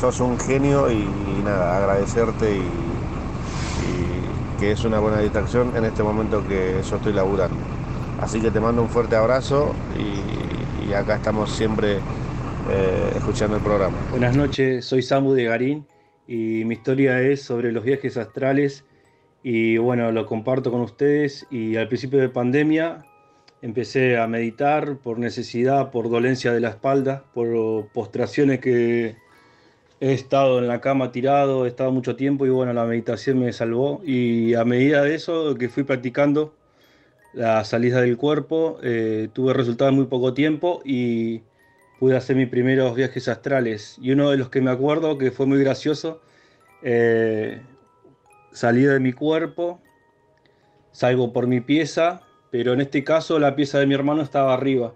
[0.00, 1.06] Sos un genio y,
[1.44, 2.64] nada, agradecerte y,
[4.58, 7.56] que es una buena distracción en este momento que yo estoy laburando.
[8.20, 9.74] Así que te mando un fuerte abrazo
[10.80, 12.00] y acá estamos siempre
[12.70, 13.98] eh, escuchando el programa.
[14.10, 15.86] Buenas noches, soy Samu de Garín
[16.26, 18.84] y mi historia es sobre los viajes astrales
[19.42, 23.04] y bueno, lo comparto con ustedes y al principio de pandemia
[23.60, 29.16] empecé a meditar por necesidad, por dolencia de la espalda, por postraciones que
[30.00, 33.52] he estado en la cama tirado, he estado mucho tiempo y bueno, la meditación me
[33.52, 36.54] salvó y a medida de eso que fui practicando
[37.32, 41.42] la salida del cuerpo, eh, tuve resultados en muy poco tiempo y
[42.04, 43.96] pude hacer mis primeros viajes astrales.
[43.98, 46.20] Y uno de los que me acuerdo que fue muy gracioso,
[46.82, 47.62] eh,
[48.52, 49.80] salí de mi cuerpo,
[50.92, 52.20] salgo por mi pieza,
[52.50, 54.92] pero en este caso la pieza de mi hermano estaba arriba.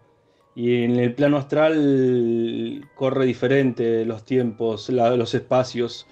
[0.54, 6.06] Y en el plano astral corre diferente los tiempos, los espacios.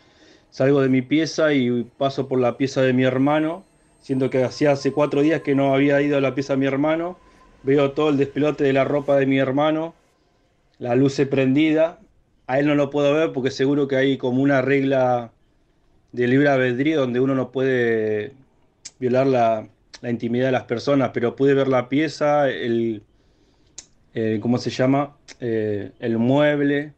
[0.49, 3.67] Salgo de mi pieza y paso por la pieza de mi hermano,
[4.01, 6.67] siendo que hacía hace cuatro días que no había ido a la pieza de mi
[6.67, 7.19] hermano.
[7.65, 9.95] Veo todo el despelote de la ropa de mi hermano,
[10.79, 12.01] la luz prendida.
[12.47, 15.33] A él no lo puedo ver porque seguro que hay como una regla
[16.13, 18.33] de libre albedrío donde uno no puede
[18.99, 19.69] violar la,
[20.01, 23.03] la intimidad de las personas, pero pude ver la pieza, el,
[24.15, 25.17] eh, ¿cómo se llama?
[25.41, 26.93] Eh, el mueble.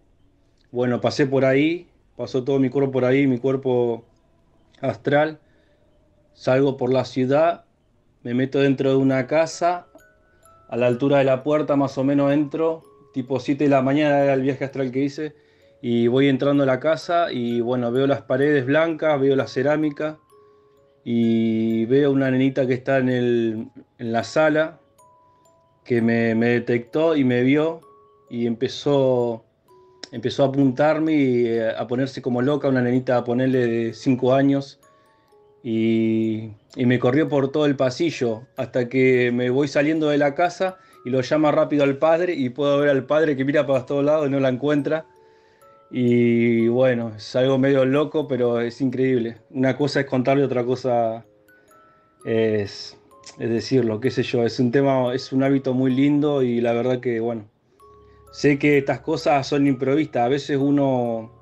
[0.70, 4.04] Bueno, pasé por ahí, pasó todo mi cuerpo por ahí, mi cuerpo
[4.80, 5.40] astral.
[6.34, 7.64] Salgo por la ciudad,
[8.22, 9.86] me meto dentro de una casa,
[10.68, 12.84] a la altura de la puerta más o menos entro,
[13.18, 15.34] tipo 7 de la mañana era el viaje astral que hice,
[15.82, 20.20] y voy entrando a la casa y bueno, veo las paredes blancas, veo la cerámica
[21.02, 23.68] y veo una nenita que está en, el-
[23.98, 24.78] en la sala,
[25.84, 27.80] que me, me detectó y me vio
[28.30, 29.44] y empezó,
[30.12, 34.32] empezó a apuntarme y eh, a ponerse como loca, una nenita a ponerle de 5
[34.32, 34.78] años
[35.64, 40.36] y, y me corrió por todo el pasillo hasta que me voy saliendo de la
[40.36, 40.78] casa
[41.08, 44.04] y lo llama rápido al padre y puedo ver al padre que mira para todos
[44.04, 45.06] lados y no la encuentra.
[45.90, 49.38] Y bueno, es algo medio loco, pero es increíble.
[49.48, 51.24] Una cosa es contarle, otra cosa
[52.26, 52.98] es,
[53.38, 54.44] es decirlo, qué sé yo.
[54.44, 57.46] Es un tema, es un hábito muy lindo y la verdad que, bueno,
[58.30, 60.26] sé que estas cosas son improvistas.
[60.26, 61.32] A veces uno,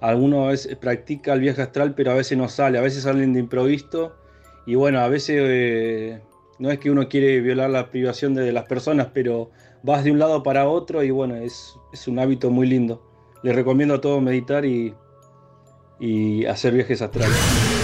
[0.00, 2.78] alguno es- practica el viaje astral, pero a veces no sale.
[2.78, 4.12] A veces salen de improviso
[4.66, 6.20] y bueno, a veces eh,
[6.62, 9.50] no es que uno quiere violar la privación de las personas, pero
[9.82, 13.02] vas de un lado para otro y bueno, es, es un hábito muy lindo.
[13.42, 14.94] Les recomiendo a todos meditar y,
[15.98, 17.36] y hacer viajes astrales.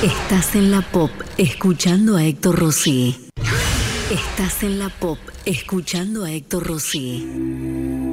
[0.05, 3.28] Estás en la pop escuchando a Héctor Rossi.
[4.12, 8.07] Estás en la pop escuchando a Héctor Rossi.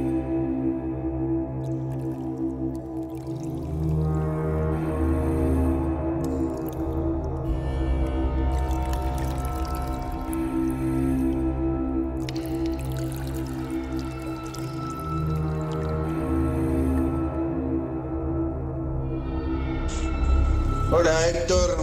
[21.35, 21.75] Héctor,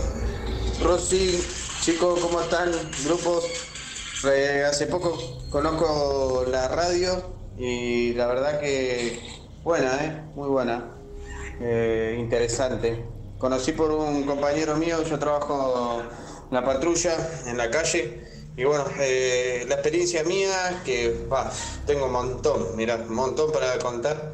[0.83, 1.39] Rosy,
[1.83, 2.73] chicos, ¿cómo están?
[3.05, 3.45] Grupos.
[4.25, 5.19] Eh, hace poco
[5.51, 7.23] conozco la radio
[7.59, 9.21] y la verdad que
[9.63, 10.23] buena, ¿eh?
[10.35, 10.97] Muy buena.
[11.61, 13.05] Eh, interesante.
[13.37, 16.01] Conocí por un compañero mío, yo trabajo
[16.49, 17.15] en la patrulla,
[17.47, 18.25] en la calle.
[18.57, 21.53] Y bueno, eh, la experiencia mía, que bah,
[21.85, 24.33] tengo un montón, mira, un montón para contar.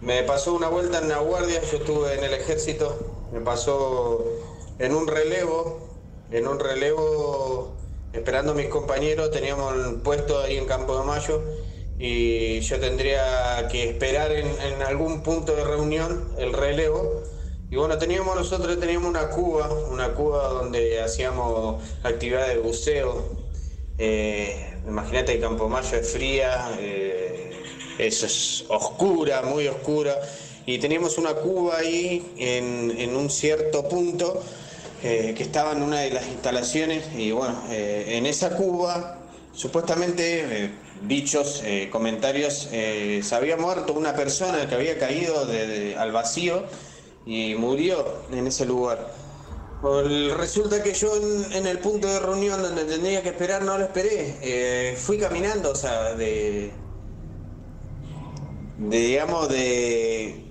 [0.00, 4.24] Me pasó una vuelta en la guardia, yo estuve en el ejército, me pasó
[4.78, 5.88] en un relevo,
[6.30, 7.74] en un relevo
[8.12, 11.42] esperando a mis compañeros, teníamos el puesto ahí en Campo de Mayo
[11.98, 17.22] y yo tendría que esperar en, algún punto de reunión el relevo.
[17.70, 23.24] Y bueno, teníamos nosotros teníamos una cuba, una cuba donde hacíamos actividades de buceo.
[23.98, 27.50] Eh, Imagínate que Campo Mayo es fría, eh,
[27.98, 30.14] es oscura, muy oscura.
[30.66, 34.42] Y teníamos una cuba ahí en, en un cierto punto
[35.04, 37.04] eh, que estaba en una de las instalaciones.
[37.14, 39.18] Y bueno, eh, en esa cuba,
[39.52, 40.70] supuestamente, eh,
[41.02, 45.46] dichos eh, comentarios, se había muerto una persona que había caído
[45.98, 46.64] al vacío
[47.26, 49.12] y murió en ese lugar.
[50.38, 51.12] Resulta que yo
[51.52, 54.96] en, el punto de reunión donde tendría que esperar no lo esperé.
[54.96, 56.70] Fui caminando, o sea, de,
[58.78, 60.43] de, digamos, de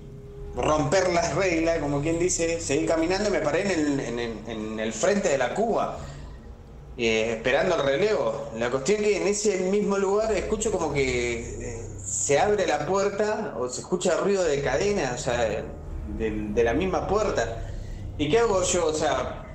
[0.55, 4.49] romper las reglas, como quien dice, seguí caminando y me paré en el, en el-
[4.49, 5.99] en el frente de la cuba,
[6.95, 8.51] eh, esperando el relevo.
[8.55, 11.39] La cuestión es que en ese mismo lugar escucho como que
[11.81, 15.38] eh, se abre la puerta o se escucha ruido de cadena, o sea,
[16.05, 17.63] de, la misma puerta.
[18.17, 18.88] ¿Y qué hago yo?
[18.88, 19.45] O sea,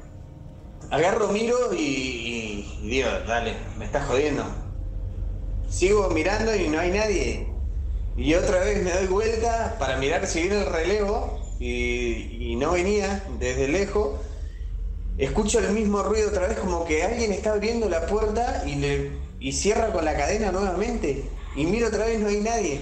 [0.90, 4.44] agarro, miro y, y- y dale, me estás jodiendo.
[5.68, 7.47] Sigo mirando y no hay nadie.
[8.18, 13.24] Y otra vez me doy vuelta para mirar si viene el relevo y, no venía
[13.38, 14.18] desde lejos.
[15.18, 19.12] Escucho el mismo ruido otra vez, como que alguien está abriendo la puerta y, le,
[19.38, 21.28] y cierra con la cadena nuevamente.
[21.54, 22.80] Y miro otra vez, no hay nadie.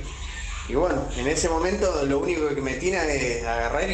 [0.70, 3.90] Y bueno, en ese momento lo único que me tiene es agarrar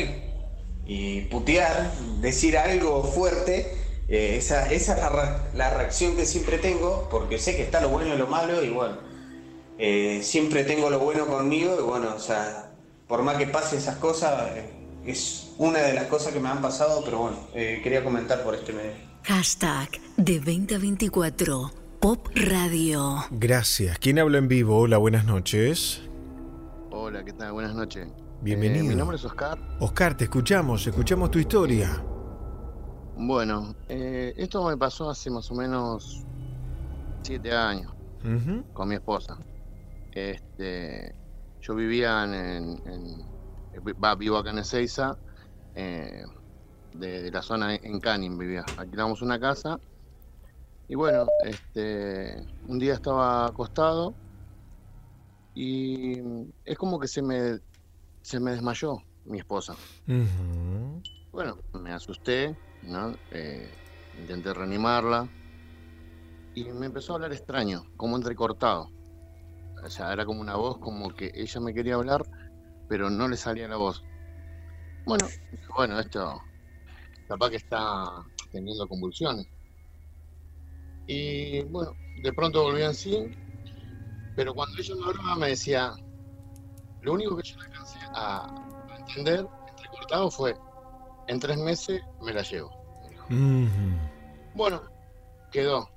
[0.86, 3.78] y, putear, decir algo fuerte.
[4.08, 7.88] Eh, esa, esa es la, la reacción que siempre tengo, porque sé que está lo
[7.88, 9.11] bueno y lo malo, y bueno,
[9.78, 12.72] eh, siempre tengo lo bueno conmigo, y bueno, o sea,
[13.08, 14.70] por más que pase esas cosas, eh,
[15.04, 18.54] es una de las cosas que me han pasado, pero bueno, eh, quería comentar por
[18.54, 18.92] este medio.
[19.24, 21.70] Hashtag de 2024
[22.00, 23.16] Pop Radio.
[23.30, 23.98] Gracias.
[23.98, 24.78] ¿Quién habla en vivo?
[24.78, 26.02] Hola, buenas noches.
[26.90, 27.52] Hola, ¿qué tal?
[27.52, 28.08] Buenas noches.
[28.40, 28.84] Bienvenido.
[28.84, 29.56] Eh, mi nombre es Oscar.
[29.78, 32.02] Oscar, te escuchamos, escuchamos tu historia.
[33.16, 36.24] Bueno, eh, esto me pasó hace más o menos
[37.22, 37.92] siete años
[38.72, 39.38] con mi esposa.
[40.12, 41.16] Este,
[41.60, 43.32] yo vivía en, en-
[44.18, 45.14] vivo acá en Ezeiza,
[45.74, 46.24] eh,
[46.92, 48.70] de, de la zona en Canning vivía.
[48.76, 49.78] Alquilamos una casa
[50.88, 54.16] y bueno, este, un día estaba acostado
[55.54, 56.18] y
[56.64, 57.58] es como que se me,
[58.22, 59.76] se me desmayó mi esposa.
[61.30, 63.14] Bueno, me asusté, ¿no?
[63.30, 63.74] Eh,
[64.12, 65.30] intenté reanimarla
[66.54, 68.90] y me empezó a hablar extraño, como entrecortado.
[69.82, 72.22] O sea, era como una voz como que ella me quería hablar,
[72.88, 74.04] pero no le salía la voz.
[75.04, 75.26] Bueno,
[75.76, 76.40] bueno, esto
[77.26, 79.46] capaz que está teniendo convulsiones.
[81.06, 83.30] Y bueno, de pronto volví en sí,
[84.36, 85.92] pero cuando ella me hablaba me decía,
[87.00, 88.46] lo único que yo le alcancé a
[88.98, 90.54] entender, entrecortado, fue,
[91.26, 92.70] en tres meses me la llevo.
[93.30, 93.98] Ujú.
[94.54, 94.82] Bueno,
[95.50, 95.88] quedó.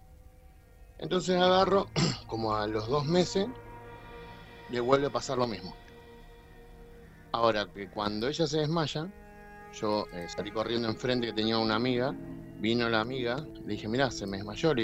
[0.97, 1.87] Entonces agarro,
[2.27, 3.47] como a los dos meses,
[4.75, 5.73] le vuelve a pasar lo mismo.
[7.31, 9.07] Ahora que cuando ella se desmaya,
[9.79, 12.13] yo eh, salí corriendo enfrente que tenía una amiga,
[12.59, 14.73] vino la amiga, le dije, mira, se me desmayó.
[14.73, 14.83] Le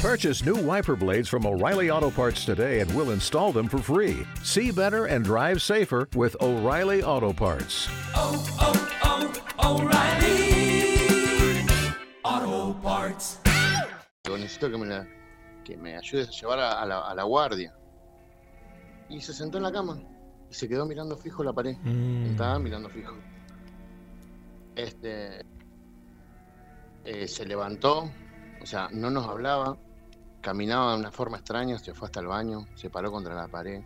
[0.00, 4.26] Purchase new wiper blades from O'Reilly Auto Parts today and we'll install them for free.
[4.42, 7.88] See better and drive safer with O'Reilly Auto Parts.
[8.16, 11.66] Oh, oh, O'Reilly.
[12.24, 13.38] Auto Parts.
[14.24, 15.06] digo, necesito que me, la-
[15.62, 17.72] que me ayudes a llevar a, a la, a la guardia.
[19.12, 19.98] Y se sentó en la cama
[20.50, 21.76] y se quedó mirando fijo la pared.
[22.26, 23.14] Estaba mirando fijo.
[24.74, 25.40] Este.
[27.04, 28.10] eh, se levantó,
[28.60, 29.76] o sea, no nos hablaba,
[30.40, 33.80] caminaba de una forma extraña, se fue hasta el baño, se paró contra la pared.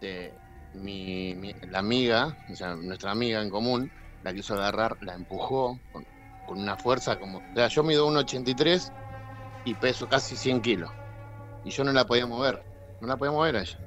[0.00, 0.34] Este,
[0.74, 3.90] mi, mi- la amiga, o sea, nuestra amiga en común,
[4.22, 6.04] la quiso agarrar, la empujó con,
[6.46, 7.38] con una fuerza como.
[7.38, 8.92] O sea, yo mido 1,83
[9.64, 10.90] y peso casi 100 kilos.
[11.64, 12.64] Y yo no la podía mover,
[13.02, 13.78] no la podía mover a ella.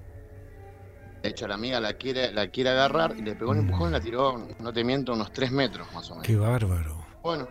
[1.23, 3.91] De hecho, la amiga la quiere, la quiere agarrar y le pegó un empujón y
[3.93, 6.27] la tiró, no te miento, unos 3 metros más o menos.
[6.27, 7.03] Qué bárbaro.
[7.23, 7.47] Bueno,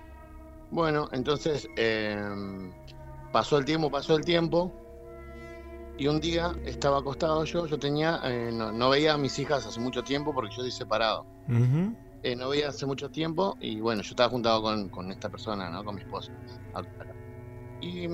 [0.70, 2.16] bueno, entonces eh,
[3.32, 4.72] pasó el tiempo, pasó el tiempo.
[5.96, 9.66] Y un día estaba acostado yo, yo tenía, eh, no, no veía a mis hijas
[9.66, 11.24] hace mucho tiempo porque yo estoy separado.
[11.48, 11.96] Ujú.
[12.22, 15.70] Eh, no veía hace mucho tiempo y bueno, yo estaba juntado con, con esta persona,
[15.70, 15.84] ¿no?
[15.84, 16.32] Con mi esposa.
[17.80, 18.08] Y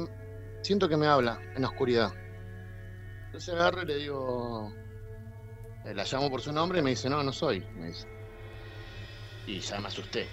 [0.62, 2.12] siento que me habla en la oscuridad.
[3.30, 4.72] Entonces agarro y le digo,
[5.84, 8.08] eh, la llamo por su nombre y me dice, no, no soy, me dice.
[9.46, 10.26] Y ya me asusté.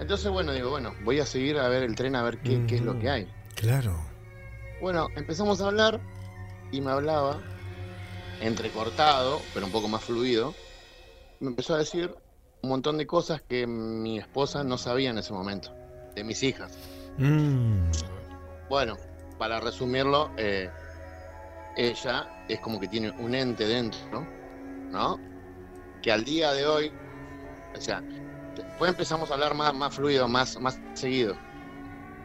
[0.00, 2.74] Entonces, bueno, digo, bueno, voy a seguir a ver el tren a ver qué, qué
[2.74, 3.32] es lo que hay.
[3.54, 3.96] Claro.
[4.80, 6.00] Bueno, empezamos a hablar
[6.72, 7.40] y me hablaba,
[8.40, 10.52] entrecortado, pero un poco más fluido.
[11.38, 12.12] Me empezó a decir
[12.62, 15.72] un montón de cosas que mi esposa no sabía en ese momento,
[16.16, 16.76] de mis hijas.
[17.18, 17.88] Mm.
[18.68, 18.96] Bueno,
[19.38, 20.70] para resumirlo, eh,
[21.76, 24.26] ella es como que tiene un ente dentro,
[24.90, 25.18] ¿no?
[26.02, 26.92] Que al día de hoy,
[27.76, 28.02] o sea,
[28.54, 31.36] después empezamos a hablar más, más fluido, más, más seguido.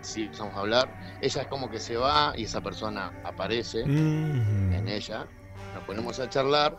[0.01, 1.17] Sí, empezamos a hablar.
[1.21, 4.73] Ella es como que se va y esa persona aparece Mm.
[4.73, 5.27] en ella.
[5.75, 6.75] Nos ponemos a charlar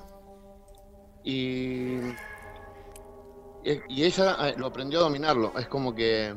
[1.25, 1.99] y,
[3.65, 5.53] y y ella eh, lo aprendió a dominarlo.
[5.59, 6.35] Es como que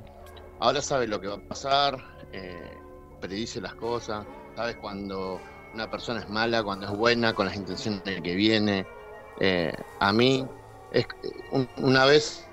[0.59, 1.97] ahora sabe lo que va a pasar,
[2.31, 2.77] eh,
[3.19, 4.25] predice las cosas,
[4.55, 5.39] sabes cuando
[5.76, 8.88] una persona es mala, cuando es buena, con las intenciones de que viene.
[9.38, 10.47] Eh, a mí,
[10.89, 11.06] es,
[11.52, 12.49] un- una vez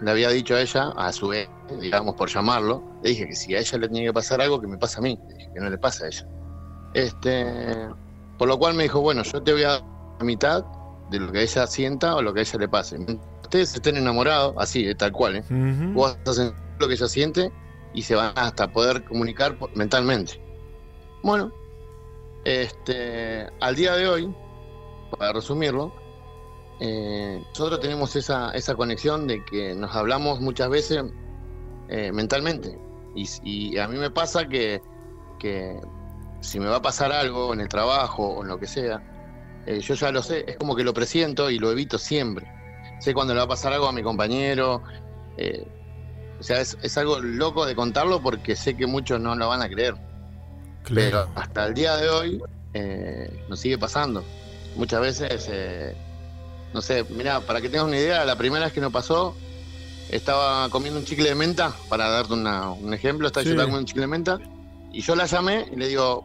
[0.00, 3.54] le había dicho a ella, a su vez, digamos por llamarlo, le dije que si
[3.54, 5.60] a ella le tenía que pasar algo, que me pasa a mí, le dije que
[5.60, 6.26] no le pasa a ella.
[6.94, 7.88] Este,
[8.38, 9.84] por lo cual me dijo, bueno, yo te voy a dar
[10.20, 10.64] la mitad
[11.10, 12.96] de lo que ella sienta o lo que a ella le pase.
[13.42, 15.44] Ustedes estén enamorados, así, eh, tal cual, ¿eh?
[15.50, 15.92] Ujú.
[15.94, 17.52] Vos vas a sentir lo que ella siente
[17.92, 20.40] y se van hasta poder comunicar mentalmente.
[21.22, 21.52] Bueno,
[22.44, 24.34] Este, al día de hoy,
[25.16, 25.92] para resumirlo,
[26.80, 31.04] eh, nosotros tenemos esa, esa conexión de que nos hablamos muchas veces
[31.88, 32.76] eh, mentalmente.
[33.14, 34.80] Y, a mí me pasa que,
[36.40, 39.00] si me va a pasar algo en el trabajo o en lo que sea,
[39.66, 42.50] eh, yo ya lo sé, es como que lo presiento y lo evito siempre.
[42.98, 44.82] Sé cuando le va a pasar algo a mi compañero.
[46.40, 49.62] o sea, es, es algo loco de contarlo porque sé que muchos no lo van
[49.62, 49.94] a creer.
[50.88, 52.42] Pero hasta el día de hoy
[52.74, 54.24] eh, nos sigue pasando.
[54.76, 55.94] Muchas veces, eh,
[56.74, 59.36] no sé, mira, para que tengas una idea, la primera vez que nos pasó,
[60.10, 63.52] estaba comiendo un chicle de menta, para darte una- un ejemplo, estaba yo Sí.
[63.52, 64.38] estaba comiendo un chicle de menta,
[64.92, 66.24] y yo la llamé y le digo,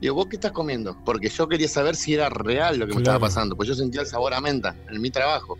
[0.00, 0.96] digo, ¿vos qué estás comiendo?
[1.04, 4.02] Porque yo quería saber si era real lo que me estaba pasando, pues yo sentía
[4.02, 5.56] el sabor a menta en mi trabajo.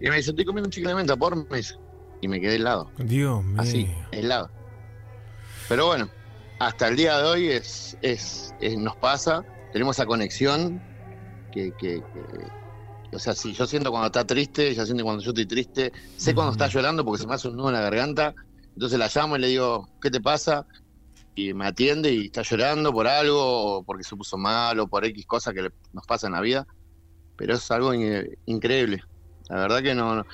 [0.00, 1.74] Y me dice, estoy comiendo un chicle de menta, por me dice.
[2.20, 2.90] Y me quedé helado.
[2.98, 3.60] Dios mío.
[3.60, 4.48] Así, helado.
[5.68, 6.08] Pero bueno,
[6.66, 10.82] hasta el día de hoy es, es, es- nos pasa, tenemos esa conexión
[11.50, 12.52] que, que- que-
[13.12, 16.34] o sea, si yo siento cuando está triste, ella siente cuando yo estoy triste, sé
[16.34, 18.34] cuando está llorando porque se me hace un nudo en la garganta,
[18.74, 20.66] entonces la llamo y le digo, ¿qué te pasa?
[21.34, 25.04] Y me atiende y está llorando por algo, o porque se puso mal, o por
[25.04, 26.66] X cosa que le- nos pasa en la vida,
[27.36, 29.02] pero es algo in- increíble.
[29.48, 30.26] La verdad que no, no-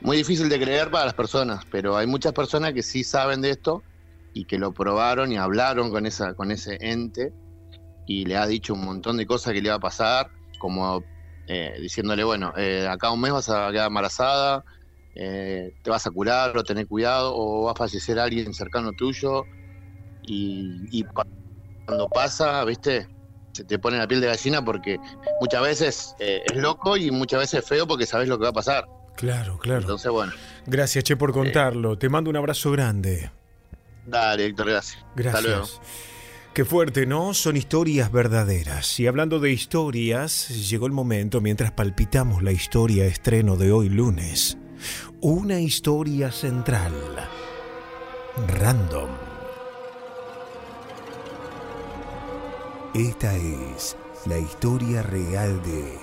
[0.00, 3.50] muy difícil de creer para las personas, pero hay muchas personas que sí saben de
[3.50, 3.84] esto
[4.38, 7.32] y que lo probaron y hablaron con esa con ese ente
[8.06, 11.04] y le ha dicho un montón de cosas que le va a pasar, como
[11.48, 14.64] eh, diciéndole, bueno, eh, acá un mes vas a quedar embarazada,
[15.14, 19.44] eh, te vas a curar o tener cuidado o va a fallecer alguien cercano tuyo
[20.22, 21.04] y, y
[21.84, 23.08] cuando pasa, viste,
[23.52, 24.98] se te pone la piel de gallina porque
[25.40, 28.50] muchas veces eh, es loco y muchas veces es feo porque sabes lo que va
[28.50, 28.84] a pasar.
[29.16, 29.80] Claro, claro.
[29.80, 30.32] Entonces, bueno,
[30.64, 31.98] Gracias, Che, por contarlo.
[31.98, 33.32] Te mando un abrazo grande.
[34.08, 35.04] Dale, Héctor, gracias.
[35.16, 35.58] Hasta luego.
[35.58, 35.80] Gracias.
[36.58, 37.34] Qué fuerte, ¿no?
[37.34, 38.98] Son historias verdaderas.
[38.98, 44.58] Y hablando de historias, llegó el momento mientras palpitamos la historia estreno de hoy lunes.
[45.20, 46.94] Una historia central.
[48.58, 49.10] Random.
[52.94, 55.96] Esta es la historia real de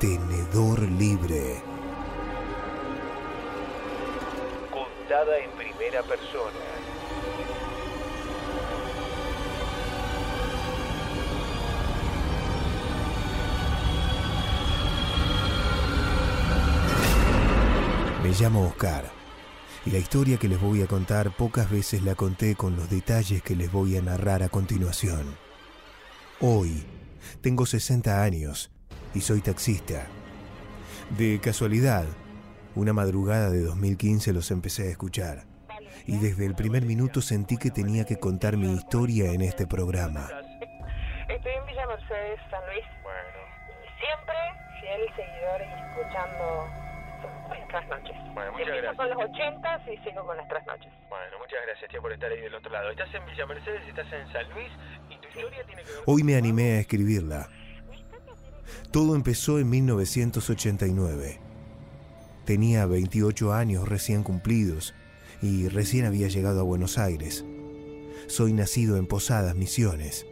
[0.00, 1.62] Tenedor Libre.
[4.72, 6.67] Contada en primera persona.
[18.28, 19.04] Me llamo Oscar
[19.86, 23.42] y la historia que les voy a contar pocas veces la conté con los detalles
[23.42, 25.34] que les voy a narrar a continuación.
[26.38, 26.84] Hoy
[27.40, 28.70] tengo 60 años
[29.14, 30.08] y soy taxista.
[31.16, 32.04] De casualidad,
[32.74, 35.46] una madrugada de 2015 los empecé a escuchar
[36.04, 40.28] y desde el primer minuto sentí que tenía que contar mi historia en este programa.
[41.30, 42.84] Estoy en Villa Mercedes, San Luis.
[43.02, 43.38] Bueno.
[43.84, 44.36] Y siempre
[44.82, 46.87] fiel seguidor y escuchando
[47.68, 48.16] trasnoches.
[48.34, 48.96] Bueno, muchas Empiezo gracias.
[48.96, 50.92] con los 80 y sigo con las trasnoches.
[51.08, 52.90] Bueno, muchas gracias, tía, por estar ahí del otro lado.
[52.90, 54.70] Estás en Villa Mercedes, estás en San Luis
[55.10, 57.48] y tu historia tiene que ver Hoy me animé a escribirla.
[58.90, 61.38] Todo empezó en 1989.
[62.44, 64.94] Tenía 28 años recién cumplidos
[65.42, 67.44] y recién había llegado a Buenos Aires.
[68.26, 70.26] Soy nacido en Posadas, Misiones.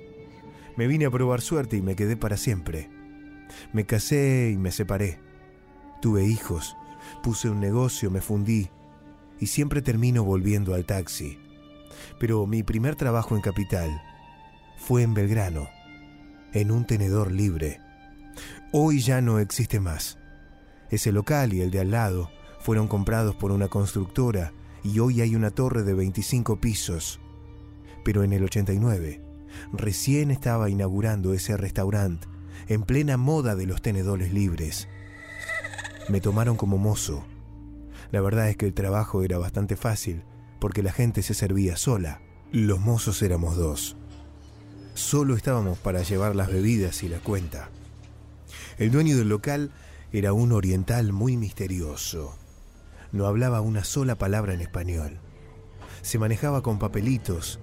[0.77, 2.91] Me vine a probar suerte y me quedé para siempre.
[3.73, 5.19] Me casé y me separé.
[6.03, 6.77] Tuve hijos,
[7.23, 8.71] puse un negocio, me fundí
[9.39, 11.39] y siempre termino volviendo al taxi.
[12.19, 14.03] Pero mi primer trabajo en Capital
[14.77, 15.69] fue en Belgrano,
[16.53, 17.81] en un tenedor libre.
[18.73, 20.19] Hoy ya no existe más.
[20.91, 22.31] Ese local y el de al lado
[22.61, 24.53] fueron comprados por una constructora
[24.83, 27.21] y hoy hay una torre de 25 pisos.
[28.05, 29.21] Pero en el 89,
[29.73, 32.29] recién estaba inaugurando ese restaurante
[32.69, 34.89] en plena moda de los tenedores libres.
[36.09, 37.25] Me tomaron como mozo.
[38.13, 40.23] La verdad es que el trabajo era bastante fácil
[40.61, 42.21] porque la gente se servía sola.
[42.53, 43.97] Los mozos éramos dos.
[44.95, 47.71] Solo estábamos para llevar las bebidas y la cuenta.
[48.79, 49.73] El dueño del local
[50.13, 52.37] era un oriental muy misterioso.
[53.11, 55.19] No hablaba una sola palabra en español.
[56.03, 57.59] Se manejaba con papelitos,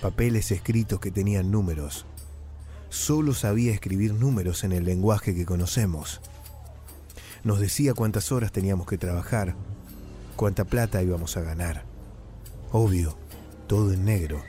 [0.00, 2.06] papeles escritos que tenían números.
[2.90, 6.20] Solo sabía escribir números en el lenguaje que conocemos.
[7.44, 9.56] Nos decía cuántas horas teníamos que trabajar,
[10.36, 11.84] cuánta plata íbamos a ganar.
[12.70, 13.16] Obvio,
[13.66, 14.40] todo en negro.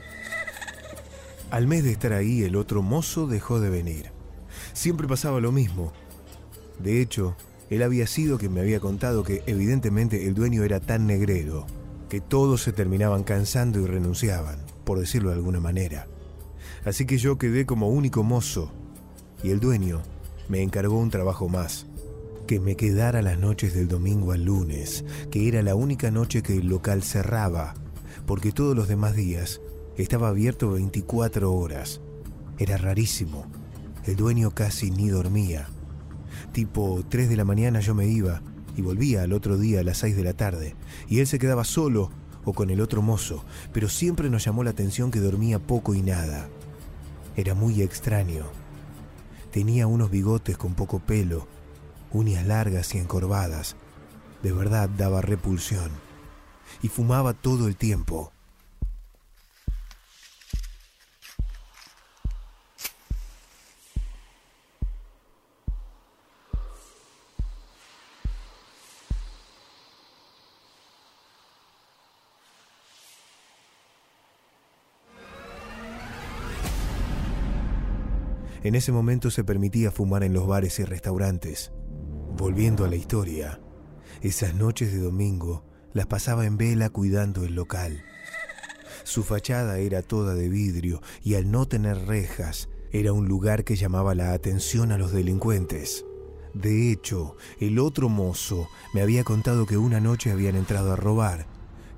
[1.49, 4.11] Al mes de estar ahí, el otro mozo dejó de venir.
[4.73, 5.91] Siempre pasaba lo mismo.
[6.79, 7.35] De hecho,
[7.71, 11.65] él había sido quien me había contado que evidentemente el dueño era tan negrero
[12.09, 16.07] que todos se terminaban cansando y renunciaban, por decirlo de alguna manera.
[16.85, 18.71] Así que yo quedé como único mozo
[19.41, 20.03] y el dueño
[20.47, 21.87] me encargó un trabajo más,
[22.47, 26.57] que me quedara las noches del domingo al lunes, que era la única noche que
[26.57, 27.73] el local cerraba,
[28.25, 29.61] porque todos los demás días
[29.97, 32.01] estaba abierto 24 horas.
[32.57, 33.45] Era rarísimo.
[34.05, 35.67] El dueño casi ni dormía.
[36.51, 38.41] Tipo 3 de la mañana yo me iba
[38.75, 40.75] y volvía al otro día a las 6 de la tarde,
[41.07, 42.11] y él se quedaba solo
[42.45, 46.01] o con el otro mozo, pero siempre nos llamó la atención que dormía poco y
[46.01, 46.49] nada.
[47.35, 48.45] Era muy extraño.
[49.51, 51.47] Tenía unos bigotes con poco pelo,
[52.13, 53.75] uñas largas y encorvadas.
[54.41, 55.91] De verdad daba repulsión.
[56.81, 58.31] Y fumaba todo el tiempo.
[78.63, 81.73] En ese momento se permitía fumar en los bares y restaurantes.
[82.37, 83.59] Volviendo a la historia,
[84.21, 88.03] esas noches de domingo las pasaba en vela cuidando el local.
[89.03, 93.75] Su fachada era toda de vidrio y al no tener rejas, era un lugar que
[93.75, 96.05] llamaba la atención a los delincuentes.
[96.55, 101.45] De hecho, el otro mozo me había contado que una noche habían entrado a robar,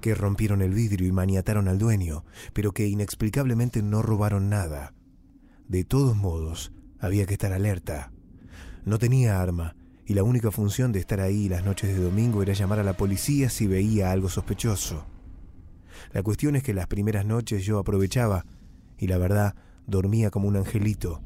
[0.02, 4.94] que rompieron el vidrio y maniataron al dueño, pero que inexplicablemente no robaron nada.
[5.70, 8.12] De todos modos, había que estar alerta.
[8.84, 9.76] No tenía arma
[10.06, 12.94] y la única función de estar ahí las noches de domingo era llamar a la
[12.94, 15.06] policía si veía algo sospechoso.
[16.14, 18.45] La cuestión es que las primeras noches yo aprovechaba
[18.98, 19.56] y la verdad
[19.88, 21.22] dormía como un angelito.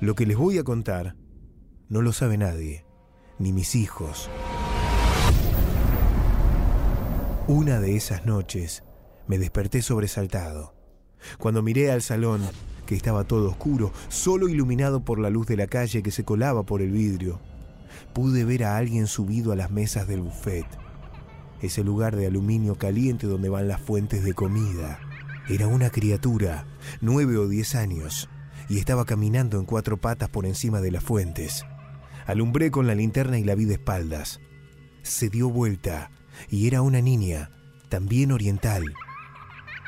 [0.00, 1.16] Lo que les voy a contar
[1.88, 2.84] no lo sabe nadie,
[3.38, 4.30] ni mis hijos.
[7.46, 8.82] Una de esas noches
[9.26, 10.74] me desperté sobresaltado.
[11.38, 12.42] Cuando miré al salón,
[12.86, 16.64] que estaba todo oscuro, solo iluminado por la luz de la calle que se colaba
[16.64, 17.40] por el vidrio,
[18.16, 20.64] pude ver a alguien subido a las mesas del buffet,
[21.60, 24.98] ese lugar de aluminio caliente donde van las fuentes de comida.
[25.50, 26.66] Era una criatura,
[27.02, 28.30] nueve o diez años,
[28.70, 31.66] y estaba caminando en cuatro patas por encima de las fuentes.
[32.24, 34.40] Alumbré con la linterna y la vi de espaldas.
[35.02, 36.10] Se dio vuelta,
[36.48, 37.50] y era una niña,
[37.90, 38.94] también oriental.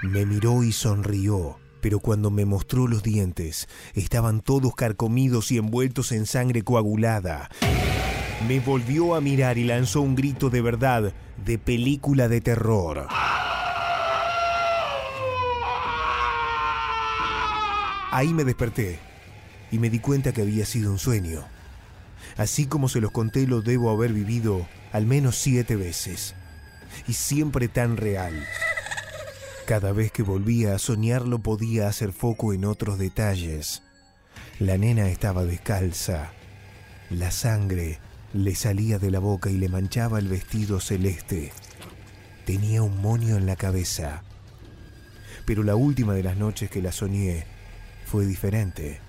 [0.02, 6.12] Me miró y sonrió, pero cuando me mostró los dientes, estaban todos carcomidos y envueltos
[6.12, 7.48] en sangre coagulada.
[8.46, 11.12] Me volvió a mirar y lanzó un grito de verdad,
[11.44, 13.08] de película de terror.
[18.10, 19.00] Ahí me desperté
[19.70, 21.44] y me di cuenta que había sido un sueño.
[22.36, 26.34] Así como se los conté, lo debo haber vivido al menos siete veces.
[27.06, 28.46] Y siempre tan real.
[29.66, 33.82] Cada vez que volvía a soñarlo podía hacer foco en otros detalles.
[34.58, 36.32] La nena estaba descalza.
[37.10, 37.98] La sangre
[38.32, 41.52] le salía de la boca y le manchaba el vestido celeste.
[42.44, 44.22] Tenía un moño en la cabeza.
[45.46, 47.46] Pero la última de las noches que la soñé
[48.04, 49.00] fue diferente.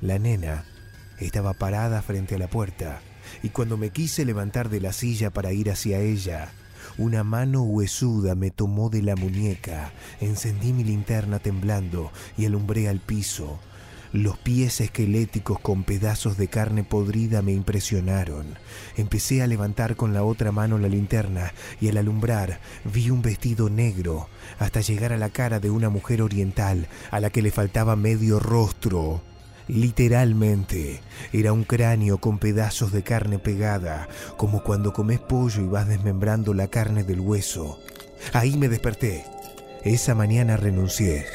[0.00, 0.64] La nena
[1.18, 3.02] estaba parada frente a la puerta
[3.42, 6.50] y cuando me quise levantar de la silla para ir hacia ella,
[6.96, 13.00] una mano huesuda me tomó de la muñeca, encendí mi linterna temblando y alumbré al
[13.00, 13.60] piso.
[14.12, 18.58] Los pies esqueléticos con pedazos de carne podrida me impresionaron.
[18.96, 22.58] Empecé a levantar con la otra mano la linterna y al alumbrar
[22.92, 24.28] vi un vestido negro
[24.58, 28.40] hasta llegar a la cara de una mujer oriental a la que le faltaba medio
[28.40, 29.22] rostro.
[29.68, 31.00] Literalmente,
[31.32, 36.52] era un cráneo con pedazos de carne pegada, como cuando comes pollo y vas desmembrando
[36.52, 37.78] la carne del hueso.
[38.32, 39.24] Ahí me desperté.
[39.84, 41.26] Esa mañana renuncié.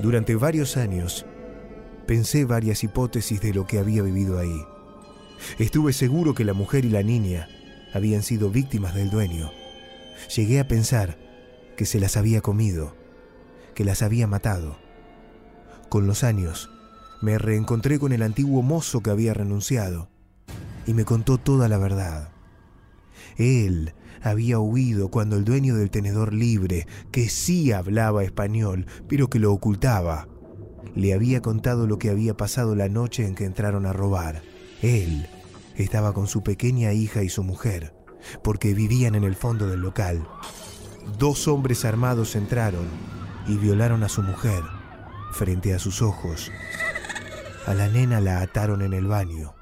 [0.00, 1.26] Durante varios años,
[2.08, 4.64] pensé varias hipótesis de lo que había vivido ahí.
[5.58, 7.50] Estuve seguro que la mujer y la niña
[7.92, 9.50] habían sido víctimas del dueño.
[10.34, 11.18] Llegué a pensar
[11.76, 12.96] que se las había comido,
[13.74, 14.78] que las había matado.
[15.90, 16.70] Con los años,
[17.20, 20.08] me reencontré con el antiguo mozo que había renunciado
[20.86, 22.30] y me contó toda la verdad.
[23.36, 29.38] Él había huido cuando el dueño del tenedor libre, que sí hablaba español, pero que
[29.38, 30.26] lo ocultaba,
[30.94, 34.42] le había contado lo que había pasado la noche en que entraron a robar.
[34.82, 35.28] Él
[35.76, 37.94] estaba con su pequeña hija y su mujer,
[38.42, 40.26] porque vivían en el fondo del local.
[41.18, 42.86] Dos hombres armados entraron
[43.46, 44.62] y violaron a su mujer
[45.32, 46.50] frente a sus ojos.
[47.66, 49.54] A la nena la ataron en el baño.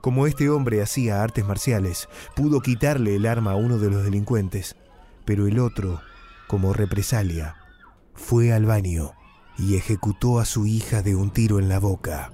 [0.00, 4.76] Como este hombre hacía artes marciales, pudo quitarle el arma a uno de los delincuentes,
[5.24, 6.00] pero el otro,
[6.48, 7.56] como represalia,
[8.14, 9.12] fue al baño
[9.62, 12.32] y ejecutó a su hija de un tiro en la boca.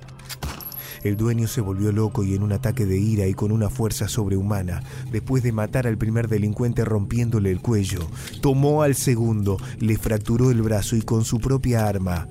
[1.03, 4.09] El dueño se volvió loco y en un ataque de ira y con una fuerza
[4.09, 4.83] sobrehumana,
[5.13, 8.01] después de matar al primer delincuente rompiéndole el cuello,
[8.41, 12.27] tomó al segundo, le fracturó el brazo y con su propia arma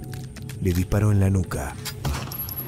[0.61, 1.76] le disparó en la nuca.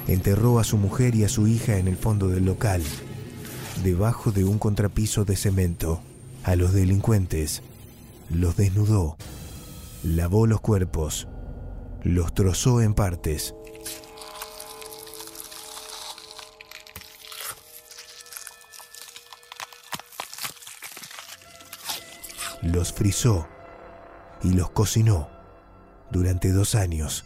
[0.08, 2.82] Enterró a su mujer y a su hija en el fondo del local,
[3.84, 6.02] debajo de un contrapiso de cemento.
[6.44, 7.62] A los delincuentes
[8.30, 9.18] los desnudó,
[10.04, 11.28] lavó los cuerpos,
[12.04, 13.54] los trozó en partes.
[22.62, 23.48] Los frizó
[24.44, 25.30] y los cocinó
[26.12, 27.26] durante dos años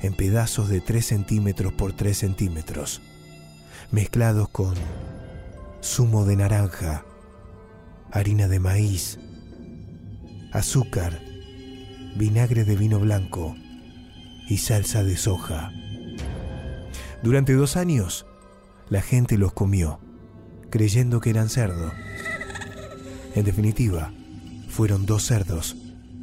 [0.00, 3.00] en pedazos de 3 centímetros por 3 centímetros,
[3.90, 4.74] mezclados con
[5.82, 7.04] zumo de naranja,
[8.12, 9.18] harina de maíz,
[10.52, 11.20] azúcar,
[12.16, 13.56] vinagre de vino blanco
[14.48, 15.72] y salsa de soja.
[17.22, 18.26] Durante dos años,
[18.88, 20.00] la gente los comió,
[20.70, 21.92] creyendo que eran cerdo.
[23.34, 24.12] En definitiva,
[24.68, 25.76] fueron dos cerdos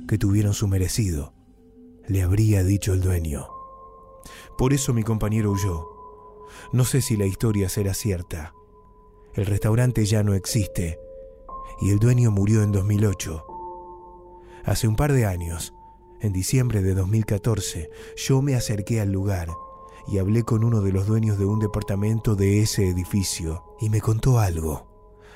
[0.08, 1.34] que tuvieron su merecido,
[2.08, 3.48] le habría dicho el dueño.
[4.58, 5.88] Por eso mi compañero huyó.
[6.72, 8.54] No sé si la historia será cierta.
[9.34, 11.00] El restaurante ya no existe
[11.82, 13.46] y el dueño murió en 2008.
[14.64, 15.75] Hace un par de años,
[16.22, 19.50] en diciembre de 2014, yo me acerqué al lugar
[20.08, 24.02] y hablé con uno de los dueños de un departamento de ese edificio y me
[24.02, 24.88] contó algo.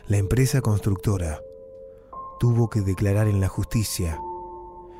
[0.07, 1.41] La empresa constructora
[2.39, 4.19] tuvo que declarar en la justicia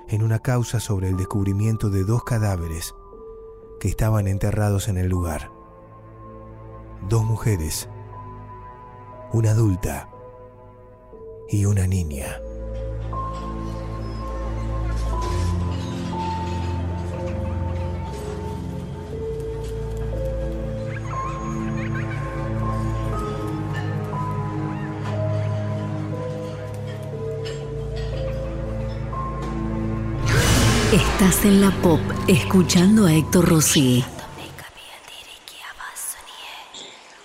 [0.08, 2.96] en una causa sobre el descubrimiento de dos cadáveres
[3.80, 5.52] que estaban enterrados en el lugar.
[7.08, 7.88] Dos mujeres,
[9.32, 10.10] una adulta
[11.48, 12.42] y una niña.
[31.30, 34.04] Estás en la pop escuchando a Héctor Rossi.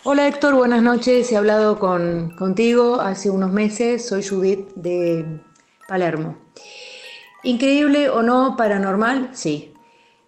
[0.03, 1.33] Hola Héctor, buenas noches.
[1.33, 4.07] He hablado con, contigo hace unos meses.
[4.07, 5.41] Soy Judith de
[5.89, 6.37] Palermo.
[7.45, 9.73] Increíble o no, paranormal, sí.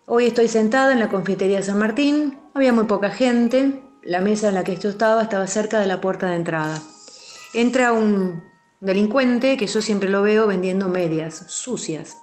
[0.07, 2.39] Hoy estoy sentada en la confitería San Martín.
[2.55, 3.82] Había muy poca gente.
[4.03, 6.81] La mesa en la que yo estaba estaba cerca de la puerta de entrada.
[7.53, 8.43] Entra un
[8.81, 12.16] delincuente que yo siempre lo veo vendiendo medias sucias.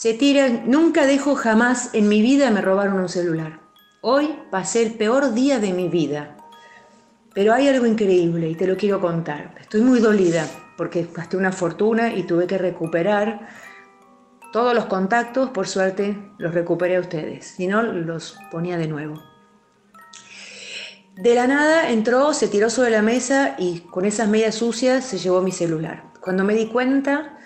[0.00, 3.58] Se tira, nunca dejo jamás en mi vida me robaron un celular.
[4.00, 6.36] Hoy pasé el peor día de mi vida.
[7.34, 9.56] Pero hay algo increíble y te lo quiero contar.
[9.60, 10.46] Estoy muy dolida
[10.76, 13.48] porque gasté una fortuna y tuve que recuperar
[14.52, 15.50] todos los contactos.
[15.50, 17.46] Por suerte los recuperé a ustedes.
[17.56, 19.20] Si no, los ponía de nuevo.
[21.16, 25.18] De la nada entró, se tiró sobre la mesa y con esas medias sucias se
[25.18, 26.04] llevó mi celular.
[26.20, 27.37] Cuando me di cuenta,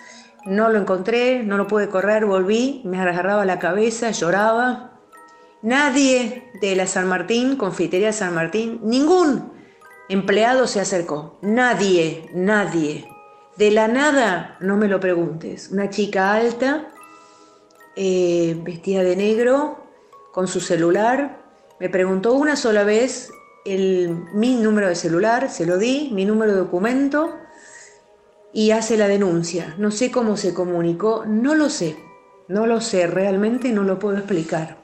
[0.45, 4.99] no lo encontré, no lo pude correr, volví, me agarraba la cabeza, lloraba.
[5.61, 9.53] Nadie de la San Martín, confitería San Martín, ningún
[10.09, 11.37] empleado se acercó.
[11.41, 13.07] Nadie, nadie.
[13.57, 15.69] De la nada, no me lo preguntes.
[15.71, 16.89] Una chica alta,
[17.95, 19.85] eh, vestida de negro,
[20.33, 21.43] con su celular,
[21.79, 23.31] me preguntó una sola vez
[23.65, 27.39] el, mi número de celular, se lo di, mi número de documento
[28.53, 29.75] y hace la denuncia.
[29.77, 31.97] No sé cómo se comunicó, no lo sé,
[32.47, 34.77] no lo sé, realmente no lo puedo explicar.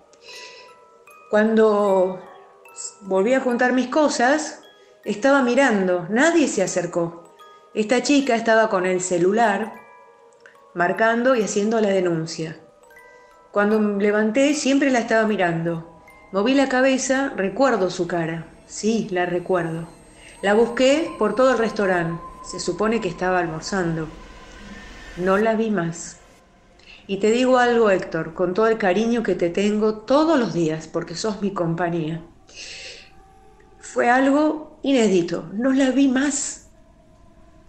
[1.29, 2.19] Cuando
[3.01, 4.61] volví a juntar mis cosas,
[5.05, 7.35] estaba mirando, nadie se acercó.
[7.73, 9.73] Esta chica estaba con el celular
[10.73, 12.57] marcando y haciendo la denuncia.
[13.51, 16.01] Cuando me levanté siempre la estaba mirando.
[16.31, 18.47] Moví la cabeza, recuerdo su cara.
[18.67, 19.87] Sí, la recuerdo.
[20.41, 22.28] La busqué por todo el restaurante.
[22.49, 24.07] Se supone que estaba almorzando.
[25.17, 26.17] No la vi más.
[27.05, 30.87] Y te digo algo, Héctor, con todo el cariño que te tengo todos los días,
[30.87, 32.23] porque sos mi compañía.
[33.79, 35.47] Fue algo inédito.
[35.53, 36.69] No la vi más.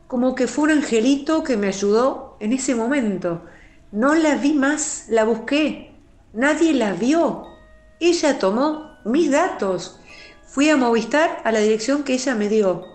[0.06, 3.42] Como que fue un angelito que me ayudó en ese momento.
[3.92, 5.94] No la vi más, la busqué.
[6.32, 7.44] Nadie la vio.
[8.00, 10.00] Ella tomó mis datos.
[10.46, 12.89] Fui a Movistar a la dirección que ella me dio.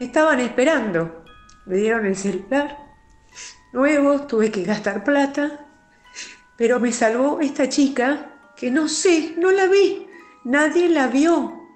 [0.00, 1.24] Estaban esperando.
[1.66, 2.78] Me dieron el celular
[3.72, 5.66] nuevo, tuve que gastar plata,
[6.56, 10.08] pero me salvó esta chica que no sé, no la vi.
[10.44, 11.68] Nadie la vio.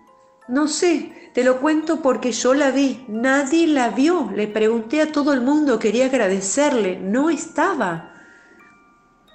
[0.49, 3.05] No sé, te lo cuento porque yo la vi.
[3.09, 4.31] Nadie la vio.
[4.35, 6.99] Le pregunté a todo el mundo, quería agradecerle.
[6.99, 8.15] No estaba.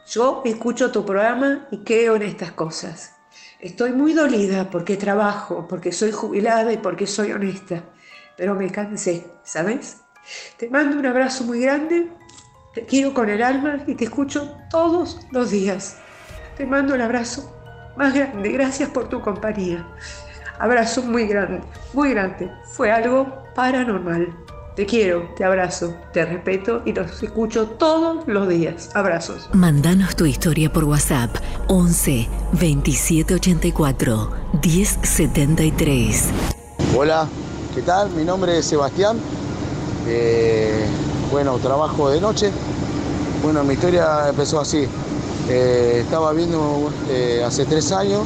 [0.07, 3.16] Yo escucho tu programa y creo en estas cosas.
[3.60, 7.84] Estoy muy dolida porque trabajo, porque soy jubilada y porque soy honesta,
[8.40, 9.98] pero me cansé, ¿sabes?
[10.57, 12.07] Te mando un abrazo muy grande,
[12.74, 15.98] te quiero con el alma y te escucho todos los días.
[16.56, 17.53] Te mando el abrazo
[17.98, 19.86] más grande, gracias por tu compañía.
[20.57, 21.60] Abrazo muy grande,
[21.94, 22.49] muy grande.
[22.64, 24.34] Fue algo paranormal.
[24.78, 28.90] Te quiero, te abrazo, te respeto y los escucho todos los días.
[28.95, 29.49] Abrazos.
[29.52, 31.36] Mándanos tu historia por WhatsApp
[31.68, 34.32] 11 2784
[34.64, 36.30] 1073.
[36.95, 37.28] Hola,
[37.80, 38.10] ¿qué tal?
[38.10, 39.18] Mi nombre es Sebastián.
[40.06, 40.85] Eh,
[41.31, 42.51] bueno, trabajo de noche.
[43.41, 44.85] Bueno, mi historia empezó así.
[45.47, 48.23] Eh, estaba viendo eh, hace tres años,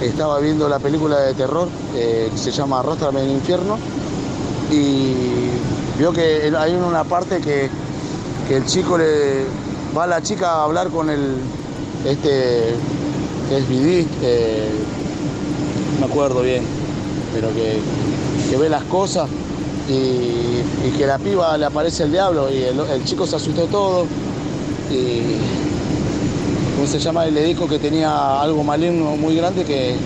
[0.00, 3.78] estaba viendo la película de terror que se llama Arróstrame en el infierno
[4.70, 5.48] y
[5.98, 7.68] vio que hay una parte que,
[8.46, 9.44] que el chico le
[9.96, 11.38] va a la chica a hablar con el
[12.04, 13.68] este es
[15.90, 16.62] no me acuerdo bien,
[17.34, 17.80] pero que,
[18.50, 19.28] que ve las cosas
[19.88, 24.06] y, que la piba le aparece el diablo y el, el chico se asustó todo
[24.90, 25.22] y
[26.76, 27.26] ¿cómo se llama?
[27.26, 29.96] Y le dijo que tenía algo maligno muy grande que,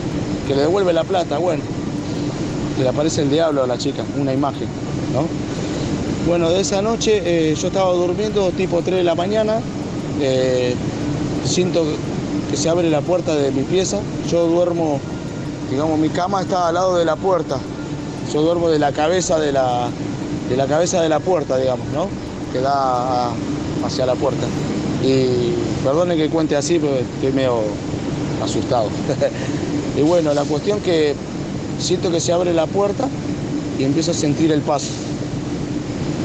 [0.47, 1.63] que le devuelve la plata, bueno,
[2.77, 4.69] que le aparece el diablo a la chica, una imagen,
[5.13, 5.27] ¿no?
[6.27, 9.61] Bueno, de esa noche eh, yo estaba durmiendo tipo 3 de la mañana,
[10.21, 10.75] eh,
[11.45, 11.85] siento
[12.51, 13.99] que se abre la puerta de mi pieza,
[14.31, 15.01] yo duermo,
[15.71, 17.59] digamos, mi cama está al lado de la puerta,
[18.33, 19.89] yo duermo de la cabeza de la,
[20.49, 22.09] de la cabeza de la puerta, digamos, ¿no?
[22.53, 23.31] Que da
[23.85, 24.47] hacia la puerta.
[25.03, 27.61] Y perdone que cuente así, pero estoy medio
[28.43, 28.89] asustado.
[29.97, 31.15] y bueno, la cuestión que
[31.79, 33.09] siento que se abre la puerta
[33.79, 34.89] y empiezo a sentir el paso.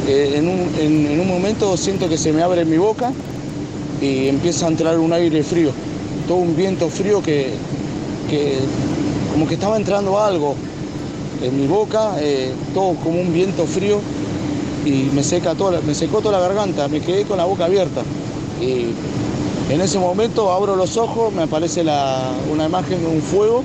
[0.08, 3.12] Eh, en, un, en- un momento siento que se me abre mi boca
[4.02, 5.72] y empieza a entrar un aire frío,
[6.28, 7.52] todo un viento frío que,
[8.30, 8.58] que
[9.32, 10.56] como que estaba entrando algo
[11.44, 14.00] en mi boca, eh, todo como un viento frío
[14.86, 18.02] y me seca toda, me secó toda la garganta, me quedé con la boca abierta.
[18.62, 18.88] Y
[19.72, 21.82] en ese momento abro los ojos, me aparece
[22.52, 23.64] una imagen de un fuego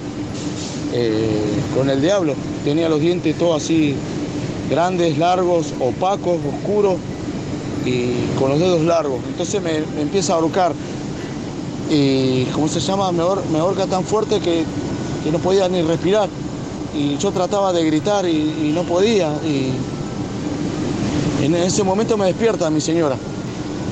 [0.93, 1.41] eh,
[1.77, 2.35] con el diablo.
[2.65, 3.95] Tenía los dientes todos así
[4.69, 6.97] grandes, largos, opacos, oscuros
[7.87, 9.21] y con los dedos largos.
[9.29, 10.73] Entonces me, empieza a ahorcar.
[11.91, 13.13] Y, ¿cómo se llama?
[13.13, 13.23] Me,
[13.53, 14.65] me ahorca tan fuerte que
[15.31, 16.29] no podía ni respirar.
[16.99, 19.31] Y yo trataba de gritar y, no podía.
[19.45, 19.71] Y
[21.45, 23.17] en ese momento me despierta mi señora,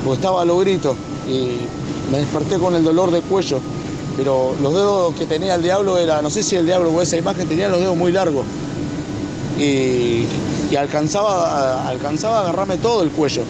[0.05, 0.97] porque estaba a los gritos.
[1.29, 1.61] Y
[2.11, 3.61] me desperté con el dolor de cuello.
[4.17, 7.17] Pero los dedos que tenía el diablo era, no sé si el diablo o esa
[7.17, 8.45] imagen tenía los dedos muy largos.
[9.57, 10.27] Y,
[10.77, 13.43] alcanzaba, alcanzaba a agarrarme todo el cuello.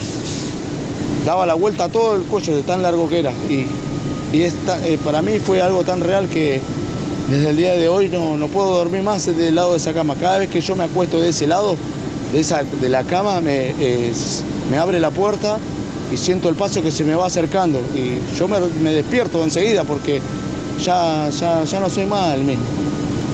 [1.25, 3.33] Daba la vuelta a todo el cuello de tan largo que era.
[3.49, 3.67] Y,
[4.35, 6.61] y esta, eh, para mí fue algo tan real que
[7.29, 10.15] desde el día de hoy no, no puedo dormir más del lado de esa cama.
[10.15, 11.77] Cada vez que yo me acuesto de ese lado,
[12.33, 13.73] de, esa, de la cama, me,
[14.71, 15.59] me abre la puerta
[16.13, 17.81] y siento el paso que se me va acercando.
[17.95, 20.21] Y yo me, me despierto enseguida porque
[20.83, 22.65] ya, ya, ya no soy más el mismo.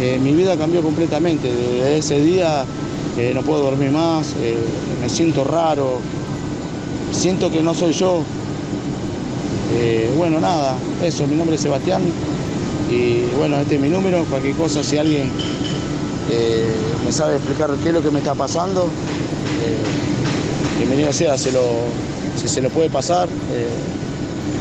[0.00, 1.52] Eh, mi vida cambió completamente.
[1.52, 2.64] Desde ese día
[3.18, 4.56] eh, no puedo dormir más, eh,
[5.02, 5.98] me siento raro,
[7.12, 8.22] siento que no soy yo.
[10.18, 12.02] Bueno, nada, eso, mi nombre es Sebastián
[12.92, 15.30] y bueno, este es mi número, cualquier cosa, si alguien
[16.30, 16.74] eh,
[17.04, 18.84] me sabe explicar qué es lo que me está pasando,
[19.64, 21.62] eh, bienvenido sea, se lo,
[22.36, 23.68] si se lo puede pasar, eh,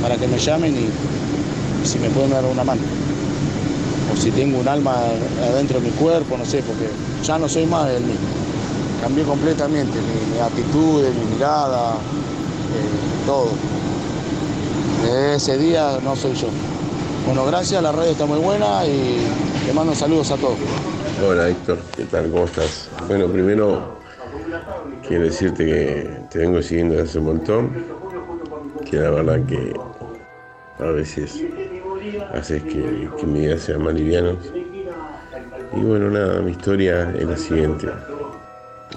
[0.02, 2.82] para que me llamen y, si me pueden dar una mano.
[4.14, 4.99] O si tengo un alma
[5.41, 6.90] adentro de mi cuerpo, no sé, porque
[7.24, 8.28] ya no soy más el mismo.
[9.02, 13.49] Cambié completamente mi, mi actitud, mi mirada, eh, todo.
[15.03, 16.70] Desde ese día no soy yo.
[17.26, 19.19] Bueno, gracias, la radio está muy buena y
[19.65, 20.57] te mando saludos a todos.
[21.26, 22.30] Hola Héctor, ¿qué tal?
[22.31, 22.89] ¿Cómo estás?
[23.07, 23.99] Bueno, primero
[25.07, 27.85] quiero decirte que te vengo siguiendo desde hace un montón,
[28.89, 29.73] que la verdad que
[30.80, 31.43] a veces
[32.34, 34.35] haces que, mi vida sea más liviana.
[35.73, 37.88] Y bueno, nada, mi historia es la siguiente.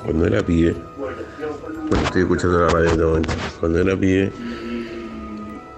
[0.03, 4.33] Cuando era pibe, bueno, estoy escuchando la radio en este momento, cuando era pibe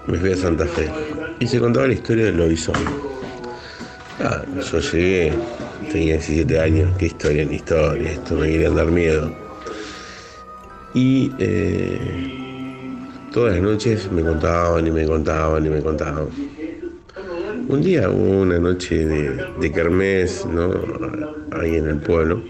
[0.07, 0.89] me fui a Santa Fe
[1.39, 2.75] y se contaba la historia del lobizón.
[4.19, 5.33] Ah, yo llegué,
[5.91, 9.31] tenía 17 años, qué historia ni historia, esto me quería dar miedo.
[10.93, 11.99] Y eh,
[13.31, 16.27] todas las noches me contaban y me contaban y me contaban.
[17.67, 20.71] Un día hubo una noche de, de kermés, ¿no?
[21.51, 22.41] Ahí en el pueblo.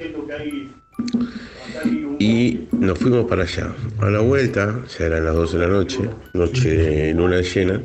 [2.20, 3.74] Y nos fuimos para allá.
[4.00, 6.00] A la vuelta, ya eran las 12 de la noche,
[6.34, 7.82] noche luna llena.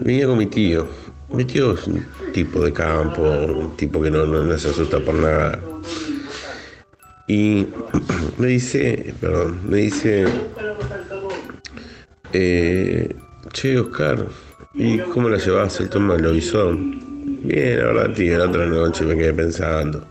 [0.00, 0.86] Venía con mi tío.
[1.30, 5.14] Mi tío es un tipo de campo, un tipo que no, no, se asusta por
[5.14, 5.58] nada.
[7.26, 7.66] Y
[8.38, 10.26] me dice, perdón, me dice,
[12.32, 13.16] eh,
[13.52, 14.26] che Oscar,
[14.74, 17.00] ¿y cómo la llevas el toma del lobizón?
[17.42, 20.06] Bien, verdad, tío, la otra noche me quedé pensando.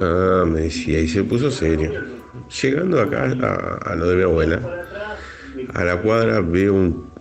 [0.00, 2.04] Ah, me decía, y se puso serio.
[2.62, 4.60] Llegando acá a, a lo de mi abuela,
[5.74, 7.15] a la cuadra veo un,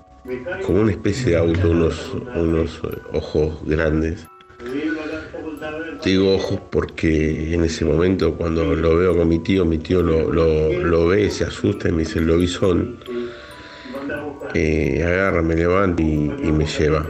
[0.66, 2.82] como una especie de auto, unos, unos
[3.14, 4.28] ojos grandes.
[6.04, 10.32] Digo ojos porque en ese momento cuando lo veo con mi tío, mi tío lo,
[10.32, 12.98] lo, ve, se asusta y me dice, lo vi son.
[14.54, 17.06] Eh, agarra, me levanta y, me lleva.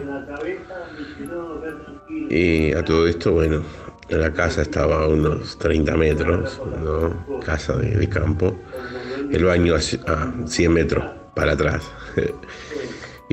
[2.30, 3.62] Y a todo esto, bueno,
[4.10, 7.40] la casa estaba a unos 30 metros, ¿no?
[7.42, 8.58] casa de, campo,
[9.32, 9.80] el baño a,
[10.12, 11.84] a 100 metros para atrás.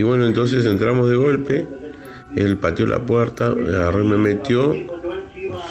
[0.02, 1.64] y bueno, entonces entramos de golpe,
[2.34, 4.74] él pateó la puerta, agarró me metió,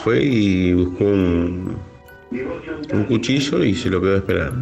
[0.02, 1.76] fue y buscó un,
[3.08, 4.52] cuchillo y se lo quedó a esperar.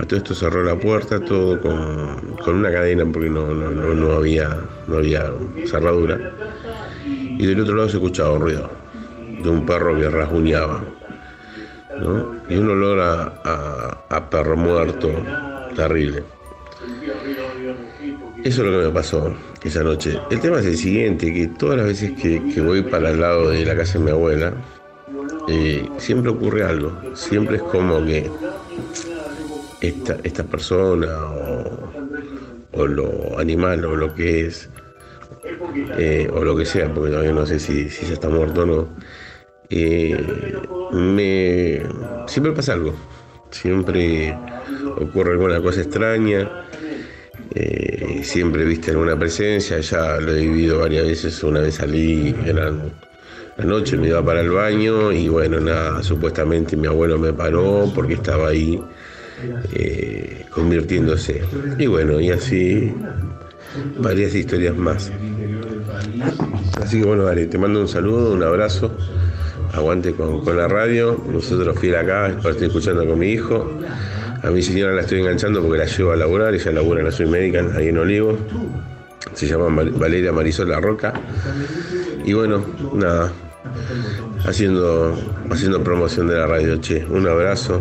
[0.00, 3.92] A todo esto cerró la puerta, todo con, con una cadena porque no, no, no,
[3.94, 4.56] no había,
[4.86, 5.30] no había
[5.66, 6.18] cerradura.
[7.04, 8.70] Y del otro lado se escuchaba ruido
[9.42, 10.82] de un perro que rasguñaba.
[12.48, 15.10] Y un olor a, a- a perro muerto
[15.76, 16.24] terrible.
[18.44, 20.18] Eso es lo que me pasó esa noche.
[20.30, 23.50] El tema es el siguiente, que todas las veces que, que voy para el lado
[23.50, 24.54] de la casa de mi abuela,
[25.48, 26.92] eh, siempre ocurre algo.
[27.14, 28.30] Siempre es como que
[29.80, 31.90] esta, esta persona o,
[32.72, 34.70] o lo animal o lo que es,
[35.98, 38.66] eh, o lo que sea, porque todavía no sé si, si ya está muerto o
[38.66, 38.88] no,
[39.70, 40.16] eh,
[40.92, 41.82] me,
[42.26, 42.94] siempre pasa algo.
[43.50, 44.36] Siempre
[45.00, 46.68] ocurre alguna cosa extraña.
[47.54, 52.72] Eh, siempre viste alguna presencia, ya lo he vivido varias veces, una vez salí, era
[53.56, 57.90] la noche, me iba para el baño y bueno, nada, supuestamente mi abuelo me paró
[57.94, 58.80] porque estaba ahí
[59.72, 61.42] eh, convirtiéndose.
[61.78, 62.94] Y bueno, y así
[63.98, 65.10] varias historias más.
[66.80, 68.96] Así que bueno, dale, te mando un saludo, un abrazo.
[69.72, 71.22] Aguante con, con la radio.
[71.30, 73.70] Nosotros fiel acá, estoy escuchando con mi hijo.
[74.42, 76.54] A mi señora la estoy enganchando porque la llevo a laburar.
[76.54, 78.38] Ella labura en la Soy Medical, ahí en Olivo.
[79.34, 81.12] Se llama Val- Valeria Marisol La Roca.
[82.24, 83.32] Y bueno, nada.
[84.46, 85.14] Haciendo,
[85.50, 87.04] haciendo promoción de la radio, che.
[87.04, 87.80] Un abrazo.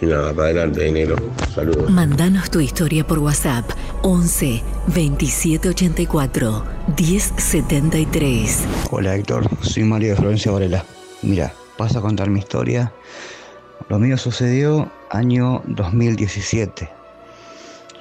[0.00, 1.16] Y nada, para adelante, enero.
[1.54, 1.88] Saludos.
[1.90, 3.64] Mandanos tu historia por WhatsApp
[4.02, 6.64] 11 2784
[6.98, 8.64] 1073.
[8.90, 10.84] Hola Héctor, soy Mario de Florencia Varela.
[11.22, 12.92] Mira, paso a contar mi historia.
[13.88, 16.88] Lo mío sucedió año 2017.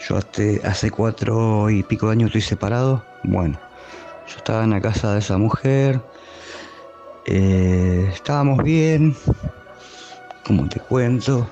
[0.07, 0.17] Yo
[0.63, 3.03] hace cuatro y pico de años estoy separado.
[3.23, 3.59] Bueno,
[4.27, 6.01] yo estaba en la casa de esa mujer.
[7.25, 9.15] eh, estábamos bien,
[10.45, 11.49] como te cuento.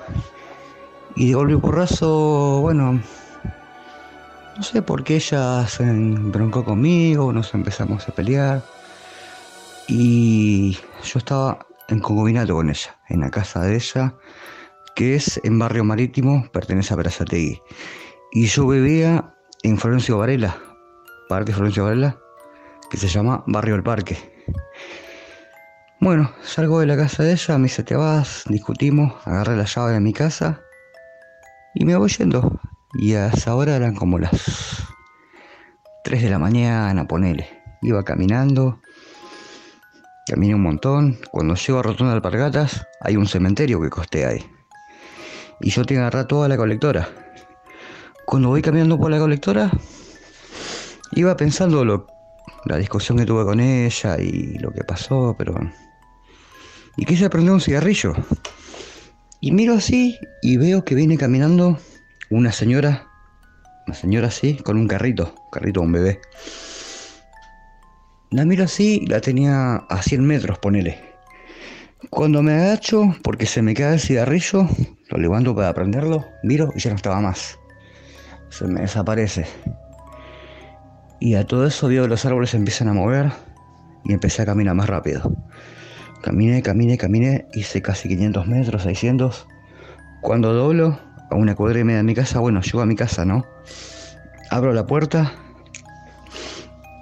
[1.16, 3.00] Y de golpe porrazo, bueno,
[4.56, 8.64] no sé por qué ella se embroncó conmigo, nos empezamos a pelear.
[9.88, 14.14] Y yo estaba en concubinato con ella, en la casa de ella,
[14.96, 17.62] que es en Barrio Marítimo, pertenece a Berazategui.
[18.32, 20.58] Y yo vivía en Florencio Varela,
[21.30, 22.18] Parque Florencio Varela,
[22.90, 24.18] que se llama Barrio El Parque.
[26.00, 29.94] Bueno, salgo de la casa de ella, me dice, te vas, discutimos, agarré la llave
[29.94, 30.62] de mi casa
[31.74, 32.60] y me voy yendo.
[32.96, 34.84] Y a esa hora eran como las
[36.04, 37.48] 3 de la mañana, ponele.
[37.82, 38.82] Iba caminando,
[40.28, 41.18] caminé un montón.
[41.32, 44.53] Cuando llego a Rotonda de Alpargatas, hay un cementerio que costea ahí.
[45.64, 47.10] Y yo te agarré toda la colectora.
[48.26, 49.72] Cuando voy caminando por la colectora,
[51.14, 52.06] iba pensando lo,
[52.66, 55.56] la discusión que tuve con ella y lo que pasó, pero...
[56.98, 58.14] Y quise prender un cigarrillo.
[59.40, 61.80] Y miro así y veo que viene caminando
[62.30, 63.08] una señora,
[63.88, 66.22] una señora así, con un carrito, carrito de un bebé.
[68.32, 71.14] La miro así, la tenía a 100 metros, ponele.
[72.10, 74.68] Cuando me agacho, porque se me cae el cigarrillo,
[75.14, 77.60] lo levanto para prenderlo, miro y ya no estaba más.
[78.50, 79.46] Se me desaparece.
[81.20, 83.32] Y a todo eso veo que los árboles se empiezan a mover
[84.06, 85.32] y empecé a caminar más rápido.
[86.24, 89.48] Caminé, caminé, caminé, hice casi 500 metros, 600.
[90.22, 93.24] Cuando doblo a una cuadra y media de mi casa, bueno, llego a mi casa,
[93.24, 93.46] ¿no?
[94.50, 95.32] Abro la puerta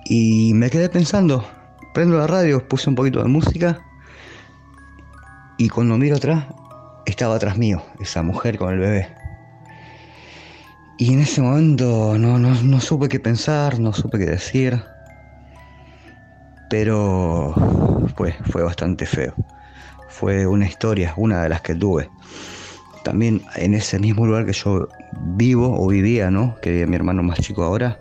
[0.04, 1.48] y me quedé pensando.
[1.94, 3.80] Prendo la radio, puse un poquito de música
[5.58, 6.46] y cuando miro atrás,
[7.06, 9.10] estaba atrás mío, esa mujer con el bebé.
[10.98, 14.84] Y en ese momento no, no, no supe qué pensar, no supe qué decir.
[16.70, 17.56] Pero
[18.16, 19.34] fue, fue bastante feo.
[20.10, 22.10] Fue una historia, una de las que tuve.
[23.04, 24.90] También en ese mismo lugar que yo
[25.22, 26.56] vivo o vivía, ¿no?
[26.62, 28.00] Que vive mi hermano más chico ahora,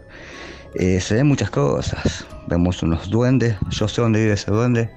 [0.74, 2.26] eh, se ven muchas cosas.
[2.48, 3.56] Vemos unos duendes.
[3.70, 4.90] Yo sé dónde vive ese duende.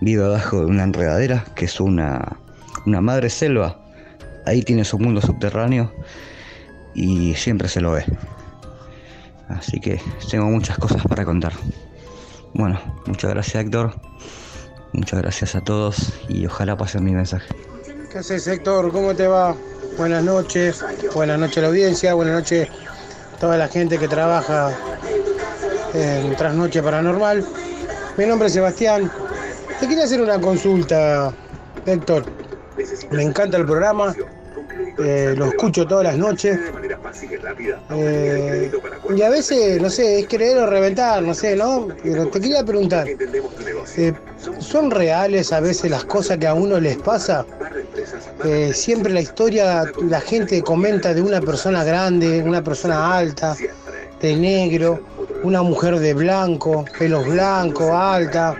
[0.00, 2.38] Vive abajo de una enredadera, que es una,
[2.86, 3.78] una madre selva.
[4.46, 5.92] Ahí tiene su mundo subterráneo
[6.94, 8.04] y siempre se lo ve.
[9.48, 11.52] Así que tengo muchas cosas para contar.
[12.54, 13.94] Bueno, muchas gracias Héctor.
[14.92, 17.48] Muchas gracias a todos y ojalá pasen mi mensaje.
[18.10, 18.92] ¿Qué haces, Héctor?
[18.92, 19.56] ¿Cómo te va?
[19.96, 20.84] Buenas noches.
[21.14, 22.14] Buenas noches a la audiencia.
[22.14, 24.70] Buenas noches a toda la gente que trabaja
[25.94, 27.44] en Trasnoche Paranormal.
[28.18, 29.10] Mi nombre es Sebastián.
[29.80, 31.32] Te quería hacer una consulta,
[31.86, 32.41] Héctor.
[33.10, 34.14] Me encanta el programa.
[34.98, 36.58] eh, lo escucho todas las noches.
[37.90, 38.70] Eh,
[39.14, 41.88] y a veces, no sé, es querer o reventar, no sé, ¿no?
[42.02, 44.14] Pero te quería preguntar, eh,
[44.58, 47.44] ¿son reales a veces las cosas que a uno les pasa?
[48.44, 53.56] Eh, siempre la historia, la gente comenta de una persona grande, una persona alta,
[54.20, 55.00] de negro,
[55.42, 58.56] una mujer de blanco, pelos blancos, alta.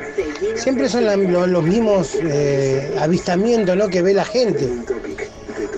[0.56, 3.88] Siempre son los mismos eh, avistamientos ¿no?
[3.88, 4.68] que ve la gente.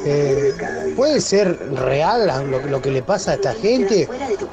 [0.06, 0.52] Eh,
[0.96, 2.30] ¿Puede ser real
[2.68, 4.08] lo, que le pasa a esta gente?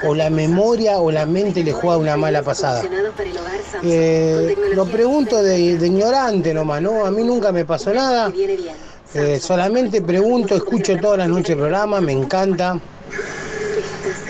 [0.06, 2.82] ¿O la memoria o la mente le juega una mala pasada?
[3.82, 7.04] Eh, lo pregunto de, de ignorante nomás, ¿no?
[7.04, 8.32] A mí nunca me pasó nada.
[9.40, 12.80] Solamente pregunto, escucho todas las noches el programa, me encanta.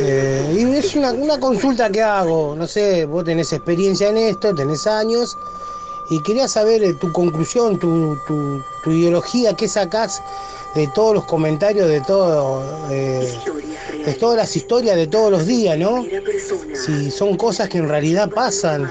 [0.05, 4.55] Eh, y es una, una consulta que hago, no sé, vos tenés experiencia en esto,
[4.55, 5.37] tenés años,
[6.11, 10.21] y quería saber eh, tu conclusión, tu, tu- tu ideología, qué sacás
[10.75, 13.39] de todos los comentarios, de todo, eh,
[14.05, 16.05] de todas las historias de todos los días, ¿no?
[16.75, 18.91] Si son cosas que en realidad pasan,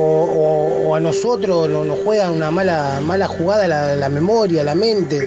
[0.00, 4.64] o, o- o a nosotros no- nos juega una mala, mala jugada la, la memoria,
[4.64, 5.20] la mente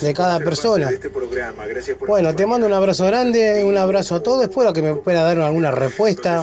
[0.00, 0.90] de cada persona.
[2.06, 4.44] Bueno, te mando un abrazo grande, un abrazo a todos.
[4.44, 6.42] Espero que me pueda dar alguna respuesta.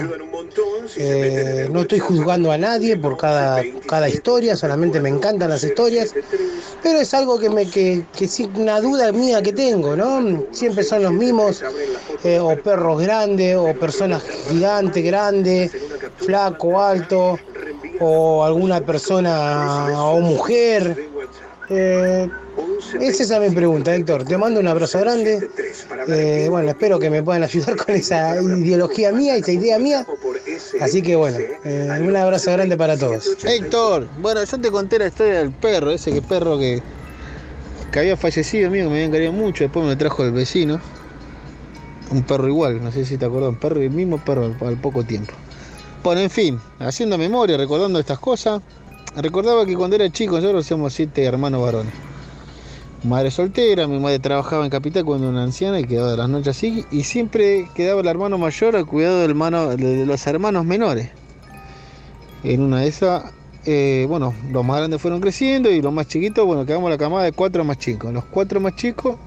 [0.96, 6.14] Eh, no estoy juzgando a nadie por cada, cada historia, solamente me encantan las historias.
[6.82, 10.44] Pero es algo que me que, que una duda mía que tengo, ¿no?
[10.52, 11.62] Siempre son los mismos,
[12.24, 15.72] eh, o perros grandes, o personas gigantes, grandes,
[16.16, 17.38] flaco, alto,
[18.00, 21.10] o alguna persona o mujer.
[21.70, 22.30] Eh,
[23.00, 24.24] es esa mi pregunta, Héctor.
[24.24, 25.50] Te mando un abrazo grande.
[26.08, 30.06] Eh, bueno, espero que me puedan ayudar con esa ideología mía, esa idea mía.
[30.80, 33.38] Así que bueno, eh, un abrazo grande para todos.
[33.44, 36.82] Héctor, bueno, yo te conté la historia del perro, ese que perro que,
[37.92, 40.80] que había fallecido mío, que me había encariñado mucho, después me trajo el vecino.
[42.10, 45.04] Un perro igual, no sé si te acuerdas, un perro, el mismo perro al poco
[45.04, 45.34] tiempo.
[46.04, 48.62] Bueno, en fin, haciendo memoria, recordando estas cosas,
[49.16, 51.94] recordaba que cuando era chico nosotros somos siete hermanos varones.
[53.04, 56.56] Madre soltera, mi madre trabajaba en Capital cuando era anciana y quedaba de las noches
[56.56, 61.10] así, y siempre quedaba el hermano mayor al cuidado del hermano, de los hermanos menores.
[62.44, 63.32] En una de esas,
[63.66, 67.24] eh, bueno, los más grandes fueron creciendo y los más chiquitos, bueno, quedamos la camada
[67.26, 68.14] de cuatro más chicos.
[68.14, 69.18] Los cuatro más chicos,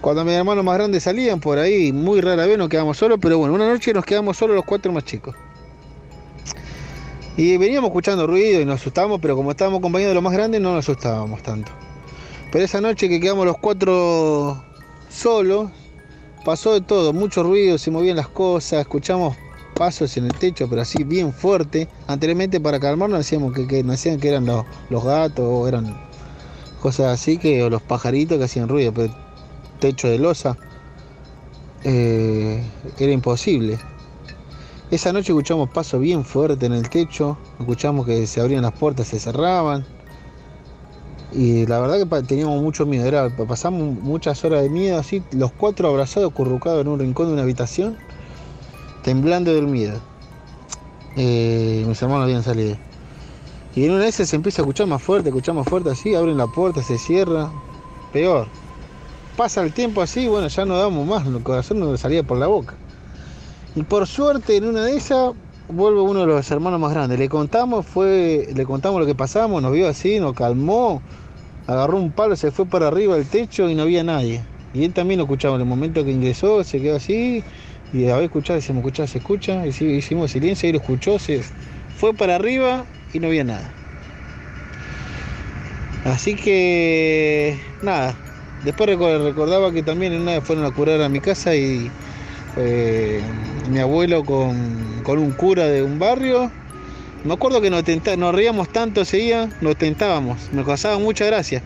[0.00, 3.38] cuando mis hermanos más grandes salían por ahí, muy rara vez nos quedamos solos, pero
[3.38, 5.34] bueno, una noche nos quedamos solos los cuatro más chicos.
[7.38, 10.60] Y veníamos escuchando ruido y nos asustábamos, pero como estábamos acompañados de los más grandes,
[10.60, 11.70] no nos asustábamos tanto.
[12.50, 14.60] Pero esa noche que quedamos los cuatro
[15.08, 15.70] solos,
[16.44, 19.36] pasó de todo, mucho ruido, se movían las cosas, escuchamos
[19.76, 21.86] pasos en el techo, pero así bien fuerte.
[22.08, 25.96] Anteriormente para calmarnos decíamos que, que decían que eran los, los gatos o eran
[26.82, 29.14] cosas así, que, o los pajaritos que hacían ruido, pero
[29.78, 30.58] techo de losa
[31.84, 32.64] eh,
[32.98, 33.78] era imposible.
[34.90, 39.08] Esa noche escuchamos pasos bien fuertes en el techo, escuchamos que se abrían las puertas,
[39.08, 39.84] se cerraban.
[41.30, 45.52] Y la verdad que teníamos mucho miedo, era, pasamos muchas horas de miedo así, los
[45.52, 47.98] cuatro abrazados, currucados en un rincón de una habitación,
[49.02, 50.00] temblando del miedo.
[51.16, 52.78] Eh, mis hermanos habían salido.
[53.76, 56.46] Y en una esas se empieza a escuchar más fuerte, escuchamos fuerte así, abren la
[56.46, 57.50] puerta, se cierra.
[58.10, 58.46] Peor.
[59.36, 62.46] Pasa el tiempo así, bueno, ya no damos más, el corazón nos salía por la
[62.46, 62.77] boca.
[63.74, 65.32] Y por suerte en una de esas
[65.68, 67.18] vuelve uno de los hermanos más grandes.
[67.18, 71.02] Le contamos, fue, le contamos lo que pasamos, nos vio así, nos calmó,
[71.66, 74.44] agarró un palo, se fue para arriba del techo y no había nadie.
[74.72, 75.54] Y él también lo escuchaba.
[75.56, 77.44] En el momento que ingresó, se quedó así,
[77.92, 81.42] y a ver escuchar, decimos, escuchar, se escucha, y hicimos silencio, y él escuchó, se
[81.88, 83.74] fue para arriba y no había nada.
[86.04, 88.16] Así que, nada,
[88.60, 91.92] Después reco- recordaba que también en una vez fueron a curar a mi casa y
[92.56, 93.22] eh,
[93.68, 96.50] mi abuelo con, con un cura de un barrio.
[97.24, 101.24] Me acuerdo que nos, tenta- nos reíamos tanto ese día, nos tentábamos, nos causaba mucha
[101.26, 101.62] gracia.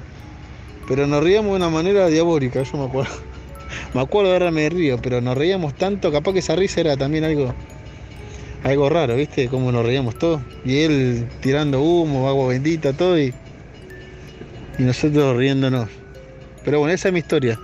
[0.89, 3.13] Pero nos reíamos de una manera diabólica, yo me acuerdo.
[3.95, 7.25] Me acuerdo, ahora me río, pero nos reíamos tanto, capaz que esa risa era también
[7.25, 7.55] algo,
[8.65, 9.49] algo raro, ¿viste?
[9.49, 10.43] Como nos reíamos todos.
[10.63, 13.33] Y él tirando humo, agua bendita, todo, y,
[14.79, 15.89] y nosotros riéndonos.
[16.67, 17.59] Pero bueno, esa es mi historia.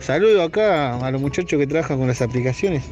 [0.00, 2.82] Saludo acá a los muchachos que trabajan con las aplicaciones.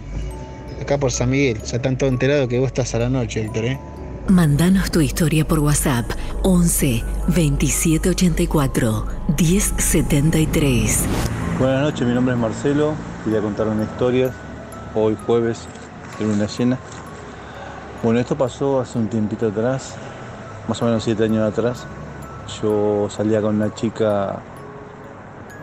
[0.82, 1.62] Acá por San Miguel.
[1.62, 3.78] Ya están todos enterados que vos estás a la noche, Héctor, ¿eh?
[4.26, 6.10] Mandanos tu historia por WhatsApp
[6.42, 9.06] 11 2784
[9.38, 11.04] 1073.
[11.60, 12.94] Buenas noches, mi nombre es Marcelo.
[13.24, 14.32] Quería contar una historia.
[14.96, 15.68] Hoy jueves,
[16.18, 16.78] de luna llena.
[18.02, 19.94] Bueno, esto pasó hace un tiempito atrás,
[20.66, 21.86] más o menos siete años atrás.
[22.60, 24.40] Yo salía con una chica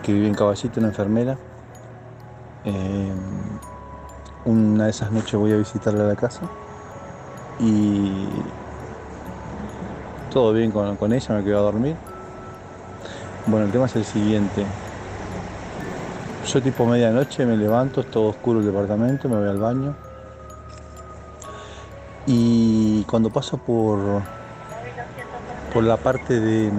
[0.02, 1.38] que vivía en Caballito, una enfermera.
[2.64, 3.12] Eh,
[4.46, 6.42] una de esas noches voy a visitarla a la casa
[7.60, 8.28] y
[10.32, 11.96] todo bien con, con ella, me quedo a dormir.
[13.48, 14.66] Bueno, el tema es el siguiente.
[16.48, 19.94] Yo tipo medianoche me levanto, es todo oscuro el departamento, me voy al baño.
[22.28, 24.00] Y cuando paso por,
[25.74, 26.72] por la parte de-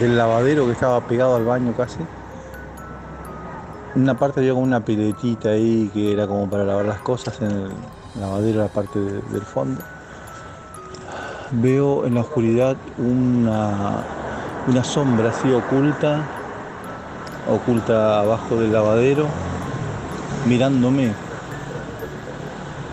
[0.00, 1.98] del lavadero que estaba pegado al baño casi,
[3.94, 7.50] una parte había como una piletita ahí que era como para lavar las cosas en
[7.50, 7.70] el
[8.20, 9.80] lavadero, la parte de- del fondo.
[11.50, 13.98] Veo en la oscuridad una,
[14.66, 16.22] una sombra así oculta,
[17.50, 19.26] oculta abajo del lavadero,
[20.46, 21.12] mirándome.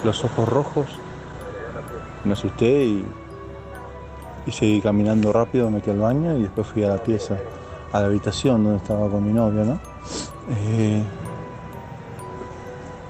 [0.04, 0.86] Los ojos rojos.
[2.24, 3.06] Me asusté y,
[4.46, 7.38] y seguí caminando rápido, me metí al baño y después fui a la pieza,
[7.94, 9.80] a la habitación donde estaba con mi novia, ¿no?
[10.50, 11.04] Eh,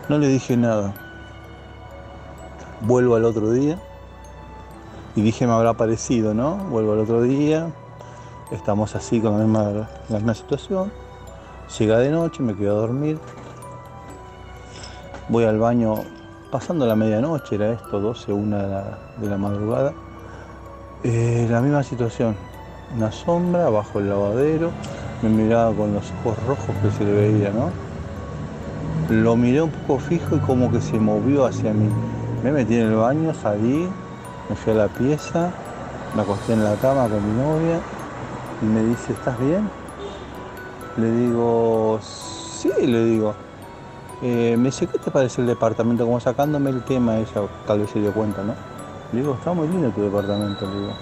[0.09, 0.93] no le dije nada.
[2.82, 3.77] Vuelvo al otro día
[5.16, 6.56] y dije me habrá parecido, ¿no?
[6.69, 7.72] Vuelvo al otro día,
[8.51, 10.92] estamos así con la misma, la misma situación.
[11.77, 13.19] Llega de noche, me quedo a dormir.
[15.30, 15.95] Voy al baño
[16.51, 19.93] pasando la medianoche, era esto, 12, 1 de la, de la madrugada.
[21.03, 22.35] Eh, la misma situación,
[22.95, 24.72] una sombra bajo el lavadero,
[25.22, 27.72] me miraba con los ojos rojos que se le veía, ¿no?
[29.09, 31.89] Lo miré un poco fijo y como que se movió hacia mí.
[32.43, 33.89] Me metí en el baño, salí,
[34.49, 35.51] me fui a la pieza,
[36.15, 37.80] me acosté en la cama con mi novia
[38.61, 39.69] y me dice, ¿estás bien?
[40.98, 43.33] Le digo, sí, le digo.
[44.22, 46.06] Eh, me dice, ¿qué te parece el departamento?
[46.06, 48.53] Como sacándome el tema, ella tal vez se dio cuenta, ¿no?
[49.11, 50.93] Le digo, está muy lindo tu departamento, le digo.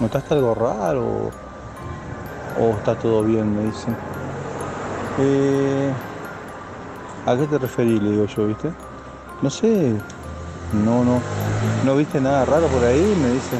[0.00, 1.30] ¿Notaste algo raro
[2.58, 3.54] o, o está todo bien?
[3.56, 3.90] Me dice.
[5.18, 5.90] "Eh,
[7.26, 8.02] ¿A qué te referís?
[8.02, 8.72] Le digo yo, ¿viste?
[9.42, 9.92] No sé,
[10.72, 11.20] no, no,
[11.84, 13.56] no viste nada raro por ahí, me dice.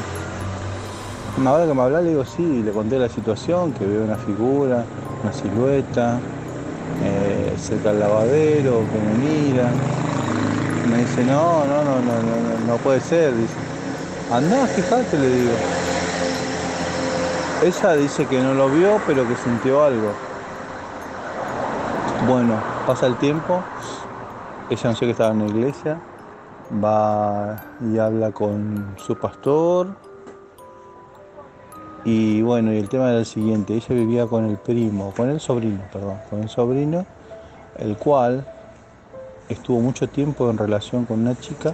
[1.45, 4.85] Ahora que me habla, le digo sí, le conté la situación, que veo una figura,
[5.23, 6.19] una silueta,
[7.03, 9.69] eh, cerca del lavadero, que me mira.
[10.91, 13.53] Me dice, no, no, no, no, no, no, puede ser, dice.
[14.31, 15.53] Andá, fíjate, le digo.
[17.63, 20.11] Ella dice que no lo vio, pero que sintió algo.
[22.27, 23.63] Bueno, pasa el tiempo,
[24.69, 25.97] ella no sé que estaba en la iglesia,
[26.83, 29.95] va y habla con su pastor.
[32.03, 35.39] Y bueno, y el tema era el siguiente, ella vivía con el primo, con el
[35.39, 37.05] sobrino, perdón, con el sobrino,
[37.77, 38.45] el cual
[39.47, 41.73] estuvo mucho tiempo en relación con una chica,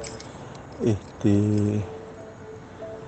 [0.86, 1.84] este,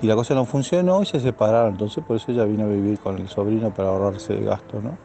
[0.02, 3.00] y la cosa no funcionó y se separaron, entonces por eso ella vino a vivir
[3.00, 4.98] con el sobrino para ahorrarse el gasto, ¿no?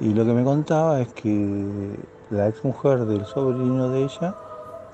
[0.00, 1.96] Y lo que me contaba es que
[2.30, 4.34] la ex mujer del sobrino de ella,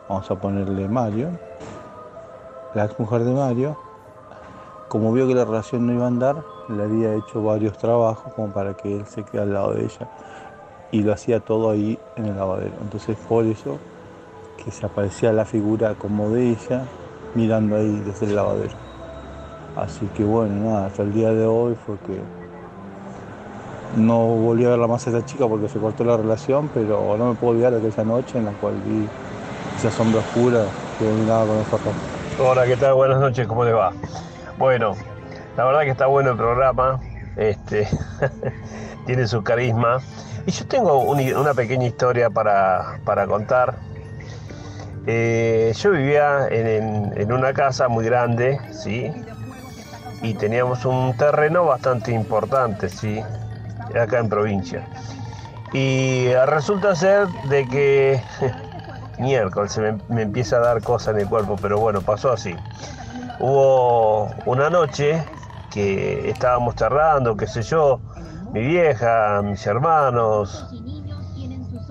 [0.09, 1.31] vamos a ponerle Mario,
[2.75, 3.77] la ex mujer de Mario,
[4.89, 8.53] como vio que la relación no iba a andar, le había hecho varios trabajos como
[8.53, 10.09] para que él se quede al lado de ella.
[10.91, 12.75] Y lo hacía todo ahí en el lavadero.
[12.83, 13.79] Entonces por eso
[14.63, 16.85] que se aparecía la figura como de ella
[17.35, 18.82] mirando ahí desde el lavadero.
[19.77, 22.21] Así que bueno, nada, hasta el día de hoy fue que
[23.97, 27.29] no volví a verla más a esa chica porque se cortó la relación, pero no
[27.33, 29.09] me puedo olvidar de aquella noche en la cual vi
[29.77, 30.67] esa sombra oscura
[30.99, 31.81] que miraba con ojos.
[32.39, 32.95] Hola, ¿qué tal?
[32.95, 33.93] Buenas noches, ¿cómo le va?
[34.57, 34.95] Bueno,
[35.57, 37.01] la verdad que está bueno el programa,
[37.37, 37.87] este,
[39.07, 40.01] tiene su carisma.
[40.47, 43.79] Y yo tengo un- una pequeña historia para, para contar.
[45.07, 49.13] Eh, yo vivía en- en una casa muy grande, ¿sí?
[50.23, 53.21] Y teníamos un terreno bastante importante, ¿sí?
[53.95, 54.89] Acá en provincia.
[55.73, 58.23] Y eh, resulta ser de que
[59.19, 62.57] miércoles se me, empieza a dar cosas en el cuerpo, pero bueno, pasó así.
[63.39, 65.29] Hubo una noche
[65.71, 68.01] que estábamos charlando, qué sé yo,
[68.53, 70.67] mi vieja, mis hermanos,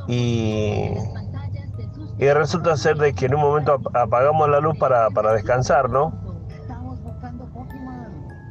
[0.08, 0.92] y,
[2.18, 5.90] y resulta ser de que en un momento ap- apagamos la luz para, para descansar,
[5.90, 6.20] ¿no?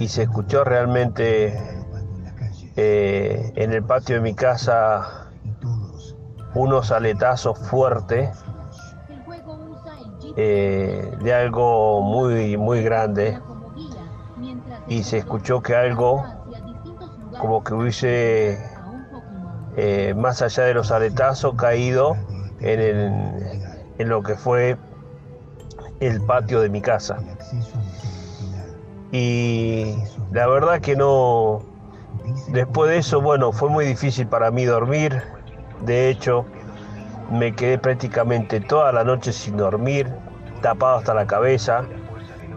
[0.00, 1.54] Y se escuchó realmente
[2.76, 5.30] eh, en el patio de mi casa
[6.54, 8.30] unos aletazos fuertes
[10.36, 13.38] eh, de algo muy, muy grande
[14.88, 16.24] y se escuchó que algo
[17.38, 18.58] como que hubiese
[19.76, 22.16] eh, más allá de los aletazos caído
[22.60, 23.62] en, el-
[23.98, 24.78] en lo que fue
[26.00, 27.18] el patio de mi casa.
[29.12, 29.96] Y
[30.32, 31.62] la verdad que no,
[32.48, 35.22] después de eso, bueno, fue muy difícil para mí dormir.
[35.80, 36.44] De hecho,
[37.30, 40.08] me quedé prácticamente toda la noche sin dormir,
[40.62, 41.84] tapado hasta la cabeza.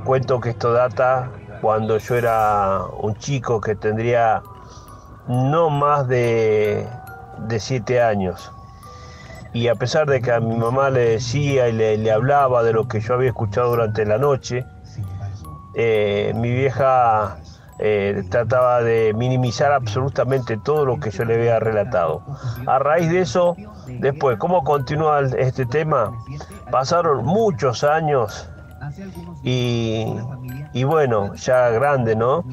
[0.03, 4.43] Cuento que esto data cuando yo era un chico que tendría
[5.27, 6.85] no más de,
[7.47, 8.51] de siete años.
[9.53, 12.73] Y a pesar de que a mi mamá le decía y le, le hablaba de
[12.73, 14.65] lo que yo había escuchado durante la noche,
[15.75, 17.37] eh, mi vieja
[17.79, 22.21] eh, trataba de minimizar absolutamente todo lo que yo le había relatado.
[22.65, 23.55] A raíz de eso,
[23.87, 26.13] después, ¿cómo continúa este tema?
[26.71, 28.49] Pasaron muchos años
[29.43, 30.05] y,
[30.73, 32.43] y bueno, ya grande, ¿no?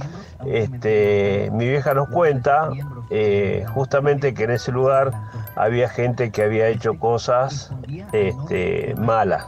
[0.46, 2.70] Este, mi vieja nos cuenta
[3.10, 5.12] eh, justamente que en ese lugar
[5.54, 7.72] había gente que había hecho cosas
[8.12, 9.44] este, malas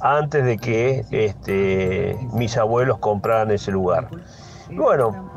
[0.00, 4.08] antes de que este, mis abuelos compraran ese lugar.
[4.70, 5.30] Bueno,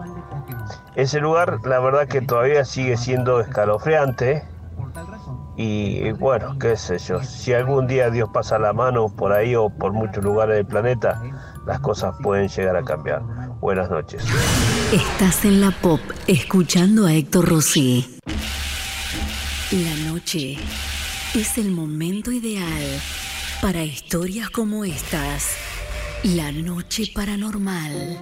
[0.95, 4.43] ese lugar la verdad que todavía sigue siendo escalofriante
[5.61, 9.69] y bueno, qué sé yo, si algún día Dios pasa la mano por ahí o
[9.69, 11.21] por muchos lugares del planeta,
[11.65, 13.21] las cosas pueden llegar a cambiar.
[13.59, 14.23] Buenas noches.
[14.93, 18.19] Estás en la pop escuchando a Héctor Rossi.
[19.71, 20.57] La noche
[21.35, 22.81] es el momento ideal
[23.61, 25.55] para historias como estas.
[26.23, 28.17] La noche paranormal.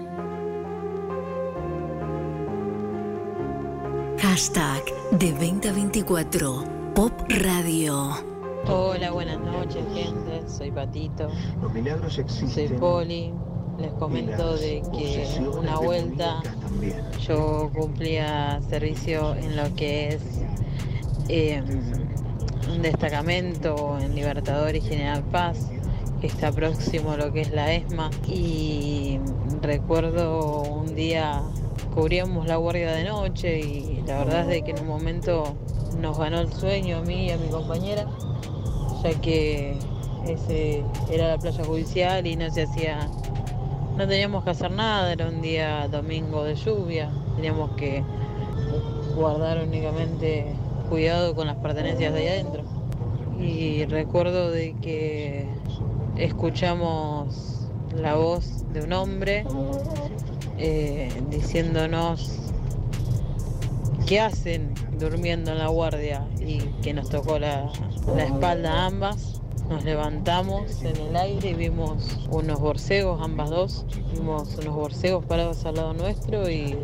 [4.20, 6.64] Hashtag de 2024
[6.96, 8.14] Pop Radio.
[8.68, 10.50] Hola, buenas noches, gente.
[10.50, 11.30] Soy Patito.
[12.28, 13.34] Soy Poli.
[13.78, 16.42] Les comento de que una vuelta
[17.28, 20.22] yo cumplía servicio en lo que es
[21.30, 21.62] eh,
[22.72, 25.70] un destacamento en Libertador y General Paz,
[26.22, 28.10] que está próximo a lo que es la ESMA.
[28.28, 29.20] Y
[29.62, 31.42] recuerdo un día
[31.94, 35.56] cubríamos la guardia de noche y la verdad es de que en un momento
[36.00, 38.06] nos ganó el sueño a mí y a mi compañera,
[39.04, 39.76] ya que
[40.28, 43.10] ese era la playa judicial y no se hacía,
[43.98, 48.04] no teníamos que hacer nada, era un día domingo de lluvia, teníamos que
[49.16, 50.54] guardar únicamente
[50.90, 52.64] cuidado con las pertenencias de ahí adentro.
[53.40, 55.48] Y recuerdo de que
[56.18, 59.46] escuchamos la voz de un hombre
[60.58, 62.40] eh, diciéndonos
[64.08, 67.72] qué hacen durmiendo en la guardia y que nos tocó la,
[68.16, 69.42] la espalda ambas.
[69.70, 73.86] Nos levantamos en el aire y vimos unos borcegos, ambas dos.
[74.14, 76.78] Vimos unos borcegos parados al lado nuestro y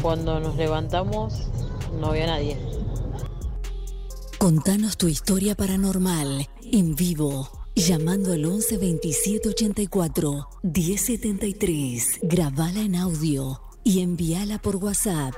[0.00, 1.48] cuando nos levantamos
[2.00, 2.75] no había nadie.
[4.38, 7.48] Contanos tu historia paranormal en vivo.
[7.74, 12.20] Llamando al 11 27 84 1073.
[12.22, 15.34] Grabala en audio y envíala por WhatsApp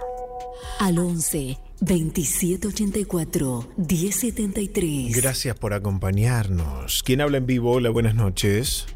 [0.80, 5.16] al 11 27 84 1073.
[5.16, 7.02] Gracias por acompañarnos.
[7.04, 7.72] ¿Quién habla en vivo?
[7.72, 8.86] Hola, buenas noches.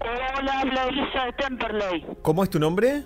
[0.00, 2.04] Hola, habla Elisa de Temperley.
[2.22, 3.04] ¿Cómo es tu nombre?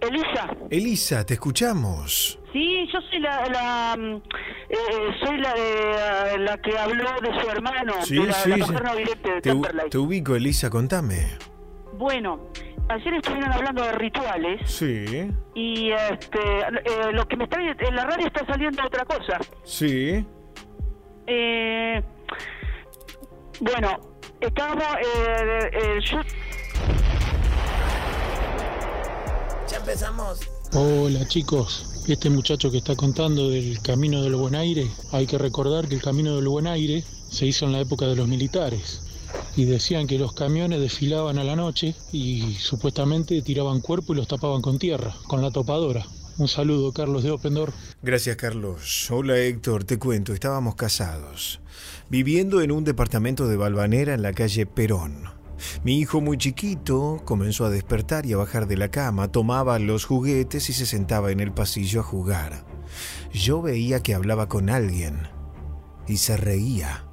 [0.00, 0.56] Elisa.
[0.70, 2.38] Elisa, te escuchamos.
[2.52, 4.16] Sí, yo soy la, la mm,
[4.70, 4.76] eh,
[5.24, 8.56] soy la de eh, la que habló de su hermano, Sí, de la, sí, la
[8.56, 8.60] sí.
[8.62, 9.90] mujer no vidente de Te, Temperley.
[9.90, 11.26] te ubico, Elisa, contame.
[11.94, 12.48] Bueno,
[12.88, 18.04] ayer estuvieron hablando de rituales Sí, y este eh, lo que me está en la
[18.04, 19.38] radio está saliendo otra cosa.
[19.64, 20.24] sí.
[21.30, 22.02] Eh,
[23.60, 23.98] bueno,
[24.40, 26.20] estábamos eh, eh, yo
[29.70, 30.40] Ya empezamos.
[30.72, 35.88] Hola chicos, este muchacho que está contando del Camino del Buen Aire, hay que recordar
[35.88, 39.02] que el Camino del Buen Aire se hizo en la época de los militares
[39.56, 44.28] y decían que los camiones desfilaban a la noche y supuestamente tiraban cuerpo y los
[44.28, 46.06] tapaban con tierra, con la topadora.
[46.38, 47.72] Un saludo, Carlos de Opendor.
[48.00, 49.10] Gracias, Carlos.
[49.10, 49.84] Hola, Héctor.
[49.84, 51.60] Te cuento, estábamos casados,
[52.08, 55.37] viviendo en un departamento de Balvanera en la calle Perón.
[55.84, 60.04] Mi hijo muy chiquito comenzó a despertar y a bajar de la cama, tomaba los
[60.04, 62.64] juguetes y se sentaba en el pasillo a jugar.
[63.32, 65.28] Yo veía que hablaba con alguien
[66.06, 67.04] y se reía.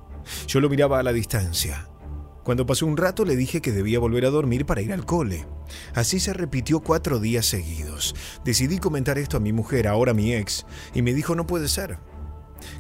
[0.48, 1.90] Yo lo miraba a la distancia.
[2.44, 5.48] Cuando pasó un rato le dije que debía volver a dormir para ir al cole.
[5.96, 8.16] Así se repitió cuatro días seguidos.
[8.44, 11.98] Decidí comentar esto a mi mujer, ahora mi ex, y me dijo no puede ser.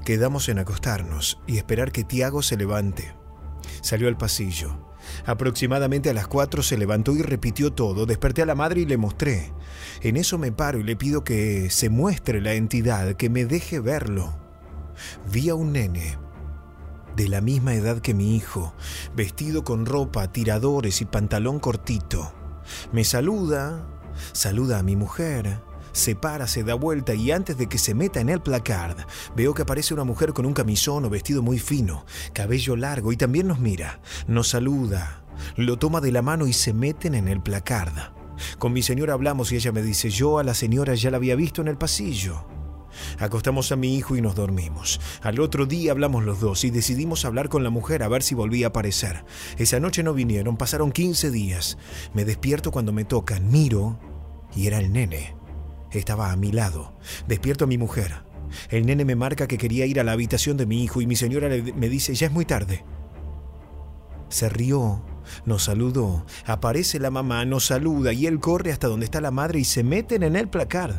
[0.06, 3.16] Quedamos en acostarnos y esperar que Tiago se levante.
[3.82, 4.85] Salió al pasillo.
[5.26, 8.06] Aproximadamente a las cuatro se levantó y repitió todo.
[8.06, 9.52] Desperté a la madre y le mostré.
[10.02, 13.80] En eso me paro y le pido que se muestre la entidad, que me deje
[13.80, 14.36] verlo.
[15.32, 16.18] Vi a un nene
[17.16, 18.74] de la misma edad que mi hijo,
[19.16, 22.34] vestido con ropa, tiradores y pantalón cortito.
[22.92, 23.88] Me saluda,
[24.34, 25.62] saluda a mi mujer,
[25.96, 28.98] se para, se da vuelta y antes de que se meta en el placard,
[29.36, 33.18] veo que aparece una mujer con un camisón o vestido muy fino, cabello largo y
[33.18, 35.24] también nos mira, nos saluda,
[35.56, 37.94] lo toma de la mano y se meten en el placard.
[38.60, 41.38] Con mi señora hablamos y ella me dice, yo a la señora ya la había
[41.38, 42.46] visto en el pasillo.
[43.20, 45.00] Acostamos a mi hijo y nos dormimos.
[45.22, 48.36] Al otro día hablamos los dos y decidimos hablar con la mujer a ver si
[48.36, 49.24] volvía a aparecer.
[49.58, 51.78] Esa noche no vinieron, pasaron 15 días.
[52.14, 53.98] Me despierto cuando me tocan, miro
[54.54, 55.45] y era el nene.
[56.00, 56.94] Estaba a mi lado.
[57.28, 58.24] Despierto a mi mujer.
[58.70, 61.16] El nene me marca que quería ir a la habitación de mi hijo y mi
[61.16, 62.84] señora me dice, ya es muy tarde.
[64.30, 65.04] Se rió,
[65.46, 69.60] nos saludó, aparece la mamá, nos saluda y él corre hasta donde está la madre
[69.60, 70.96] y se meten en el placard.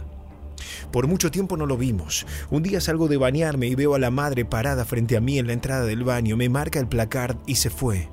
[0.91, 2.27] Por mucho tiempo no lo vimos.
[2.51, 5.47] Un día salgo de bañarme y veo a la madre parada frente a mí en
[5.47, 8.09] la entrada del baño, me marca el placard y se fue.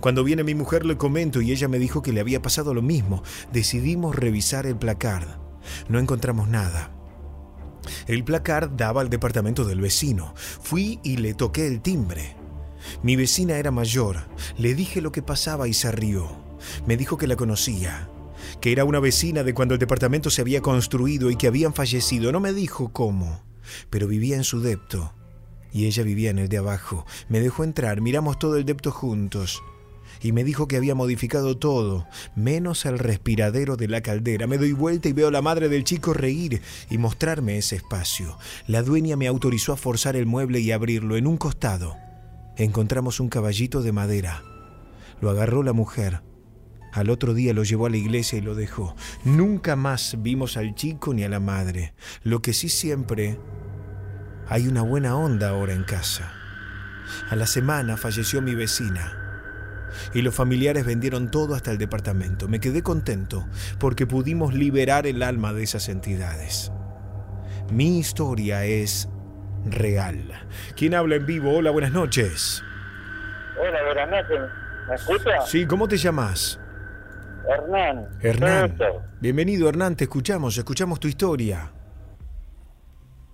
[0.00, 2.82] Cuando viene mi mujer le comento y ella me dijo que le había pasado lo
[2.82, 3.22] mismo.
[3.52, 5.47] Decidimos revisar el placard.
[5.88, 6.90] No encontramos nada.
[8.06, 10.34] El placard daba al departamento del vecino.
[10.36, 12.36] Fui y le toqué el timbre.
[13.02, 14.28] Mi vecina era mayor.
[14.56, 16.28] Le dije lo que pasaba y se rió.
[16.86, 18.08] Me dijo que la conocía
[18.60, 22.32] que era una vecina de cuando el departamento se había construido y que habían fallecido.
[22.32, 23.42] No me dijo cómo,
[23.90, 25.14] pero vivía en su depto.
[25.72, 27.04] Y ella vivía en el de abajo.
[27.28, 29.62] Me dejó entrar, miramos todo el depto juntos.
[30.22, 34.46] Y me dijo que había modificado todo, menos el respiradero de la caldera.
[34.46, 38.38] Me doy vuelta y veo a la madre del chico reír y mostrarme ese espacio.
[38.66, 41.16] La dueña me autorizó a forzar el mueble y abrirlo.
[41.16, 41.96] En un costado
[42.56, 44.42] encontramos un caballito de madera.
[45.20, 46.22] Lo agarró la mujer
[46.92, 48.96] al otro día lo llevó a la iglesia y lo dejó.
[49.24, 51.94] Nunca más vimos al chico ni a la madre.
[52.22, 53.38] Lo que sí siempre
[54.48, 56.32] hay una buena onda ahora en casa.
[57.30, 59.17] A la semana falleció mi vecina
[60.14, 62.48] y los familiares vendieron todo hasta el departamento.
[62.48, 63.46] Me quedé contento
[63.78, 66.72] porque pudimos liberar el alma de esas entidades.
[67.70, 69.08] Mi historia es
[69.66, 70.32] real.
[70.76, 71.56] ¿Quién habla en vivo?
[71.56, 72.62] Hola, buenas noches.
[73.60, 74.40] Hola, buenas noches.
[74.88, 75.40] ¿Me escucha?
[75.42, 76.58] Sí, ¿cómo te llamas?
[77.48, 78.08] Hernán.
[78.20, 78.78] Hernán.
[79.20, 79.96] Bienvenido, Hernán.
[79.96, 81.70] Te escuchamos, escuchamos tu historia.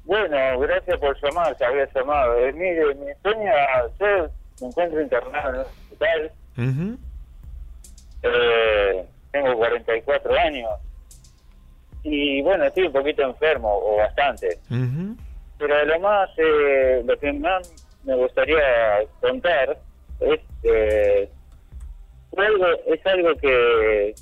[0.04, 2.38] Bueno, gracias por llamar, se había llamado.
[2.38, 3.50] Eh, mire, mi sueño,
[3.98, 6.32] yo me encuentro internado en hospital.
[8.22, 10.70] Eh, tengo 44 años.
[12.02, 14.58] Y bueno, estoy un poquito enfermo, o bastante.
[15.58, 17.72] Pero lo más, eh, lo que más
[18.04, 18.60] me gustaría
[19.20, 19.78] contar
[20.20, 21.28] es eh,
[22.36, 24.14] algo, es algo que,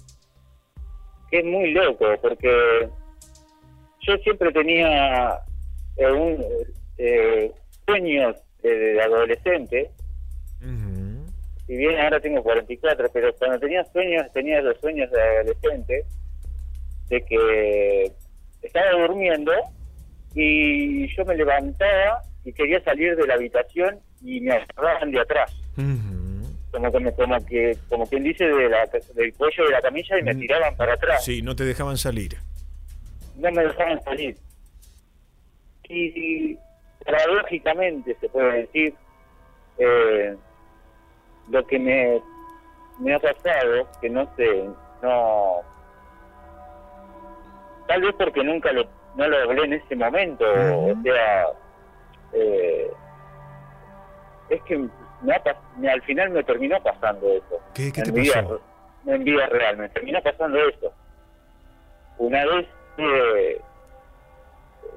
[1.31, 2.89] que es muy loco, porque
[4.01, 5.39] yo siempre tenía
[5.97, 6.45] eh, un,
[6.99, 7.53] eh,
[7.87, 9.91] sueños de, adolescente,
[11.73, 16.05] si bien ahora tengo 44, pero cuando tenía sueños, tenía los sueños de adolescente,
[17.09, 18.13] de que
[18.61, 19.53] estaba durmiendo
[20.35, 25.51] y yo me levantaba y quería salir de la habitación y me agarraban de atrás.
[26.71, 28.69] Como que como que como quien dice de
[29.15, 30.41] del cuello de la camilla y me mm.
[30.41, 31.25] tiraban para atrás.
[31.25, 32.37] Sí no te dejaban salir.
[33.39, 34.37] No me dejaban salir.
[35.89, 36.55] Y,
[37.03, 38.95] paradójicamente se puede decir
[39.79, 40.37] eh,
[41.49, 42.23] lo que me
[42.99, 44.69] me ha pasado que no sé
[45.03, 45.61] no
[47.89, 48.85] tal vez porque nunca lo
[49.17, 51.47] no lo hablé en ese momento o sea
[52.33, 52.91] eh,
[54.49, 54.89] es que
[55.23, 57.61] me, al final me terminó pasando eso.
[57.75, 58.61] ¿Qué, qué te pasó?
[59.07, 60.93] en vida real, me terminó pasando eso.
[62.19, 62.67] Una vez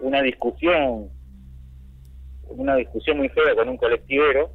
[0.01, 1.09] una discusión,
[2.49, 4.51] una discusión muy fea con un colectivero.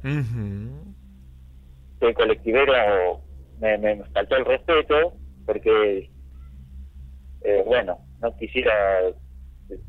[2.01, 3.21] El colectivero
[3.59, 5.13] me, me, faltó el respeto
[5.45, 6.09] porque,
[7.43, 8.73] eh, bueno, no quisiera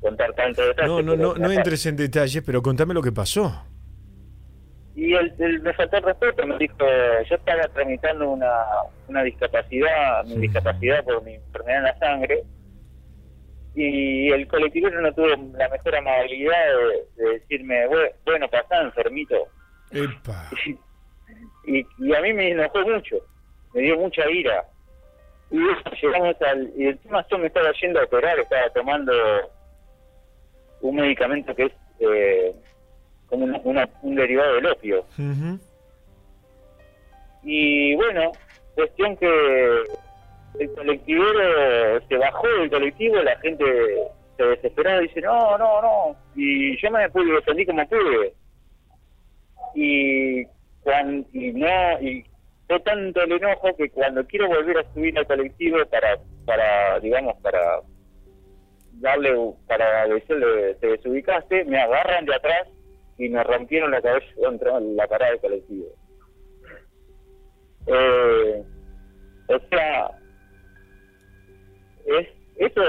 [0.00, 0.88] contar tanto detalle.
[0.88, 3.64] No, no, no, no entres en detalles, pero contame lo que pasó.
[4.94, 5.32] Y él,
[5.62, 6.76] me faltó el respeto, me dijo,
[7.28, 8.52] yo estaba tramitando una,
[9.08, 12.42] una discapacidad, mi discapacidad por mi enfermedad en la sangre,
[13.74, 16.66] y el colectivo no tuvo la mejor amabilidad
[17.16, 19.36] de, decirme, bueno, pasá, enfermito.
[21.64, 23.16] Y, y, a mí me enojó mucho,
[23.74, 24.64] me dio mucha ira.
[25.50, 25.58] Y
[26.00, 26.72] llegamos al.
[26.76, 29.12] Y encima yo me estaba yendo a operar, estaba tomando
[30.80, 32.54] un medicamento que es eh,
[33.28, 35.04] como un derivado del opio.
[37.42, 38.32] Y bueno,
[38.74, 39.82] cuestión que
[40.58, 43.64] el colectivero se bajó del colectivo, la gente
[44.36, 46.16] se desesperó y dice, no, no, no.
[46.34, 48.34] Y yo me pude defendí como pude.
[49.74, 50.44] Y,
[50.82, 52.24] cuando, y no, y
[52.66, 57.36] fue tanto el enojo que cuando quiero volver a subir al colectivo para, para digamos,
[57.42, 57.80] para
[58.94, 59.34] darle,
[59.66, 62.68] para decirle, te desubicaste, me agarran de atrás
[63.18, 65.86] y me rompieron la cabeza contra la parada del colectivo.
[67.86, 68.62] Eh,
[69.48, 70.10] o sea,
[72.06, 72.82] es eso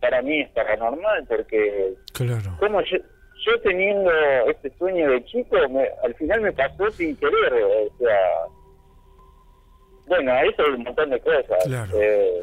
[0.00, 2.56] para mí es paranormal porque claro.
[2.58, 2.98] como yo,
[3.44, 4.10] yo teniendo
[4.48, 5.56] este sueño de chico
[6.02, 8.18] al final me pasó sin querer o sea
[10.06, 12.42] bueno eso es un montón de cosas eh,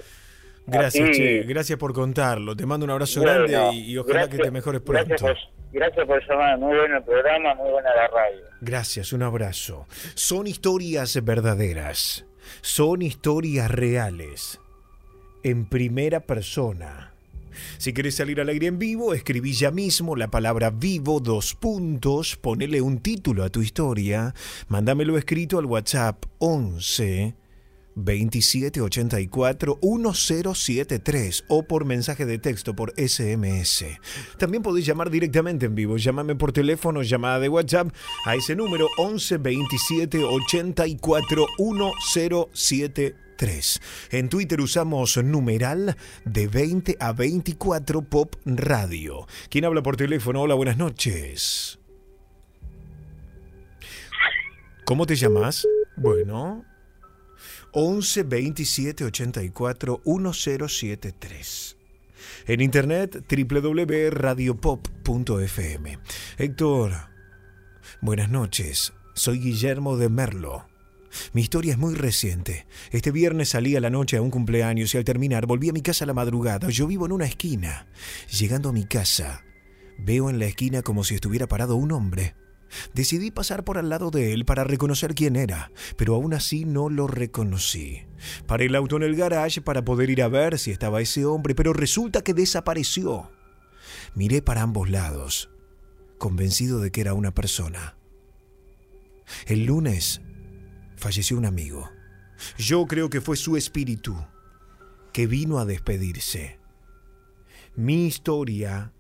[0.66, 2.56] gracias che, gracias por contarlo.
[2.56, 5.06] Te mando un abrazo grande y, ojalá que te mejores pronto.
[5.08, 5.38] gracias por,
[5.72, 8.44] gracias por llamar muy bueno el programa muy buena la radio.
[8.62, 9.86] Gracias un abrazo.
[10.16, 12.28] Son historias verdaderas
[12.62, 14.60] son historias reales
[15.44, 17.14] en primera persona.
[17.78, 22.36] Si querés salir al aire en vivo, escribí ya mismo la palabra vivo, dos puntos,
[22.36, 24.34] ponele un título a tu historia,
[24.68, 27.36] mándamelo escrito al WhatsApp 11
[27.98, 33.86] 2784 1073 o por mensaje de texto por SMS.
[34.38, 35.98] También podéis llamar directamente en vivo.
[35.98, 37.90] Llámame por teléfono, llamada de WhatsApp
[38.26, 43.27] a ese número 11 27 84 1073.
[44.10, 49.28] En Twitter usamos numeral de 20 a 24 Pop Radio.
[49.50, 50.42] ¿Quién habla por teléfono?
[50.42, 51.78] Hola, buenas noches.
[54.86, 55.68] ¿Cómo te llamas?
[55.98, 56.66] Bueno.
[57.74, 61.78] 11 27 84 1073.
[62.48, 66.00] En internet www.radiopop.fm.
[66.38, 66.94] Héctor,
[68.02, 68.94] buenas noches.
[69.14, 70.66] Soy Guillermo de Merlo.
[71.34, 72.68] Mi historia es muy reciente.
[72.92, 75.82] Este viernes salí a la noche a un cumpleaños y al terminar volví a mi
[75.82, 76.70] casa a la madrugada.
[76.70, 77.88] Yo vivo en una esquina.
[78.30, 79.44] Llegando a mi casa,
[79.98, 82.36] veo en la esquina como si estuviera parado un hombre.
[82.94, 86.90] Decidí pasar por al lado de él para reconocer quién era, pero aún así no
[86.90, 88.06] lo reconocí.
[88.46, 91.56] Paré el auto en el garage para poder ir a ver si estaba ese hombre,
[91.56, 93.32] pero resulta que desapareció.
[94.16, 95.50] Miré para ambos lados,
[96.18, 97.96] convencido de que era una persona.
[99.46, 100.22] El lunes
[100.98, 101.90] falleció un amigo.
[102.58, 104.16] Yo creo que fue su espíritu
[105.14, 106.60] que vino a despedirse.
[107.76, 108.92] Mi historia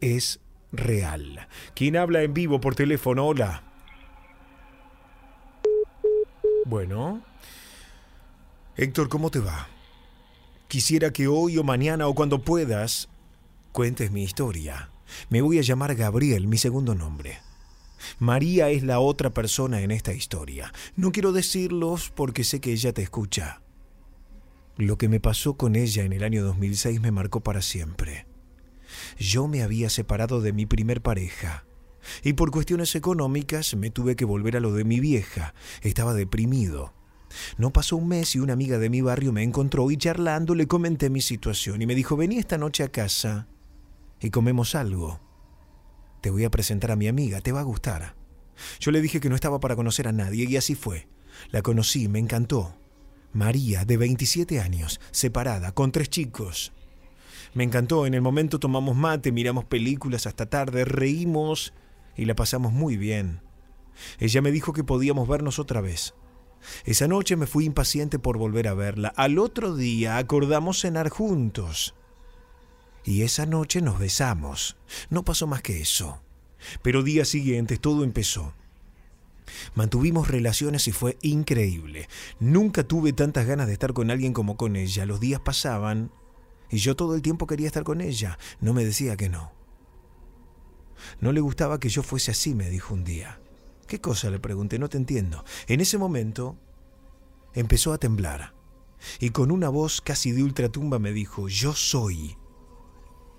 [0.00, 0.40] es
[0.72, 1.48] real.
[1.74, 3.26] ¿Quién habla en vivo por teléfono?
[3.26, 3.64] Hola.
[6.64, 7.22] Bueno.
[8.76, 9.68] Héctor, ¿cómo te va?
[10.68, 13.08] Quisiera que hoy o mañana o cuando puedas
[13.72, 14.90] cuentes mi historia.
[15.28, 17.40] Me voy a llamar Gabriel, mi segundo nombre.
[18.18, 20.72] María es la otra persona en esta historia.
[20.96, 23.62] No quiero decirlos porque sé que ella te escucha.
[24.76, 28.26] Lo que me pasó con ella en el año 2006 me marcó para siempre.
[29.18, 31.64] Yo me había separado de mi primer pareja
[32.22, 35.54] y por cuestiones económicas me tuve que volver a lo de mi vieja.
[35.82, 36.94] Estaba deprimido.
[37.58, 40.66] No pasó un mes y una amiga de mi barrio me encontró y charlando le
[40.66, 43.46] comenté mi situación y me dijo, vení esta noche a casa
[44.20, 45.20] y comemos algo.
[46.20, 48.14] Te voy a presentar a mi amiga, te va a gustar.
[48.78, 51.08] Yo le dije que no estaba para conocer a nadie y así fue.
[51.50, 52.76] La conocí, me encantó.
[53.32, 56.72] María, de 27 años, separada, con tres chicos.
[57.54, 61.72] Me encantó, en el momento tomamos mate, miramos películas hasta tarde, reímos
[62.16, 63.40] y la pasamos muy bien.
[64.18, 66.14] Ella me dijo que podíamos vernos otra vez.
[66.84, 69.12] Esa noche me fui impaciente por volver a verla.
[69.16, 71.94] Al otro día acordamos cenar juntos.
[73.10, 74.76] Y esa noche nos besamos.
[75.08, 76.22] No pasó más que eso.
[76.80, 78.54] Pero días siguientes todo empezó.
[79.74, 82.08] Mantuvimos relaciones y fue increíble.
[82.38, 85.06] Nunca tuve tantas ganas de estar con alguien como con ella.
[85.06, 86.12] Los días pasaban
[86.70, 88.38] y yo todo el tiempo quería estar con ella.
[88.60, 89.50] No me decía que no.
[91.18, 93.40] No le gustaba que yo fuese así, me dijo un día.
[93.88, 94.30] ¿Qué cosa?
[94.30, 95.44] Le pregunté, no te entiendo.
[95.66, 96.56] En ese momento
[97.54, 98.54] empezó a temblar
[99.18, 102.36] y con una voz casi de ultratumba me dijo, yo soy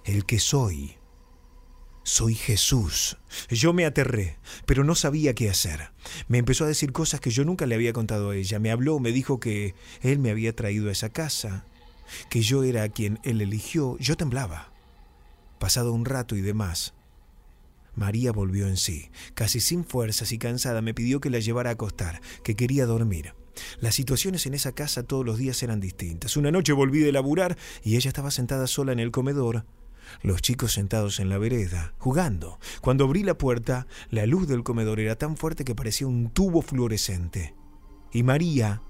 [0.05, 0.97] el que soy.
[2.03, 3.17] soy Jesús.
[3.49, 5.91] Yo me aterré, pero no sabía qué hacer.
[6.27, 8.59] Me empezó a decir cosas que yo nunca le había contado a ella.
[8.59, 11.65] Me habló, me dijo que él me había traído a esa casa,
[12.29, 13.97] que yo era quien él eligió.
[13.99, 14.73] Yo temblaba.
[15.59, 16.95] Pasado un rato y demás,
[17.95, 19.11] María volvió en sí.
[19.35, 23.35] Casi sin fuerzas y cansada me pidió que la llevara a acostar, que quería dormir.
[23.79, 26.37] Las situaciones en esa casa todos los días eran distintas.
[26.37, 29.65] Una noche volví de laburar y ella estaba sentada sola en el comedor,
[30.21, 32.59] los chicos sentados en la vereda, jugando.
[32.81, 36.61] Cuando abrí la puerta, la luz del comedor era tan fuerte que parecía un tubo
[36.61, 37.55] fluorescente.
[38.11, 38.81] Y María,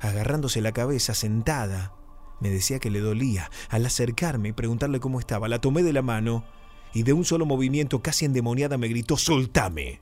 [0.00, 1.94] agarrándose la cabeza, sentada,
[2.40, 3.50] me decía que le dolía.
[3.68, 6.44] Al acercarme y preguntarle cómo estaba, la tomé de la mano
[6.92, 10.00] y de un solo movimiento casi endemoniada me gritó ¡Soltame!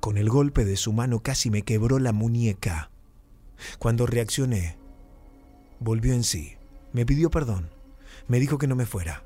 [0.00, 2.90] Con el golpe de su mano casi me quebró la muñeca.
[3.78, 4.78] Cuando reaccioné,
[5.80, 6.56] volvió en sí,
[6.92, 7.70] me pidió perdón,
[8.28, 9.24] me dijo que no me fuera.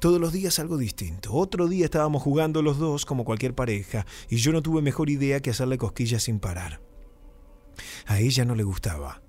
[0.00, 1.32] Todos los días algo distinto.
[1.34, 5.40] Otro día estábamos jugando los dos como cualquier pareja y yo no tuve mejor idea
[5.40, 6.80] que hacerle cosquillas sin parar.
[8.06, 9.22] A ella no le gustaba.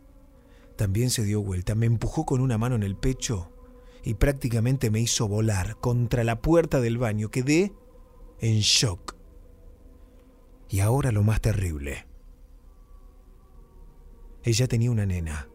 [0.75, 3.51] También se dio vuelta, me empujó con una mano en el pecho
[4.03, 7.29] y prácticamente me hizo volar contra la puerta del baño.
[7.29, 7.73] Quedé
[8.39, 9.15] en shock.
[10.69, 12.05] Y ahora lo más terrible.
[14.43, 15.48] Ella tenía una nena,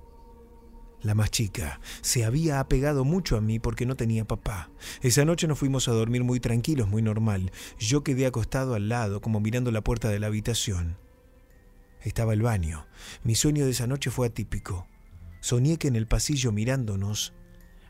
[1.04, 1.80] la más chica.
[2.00, 4.70] Se había apegado mucho a mí porque no tenía papá.
[5.02, 7.52] Esa noche nos fuimos a dormir muy tranquilos, muy normal.
[7.78, 10.96] Yo quedé acostado al lado, como mirando la puerta de la habitación.
[12.00, 12.86] Estaba el baño.
[13.22, 14.88] Mi sueño de esa noche fue atípico.
[15.40, 17.34] Soñé que en el pasillo mirándonos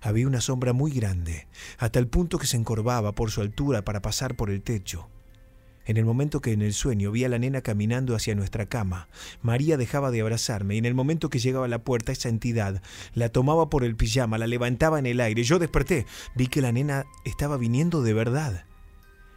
[0.02, 4.02] había una sombra muy grande, hasta el punto que se encorvaba por su altura para
[4.02, 5.08] pasar por el techo.
[5.86, 9.08] En el momento que en el sueño vi a la nena caminando hacia nuestra cama,
[9.42, 12.82] María dejaba de abrazarme y en el momento que llegaba a la puerta esa entidad
[13.12, 15.42] la tomaba por el pijama, la levantaba en el aire.
[15.44, 18.64] Yo desperté, vi que la nena estaba viniendo de verdad.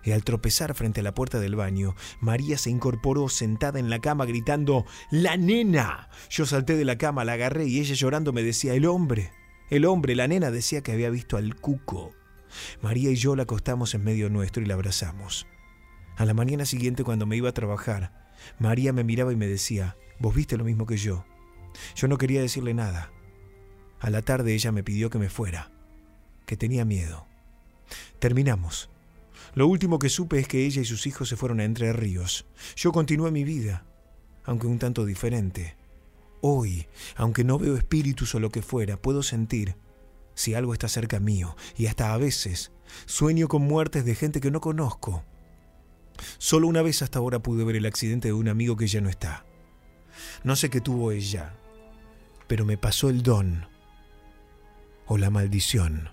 [0.03, 4.00] Y al tropezar frente a la puerta del baño, María se incorporó sentada en la
[4.00, 6.09] cama gritando ¡La nena!
[6.30, 9.32] Yo salté de la cama, la agarré y ella llorando me decía ¡El hombre!
[9.69, 12.14] El hombre, la nena, decía que había visto al cuco.
[12.82, 15.45] María y yo la acostamos en medio nuestro y la abrazamos.
[16.17, 18.11] A la mañana siguiente, cuando me iba a trabajar,
[18.57, 21.25] María me miraba y me decía, vos viste lo mismo que yo.
[21.95, 23.11] Yo no quería decirle nada.
[23.99, 25.71] A la tarde ella me pidió que me fuera,
[26.47, 27.27] que tenía miedo.
[28.17, 28.89] Terminamos.
[29.53, 32.47] Lo último que supe es que ella y sus hijos se fueron a Entre Ríos.
[32.75, 33.85] Yo continué mi vida,
[34.43, 35.75] aunque un tanto diferente.
[36.41, 39.75] Hoy, aunque no veo espíritus o lo que fuera, puedo sentir
[40.33, 42.71] si algo está cerca mío y hasta a veces
[43.05, 45.23] sueño con muertes de gente que no conozco.
[46.37, 49.09] Solo una vez hasta ahora pude ver el accidente de un amigo que ya no
[49.09, 49.45] está.
[50.43, 51.53] No sé qué tuvo ella,
[52.47, 53.67] pero me pasó el don
[55.07, 56.09] o la maldición.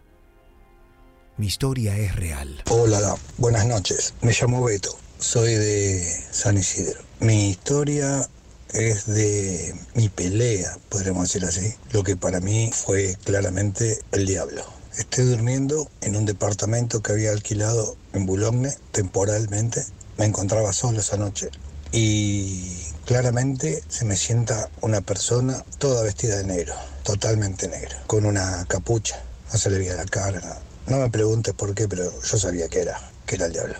[1.36, 2.62] Mi historia es real.
[2.70, 4.14] Hola, buenas noches.
[4.22, 4.96] Me llamo Beto.
[5.18, 7.00] Soy de San Isidro.
[7.20, 8.28] Mi historia
[8.72, 14.64] es de mi pelea, podríamos decir así, lo que para mí fue claramente el diablo.
[14.96, 19.84] Estoy durmiendo en un departamento que había alquilado en Boulogne temporalmente.
[20.18, 21.50] Me encontraba solo esa noche
[21.90, 28.64] y claramente se me sienta una persona toda vestida de negro, totalmente negro, con una
[28.68, 29.20] capucha.
[29.52, 30.60] No se le veía la cara.
[30.86, 33.74] No me preguntes por qué, pero yo sabía que era, que era el diablo.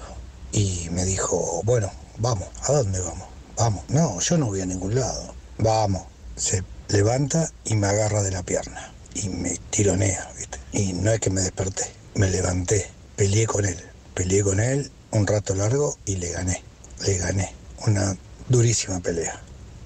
[0.50, 3.28] Y me dijo, bueno, vamos, ¿a dónde vamos?
[3.56, 5.32] Vamos, no, yo no voy a ningún lado.
[5.58, 6.02] Vamos.
[6.34, 10.58] Se levanta y me agarra de la pierna y me tironea, ¿viste?
[10.72, 11.84] Y no es que me desperté,
[12.14, 13.78] me levanté, peleé con él,
[14.14, 16.62] peleé con él un rato largo y le gané,
[17.06, 17.54] le gané.
[17.86, 18.16] Una
[18.48, 19.40] durísima pelea.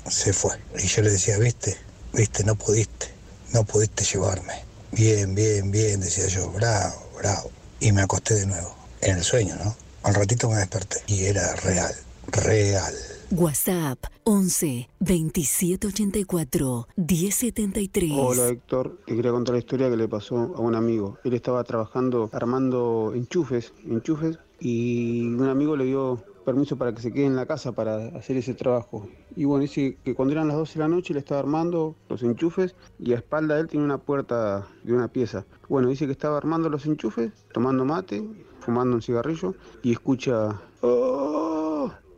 [0.09, 0.57] Se fue.
[0.79, 1.77] Y yo le decía, viste,
[2.13, 3.09] viste, no pudiste,
[3.53, 4.65] no pudiste llevarme.
[4.93, 7.51] Bien, bien, bien, decía yo, bravo, bravo.
[7.81, 9.77] Y me acosté de nuevo, en el sueño, ¿no?
[10.05, 11.95] Un ratito me desperté y era real,
[12.29, 12.95] real.
[13.31, 18.11] WhatsApp 11 2784 1073.
[18.17, 21.19] Hola Héctor, te quería contar la historia que le pasó a un amigo.
[21.25, 27.13] Él estaba trabajando armando enchufes, enchufes y un amigo le dio permiso para que se
[27.13, 29.07] quede en la casa para hacer ese trabajo.
[29.37, 32.23] Y bueno, dice que cuando eran las 12 de la noche le estaba armando los
[32.23, 35.45] enchufes y a espalda de él tiene una puerta de una pieza.
[35.69, 38.27] Bueno, dice que estaba armando los enchufes, tomando mate,
[38.61, 40.59] fumando un cigarrillo y escucha...
[40.81, 41.68] ¡Oh!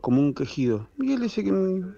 [0.01, 0.87] Como un quejido.
[0.99, 1.51] Él dice que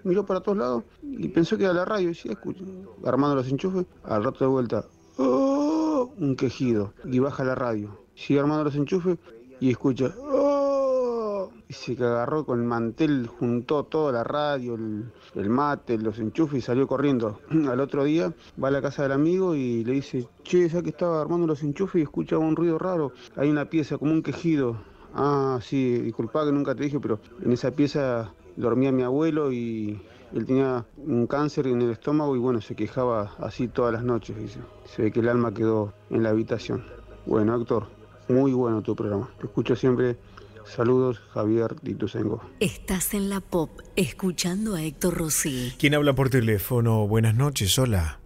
[0.04, 2.04] miró para todos lados y pensó que era la radio.
[2.04, 2.62] Y decía, escucha,
[3.04, 4.84] armando los enchufes, al rato de vuelta,
[5.16, 6.12] ¡Oh!
[6.18, 6.92] un quejido.
[7.04, 7.98] Y baja la radio.
[8.14, 9.18] Sigue armando los enchufes
[9.58, 11.50] y escucha, ¡Oh!
[11.66, 16.58] Y se agarró con el mantel, juntó toda la radio, el, el mate, los enchufes
[16.58, 17.40] y salió corriendo.
[17.70, 20.90] Al otro día va a la casa del amigo y le dice, che, ya que
[20.90, 24.76] estaba armando los enchufes y escuchaba un ruido raro, hay una pieza como un quejido
[25.14, 30.02] Ah, sí, disculpa que nunca te dije, pero en esa pieza dormía mi abuelo y
[30.34, 34.36] él tenía un cáncer en el estómago y bueno, se quejaba así todas las noches.
[34.36, 34.58] Dice.
[34.84, 36.84] Se ve que el alma quedó en la habitación.
[37.26, 37.88] Bueno, Héctor,
[38.28, 39.30] muy bueno tu programa.
[39.38, 40.16] Te escucho siempre.
[40.64, 42.40] Saludos, Javier Dituzengo.
[42.58, 45.74] Estás en la pop, escuchando a Héctor Rossi.
[45.78, 47.06] ¿Quién habla por teléfono?
[47.06, 48.18] Buenas noches, hola.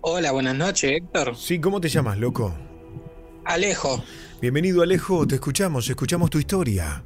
[0.00, 1.36] Hola, buenas noches, Héctor.
[1.36, 2.54] Sí, ¿cómo te llamas, loco?
[3.44, 4.02] Alejo.
[4.40, 7.04] Bienvenido, Alejo, te escuchamos, escuchamos tu historia.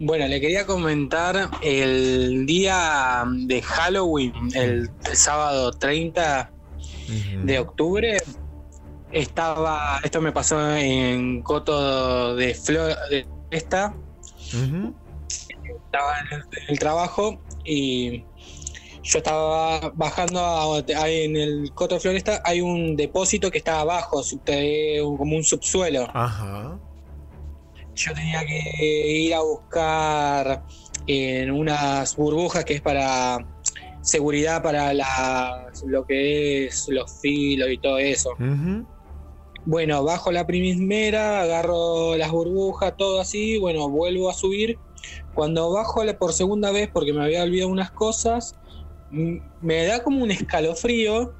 [0.00, 6.50] Bueno, le quería comentar el día de Halloween, el, sábado 30
[7.44, 8.16] de octubre.
[9.12, 13.94] Estaba, esto me pasó en Coto de Floresta.
[15.62, 18.24] Estaba en el, trabajo y
[19.06, 22.42] yo estaba bajando en el Coto de Floresta.
[22.44, 24.22] Hay un depósito que está abajo,
[25.18, 26.08] como un subsuelo.
[26.12, 26.78] Ajá
[27.96, 30.62] yo tenía que ir a buscar
[31.06, 33.38] en unas burbujas que es para
[34.02, 34.92] seguridad para
[35.86, 38.30] lo que es los filos y todo eso.
[39.64, 44.78] Bueno, bajo la primera, agarro las burbujas, todo así, bueno, vuelvo a subir.
[45.34, 48.54] Cuando bajo por segunda vez, porque me había olvidado unas cosas,
[49.10, 51.34] me da como un escalofrío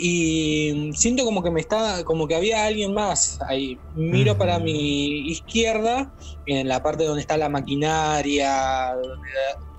[0.00, 3.78] y siento como que me está, como que había alguien más ahí.
[3.96, 6.14] Miro para mi izquierda,
[6.46, 9.28] en la parte donde está la maquinaria, donde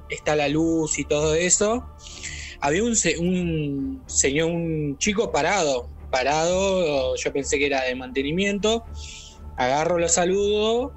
[0.09, 1.88] está la luz y todo eso.
[2.59, 8.83] Había un, un señor, un chico parado, parado, yo pensé que era de mantenimiento.
[9.56, 10.91] Agarro, lo saludo,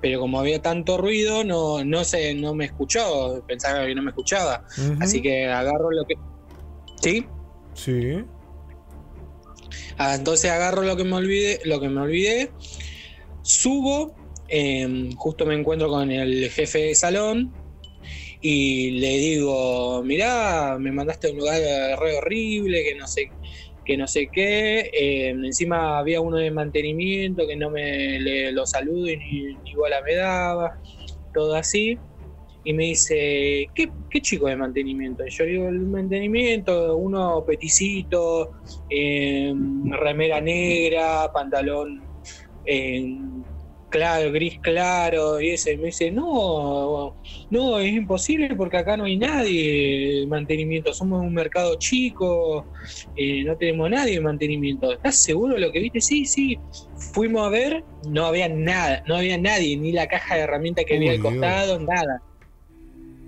[0.00, 4.10] pero como había tanto ruido, no, no sé, no me escuchó, pensaba que no me
[4.10, 4.64] escuchaba.
[5.00, 6.14] Así que agarro lo que.
[7.02, 7.26] ¿Sí?
[7.74, 8.24] Sí.
[9.98, 12.50] Ah, entonces agarro lo que me olvidé, lo que me olvidé,
[13.42, 14.14] subo,
[14.48, 17.52] em, justo me encuentro con el jefe de salón
[18.40, 21.60] y le digo, mirá, me mandaste a un lugar
[22.00, 23.30] re horrible, que no sé,
[23.84, 28.18] que no sé qué, em, encima había uno de mantenimiento que no me
[28.52, 30.72] lo saludo y ni, bola me daba,
[31.32, 31.98] todo así
[32.62, 35.24] y me dice, ¿qué, chico de mantenimiento?
[35.26, 38.50] Y yo digo, el mantenimiento, uno peticito,
[38.88, 42.06] remera negra, pantalón
[43.90, 47.14] claro, gris claro, y ese me dice, no,
[47.50, 52.66] no, es imposible porque acá no hay nadie de mantenimiento, somos un mercado chico,
[53.16, 54.92] eh, no tenemos nadie de mantenimiento.
[54.92, 56.00] ¿Estás seguro de lo que viste?
[56.00, 56.58] Sí, sí.
[57.12, 60.96] Fuimos a ver, no había nada, no había nadie, ni la caja de herramientas que
[60.96, 62.22] había al costado, nada.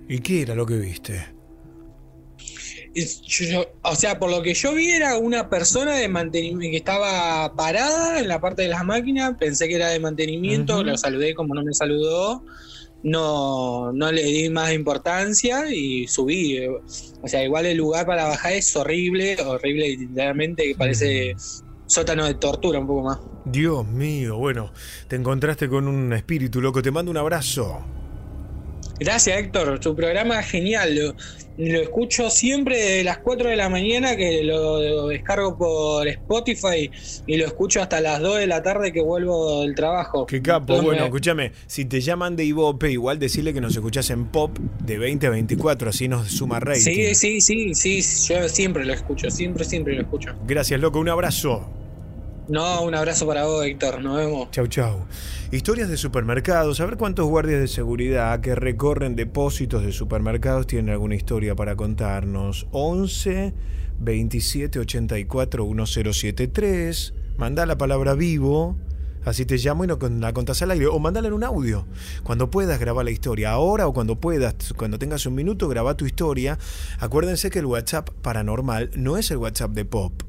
[0.07, 1.32] ¿Y qué era lo que viste?
[3.81, 8.19] O sea, por lo que yo vi era una persona de mantenimiento que estaba parada
[8.19, 11.63] en la parte de las máquinas, pensé que era de mantenimiento, lo saludé como no
[11.63, 12.43] me saludó,
[13.03, 16.59] no, no le di más importancia y subí.
[16.67, 21.35] O sea, igual el lugar para bajar es horrible, horrible literalmente, que parece
[21.85, 23.19] sótano de tortura un poco más.
[23.45, 24.71] Dios mío, bueno,
[25.07, 27.83] te encontraste con un espíritu loco, te mando un abrazo.
[29.03, 29.79] Gracias, Héctor.
[29.79, 30.95] Tu programa es genial.
[30.95, 31.13] Lo,
[31.57, 36.89] escucho siempre de las 4 de la mañana, que lo, descargo por Spotify
[37.27, 40.25] y lo escucho hasta las 2 de la tarde que vuelvo del trabajo.
[40.25, 40.81] Qué capo.
[40.81, 41.51] bueno, escúchame.
[41.67, 45.29] Si te llaman de Ivope, igual decirle que nos escuchas en pop de 20 a
[45.31, 46.81] 24, así nos suma rating.
[46.81, 48.01] Sí, sí, sí, sí.
[48.33, 50.33] Yo siempre lo escucho, siempre, siempre lo escucho.
[50.47, 50.99] Gracias, loco.
[50.99, 51.82] Un abrazo.
[52.47, 54.01] No, un abrazo para vos, Héctor.
[54.01, 54.51] Nos vemos.
[54.51, 55.05] Chau, chau.
[55.51, 56.81] Historias de supermercados.
[56.81, 61.77] A ver cuántos guardias de seguridad que recorren depósitos de supermercados tienen alguna historia para
[61.77, 62.67] contarnos.
[62.71, 63.53] 11
[63.99, 67.13] 27 84 1073.
[67.37, 68.75] Manda la palabra vivo.
[69.23, 70.87] Así te llamo y no la contás al aire.
[70.87, 71.85] O mandala en un audio.
[72.23, 73.51] Cuando puedas, grabar la historia.
[73.51, 76.59] Ahora o cuando puedas, cuando tengas un minuto, graba tu historia.
[76.99, 80.23] Acuérdense que el WhatsApp paranormal no es el WhatsApp de Pop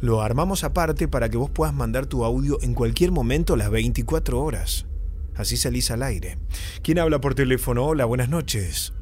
[0.00, 4.40] lo armamos aparte para que vos puedas mandar tu audio en cualquier momento las 24
[4.40, 4.86] horas.
[5.34, 6.38] Así salís al aire.
[6.82, 7.84] ¿Quién habla por teléfono?
[7.84, 8.92] Hola, buenas noches.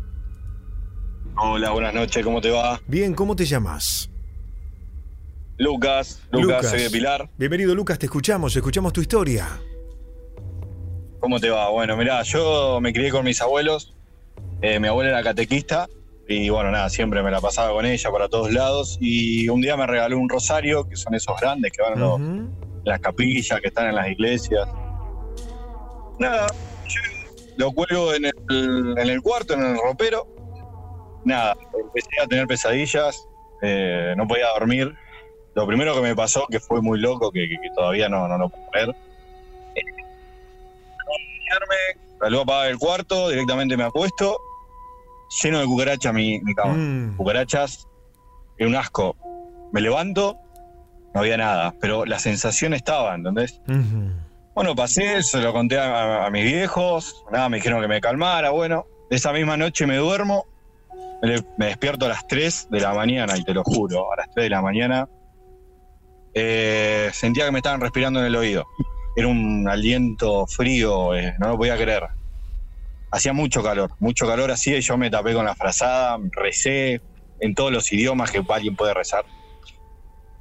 [1.36, 2.80] Hola, buenas noches, ¿cómo te va?
[2.86, 4.10] Bien, ¿cómo te llamas?
[5.56, 7.30] Lucas, Lucas, soy de Pilar.
[7.38, 9.46] Bienvenido Lucas, te escuchamos, escuchamos tu historia.
[11.20, 11.70] ¿Cómo te va?
[11.70, 13.94] Bueno, mirá, yo me crié con mis abuelos.
[14.62, 15.88] Eh, mi abuela era catequista
[16.26, 18.96] y bueno, nada, siempre me la pasaba con ella para todos lados.
[19.00, 22.54] Y un día me regaló un rosario, que son esos grandes que van en
[22.84, 24.66] las capillas, que están en las iglesias.
[26.18, 26.46] Nada,
[26.88, 27.00] yo
[27.56, 30.26] lo cuelgo en el, en el cuarto, en el ropero.
[31.24, 33.26] Nada, empecé a tener pesadillas,
[33.62, 34.94] eh, no podía dormir.
[35.54, 37.46] Lo primero que me pasó, que fue muy loco, que,
[37.76, 38.88] todavía no, no lo puedo ver,
[41.06, 41.76] bañarme,
[42.20, 44.36] la luz apagada del cuarto, directamente me acuesto,
[45.42, 46.74] lleno de cucarachas mi, mi cama.
[46.74, 47.16] Mm.
[47.16, 47.88] Cucarachas,
[48.58, 49.16] es un asco.
[49.72, 50.38] Me levanto,
[51.14, 53.60] no había nada, pero la sensación estaba, ¿entendés?
[54.54, 58.50] Bueno, pasé, se lo conté a, a mis viejos, nada, me dijeron que me calmara,
[58.50, 60.46] bueno, esa misma noche me duermo,
[61.22, 64.30] me, me despierto a las 3 de la mañana, y te lo juro, a las
[64.30, 65.08] 3 de la mañana,
[66.34, 68.66] eh, sentía que me estaban respirando en el oído.
[69.16, 72.02] Era un aliento frío, eh, no lo podía creer.
[73.14, 77.00] Hacía mucho calor, mucho calor hacía y yo me tapé con la frazada, recé
[77.38, 79.24] en todos los idiomas que alguien puede rezar.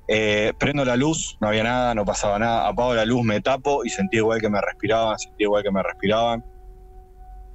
[0.08, 2.68] Eh, prendo la luz, no había nada, no pasaba nada.
[2.68, 5.84] Apago la luz, me tapo y sentí igual que me respiraban, sentí igual que me
[5.84, 6.43] respiraban.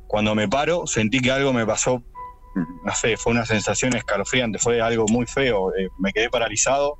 [0.07, 2.01] Cuando me paro, sentí que algo me pasó,
[2.85, 5.75] no sé, fue una sensación escalofriante, fue algo muy feo.
[5.75, 6.97] Eh, me quedé paralizado.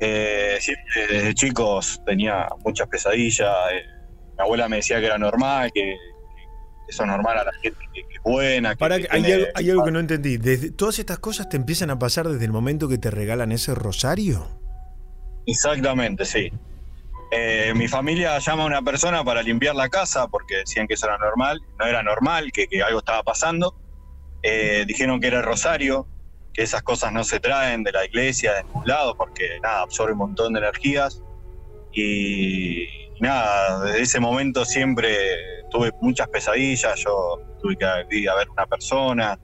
[0.00, 0.58] Eh,
[1.08, 3.54] desde chicos tenía muchas pesadillas.
[3.72, 3.82] eh,
[4.36, 5.94] mi abuela me decía que era normal, que,
[7.00, 8.70] normal a la gente que, que es buena.
[8.70, 10.36] que- Para, que hay, tiene- algo, hay algo que no entendí.
[10.36, 13.74] Desde, ¿Todas estas cosas te empiezan a pasar desde el momento que te regalan ese
[13.74, 14.46] rosario?
[15.46, 16.52] Exactamente, sí.
[17.34, 21.06] Eh, mi familia llama a una persona para limpiar la casa porque decían que eso
[21.06, 21.60] era normal.
[21.78, 23.74] No era normal, que, que algo estaba pasando.
[24.42, 26.06] Eh, dijeron que era el rosario,
[26.52, 30.12] que esas cosas no se traen de la iglesia, de ningún lado, porque nada, absorbe
[30.12, 31.22] un montón de energías.
[31.92, 35.16] Y, y nada, desde ese momento siempre
[35.72, 37.02] tuve muchas pesadillas.
[37.04, 39.38] Yo tuve que ir a ver una persona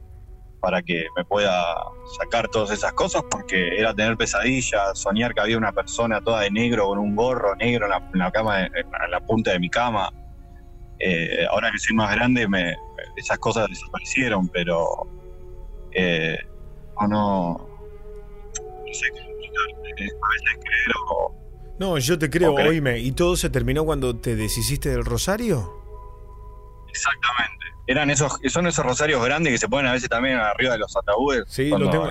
[0.61, 1.75] para que me pueda
[2.19, 6.51] sacar todas esas cosas, porque era tener pesadillas, soñar que había una persona toda de
[6.51, 9.71] negro con un gorro negro en la, en la cama, en la, punta de mi
[9.71, 10.13] cama.
[10.99, 12.77] Eh, ahora que soy más grande, me,
[13.17, 15.07] esas cosas desaparecieron, pero
[15.93, 16.39] eh,
[17.01, 17.69] no, no,
[18.59, 19.29] no sé cómo.
[19.29, 21.35] A veces creer o,
[21.79, 22.99] No, yo te creo, oíme.
[22.99, 25.78] ¿Y todo se terminó cuando te deshiciste del rosario?
[26.99, 27.67] Exactamente.
[27.87, 30.95] Eran esos, son esos rosarios grandes que se ponen a veces también arriba de los
[30.97, 31.45] ataúdes.
[31.49, 32.11] Sí, lo tengo,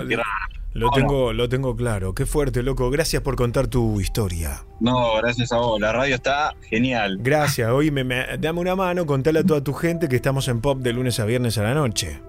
[0.74, 2.14] lo, tengo, lo tengo claro.
[2.14, 2.90] Qué fuerte, loco.
[2.90, 4.64] Gracias por contar tu historia.
[4.80, 5.80] No, gracias a vos.
[5.80, 7.18] La radio está genial.
[7.20, 10.78] Gracias, oíme, me- dame una mano, contale a toda tu gente que estamos en pop
[10.80, 12.20] de lunes a viernes a la noche.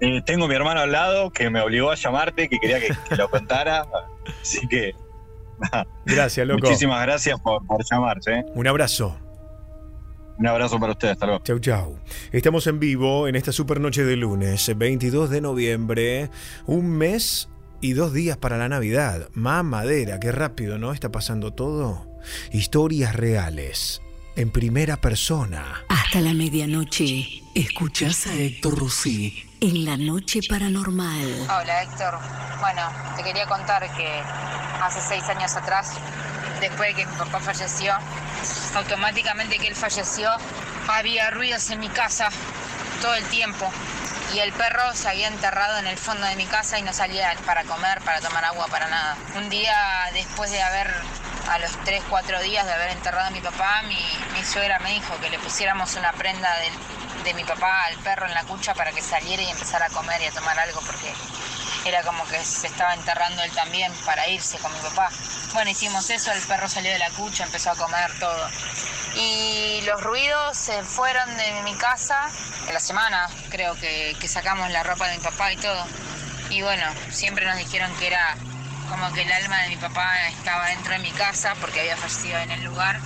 [0.00, 2.88] Eh, tengo a mi hermano al lado que me obligó a llamarte, que quería que,
[3.08, 3.86] que lo contara.
[4.40, 4.92] Así que.
[6.06, 6.60] Gracias, loco.
[6.66, 8.32] Muchísimas gracias por, por llamarse.
[8.38, 8.44] ¿eh?
[8.54, 9.16] Un abrazo.
[10.38, 11.12] Un abrazo para ustedes.
[11.12, 11.42] Hasta luego.
[11.44, 11.98] Chau, chau.
[12.32, 16.30] Estamos en vivo en esta super noche de lunes, 22 de noviembre.
[16.66, 17.48] Un mes
[17.80, 19.28] y dos días para la Navidad.
[19.34, 20.92] Mamadera, qué rápido, ¿no?
[20.92, 22.06] Está pasando todo.
[22.52, 24.02] Historias reales,
[24.36, 25.84] en primera persona.
[25.88, 27.26] Hasta la medianoche.
[27.54, 31.48] Escuchás a Héctor Rossi en la noche paranormal.
[31.48, 32.18] Hola Héctor.
[32.60, 32.82] Bueno,
[33.16, 34.22] te quería contar que
[34.82, 35.92] hace seis años atrás,
[36.60, 37.94] después de que mi papá falleció,
[38.74, 40.30] automáticamente que él falleció,
[40.86, 42.28] había ruidos en mi casa
[43.00, 43.70] todo el tiempo.
[44.34, 47.34] Y el perro se había enterrado en el fondo de mi casa y no salía
[47.46, 49.16] para comer, para tomar agua, para nada.
[49.36, 49.76] Un día
[50.12, 50.92] después de haber,
[51.48, 55.18] a los 3, 4 días de haber enterrado a mi papá, mi, suegra me dijo
[55.22, 56.68] que le pusiéramos una prenda de,
[57.22, 60.20] de mi papá al perro en la cucha para que saliera y empezara a comer
[60.22, 61.12] y a tomar algo porque
[61.84, 65.10] era como que se estaba enterrando él también para irse con mi papá.
[65.52, 68.48] Bueno, hicimos eso, el perro salió de la cucha, empezó a comer todo.
[69.16, 72.28] Y los ruidos se fueron de mi casa
[72.66, 75.86] en la semana, creo que, que sacamos la ropa de mi papá y todo.
[76.50, 78.36] Y bueno, siempre nos dijeron que era
[78.88, 82.38] como que el alma de mi papá estaba dentro de mi casa porque había fallecido
[82.38, 82.98] en el lugar.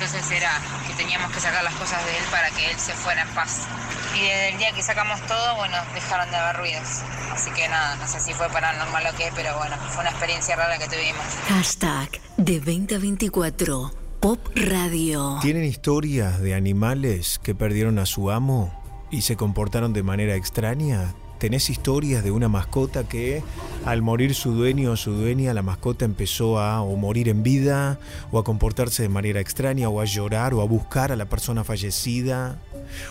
[0.00, 3.22] Entonces era que teníamos que sacar las cosas de él para que él se fuera
[3.22, 3.66] en paz.
[4.14, 7.02] Y desde el día que sacamos todo, bueno, dejaron de haber ruidos.
[7.32, 10.54] Así que nada, no sé si fue paranormal o qué, pero bueno, fue una experiencia
[10.54, 11.24] rara que tuvimos.
[11.48, 15.40] Hashtag de 2024 Pop Radio.
[15.42, 18.72] ¿Tienen historias de animales que perdieron a su amo
[19.10, 21.12] y se comportaron de manera extraña?
[21.38, 23.44] ¿Tenés historias de una mascota que
[23.84, 28.00] al morir su dueño o su dueña la mascota empezó a o morir en vida
[28.32, 31.62] o a comportarse de manera extraña o a llorar o a buscar a la persona
[31.62, 32.60] fallecida?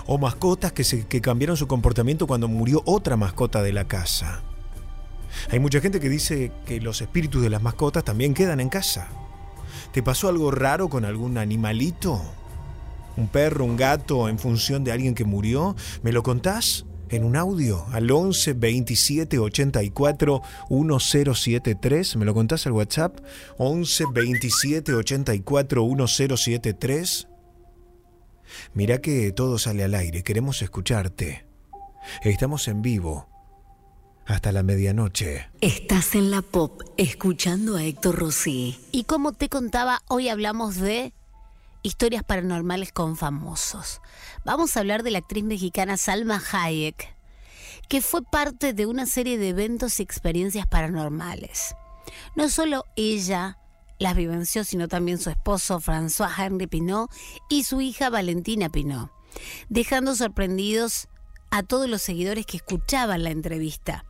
[0.08, 4.42] ¿O mascotas que, se, que cambiaron su comportamiento cuando murió otra mascota de la casa?
[5.50, 9.08] Hay mucha gente que dice que los espíritus de las mascotas también quedan en casa.
[9.94, 12.22] ¿Te pasó algo raro con algún animalito?
[13.16, 15.78] ¿Un perro, un gato en función de alguien que murió?
[16.04, 16.87] ¿Me lo contás?
[17.10, 22.16] En un audio al 11 27 84 1073.
[22.18, 23.20] ¿Me lo contás al WhatsApp?
[23.58, 27.28] 11 27 84 1073.
[28.74, 31.46] Mira que todo sale al aire, queremos escucharte.
[32.24, 33.28] Estamos en vivo.
[34.26, 35.48] Hasta la medianoche.
[35.62, 38.78] Estás en la Pop escuchando a Héctor Rossi.
[38.92, 41.14] Y como te contaba, hoy hablamos de
[41.84, 44.02] historias paranormales con famosos.
[44.46, 47.16] Vamos a hablar de la actriz mexicana Salma Hayek,
[47.90, 51.76] que fue parte de una serie de eventos y experiencias paranormales.
[52.36, 53.58] No solo ella
[54.00, 57.10] las vivenció, sino también su esposo François Henry Pinot
[57.50, 59.12] y su hija Valentina Pinot,
[59.70, 61.08] dejando sorprendidos
[61.50, 64.06] a todos los seguidores que escuchaban la entrevista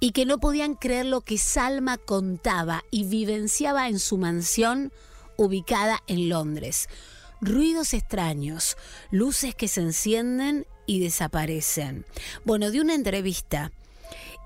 [0.00, 4.92] y que no podían creer lo que Salma contaba y vivenciaba en su mansión
[5.36, 6.88] ubicada en Londres.
[7.40, 8.76] Ruidos extraños,
[9.10, 12.06] luces que se encienden y desaparecen.
[12.44, 13.72] Bueno, de una entrevista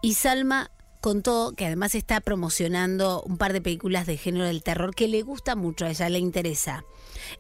[0.02, 0.70] y Salma
[1.01, 5.23] contó que además está promocionando un par de películas de género del terror que le
[5.23, 6.85] gusta mucho, a ella le interesa.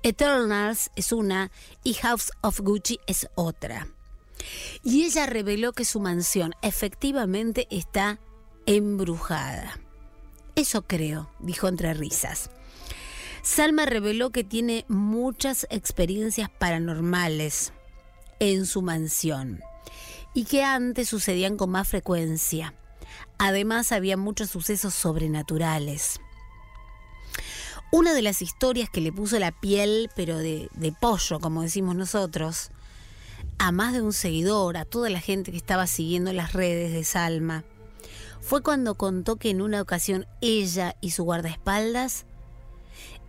[0.02, 1.50] Eternals es una
[1.84, 3.88] y House of Gucci es otra.
[4.82, 8.18] Y ella reveló que su mansión efectivamente está
[8.66, 9.78] embrujada.
[10.54, 12.50] Eso creo, dijo entre risas.
[13.42, 17.72] Salma reveló que tiene muchas experiencias paranormales
[18.38, 19.60] en su mansión
[20.34, 22.74] y que antes sucedían con más frecuencia.
[23.38, 26.20] Además había muchos sucesos sobrenaturales.
[27.90, 30.68] Una de las historias que le puso la piel, pero de,
[31.00, 32.70] pollo, como decimos nosotros,
[33.58, 37.04] a más de un seguidor, a toda la gente que estaba siguiendo las redes de
[37.04, 37.64] Salma,
[38.40, 42.26] fue cuando contó que en una ocasión ella y su guardaespaldas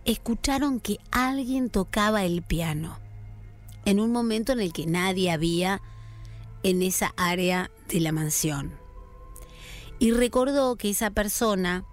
[0.04, 2.98] escucharon que alguien tocaba el piano,
[3.84, 5.80] en un momento en el que nadie había
[6.62, 8.72] en esa área de la mansión.
[9.98, 11.84] Y recordó que esa persona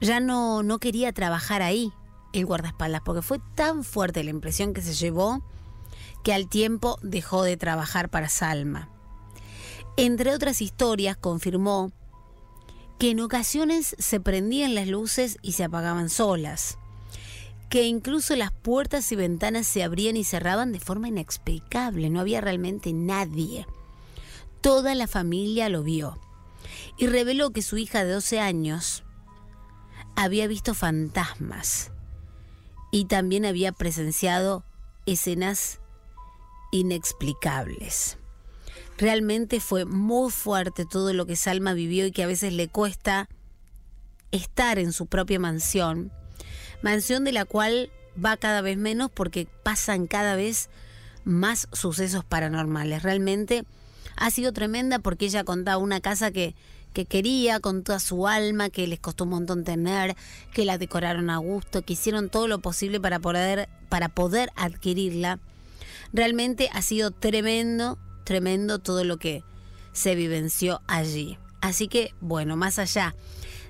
[0.00, 1.92] ya no, no quería trabajar ahí,
[2.32, 5.42] el guardaespaldas, porque fue tan fuerte la impresión que se llevó
[6.22, 8.88] que al tiempo dejó de trabajar para Salma.
[9.96, 11.92] Entre otras historias, confirmó
[12.98, 16.78] que en ocasiones se prendían las luces y se apagaban solas,
[17.74, 22.40] que incluso las puertas y ventanas se abrían y cerraban de forma inexplicable, no había
[22.40, 23.66] realmente nadie.
[24.60, 26.16] Toda la familia lo vio
[26.98, 29.02] y reveló que su hija de 12 años
[30.14, 31.90] había visto fantasmas
[32.92, 34.62] y también había presenciado
[35.04, 35.80] escenas
[36.70, 38.18] inexplicables.
[38.98, 43.28] Realmente fue muy fuerte todo lo que Salma vivió y que a veces le cuesta
[44.30, 46.12] estar en su propia mansión,
[46.84, 47.90] mansión de la cual
[48.22, 50.68] va cada vez menos porque pasan cada vez
[51.24, 53.02] más sucesos paranormales.
[53.02, 53.64] Realmente
[54.16, 56.54] ha sido tremenda porque ella contaba una casa que,
[56.92, 60.14] que quería con toda su alma, que les costó un montón tener,
[60.52, 65.40] que la decoraron a gusto, que hicieron todo lo posible para poder, para poder adquirirla
[66.14, 69.42] Realmente ha sido tremendo, tremendo todo lo que
[69.92, 71.38] se vivenció allí.
[71.60, 73.16] Así que, bueno, más allá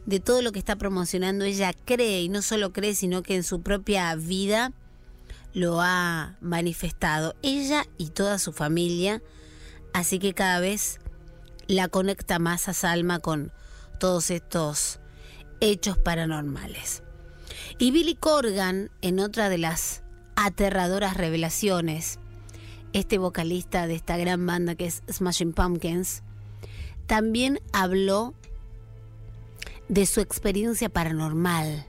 [0.07, 3.43] de todo lo que está promocionando, ella cree, y no solo cree, sino que en
[3.43, 4.73] su propia vida
[5.55, 9.23] lo ha manifestado, ella y toda su familia.
[9.93, 10.99] Así que cada vez
[11.67, 13.53] la conecta más a Salma con
[13.99, 14.99] todos estos
[15.61, 17.03] hechos paranormales.
[17.79, 20.03] Y Billy Corgan, en otra de las
[20.37, 22.19] aterradoras revelaciones,
[22.93, 26.23] este vocalista de esta gran banda que es Smashing Pumpkins,
[27.07, 28.35] también habló
[29.89, 31.87] de su experiencia paranormal.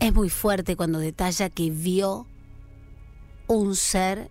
[0.00, 2.26] Es muy fuerte cuando detalla que vio
[3.46, 4.30] un ser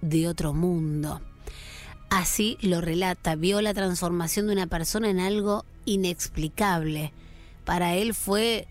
[0.00, 1.20] de otro mundo.
[2.10, 7.12] Así lo relata, vio la transformación de una persona en algo inexplicable.
[7.64, 8.68] Para él fue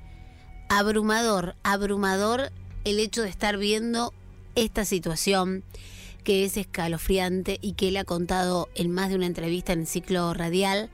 [0.70, 2.52] abrumador, abrumador
[2.86, 4.14] el hecho de estar viendo
[4.56, 5.64] esta situación
[6.24, 9.88] que es escalofriante y que él ha contado en más de una entrevista en el
[9.88, 10.90] ciclo radial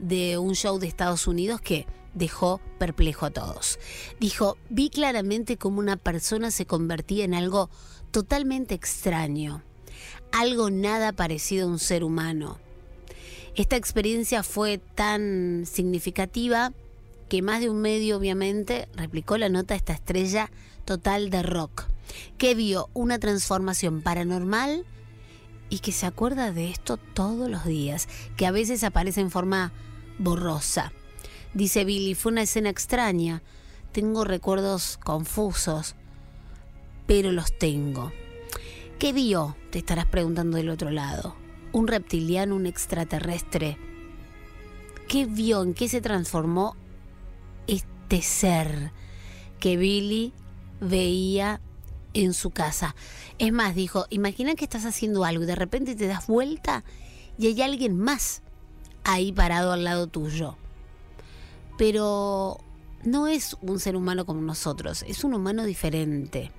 [0.00, 3.78] de un show de Estados Unidos que dejó perplejo a todos.
[4.18, 7.70] Dijo, vi claramente cómo una persona se convertía en algo
[8.10, 9.62] totalmente extraño,
[10.32, 12.58] algo nada parecido a un ser humano.
[13.54, 16.72] Esta experiencia fue tan significativa
[17.28, 20.50] que más de un medio obviamente replicó la nota de esta estrella
[20.84, 21.84] total de rock
[22.38, 24.84] que vio una transformación paranormal
[25.68, 29.72] y que se acuerda de esto todos los días, que a veces aparece en forma
[30.20, 30.92] borrosa.
[31.54, 33.42] Dice Billy, fue una escena extraña,
[33.92, 35.96] tengo recuerdos confusos,
[37.06, 38.12] pero los tengo.
[38.98, 39.56] ¿Qué vio?
[39.70, 41.34] Te estarás preguntando del otro lado.
[41.72, 43.78] ¿Un reptiliano, un extraterrestre?
[45.08, 45.62] ¿Qué vio?
[45.62, 46.76] ¿En qué se transformó
[47.66, 48.92] este ser
[49.58, 50.32] que Billy
[50.80, 51.60] veía
[52.14, 52.94] en su casa.
[53.38, 56.84] Es más, dijo, imagina que estás haciendo algo y de repente te das vuelta
[57.38, 58.42] y hay alguien más
[59.04, 60.56] ahí parado al lado tuyo.
[61.78, 62.58] Pero
[63.04, 66.52] no es un ser humano como nosotros, es un humano diferente.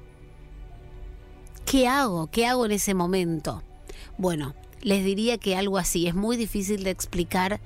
[1.71, 2.27] ¿qué hago?
[2.27, 3.63] ¿Qué hago en ese momento?
[4.17, 7.61] Bueno, les diría que algo así es muy difícil de explicar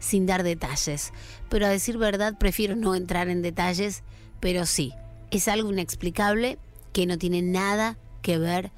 [0.00, 1.14] sin dar detalles,
[1.48, 4.02] pero a decir verdad prefiero no entrar en detalles,
[4.38, 4.92] pero sí,
[5.30, 6.58] es algo inexplicable
[6.92, 8.70] que no tiene nada que ver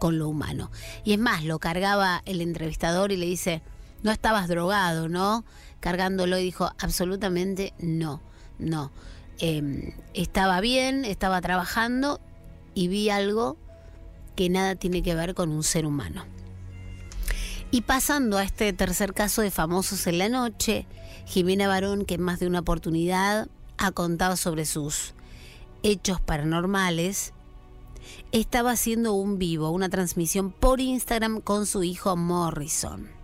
[0.00, 0.72] con lo humano.
[1.04, 3.62] Y es más, lo cargaba el entrevistador y le dice,
[4.06, 5.44] no estabas drogado, ¿no?
[5.80, 8.22] Cargándolo y dijo, absolutamente no,
[8.60, 8.92] no.
[9.40, 12.20] Em, estaba bien, estaba trabajando
[12.72, 13.56] y vi algo
[14.36, 16.24] que nada tiene que ver con un ser humano.
[17.72, 20.86] Y pasando a este tercer caso de famosos en la noche,
[21.26, 25.14] Jimena Barón, que en más de una oportunidad ha contado sobre sus
[25.82, 27.32] hechos paranormales,
[28.30, 33.15] estaba haciendo un vivo, una transmisión por Instagram con su hijo Morrison.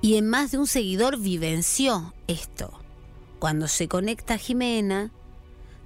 [0.00, 2.72] Y en más de un seguidor vivenció esto.
[3.38, 5.10] Cuando se conecta Jimena,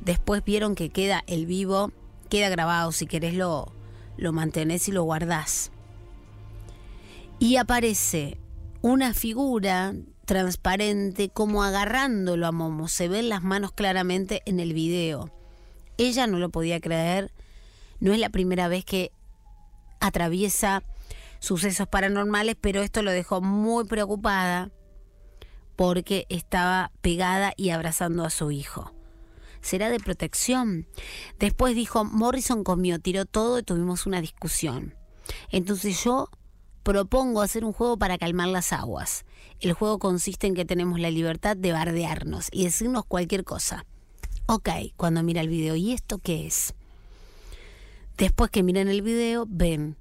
[0.05, 1.93] después vieron que queda el vivo,
[2.29, 3.73] queda grabado, si querés lo,
[4.17, 5.71] lo mantenés y lo guardás.
[7.39, 8.37] Y aparece
[8.83, 9.95] una figura
[10.27, 12.87] transparente como agarrándolo a Momo.
[12.87, 15.31] Se ven las manos claramente en el video.
[15.99, 17.33] Ella no lo podía creer.
[17.99, 19.11] No es la primera vez que
[20.01, 20.83] atraviesa
[21.41, 24.71] sucesos paranormales, pero esto lo dejó muy preocupada
[25.75, 28.93] porque estaba pegada y abrazando a su hijo.
[29.63, 30.87] ¿Será de protección?
[31.39, 34.95] Después dijo, Morrison comió, tiró todo y tuvimos una discusión.
[35.51, 36.29] Entonces yo
[36.83, 39.25] propongo hacer un juego para calmar las aguas.
[39.61, 43.85] El juego consiste en que tenemos la libertad de bardearnos y decirnos cualquier cosa.
[44.47, 46.75] Ok, cuando mira el video, ¿y esto qué es?
[48.17, 49.97] Después que miran el video, ven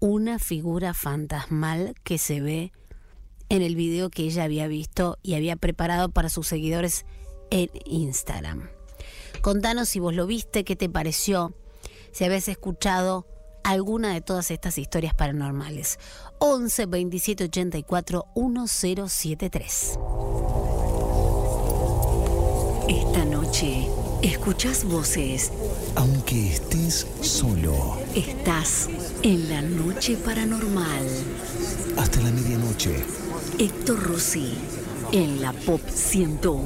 [0.00, 2.72] una figura fantasmal que se ve
[3.48, 7.06] en el video que ella había visto y había preparado para sus seguidores
[7.50, 8.68] en Instagram.
[9.40, 11.54] Contanos si vos lo viste, qué te pareció,
[12.12, 13.26] si habías escuchado
[13.64, 15.98] alguna de todas estas historias paranormales.
[16.38, 19.98] 11 27 84 1073.
[22.88, 23.88] Esta noche
[24.22, 25.52] escuchas voces.
[25.96, 27.96] Aunque estés solo.
[28.14, 28.88] Estás
[29.22, 31.06] en la noche paranormal.
[31.96, 33.04] Hasta la medianoche.
[33.58, 34.54] Héctor Rossi
[35.12, 36.58] en la Pop 1015.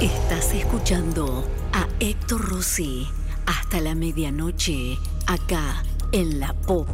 [0.00, 3.06] Estás escuchando a Héctor Rossi
[3.46, 6.88] hasta la medianoche acá en la Pop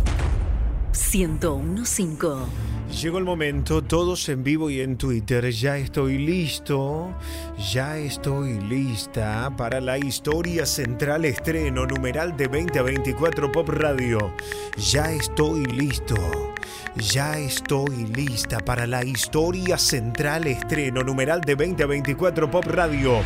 [1.12, 2.67] 1015.
[2.90, 5.50] Llegó el momento, todos en vivo y en Twitter.
[5.50, 7.14] Ya estoy listo,
[7.70, 14.32] ya estoy lista para la historia central estreno numeral de 20 a 24 Pop Radio.
[14.78, 16.16] Ya estoy listo,
[16.96, 23.20] ya estoy lista para la historia central estreno numeral de 20 a 24 Pop Radio.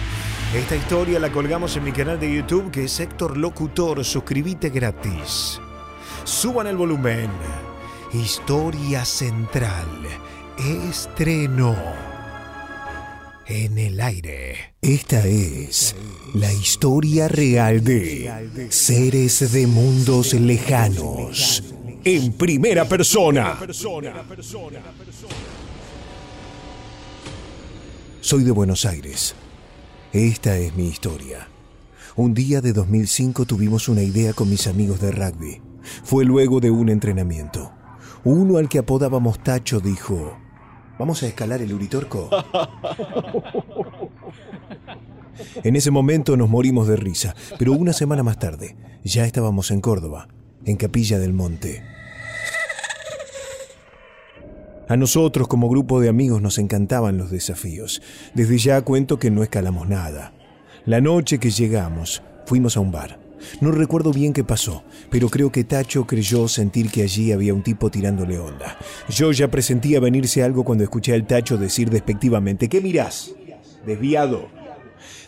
[0.55, 4.05] Esta historia la colgamos en mi canal de YouTube que es Héctor Locutor.
[4.05, 5.59] Suscríbete gratis.
[6.25, 7.72] Suban el volumen.
[8.15, 9.89] Historia Central.
[10.91, 11.75] Estreno.
[13.47, 14.75] En el aire.
[14.83, 15.97] Esta es
[16.35, 21.65] la historia real de seres de mundos lejanos.
[22.05, 23.59] En primera persona.
[28.21, 29.35] Soy de Buenos Aires.
[30.13, 31.49] Esta es mi historia.
[32.17, 35.63] Un día de 2005 tuvimos una idea con mis amigos de rugby.
[36.05, 37.73] Fue luego de un entrenamiento.
[38.25, 40.37] Uno al que apodábamos Tacho dijo,
[40.99, 42.31] ¿vamos a escalar el Uritorco?
[45.65, 49.81] En ese momento nos morimos de risa, pero una semana más tarde ya estábamos en
[49.81, 50.29] Córdoba,
[50.65, 51.83] en Capilla del Monte.
[54.89, 58.03] A nosotros como grupo de amigos nos encantaban los desafíos.
[58.35, 60.35] Desde ya cuento que no escalamos nada.
[60.85, 63.22] La noche que llegamos, fuimos a un bar.
[63.61, 67.63] No recuerdo bien qué pasó, pero creo que Tacho creyó sentir que allí había un
[67.63, 68.79] tipo tirándole onda.
[69.09, 73.33] Yo ya presentía venirse algo cuando escuché al Tacho decir despectivamente, ¿qué mirás?
[73.87, 74.49] Desviado.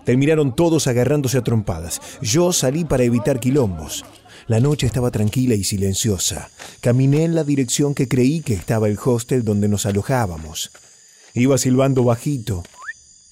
[0.04, 2.00] Terminaron todos agarrándose a trompadas.
[2.20, 4.04] Yo salí para evitar quilombos.
[4.46, 6.50] La noche estaba tranquila y silenciosa.
[6.80, 10.70] Caminé en la dirección que creí que estaba el hostel donde nos alojábamos.
[11.32, 12.62] Iba silbando bajito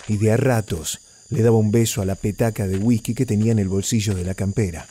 [0.09, 1.02] y de a ratos
[1.33, 4.25] le daba un beso a la petaca de whisky que tenía en el bolsillo de
[4.25, 4.87] la campera.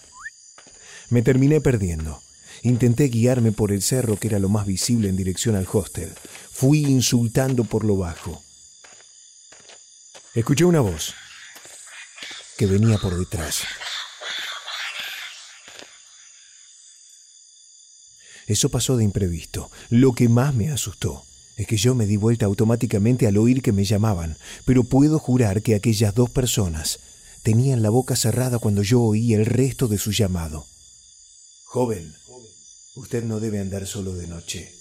[1.10, 2.22] Me terminé perdiendo.
[2.64, 6.12] Intenté guiarme por el cerro que era lo más visible en dirección al hostel.
[6.52, 8.44] Fui insultando por lo bajo.
[10.34, 11.14] Escuché una voz
[12.58, 13.62] que venía por detrás.
[18.48, 19.70] Eso pasó de imprevisto.
[19.90, 21.24] Lo que más me asustó
[21.62, 25.62] es que yo me di vuelta automáticamente al oír que me llamaban, pero puedo jurar
[25.62, 26.98] que aquellas dos personas
[27.44, 30.66] tenían la boca cerrada cuando yo oí el resto de su llamado.
[31.66, 32.16] Joven,
[32.96, 34.74] usted no debe andar solo de noche.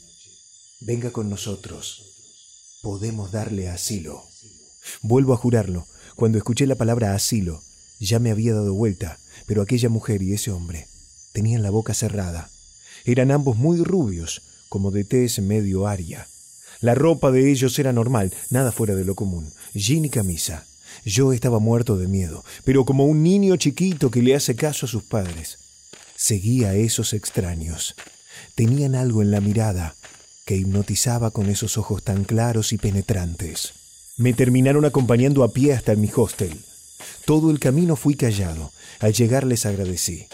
[0.80, 2.78] Venga con nosotros.
[2.80, 4.24] Podemos darle asilo.
[5.02, 5.86] Vuelvo a jurarlo.
[6.16, 7.62] Cuando escuché la palabra asilo,
[7.98, 10.86] ya me había dado vuelta, pero aquella mujer y ese hombre
[11.34, 12.48] tenían la boca cerrada.
[13.04, 16.26] Eran ambos muy rubios, como de tez medio aria.
[16.80, 20.66] La ropa de ellos era normal, nada fuera de lo común, jean y camisa.
[21.04, 24.88] Yo estaba muerto de miedo, pero como un niño chiquito que le hace caso a
[24.88, 25.58] sus padres.
[26.16, 27.94] Seguía a esos extraños.
[28.54, 29.94] Tenían algo en la mirada
[30.46, 33.72] que hipnotizaba con esos ojos tan claros y penetrantes.
[34.16, 36.58] Me terminaron acompañando a pie hasta mi hostel.
[37.24, 38.72] Todo el camino fui callado.
[38.98, 40.26] Al llegar les agradecí.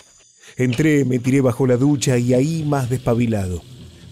[0.56, 3.62] Entré, me tiré bajo la ducha y ahí más despabilado.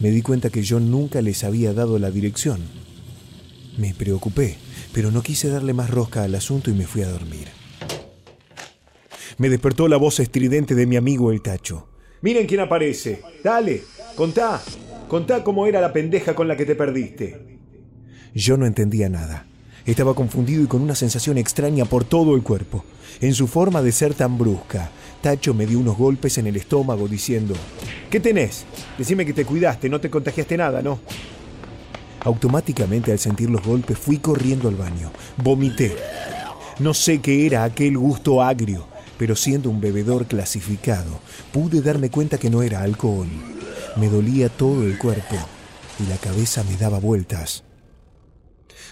[0.04, 2.60] Me di cuenta que yo nunca les había dado la dirección.
[3.78, 4.58] Me preocupé,
[4.92, 7.48] pero no quise darle más rosca al asunto y me fui a dormir.
[9.38, 11.88] Me despertó la voz estridente de mi amigo el Tacho.
[12.20, 13.22] Miren quién aparece.
[13.42, 13.82] Dale,
[14.14, 14.62] contá.
[15.08, 17.58] Contá cómo era la pendeja con la que te perdiste.
[18.34, 19.46] Yo no entendía nada.
[19.86, 22.84] Estaba confundido y con una sensación extraña por todo el cuerpo.
[23.20, 24.90] En su forma de ser tan brusca,
[25.20, 27.54] Tacho me dio unos golpes en el estómago diciendo,
[28.10, 28.64] ¿Qué tenés?
[28.96, 31.00] Decime que te cuidaste, no te contagiaste nada, ¿no?
[32.20, 35.10] Automáticamente al sentir los golpes fui corriendo al baño.
[35.36, 35.94] Vomité.
[36.78, 38.86] No sé qué era aquel gusto agrio,
[39.18, 41.20] pero siendo un bebedor clasificado,
[41.52, 43.28] pude darme cuenta que no era alcohol.
[43.96, 45.36] Me dolía todo el cuerpo
[46.00, 47.64] y la cabeza me daba vueltas.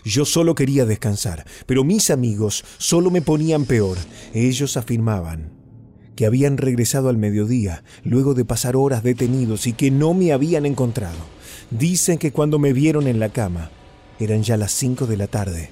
[0.04, 3.98] Yo solo quería descansar, pero mis amigos solo me ponían peor.
[4.34, 5.50] Ellos afirmaban
[6.16, 10.66] que habían regresado al mediodía, luego de pasar horas detenidos y que no me habían
[10.66, 11.18] encontrado.
[11.70, 13.70] Dicen que cuando me vieron en la cama,
[14.18, 15.70] eran ya las cinco de la tarde.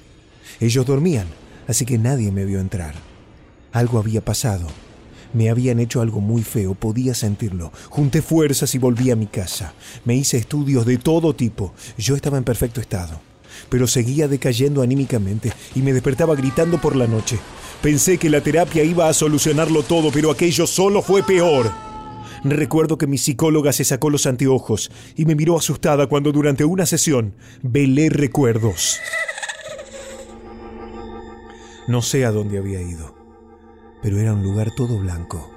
[0.59, 1.27] Ellos dormían,
[1.67, 2.95] así que nadie me vio entrar.
[3.71, 4.67] Algo había pasado.
[5.33, 7.71] Me habían hecho algo muy feo, podía sentirlo.
[7.89, 9.73] Junté fuerzas y volví a mi casa.
[10.05, 11.73] Me hice estudios de todo tipo.
[11.97, 13.30] Yo estaba en perfecto estado
[13.71, 17.39] pero seguía decayendo anímicamente y me despertaba gritando por la noche.
[17.81, 21.71] Pensé que la terapia iba a solucionarlo todo, pero aquello solo fue peor.
[22.43, 26.85] Recuerdo que mi psicóloga se sacó los anteojos y me miró asustada cuando durante una
[26.85, 28.99] sesión velé recuerdos.
[31.87, 33.15] No sé a dónde había ido,
[34.03, 35.49] pero era un lugar todo blanco.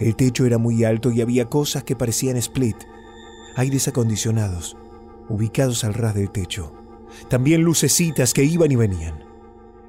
[0.00, 2.76] El techo era muy alto y había cosas que parecían split,
[3.54, 4.76] aires acondicionados,
[5.28, 6.81] ubicados al ras del techo
[7.32, 9.24] también lucecitas que iban y venían.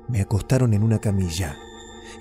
[0.08, 1.58] Me acostaron en una camilla.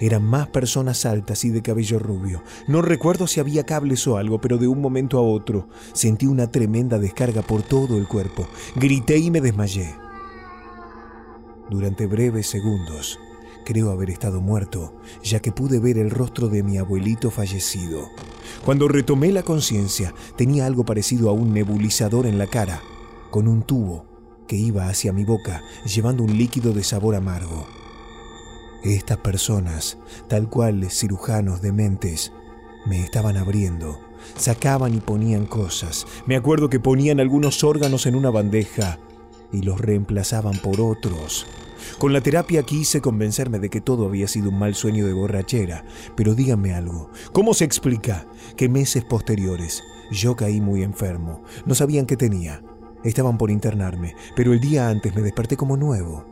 [0.01, 2.43] Eran más personas altas y de cabello rubio.
[2.67, 6.51] No recuerdo si había cables o algo, pero de un momento a otro sentí una
[6.51, 8.49] tremenda descarga por todo el cuerpo.
[8.75, 9.95] Grité y me desmayé.
[11.71, 13.21] Durante breves segundos,
[13.65, 14.93] creo haber estado muerto,
[15.23, 18.11] ya que pude ver el rostro de mi abuelito fallecido.
[18.65, 22.83] Cuando retomé la conciencia, tenía algo parecido a un nebulizador en la cara,
[23.31, 24.12] con un tubo
[24.53, 27.67] que iba hacia mi boca llevando un líquido de sabor amargo.
[28.85, 29.97] Estas personas,
[30.29, 32.35] tal cual cirujanos dementes,
[32.85, 33.99] me estaban abriendo,
[34.37, 36.07] sacaban y ponían cosas.
[36.27, 38.99] Me acuerdo que ponían algunos órganos en una bandeja
[39.55, 41.47] y los reemplazaban por otros.
[41.97, 45.87] Con la terapia quise convencerme de que todo había sido un mal sueño de borrachera,
[46.15, 48.27] pero díganme algo, ¿cómo se explica
[48.59, 51.43] que meses posteriores yo caí muy enfermo?
[51.65, 52.63] No sabían qué tenía.
[53.05, 56.25] Estaban por internarme, pero el día antes me desperté como nuevo.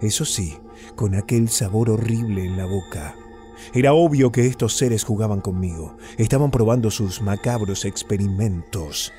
[0.00, 0.58] Eso sí,
[0.96, 3.14] con aquel sabor horrible en la boca.
[3.74, 5.96] Era obvio que estos seres jugaban conmigo.
[6.16, 9.12] Estaban probando sus macabros experimentos.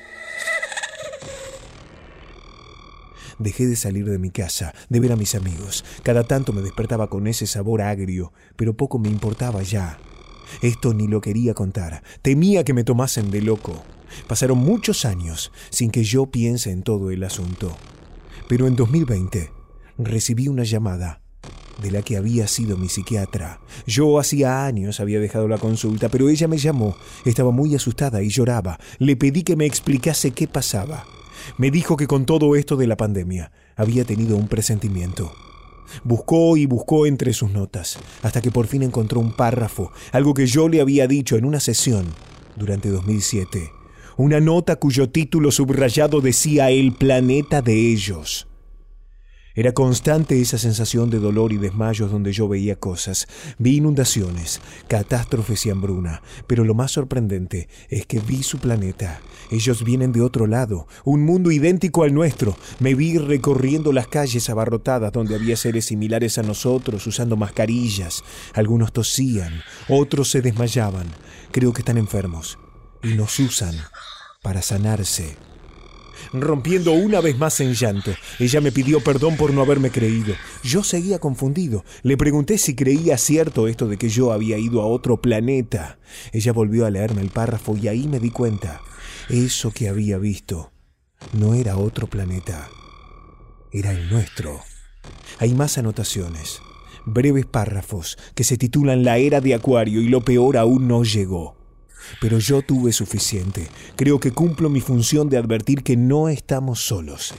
[3.38, 5.84] Dejé de salir de mi casa, de ver a mis amigos.
[6.02, 9.98] Cada tanto me despertaba con ese sabor agrio, pero poco me importaba ya.
[10.60, 12.02] Esto ni lo quería contar.
[12.20, 13.82] Temía que me tomasen de loco.
[14.26, 17.76] Pasaron muchos años sin que yo piense en todo el asunto.
[18.48, 19.50] Pero en 2020
[19.98, 21.22] recibí una llamada
[21.80, 23.60] de la que había sido mi psiquiatra.
[23.86, 26.96] Yo hacía años había dejado la consulta, pero ella me llamó.
[27.24, 28.78] Estaba muy asustada y lloraba.
[28.98, 31.04] Le pedí que me explicase qué pasaba.
[31.58, 35.32] Me dijo que con todo esto de la pandemia había tenido un presentimiento.
[36.04, 40.46] Buscó y buscó entre sus notas, hasta que por fin encontró un párrafo, algo que
[40.46, 42.06] yo le había dicho en una sesión
[42.56, 43.81] durante 2007
[44.16, 48.46] una nota cuyo título subrayado decía El planeta de ellos.
[49.54, 53.28] Era constante esa sensación de dolor y desmayos donde yo veía cosas.
[53.58, 59.20] Vi inundaciones, catástrofes y hambruna, pero lo más sorprendente es que vi su planeta.
[59.50, 62.56] Ellos vienen de otro lado, un mundo idéntico al nuestro.
[62.80, 68.24] Me vi recorriendo las calles abarrotadas donde había seres similares a nosotros usando mascarillas.
[68.54, 71.08] Algunos tosían, otros se desmayaban.
[71.50, 72.58] Creo que están enfermos
[73.02, 73.74] y nos usan
[74.42, 75.36] para sanarse
[76.32, 78.12] rompiendo una vez más en llanto.
[78.38, 80.34] Ella me pidió perdón por no haberme creído.
[80.62, 81.84] Yo seguía confundido.
[82.02, 85.98] Le pregunté si creía cierto esto de que yo había ido a otro planeta.
[86.32, 88.80] Ella volvió a leerme el párrafo y ahí me di cuenta.
[89.28, 90.72] Eso que había visto
[91.32, 92.68] no era otro planeta,
[93.72, 94.60] era el nuestro.
[95.38, 96.60] Hay más anotaciones,
[97.06, 101.61] breves párrafos que se titulan La era de Acuario y lo peor aún no llegó.
[102.20, 103.68] Pero yo tuve suficiente.
[103.96, 107.34] Creo que cumplo mi función de advertir que no estamos solos.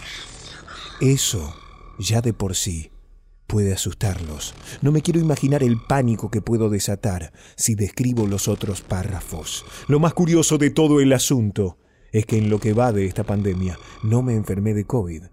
[1.02, 1.56] Eso,
[2.00, 2.92] ya de por sí,
[3.48, 4.54] puede asustarlos.
[4.82, 9.66] No me quiero imaginar el pánico que puedo desatar si describo los otros párrafos.
[9.88, 11.78] Lo más curioso de todo el asunto
[12.12, 15.24] es que en lo que va de esta pandemia no me enfermé de COVID.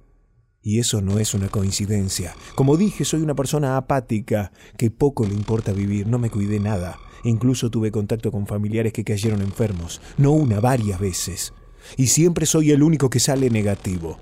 [0.62, 2.34] Y eso no es una coincidencia.
[2.54, 6.98] Como dije, soy una persona apática, que poco le importa vivir, no me cuidé nada.
[7.24, 11.52] Incluso tuve contacto con familiares que cayeron enfermos, no una, varias veces.
[11.96, 14.18] Y siempre soy el único que sale negativo.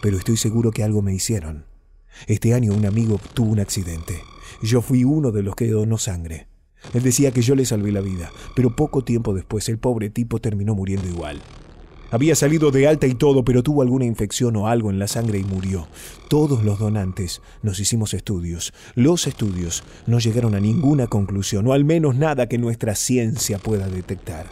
[0.00, 1.64] Pero estoy seguro que algo me hicieron.
[2.26, 4.20] Este año un amigo tuvo un accidente.
[4.62, 6.48] Yo fui uno de los que donó sangre.
[6.94, 10.40] Él decía que yo le salvé la vida, pero poco tiempo después el pobre tipo
[10.40, 11.40] terminó muriendo igual.
[12.12, 15.38] Había salido de alta y todo, pero tuvo alguna infección o algo en la sangre
[15.38, 15.88] y murió.
[16.28, 18.74] Todos los donantes nos hicimos estudios.
[18.94, 23.88] Los estudios no llegaron a ninguna conclusión, o al menos nada que nuestra ciencia pueda
[23.88, 24.44] detectar.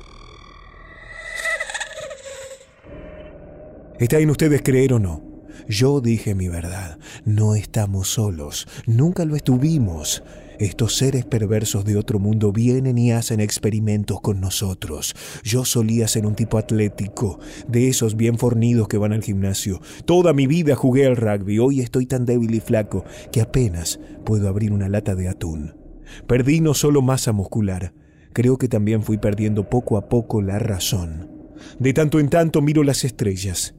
[3.99, 5.23] ¿Está en ustedes creer o no?
[5.69, 6.99] Yo dije mi verdad.
[7.27, 8.69] No estamos solos.
[8.87, 10.23] Nunca lo estuvimos.
[10.61, 15.15] Estos seres perversos de otro mundo vienen y hacen experimentos con nosotros.
[15.43, 19.81] Yo solía ser un tipo atlético, de esos bien fornidos que van al gimnasio.
[20.05, 21.59] Toda mi vida jugué al rugby.
[21.59, 25.77] Hoy estoy tan débil y flaco que apenas puedo abrir una lata de atún.
[26.27, 27.95] Perdí no solo masa muscular,
[28.35, 31.31] creo que también fui perdiendo poco a poco la razón.
[31.79, 33.77] De tanto en tanto miro las estrellas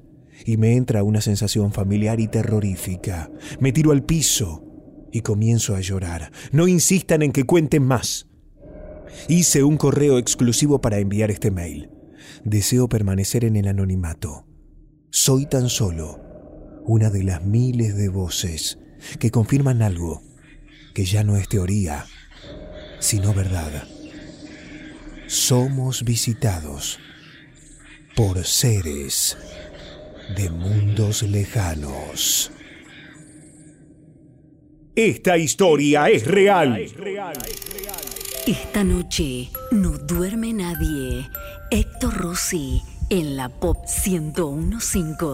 [0.48, 3.30] y me entra una sensación familiar y terrorífica.
[3.60, 4.71] Me tiro al piso
[5.12, 6.32] y comienzo a llorar.
[6.52, 8.28] No insistan en que cuenten más.
[9.28, 11.90] Hice un correo exclusivo para enviar este mail.
[12.44, 14.48] Deseo permanecer en el anonimato.
[15.10, 16.20] Soy tan solo
[16.86, 18.80] una de las miles de voces
[19.20, 20.22] que confirman algo
[20.94, 22.06] que ya no es teoría,
[23.00, 23.84] sino verdad.
[25.28, 27.00] Somos visitados
[28.16, 29.38] por seres
[30.36, 32.52] de mundos lejanos.
[35.02, 36.78] Esta historia es real.
[38.46, 41.28] Esta noche no duerme nadie.
[41.72, 45.26] Héctor Rossi en la Pop 1015.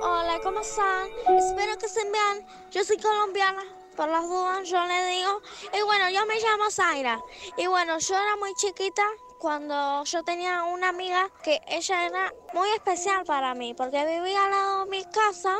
[0.00, 1.08] Hola, ¿cómo están?
[1.36, 2.46] Espero que estén bien.
[2.70, 3.62] Yo soy colombiana.
[3.94, 5.42] Por las dudas, yo le digo.
[5.78, 7.20] Y bueno, yo me llamo Zaira.
[7.58, 9.02] Y bueno, yo era muy chiquita
[9.42, 14.50] cuando yo tenía una amiga que ella era muy especial para mí porque vivía al
[14.52, 15.58] lado de mi casa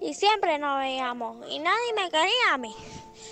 [0.00, 2.74] y siempre nos veíamos y nadie me quería a mí.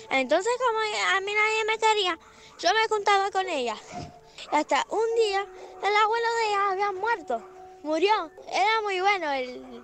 [0.09, 2.19] Entonces como a mí nadie me quería,
[2.57, 3.75] yo me contaba con ella.
[4.53, 5.41] Y hasta un día
[5.83, 7.41] el abuelo de ella había muerto,
[7.83, 8.31] murió.
[8.47, 9.83] Era muy bueno, el...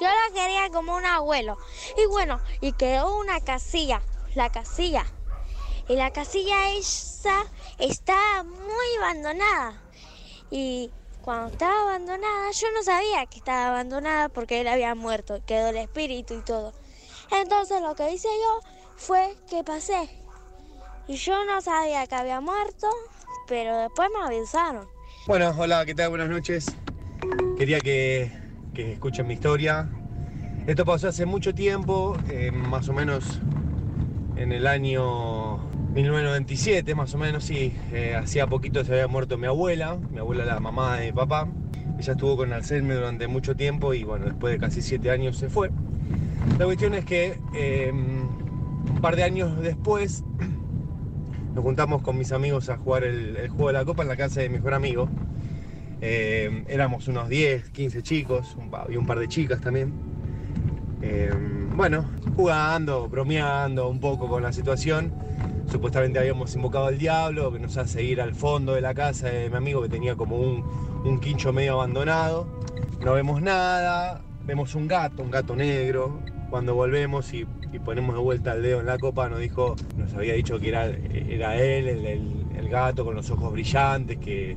[0.00, 1.58] yo la quería como un abuelo.
[1.98, 4.00] Y bueno, y quedó una casilla,
[4.36, 5.04] la casilla.
[5.88, 7.44] Y la casilla esa
[7.78, 9.82] estaba muy abandonada.
[10.50, 10.90] Y
[11.22, 15.76] cuando estaba abandonada, yo no sabía que estaba abandonada porque él había muerto, quedó el
[15.76, 16.72] espíritu y todo.
[17.30, 18.60] Entonces lo que hice yo
[18.96, 20.08] fue que pasé.
[21.08, 22.88] Y yo no sabía que había muerto,
[23.46, 24.86] pero después me avisaron.
[25.26, 26.10] Bueno, hola, ¿qué tal?
[26.10, 26.66] Buenas noches.
[27.58, 28.30] Quería que,
[28.74, 29.88] que escuchen mi historia.
[30.66, 33.40] Esto pasó hace mucho tiempo, eh, más o menos
[34.36, 35.65] en el año
[35.96, 37.74] 1997 más o menos, sí.
[37.90, 41.48] Eh, hacía poquito se había muerto mi abuela, mi abuela la mamá de mi papá.
[41.98, 45.48] Ella estuvo con Alzheimer durante mucho tiempo y bueno, después de casi siete años se
[45.48, 45.70] fue.
[46.58, 48.28] La cuestión es que em,
[48.90, 50.22] un par de años después
[51.54, 54.42] nos juntamos con mis amigos a jugar el, juego de la copa en la casa
[54.42, 55.08] de mi mejor amigo.
[56.02, 58.54] Em, éramos unos 10, 15 chicos
[58.90, 59.94] y un par de chicas también.
[61.00, 62.04] Em, bueno,
[62.36, 65.10] jugando, bromeando un poco con la situación
[65.66, 69.50] supuestamente habíamos invocado al diablo, que nos hace ir al fondo de la casa de
[69.50, 72.46] mi amigo que tenía como un, quincho medio abandonado.
[73.00, 76.20] no vemos nada, vemos un gato, un gato negro.
[76.50, 77.46] Cuando volvemos y,
[77.84, 80.86] ponemos de vuelta el dedo en la copa, nos dijo, nos había dicho que era,
[80.86, 84.56] era él, el, gato con los ojos brillantes, que,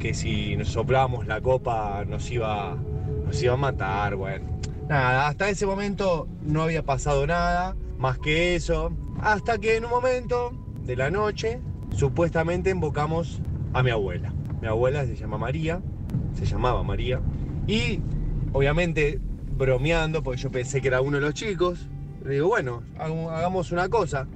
[0.00, 2.76] que si nos soplamos la copa nos iba,
[3.24, 4.44] nos iba a matar, bueno.
[4.88, 8.92] Nada, hasta ese momento no había pasado nada, más que eso,
[9.22, 10.52] hasta que en un momento
[10.84, 11.62] de la noche,
[11.96, 13.40] supuestamente invocamos
[13.72, 14.30] a mi abuela.
[14.60, 15.80] Mi abuela se llama María,
[16.34, 17.22] se llamaba María,
[17.66, 18.02] y
[18.52, 19.18] obviamente
[19.56, 21.88] bromeando, porque yo pensé que era uno de los chicos,
[22.22, 24.26] le digo, bueno, hagamos una cosa.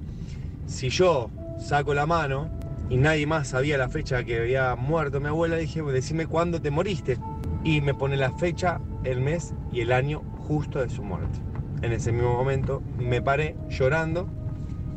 [0.64, 2.48] Si yo saco la mano
[2.88, 6.70] y nadie más sabía la fecha que había muerto mi abuela, dije, decime cuándo te
[6.70, 7.18] moriste.
[7.64, 11.38] Y me pone la fecha, el mes y el año justo de su muerte.
[11.82, 14.28] En ese mismo momento me paré llorando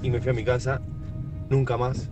[0.01, 0.81] y me fui a mi casa.
[1.49, 2.09] Nunca más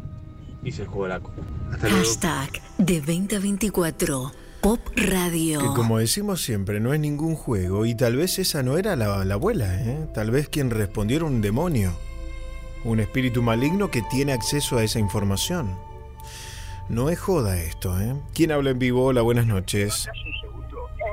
[0.64, 4.32] hice el juego de la Hashtag de 2024
[4.62, 5.62] Pop Radio.
[5.62, 9.22] Que como decimos siempre, no es ningún juego y tal vez esa no era la,
[9.34, 10.08] abuela, ¿eh?
[10.14, 11.94] Tal vez quien respondió era un demonio.
[12.84, 15.78] Un espíritu maligno que tiene acceso a esa información.
[16.90, 18.16] No es joda esto, ¿eh?
[18.34, 19.06] ¿Quién habla en vivo?
[19.06, 20.10] Hola, buenas noches.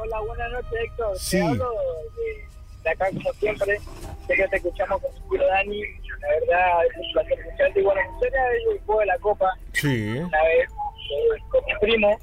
[0.02, 1.18] Hola, buenas noches, Héctor.
[1.18, 1.36] Sí.
[1.36, 1.70] Te hablo
[2.17, 2.45] de,
[2.90, 3.78] acá, como siempre.
[4.26, 5.82] Sé que te escuchamos con su Dani.
[6.20, 7.81] La verdad, es un placer escucharte.
[7.81, 8.40] Y bueno, historia
[8.73, 9.58] el juego de la Copa.
[9.73, 10.18] Sí.
[10.18, 12.18] Una vez eh, con mi primo.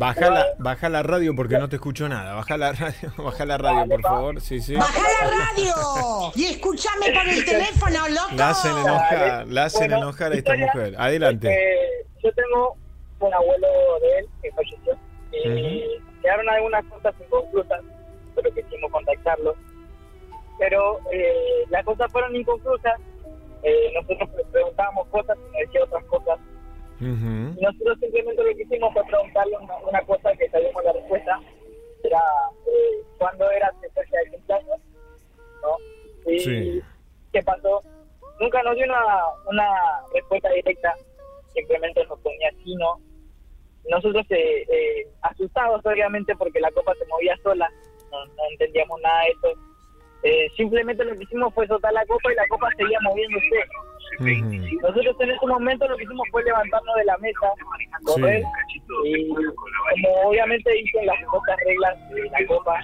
[0.00, 2.34] Baja la, baja la radio porque no te escucho nada.
[2.34, 4.40] Baja la radio, baja la radio, por favor.
[4.40, 4.74] Sí, sí.
[4.74, 6.32] ¡Baja la radio!
[6.34, 8.34] Y escúchame por el teléfono, loco.
[8.34, 10.94] La hacen enojar, la hacen enojar a esta mujer.
[10.98, 11.56] Adelante.
[12.22, 12.76] yo tengo
[13.20, 13.68] un abuelo
[14.00, 14.98] de él que falleció.
[15.32, 17.80] Y quedaron algunas cosas inconclusas,
[18.34, 19.54] pero quisimos contactarlo.
[20.58, 23.00] Pero eh, las cosas fueron inconclusas.
[23.62, 26.38] Eh, nosotros preguntábamos cosas y nos decía otras cosas
[27.00, 31.40] nosotros simplemente lo que hicimos fue preguntarle una, cosa que sabíamos la respuesta,
[32.02, 32.20] era
[32.66, 34.80] eh, cuándo era su fecha de cumpleaños,
[35.62, 36.30] ¿no?
[36.32, 36.82] Y
[37.32, 37.82] qué pasó.
[38.40, 39.00] Nunca nos dio una,
[39.46, 39.68] una
[40.14, 40.94] respuesta directa,
[41.52, 42.98] simplemente nos ponía así, ¿no?
[43.90, 47.70] Nosotros eh, eh, asustados obviamente porque la copa se movía sola,
[48.10, 49.60] no, no entendíamos nada de eso.
[50.26, 53.46] Eh, simplemente lo que hicimos fue soltar la copa y la copa seguía moviéndose.
[54.18, 57.52] Nosotros en ese momento lo que hicimos fue levantarnos de la mesa,
[58.04, 58.42] correr
[59.04, 62.78] y como obviamente dicen las otras reglas de la copa,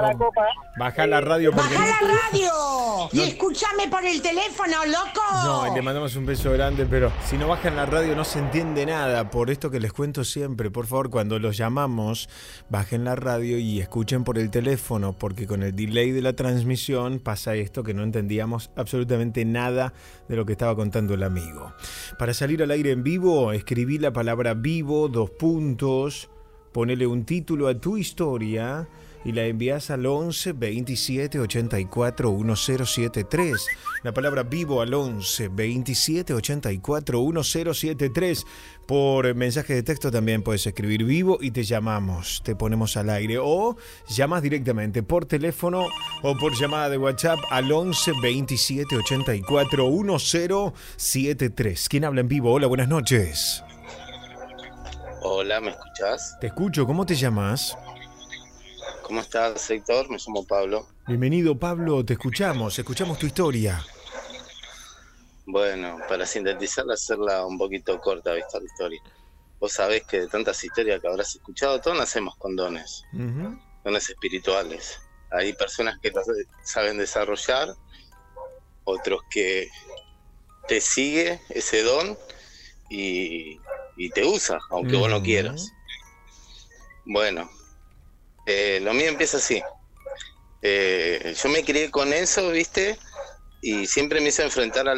[0.00, 0.46] la copa.
[0.78, 1.74] Baja la radio porque...
[1.74, 2.50] ¡Baja la radio!
[3.12, 5.20] Y escúchame por el teléfono, loco.
[5.44, 8.84] No, le mandamos un beso grande, pero si no bajan la radio no se entiende
[8.86, 9.30] nada.
[9.30, 12.28] Por esto que les cuento siempre, por favor, cuando los llamamos,
[12.68, 17.20] bajen la radio y escuchen por el teléfono, porque con el delay de la transmisión
[17.20, 19.92] pasa esto que no entendíamos absolutamente nada
[20.28, 21.72] de lo que estaba contando el amigo.
[22.18, 26.30] Para salir al aire en vivo, escribí la palabra vivo, dos puntos,
[26.72, 28.88] ponele un título a tu historia
[29.24, 33.66] y la envías al 11 27 84 1073.
[34.02, 38.46] La palabra vivo al 11 27 84 1073.
[38.86, 43.38] Por mensaje de texto también puedes escribir vivo y te llamamos, te ponemos al aire
[43.40, 43.76] o
[44.08, 45.86] llamas directamente por teléfono
[46.22, 51.88] o por llamada de WhatsApp al 11 27 84 1073.
[51.88, 52.52] ¿Quién habla en vivo?
[52.52, 53.62] Hola, buenas noches.
[55.22, 56.38] Hola, ¿me escuchás?
[56.40, 57.76] Te escucho, ¿cómo te llamas?
[59.10, 60.08] ¿Cómo estás, Héctor?
[60.08, 60.86] Me llamo Pablo.
[61.08, 62.04] Bienvenido, Pablo.
[62.04, 63.84] Te escuchamos, escuchamos tu historia.
[65.46, 69.02] Bueno, para sintetizarla, hacerla un poquito corta, ¿viste la historia?
[69.58, 73.02] Vos sabés que de tantas historias que habrás escuchado, todos nacemos con dones,
[73.82, 75.00] dones espirituales.
[75.32, 76.12] Hay personas que
[76.62, 77.74] saben desarrollar,
[78.84, 79.68] otros que
[80.68, 82.16] te sigue ese don
[82.88, 83.58] y,
[84.14, 85.72] te usa, aunque vos no quieras.
[87.04, 87.50] Bueno,
[88.50, 89.62] eh, lo mío empieza así.
[90.62, 92.98] Eh, yo me crié con eso, ¿viste?
[93.62, 94.94] Y siempre me hice enfrentar a,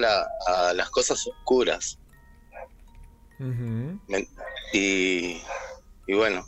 [0.72, 1.98] las cosas oscuras.
[4.72, 5.42] y,
[6.08, 6.47] bueno,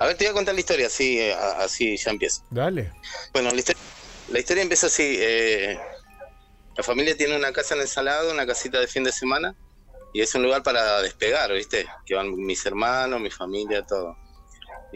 [0.00, 2.42] a ver, te voy a contar la historia, así, eh, así ya empiezo.
[2.50, 2.92] Dale.
[3.32, 5.18] Bueno, la historia, empieza así.
[6.76, 9.56] la familia tiene una casa en el Salado, una casita de fin de semana,
[10.12, 11.86] y es un lugar para despegar, ¿viste?
[12.04, 14.16] Que van mis hermanos, mi familia, todo.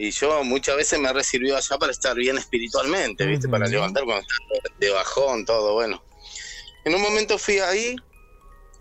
[0.01, 3.49] Y yo muchas veces me he recibido allá para estar bien espiritualmente, ¿viste?
[3.49, 6.01] Para levantar cuando estaba de bajón, todo, bueno.
[6.85, 7.97] En un momento fui ahí,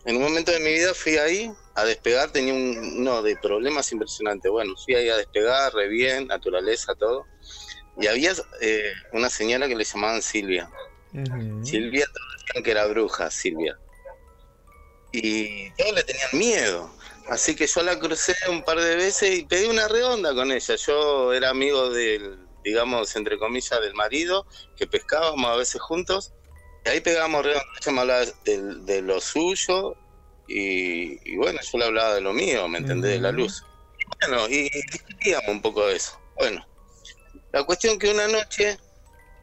[0.05, 3.91] en un momento de mi vida fui ahí a despegar, tenía un, uno de problemas
[3.91, 4.49] impresionantes.
[4.49, 7.27] Bueno, fui ahí a despegar, re bien, naturaleza, todo.
[8.01, 10.71] Y había eh, una señora que le llamaban Silvia.
[11.65, 13.77] Silvia, todos decían que era bruja, Silvia.
[15.11, 16.95] Y todos le tenían miedo.
[17.29, 20.77] Así que yo la crucé un par de veces y pedí una redonda con ella.
[20.77, 26.33] Yo era amigo de, digamos, entre comillas, del marido, que pescábamos a veces juntos.
[26.87, 27.55] Y ahí pegábamos re
[27.93, 29.95] me hablaba de, de lo suyo
[30.47, 33.13] y, bueno, yo le hablaba de lo mío, ¿me entendés?
[33.13, 33.63] De la luz.
[34.21, 36.19] Bueno, y discutíamos un poco de eso.
[36.37, 36.67] Bueno,
[37.53, 38.79] la cuestión que una noche,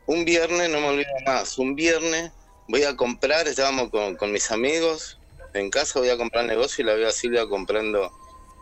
[0.07, 2.31] un viernes, no me olvido más, un viernes
[2.67, 5.19] voy a comprar, estábamos con, con mis amigos
[5.55, 8.11] en casa, voy a comprar negocio y la veo a Silvia comprando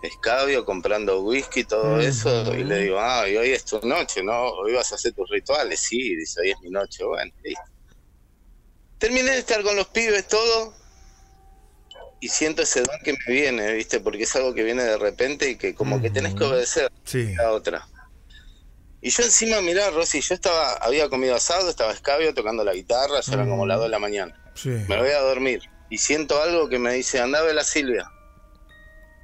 [0.03, 4.49] escabio, comprando whisky, todo eso, y le digo, ah, y hoy es tu noche, ¿no?
[4.49, 7.63] Hoy vas a hacer tus rituales, sí, dice, hoy es mi noche, bueno, listo.
[8.97, 10.73] Terminé de estar con los pibes, todo,
[12.19, 13.99] y siento ese don que me viene, ¿viste?
[13.99, 16.91] Porque es algo que viene de repente y que como que tenés que obedecer
[17.41, 17.87] a otra.
[19.01, 23.19] Y yo encima, mirá, Rosy, yo estaba, había comido asado, estaba escabio tocando la guitarra,
[23.19, 24.53] ya eran como las 2 de la mañana.
[24.63, 28.09] Me voy a dormir y siento algo que me dice, andá a la Silvia.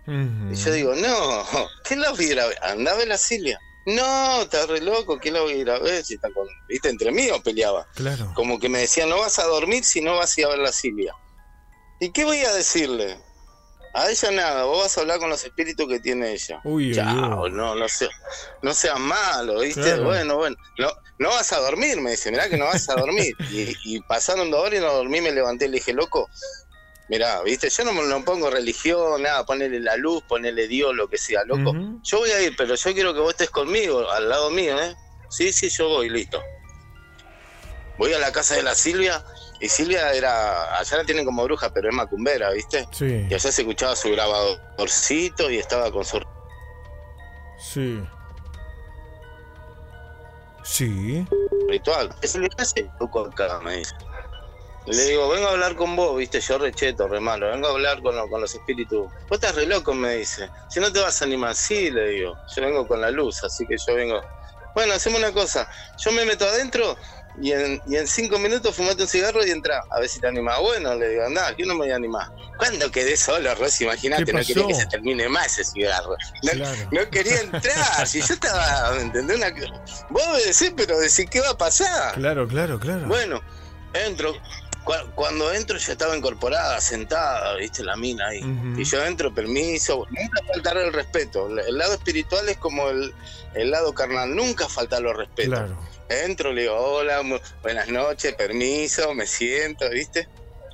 [0.08, 1.46] Y yo digo, no,
[1.84, 2.58] ¿qué la voy a ir a ver?
[2.64, 3.60] Andá a la Silvia.
[3.86, 6.04] No, estás re loco, ¿qué la voy a ir a ver?
[6.04, 6.48] Si está con...
[6.68, 6.90] ¿Viste?
[6.90, 7.88] Entre mí o peleaba.
[7.94, 8.32] Claro.
[8.36, 10.60] Como que me decía, no vas a dormir si no vas a ir a ver
[10.60, 11.14] la Silvia.
[12.00, 13.20] ¿Y qué voy a decirle?
[13.93, 16.61] A ella nada, vos vas a hablar con los espíritus que tiene ella.
[16.64, 18.09] Uy, Chao, no, no, sea,
[18.61, 20.00] no seas malo, ¿viste?
[20.00, 23.35] Bueno, bueno, no, no vas a dormir, me dice, mirá que no vas a dormir.
[23.51, 26.30] y, y pasaron dos horas y no dormí, me levanté y le dije, loco,
[27.09, 27.69] mirá, ¿viste?
[27.69, 31.74] Yo no, no pongo religión, nada, ponele la luz, ponele Dios, lo que sea, loco.
[32.03, 34.95] Yo voy a ir, pero yo quiero que vos estés conmigo, al lado mío, ¿eh?
[35.30, 36.42] Sí, sí, yo voy, listo.
[37.98, 39.26] Voy a la casa de la Silvia
[39.60, 42.88] y Silvia era, allá la tienen como bruja, pero es macumbera, ¿viste?
[42.92, 43.28] Sí.
[43.30, 46.22] Y allá se escuchaba su grabadorcito y estaba con su...
[47.60, 48.02] Sí.
[50.64, 51.28] Sí.
[51.68, 52.16] Ritual.
[52.22, 52.90] Es el que hace
[53.34, 53.96] acá, me dice.
[54.86, 58.02] Le digo, vengo a hablar con vos, viste, yo recheto, re malo, vengo a hablar
[58.02, 59.12] con, con los espíritus.
[59.28, 60.50] Vos estás re loco, me dice.
[60.70, 62.38] Si no te vas a animar, sí, le digo.
[62.56, 64.22] Yo vengo con la luz, así que yo vengo.
[64.74, 65.70] Bueno, hacemos una cosa.
[65.98, 66.96] Yo me meto adentro
[67.42, 69.84] y en, y en cinco minutos fumate un cigarro y entra.
[69.90, 70.59] A ver si te animás.
[70.59, 72.27] Bueno, le digo, anda, yo no me voy a animar.
[72.58, 73.85] ¿Cuándo quedé solo, Rosy?
[73.85, 76.16] Imagínate, no quería que se termine más ese cigarro.
[76.92, 78.08] No, quería entrar.
[78.08, 79.38] si yo estaba, ¿me entendés?
[79.38, 79.53] Una...
[80.09, 82.16] Vos decís, pero decís, ¿qué va a pasar?
[82.16, 83.08] Claro, claro, claro.
[83.08, 83.42] Bueno,
[83.93, 84.35] entro,
[85.16, 88.42] cuando entro ya estaba incorporada, sentada, viste, la mina ahí.
[88.77, 91.48] Y yo entro, permiso, nunca faltará el respeto.
[91.48, 93.14] El lado espiritual es como el,
[93.53, 95.72] el lado carnal, nunca falta los respetos.
[96.10, 97.22] Entro, le digo, hola,
[97.62, 100.28] buenas noches, permiso, me siento, viste.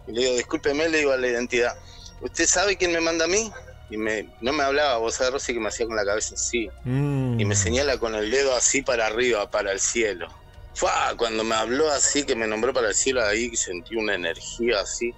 [0.07, 1.75] Y le digo, discúlpeme, le digo a la identidad,
[2.21, 3.51] ¿usted sabe quién me manda a mí?
[3.89, 6.69] Y me, no me hablaba, vos sabés, Rosy, que me hacía con la cabeza así.
[6.83, 7.39] Mm.
[7.39, 10.27] Y me señala con el dedo así para arriba, para el cielo.
[11.17, 15.13] Cuando me habló así, que me nombró para el cielo, ahí sentí una energía así.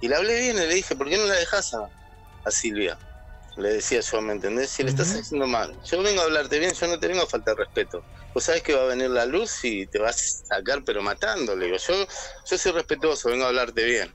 [0.00, 2.98] Y le hablé bien y le dije, ¿por qué no la dejas a, Silvia?
[3.56, 4.70] Le decía yo, ¿me entendés?
[4.70, 7.26] Si le estás haciendo mal, yo vengo a hablarte bien, yo no te vengo a
[7.26, 8.04] faltar respeto.
[8.34, 11.66] Vos sabés que va a venir la luz y te vas a sacar, pero matándole.
[11.66, 12.06] Digo, yo,
[12.50, 14.12] yo soy respetuoso, vengo a hablarte bien.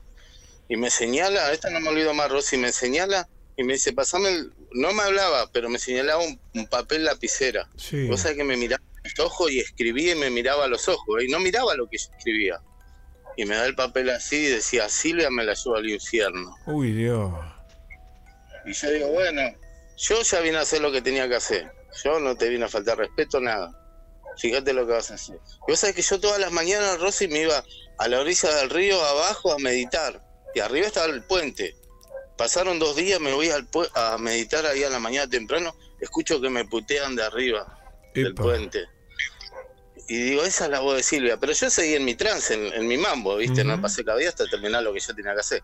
[0.68, 4.28] Y me señala, esta no me olvido más, Rosy, me señala y me dice, pasame
[4.28, 4.52] el...
[4.72, 7.68] No me hablaba, pero me señalaba un, papel lapicera.
[8.08, 8.80] Vos sabés que me miraba
[9.18, 12.06] ojos y escribía y me miraba a los ojos, y no miraba lo que yo
[12.16, 12.60] escribía.
[13.36, 16.54] Y me da el papel así y decía, Silvia me la llevo al infierno.
[16.66, 17.32] Uy, Dios.
[18.70, 19.42] Y yo digo, bueno,
[19.96, 21.72] yo ya vine a hacer lo que tenía que hacer.
[22.04, 23.72] Yo no te vine a faltar respeto, nada.
[24.38, 25.40] Fíjate lo que vas a hacer.
[25.66, 27.64] Y vos sabés que yo todas las mañanas, Rosy, me iba
[27.98, 30.22] a la orilla del río abajo a meditar.
[30.54, 31.74] Y arriba estaba el puente.
[32.38, 35.74] Pasaron dos días, me voy al a meditar ahí a la mañana temprano.
[36.00, 37.76] Escucho que me putean de arriba
[38.14, 38.86] del puente.
[40.08, 41.38] Y digo, esa es la voz de Silvia.
[41.38, 43.64] Pero yo seguí en mi trance, en, mi mambo, ¿viste?
[43.64, 45.62] No pasé cabida hasta terminar lo que yo tenía que hacer.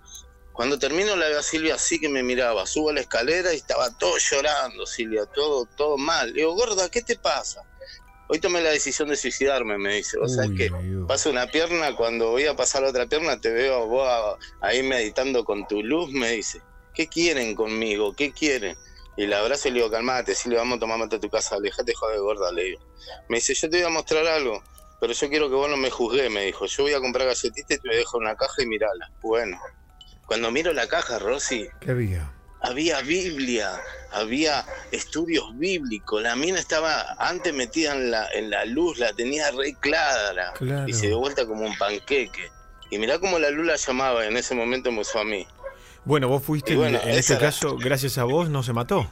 [0.57, 3.57] Cuando termino la veo a Silvia así que me miraba, subo a la escalera y
[3.57, 6.29] estaba todo llorando, Silvia, todo, todo mal.
[6.29, 7.63] Le digo, gorda, ¿qué te pasa?
[8.29, 10.17] Hoy tomé la decisión de suicidarme, me dice.
[10.19, 10.73] O sea, que
[11.07, 15.45] paso una pierna, cuando voy a pasar la otra pierna, te veo vos ahí meditando
[15.45, 16.63] con tu luz, me dice.
[16.95, 18.17] ¿Qué quieren conmigo?
[18.17, 18.79] ¿Qué quieren?
[19.19, 21.29] Y la abrazo y le digo, calmate, si le vamos a tomar mate a tu
[21.29, 22.81] casa, alejate, joder, gorda, le digo.
[23.29, 24.63] Me dice, yo te voy a mostrar algo,
[25.03, 26.65] pero yo quiero que vos no me juzgues, me dijo.
[26.65, 29.13] Yo voy a comprar galletitas y te voy a dejar una caja y mirala.
[29.21, 29.61] Bueno,
[30.27, 31.69] cuando miro la caja, Rosy.
[31.81, 32.31] ¿Qué había?
[32.61, 33.81] Había Biblia,
[34.13, 36.23] había estudios bíblicos.
[36.23, 40.53] La mina estaba antes metida en la, en la luz, la tenía re clara.
[40.87, 42.51] Y se dio vuelta como un panqueque.
[42.91, 45.47] Y mirá cómo la luz la llamaba, en ese momento me usó a mí.
[46.05, 49.11] Bueno, vos fuiste, en este caso, gracias a vos, no se mató.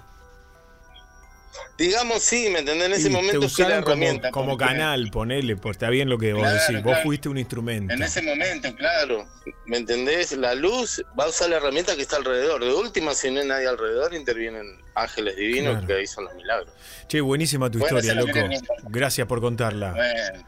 [1.79, 2.87] Digamos, sí, ¿me entendés?
[2.87, 4.31] En ese momento te la usaron como, herramienta.
[4.31, 6.83] como porque- canal, ponele, pues está bien lo que vos Claro, decís.
[6.85, 7.93] Vos fuiste un instrumento.
[7.93, 9.27] En ese momento, claro.
[9.67, 10.33] ¿Me entendés?
[10.37, 12.65] La luz va a usar la herramienta que está alrededor.
[12.65, 15.87] De última, si no hay nadie alrededor, intervienen ángeles divinos Claro.
[15.87, 16.73] que ahí son los milagros.
[17.09, 18.39] Che, buenísima tu Bueno, historia, loco.
[18.91, 19.93] Gracias por contarla.
[19.93, 20.47] Bueno.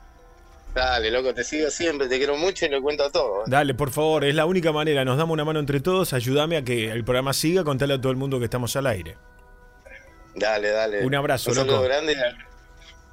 [0.74, 3.40] Dale, loco, te sigo siempre, te quiero mucho y le cuento todo.
[3.40, 3.44] ¿eh?
[3.46, 5.06] Dale, por favor, es la única manera.
[5.06, 6.12] Nos damos una mano entre todos.
[6.12, 7.64] Ayúdame a que el programa siga.
[7.64, 9.16] Contale a todo el mundo que estamos al aire.
[10.36, 11.04] Dale, dale.
[11.04, 11.84] Un abrazo, Un saludo loco.
[11.88, 12.14] grande.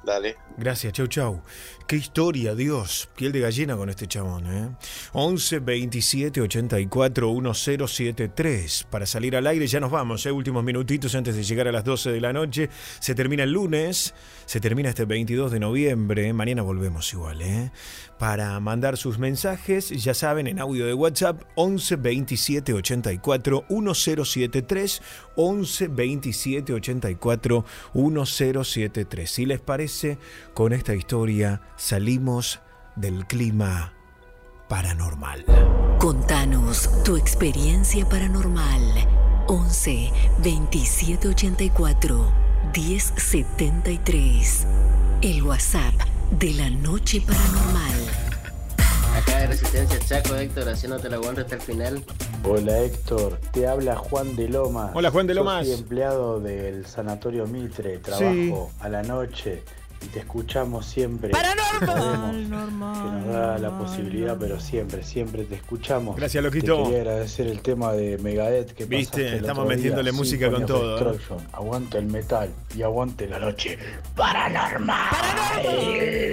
[0.04, 0.36] Dale.
[0.58, 1.42] Gracias, chau, chau.
[1.86, 3.08] Qué historia, Dios.
[3.16, 4.68] Piel de gallina con este chabón, ¿eh?
[5.14, 8.86] 11 27 84 1073.
[8.90, 10.30] Para salir al aire ya nos vamos, ¿eh?
[10.30, 12.68] Últimos minutitos antes de llegar a las 12 de la noche.
[13.00, 14.12] Se termina el lunes,
[14.44, 16.30] se termina este 22 de noviembre.
[16.34, 17.70] Mañana volvemos igual, ¿eh?
[18.24, 25.02] Para mandar sus mensajes, ya saben, en audio de WhatsApp 11 27 84 1073.
[25.36, 29.30] 11 27 84 1073.
[29.30, 30.16] Si les parece,
[30.54, 32.60] con esta historia salimos
[32.96, 33.92] del clima
[34.70, 35.44] paranormal.
[35.98, 38.80] Contanos tu experiencia paranormal.
[39.48, 40.10] 11
[40.42, 42.32] 27 84
[42.72, 44.66] 1073.
[45.20, 47.92] El WhatsApp de la noche paranormal.
[49.16, 52.04] Acá de Resistencia Chaco, Héctor, haciéndote la aguante hasta el final.
[52.44, 54.90] Hola Héctor, te habla Juan de Lomas.
[54.94, 55.66] Hola, Juan de Lomas.
[55.66, 59.62] Soy empleado del Sanatorio Mitre, trabajo a la noche
[60.02, 61.32] y te escuchamos siempre.
[61.32, 66.16] Sabemos que nos da la posibilidad, pero siempre, siempre te escuchamos.
[66.16, 66.76] Gracias, loquito.
[66.76, 71.14] Te quería agradecer el tema de Megadeth que Viste, estamos día, metiéndole música con todo,
[71.14, 71.18] ¿eh?
[71.52, 73.78] Aguante el metal y aguante la noche.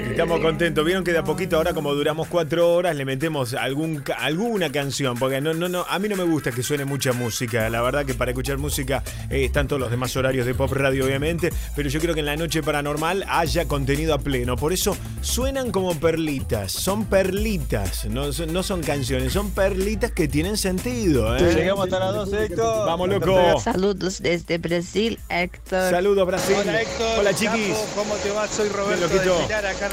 [0.09, 0.85] Estamos contentos.
[0.85, 5.17] Vieron que de a poquito ahora, como duramos cuatro horas, le metemos algún, alguna canción.
[5.17, 7.69] Porque no, no, no, a mí no me gusta que suene mucha música.
[7.69, 11.05] La verdad que para escuchar música eh, están todos los demás horarios de pop radio,
[11.05, 11.51] obviamente.
[11.75, 14.55] Pero yo creo que en la noche paranormal haya contenido a pleno.
[14.55, 16.71] Por eso suenan como perlitas.
[16.71, 18.05] Son perlitas.
[18.05, 21.35] No, son- no son canciones, son perlitas que tienen sentido.
[21.37, 21.53] ¿eh?
[21.55, 22.85] Llegamos hasta las 12, Héctor.
[22.85, 23.59] Vamos, loco.
[23.59, 25.91] Saludos desde Brasil, Héctor.
[25.91, 26.55] Saludos, Brasil.
[26.59, 27.19] Hola Héctor.
[27.19, 27.77] Hola, chiquis.
[27.95, 28.47] ¿Cómo te va?
[28.47, 29.91] Soy Roberto de Pilar, acá en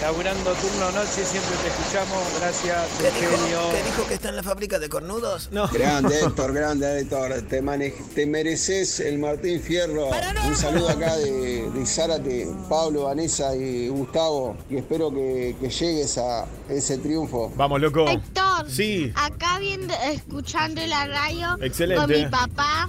[0.00, 2.22] laburando turno noche, siempre te escuchamos.
[2.40, 2.76] Gracias,
[3.18, 3.60] genio.
[3.84, 5.48] dijo que está en la fábrica de cornudos?
[5.52, 5.68] No.
[5.68, 7.62] Grande Héctor, grande Héctor, te,
[8.14, 10.08] te mereces el Martín Fierro.
[10.46, 11.80] Un saludo acá de, de
[12.68, 17.52] Pablo, Vanessa y Gustavo, y espero que, que llegues a ese triunfo.
[17.56, 18.08] Vamos, loco.
[18.08, 19.12] Héctor, Sí.
[19.14, 22.00] acá viendo, escuchando la radio Excelente.
[22.02, 22.88] con mi papá.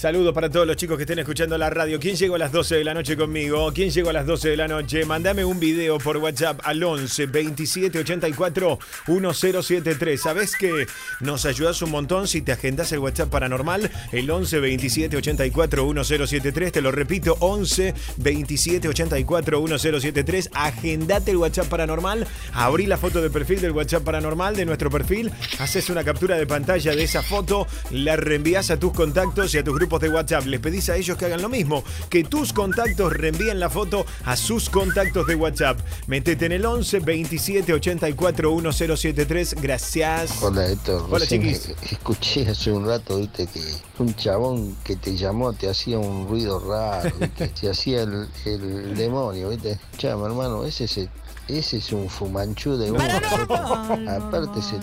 [0.00, 2.00] Saludos para todos los chicos que estén escuchando la radio.
[2.00, 3.70] ¿Quién llegó a las 12 de la noche conmigo?
[3.74, 5.04] ¿Quién llegó a las 12 de la noche?
[5.04, 10.18] Mandame un video por WhatsApp al 11 27 84 1073.
[10.18, 10.86] ¿Sabes que
[11.20, 13.90] nos ayudas un montón si te agendas el WhatsApp paranormal?
[14.10, 16.72] El 11 27 84 1073.
[16.72, 20.48] Te lo repito, 11 27 84 1073.
[20.54, 22.26] Agendate el WhatsApp paranormal.
[22.54, 25.30] Abrí la foto de perfil del WhatsApp paranormal de nuestro perfil.
[25.58, 27.66] Haces una captura de pantalla de esa foto.
[27.90, 30.44] La reenvías a tus contactos y a tus grupos de WhatsApp.
[30.46, 31.82] Les pedís a ellos que hagan lo mismo.
[32.08, 35.80] Que tus contactos reenvíen la foto a sus contactos de WhatsApp.
[36.06, 39.54] Metete en el 11 27 84 1073.
[39.60, 40.42] Gracias.
[40.42, 41.70] Hola Héctor, Hola, chiquis.
[41.90, 43.60] escuché hace un rato, viste, que
[43.98, 48.94] un chabón que te llamó te hacía un ruido raro, viste, te hacía el, el
[48.96, 49.78] demonio, viste.
[49.96, 51.10] Chama, hermano, ese es, el-
[51.58, 53.02] ese es un fumanchú de uno.
[54.10, 54.78] Aparte se,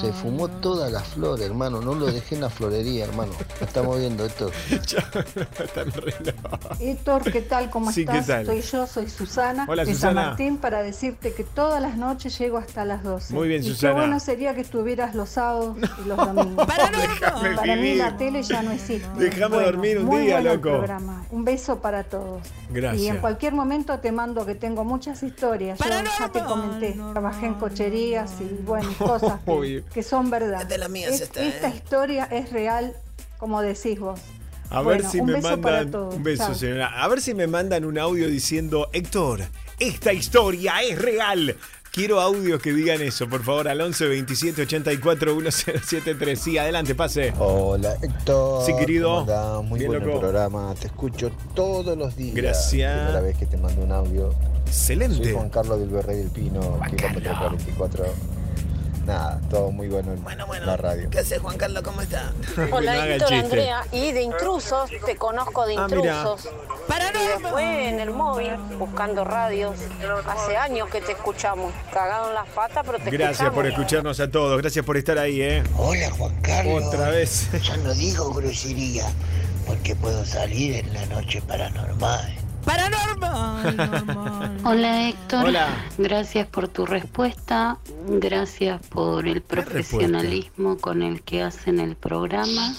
[0.00, 3.32] se fumó toda la flor, hermano, no lo dejé en la florería, hermano.
[3.60, 4.52] Estamos viendo, Héctor.
[6.80, 7.70] Héctor, ¿qué tal?
[7.70, 8.26] ¿Cómo Sí, ¿qué estás?
[8.26, 8.46] tal?
[8.46, 10.20] Soy yo, soy Susana Hola, de Susana.
[10.20, 13.34] San Martín para decirte que todas las noches llego hasta las 12.
[13.34, 13.94] Muy bien, y Susana.
[13.94, 16.66] Qué bueno sería que estuvieras los sábados y los domingos.
[16.66, 19.08] Para mí la tele ya no existe.
[19.16, 20.62] Déjame dormir un muy día, loco.
[20.70, 21.24] programa.
[21.30, 22.42] Un beso para todos.
[22.70, 23.02] Gracias.
[23.02, 25.78] Y en cualquier momento te mando que tengo muchas historias.
[26.18, 26.96] Ya te comenté.
[27.12, 29.40] Trabajé en cocherías y bueno, cosas
[29.92, 30.66] que, son verdad.
[30.66, 31.72] De las mías Es- esta, esta ¿eh?
[31.76, 32.94] historia es real,
[33.38, 34.20] como decís vos.
[34.70, 36.54] A ver si un me mandan un beso, Chao.
[36.54, 37.02] señora.
[37.02, 39.40] A ver si me mandan un audio diciendo, Héctor,
[39.80, 41.56] esta historia es real.
[41.92, 46.40] Quiero audios que digan eso, por favor, al 11 27 84 1073.
[46.40, 47.34] Sí, adelante, pase.
[47.36, 48.64] Hola Héctor.
[48.64, 49.24] Sí, querido.
[49.64, 50.18] Muy Bien, bueno loco.
[50.18, 50.72] el programa.
[50.80, 52.36] Te escucho todos los días.
[52.36, 52.94] Gracias.
[52.96, 54.32] Primera vez que te mando un audio.
[54.70, 55.24] Excelente.
[55.24, 58.04] Soy Juan Carlos del Berrey del Pino, kilómetro 44.
[59.04, 61.10] Nada, todo muy bueno en la radio.
[61.10, 61.82] ¿Qué haces, Juan Carlos?
[61.82, 62.32] ¿Cómo está?
[62.70, 63.84] Hola Héctor, Andrea.
[63.90, 66.48] Y de intrusos, te conozco de Ah, intrusos.
[66.48, 69.74] y después en el móvil, buscando radios.
[70.28, 71.72] Hace años que te escuchamos.
[71.92, 73.54] Cagado en las patas, pero te Gracias escuchamos.
[73.54, 74.56] por escucharnos a todos.
[74.60, 75.64] Gracias por estar ahí, ¿eh?
[75.76, 76.84] Hola Juan Carlos.
[76.84, 77.48] Otra vez.
[77.64, 79.06] Ya no digo grosería.
[79.66, 82.36] porque puedo salir en la noche paranormal.
[82.64, 84.56] Paranormal.
[84.64, 85.68] Hola Héctor, Hola.
[85.98, 92.74] gracias por tu respuesta, gracias por el profesionalismo con el que hacen el programa.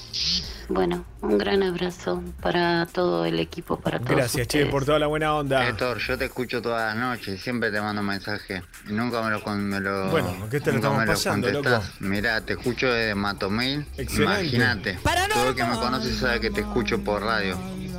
[0.70, 4.70] Bueno, un gran abrazo para todo el equipo, para todos Gracias, che, ustedes.
[4.72, 5.68] por toda la buena onda.
[5.68, 8.64] Héctor, yo te escucho todas las noches, siempre te mando mensaje.
[8.88, 12.00] Y nunca me lo, con- me lo Bueno, ¿qué te lo estamos lo pasando, contestás.
[12.00, 13.86] Mirá, te escucho desde Matomail.
[13.98, 14.22] Excelente.
[14.56, 15.00] Imagínate.
[15.34, 17.58] Todo el que me conoce sabe que te escucho por radio.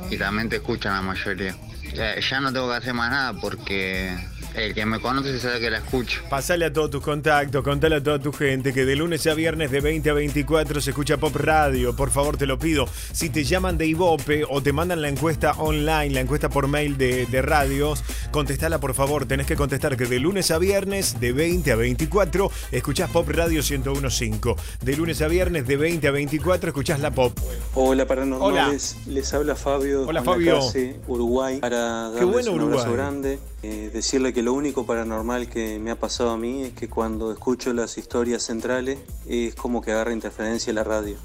[0.09, 1.55] Y también te escuchan la mayoría.
[1.93, 4.17] Ya, no tengo que hacer más nada porque
[4.55, 6.21] el que me conoce sabe que la escucho.
[6.29, 9.71] Pasale a todos tus contactos, contale a toda tu gente que de lunes a viernes
[9.71, 11.95] de 20 a 24 se escucha Pop Radio.
[11.95, 12.85] Por favor, te lo pido.
[13.11, 16.97] Si te llaman de Ibope o te mandan la encuesta online, la encuesta por mail
[16.97, 19.25] de, de radios, contestala por favor.
[19.25, 23.61] Tenés que contestar que de lunes a viernes de 20 a 24 escuchás Pop Radio
[23.61, 24.55] 1015.
[24.81, 27.37] De lunes a viernes de 20 a 24 escuchás la Pop.
[27.73, 30.59] Hola paranormales, les habla Fabio Hola, Fabio.
[31.07, 32.93] Uruguay, para darles bueno, un abrazo Uruguay.
[32.93, 36.89] grande, eh, decirle que lo único paranormal que me ha pasado a mí es que
[36.89, 41.15] cuando escucho las historias centrales es como que agarra interferencia la radio.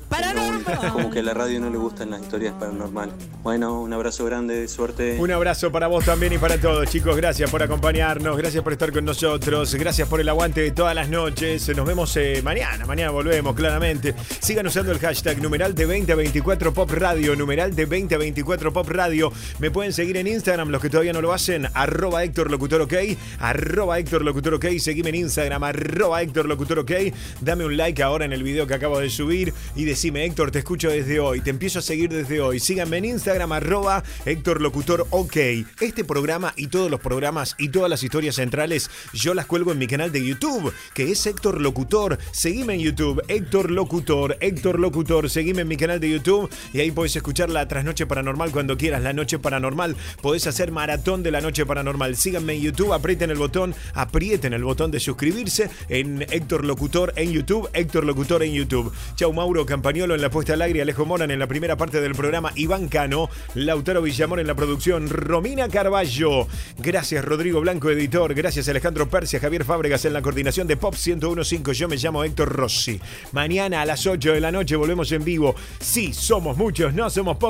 [0.84, 3.12] Es como que a la radio no le gustan las historias paranormales.
[3.42, 5.16] Bueno, un abrazo grande, suerte.
[5.18, 7.16] Un abrazo para vos también y para todos, chicos.
[7.16, 11.08] Gracias por acompañarnos, gracias por estar con nosotros, gracias por el aguante de todas las
[11.08, 11.68] noches.
[11.74, 14.14] Nos vemos eh, mañana, mañana volvemos, claramente.
[14.38, 18.18] Sigan usando el hashtag numeral de 20 a 24 Pop Radio, numeral de 20 a
[18.18, 19.32] 24 Pop Radio.
[19.58, 22.92] Me pueden seguir en Instagram, los que todavía no lo hacen, arroba Héctor Locutor OK,
[23.38, 26.92] arroba Héctor Locutor OK, seguime en Instagram, arroba Héctor Locutor OK.
[27.40, 30.58] Dame un like ahora en el video que acabo de subir y decime, Héctor, te
[30.58, 32.60] escucho desde hoy, te empiezo a seguir desde hoy.
[32.60, 35.36] Síganme en Instagram, arroba Héctor Locutor OK.
[35.80, 39.78] Este programa y todos los programas y todas las historias centrales yo las cuelgo en
[39.78, 42.18] mi canal de YouTube, que es Héctor Locutor.
[42.32, 45.30] Seguime en YouTube, Héctor Locutor, Héctor Locutor.
[45.30, 49.02] Seguime en mi canal de YouTube y ahí podés escuchar la trasnoche paranormal cuando quieras,
[49.02, 49.96] la noche paranormal.
[50.20, 52.16] Podés hacer maratón de la noche paranormal.
[52.18, 57.32] Síganme en YouTube, aprieten el botón, aprieten el botón de suscribirse en Héctor Locutor en
[57.32, 58.92] YouTube, Héctor Locutor en YouTube.
[59.14, 62.16] Chau Mauro Campañolo en la puesta al aire, Alejo Moran en la primera parte del
[62.16, 66.48] programa, Iván Cano, Lautaro Villamor en la producción, Romina Carballo.
[66.78, 68.34] Gracias Rodrigo Blanco, editor.
[68.34, 71.74] Gracias Alejandro Persia, Javier Fábregas en la coordinación de Pop 1015.
[71.74, 73.00] Yo me llamo Héctor Rossi.
[73.30, 75.54] Mañana a las 8 de la noche volvemos en vivo.
[75.80, 77.46] Sí, somos muchos, no somos pocos.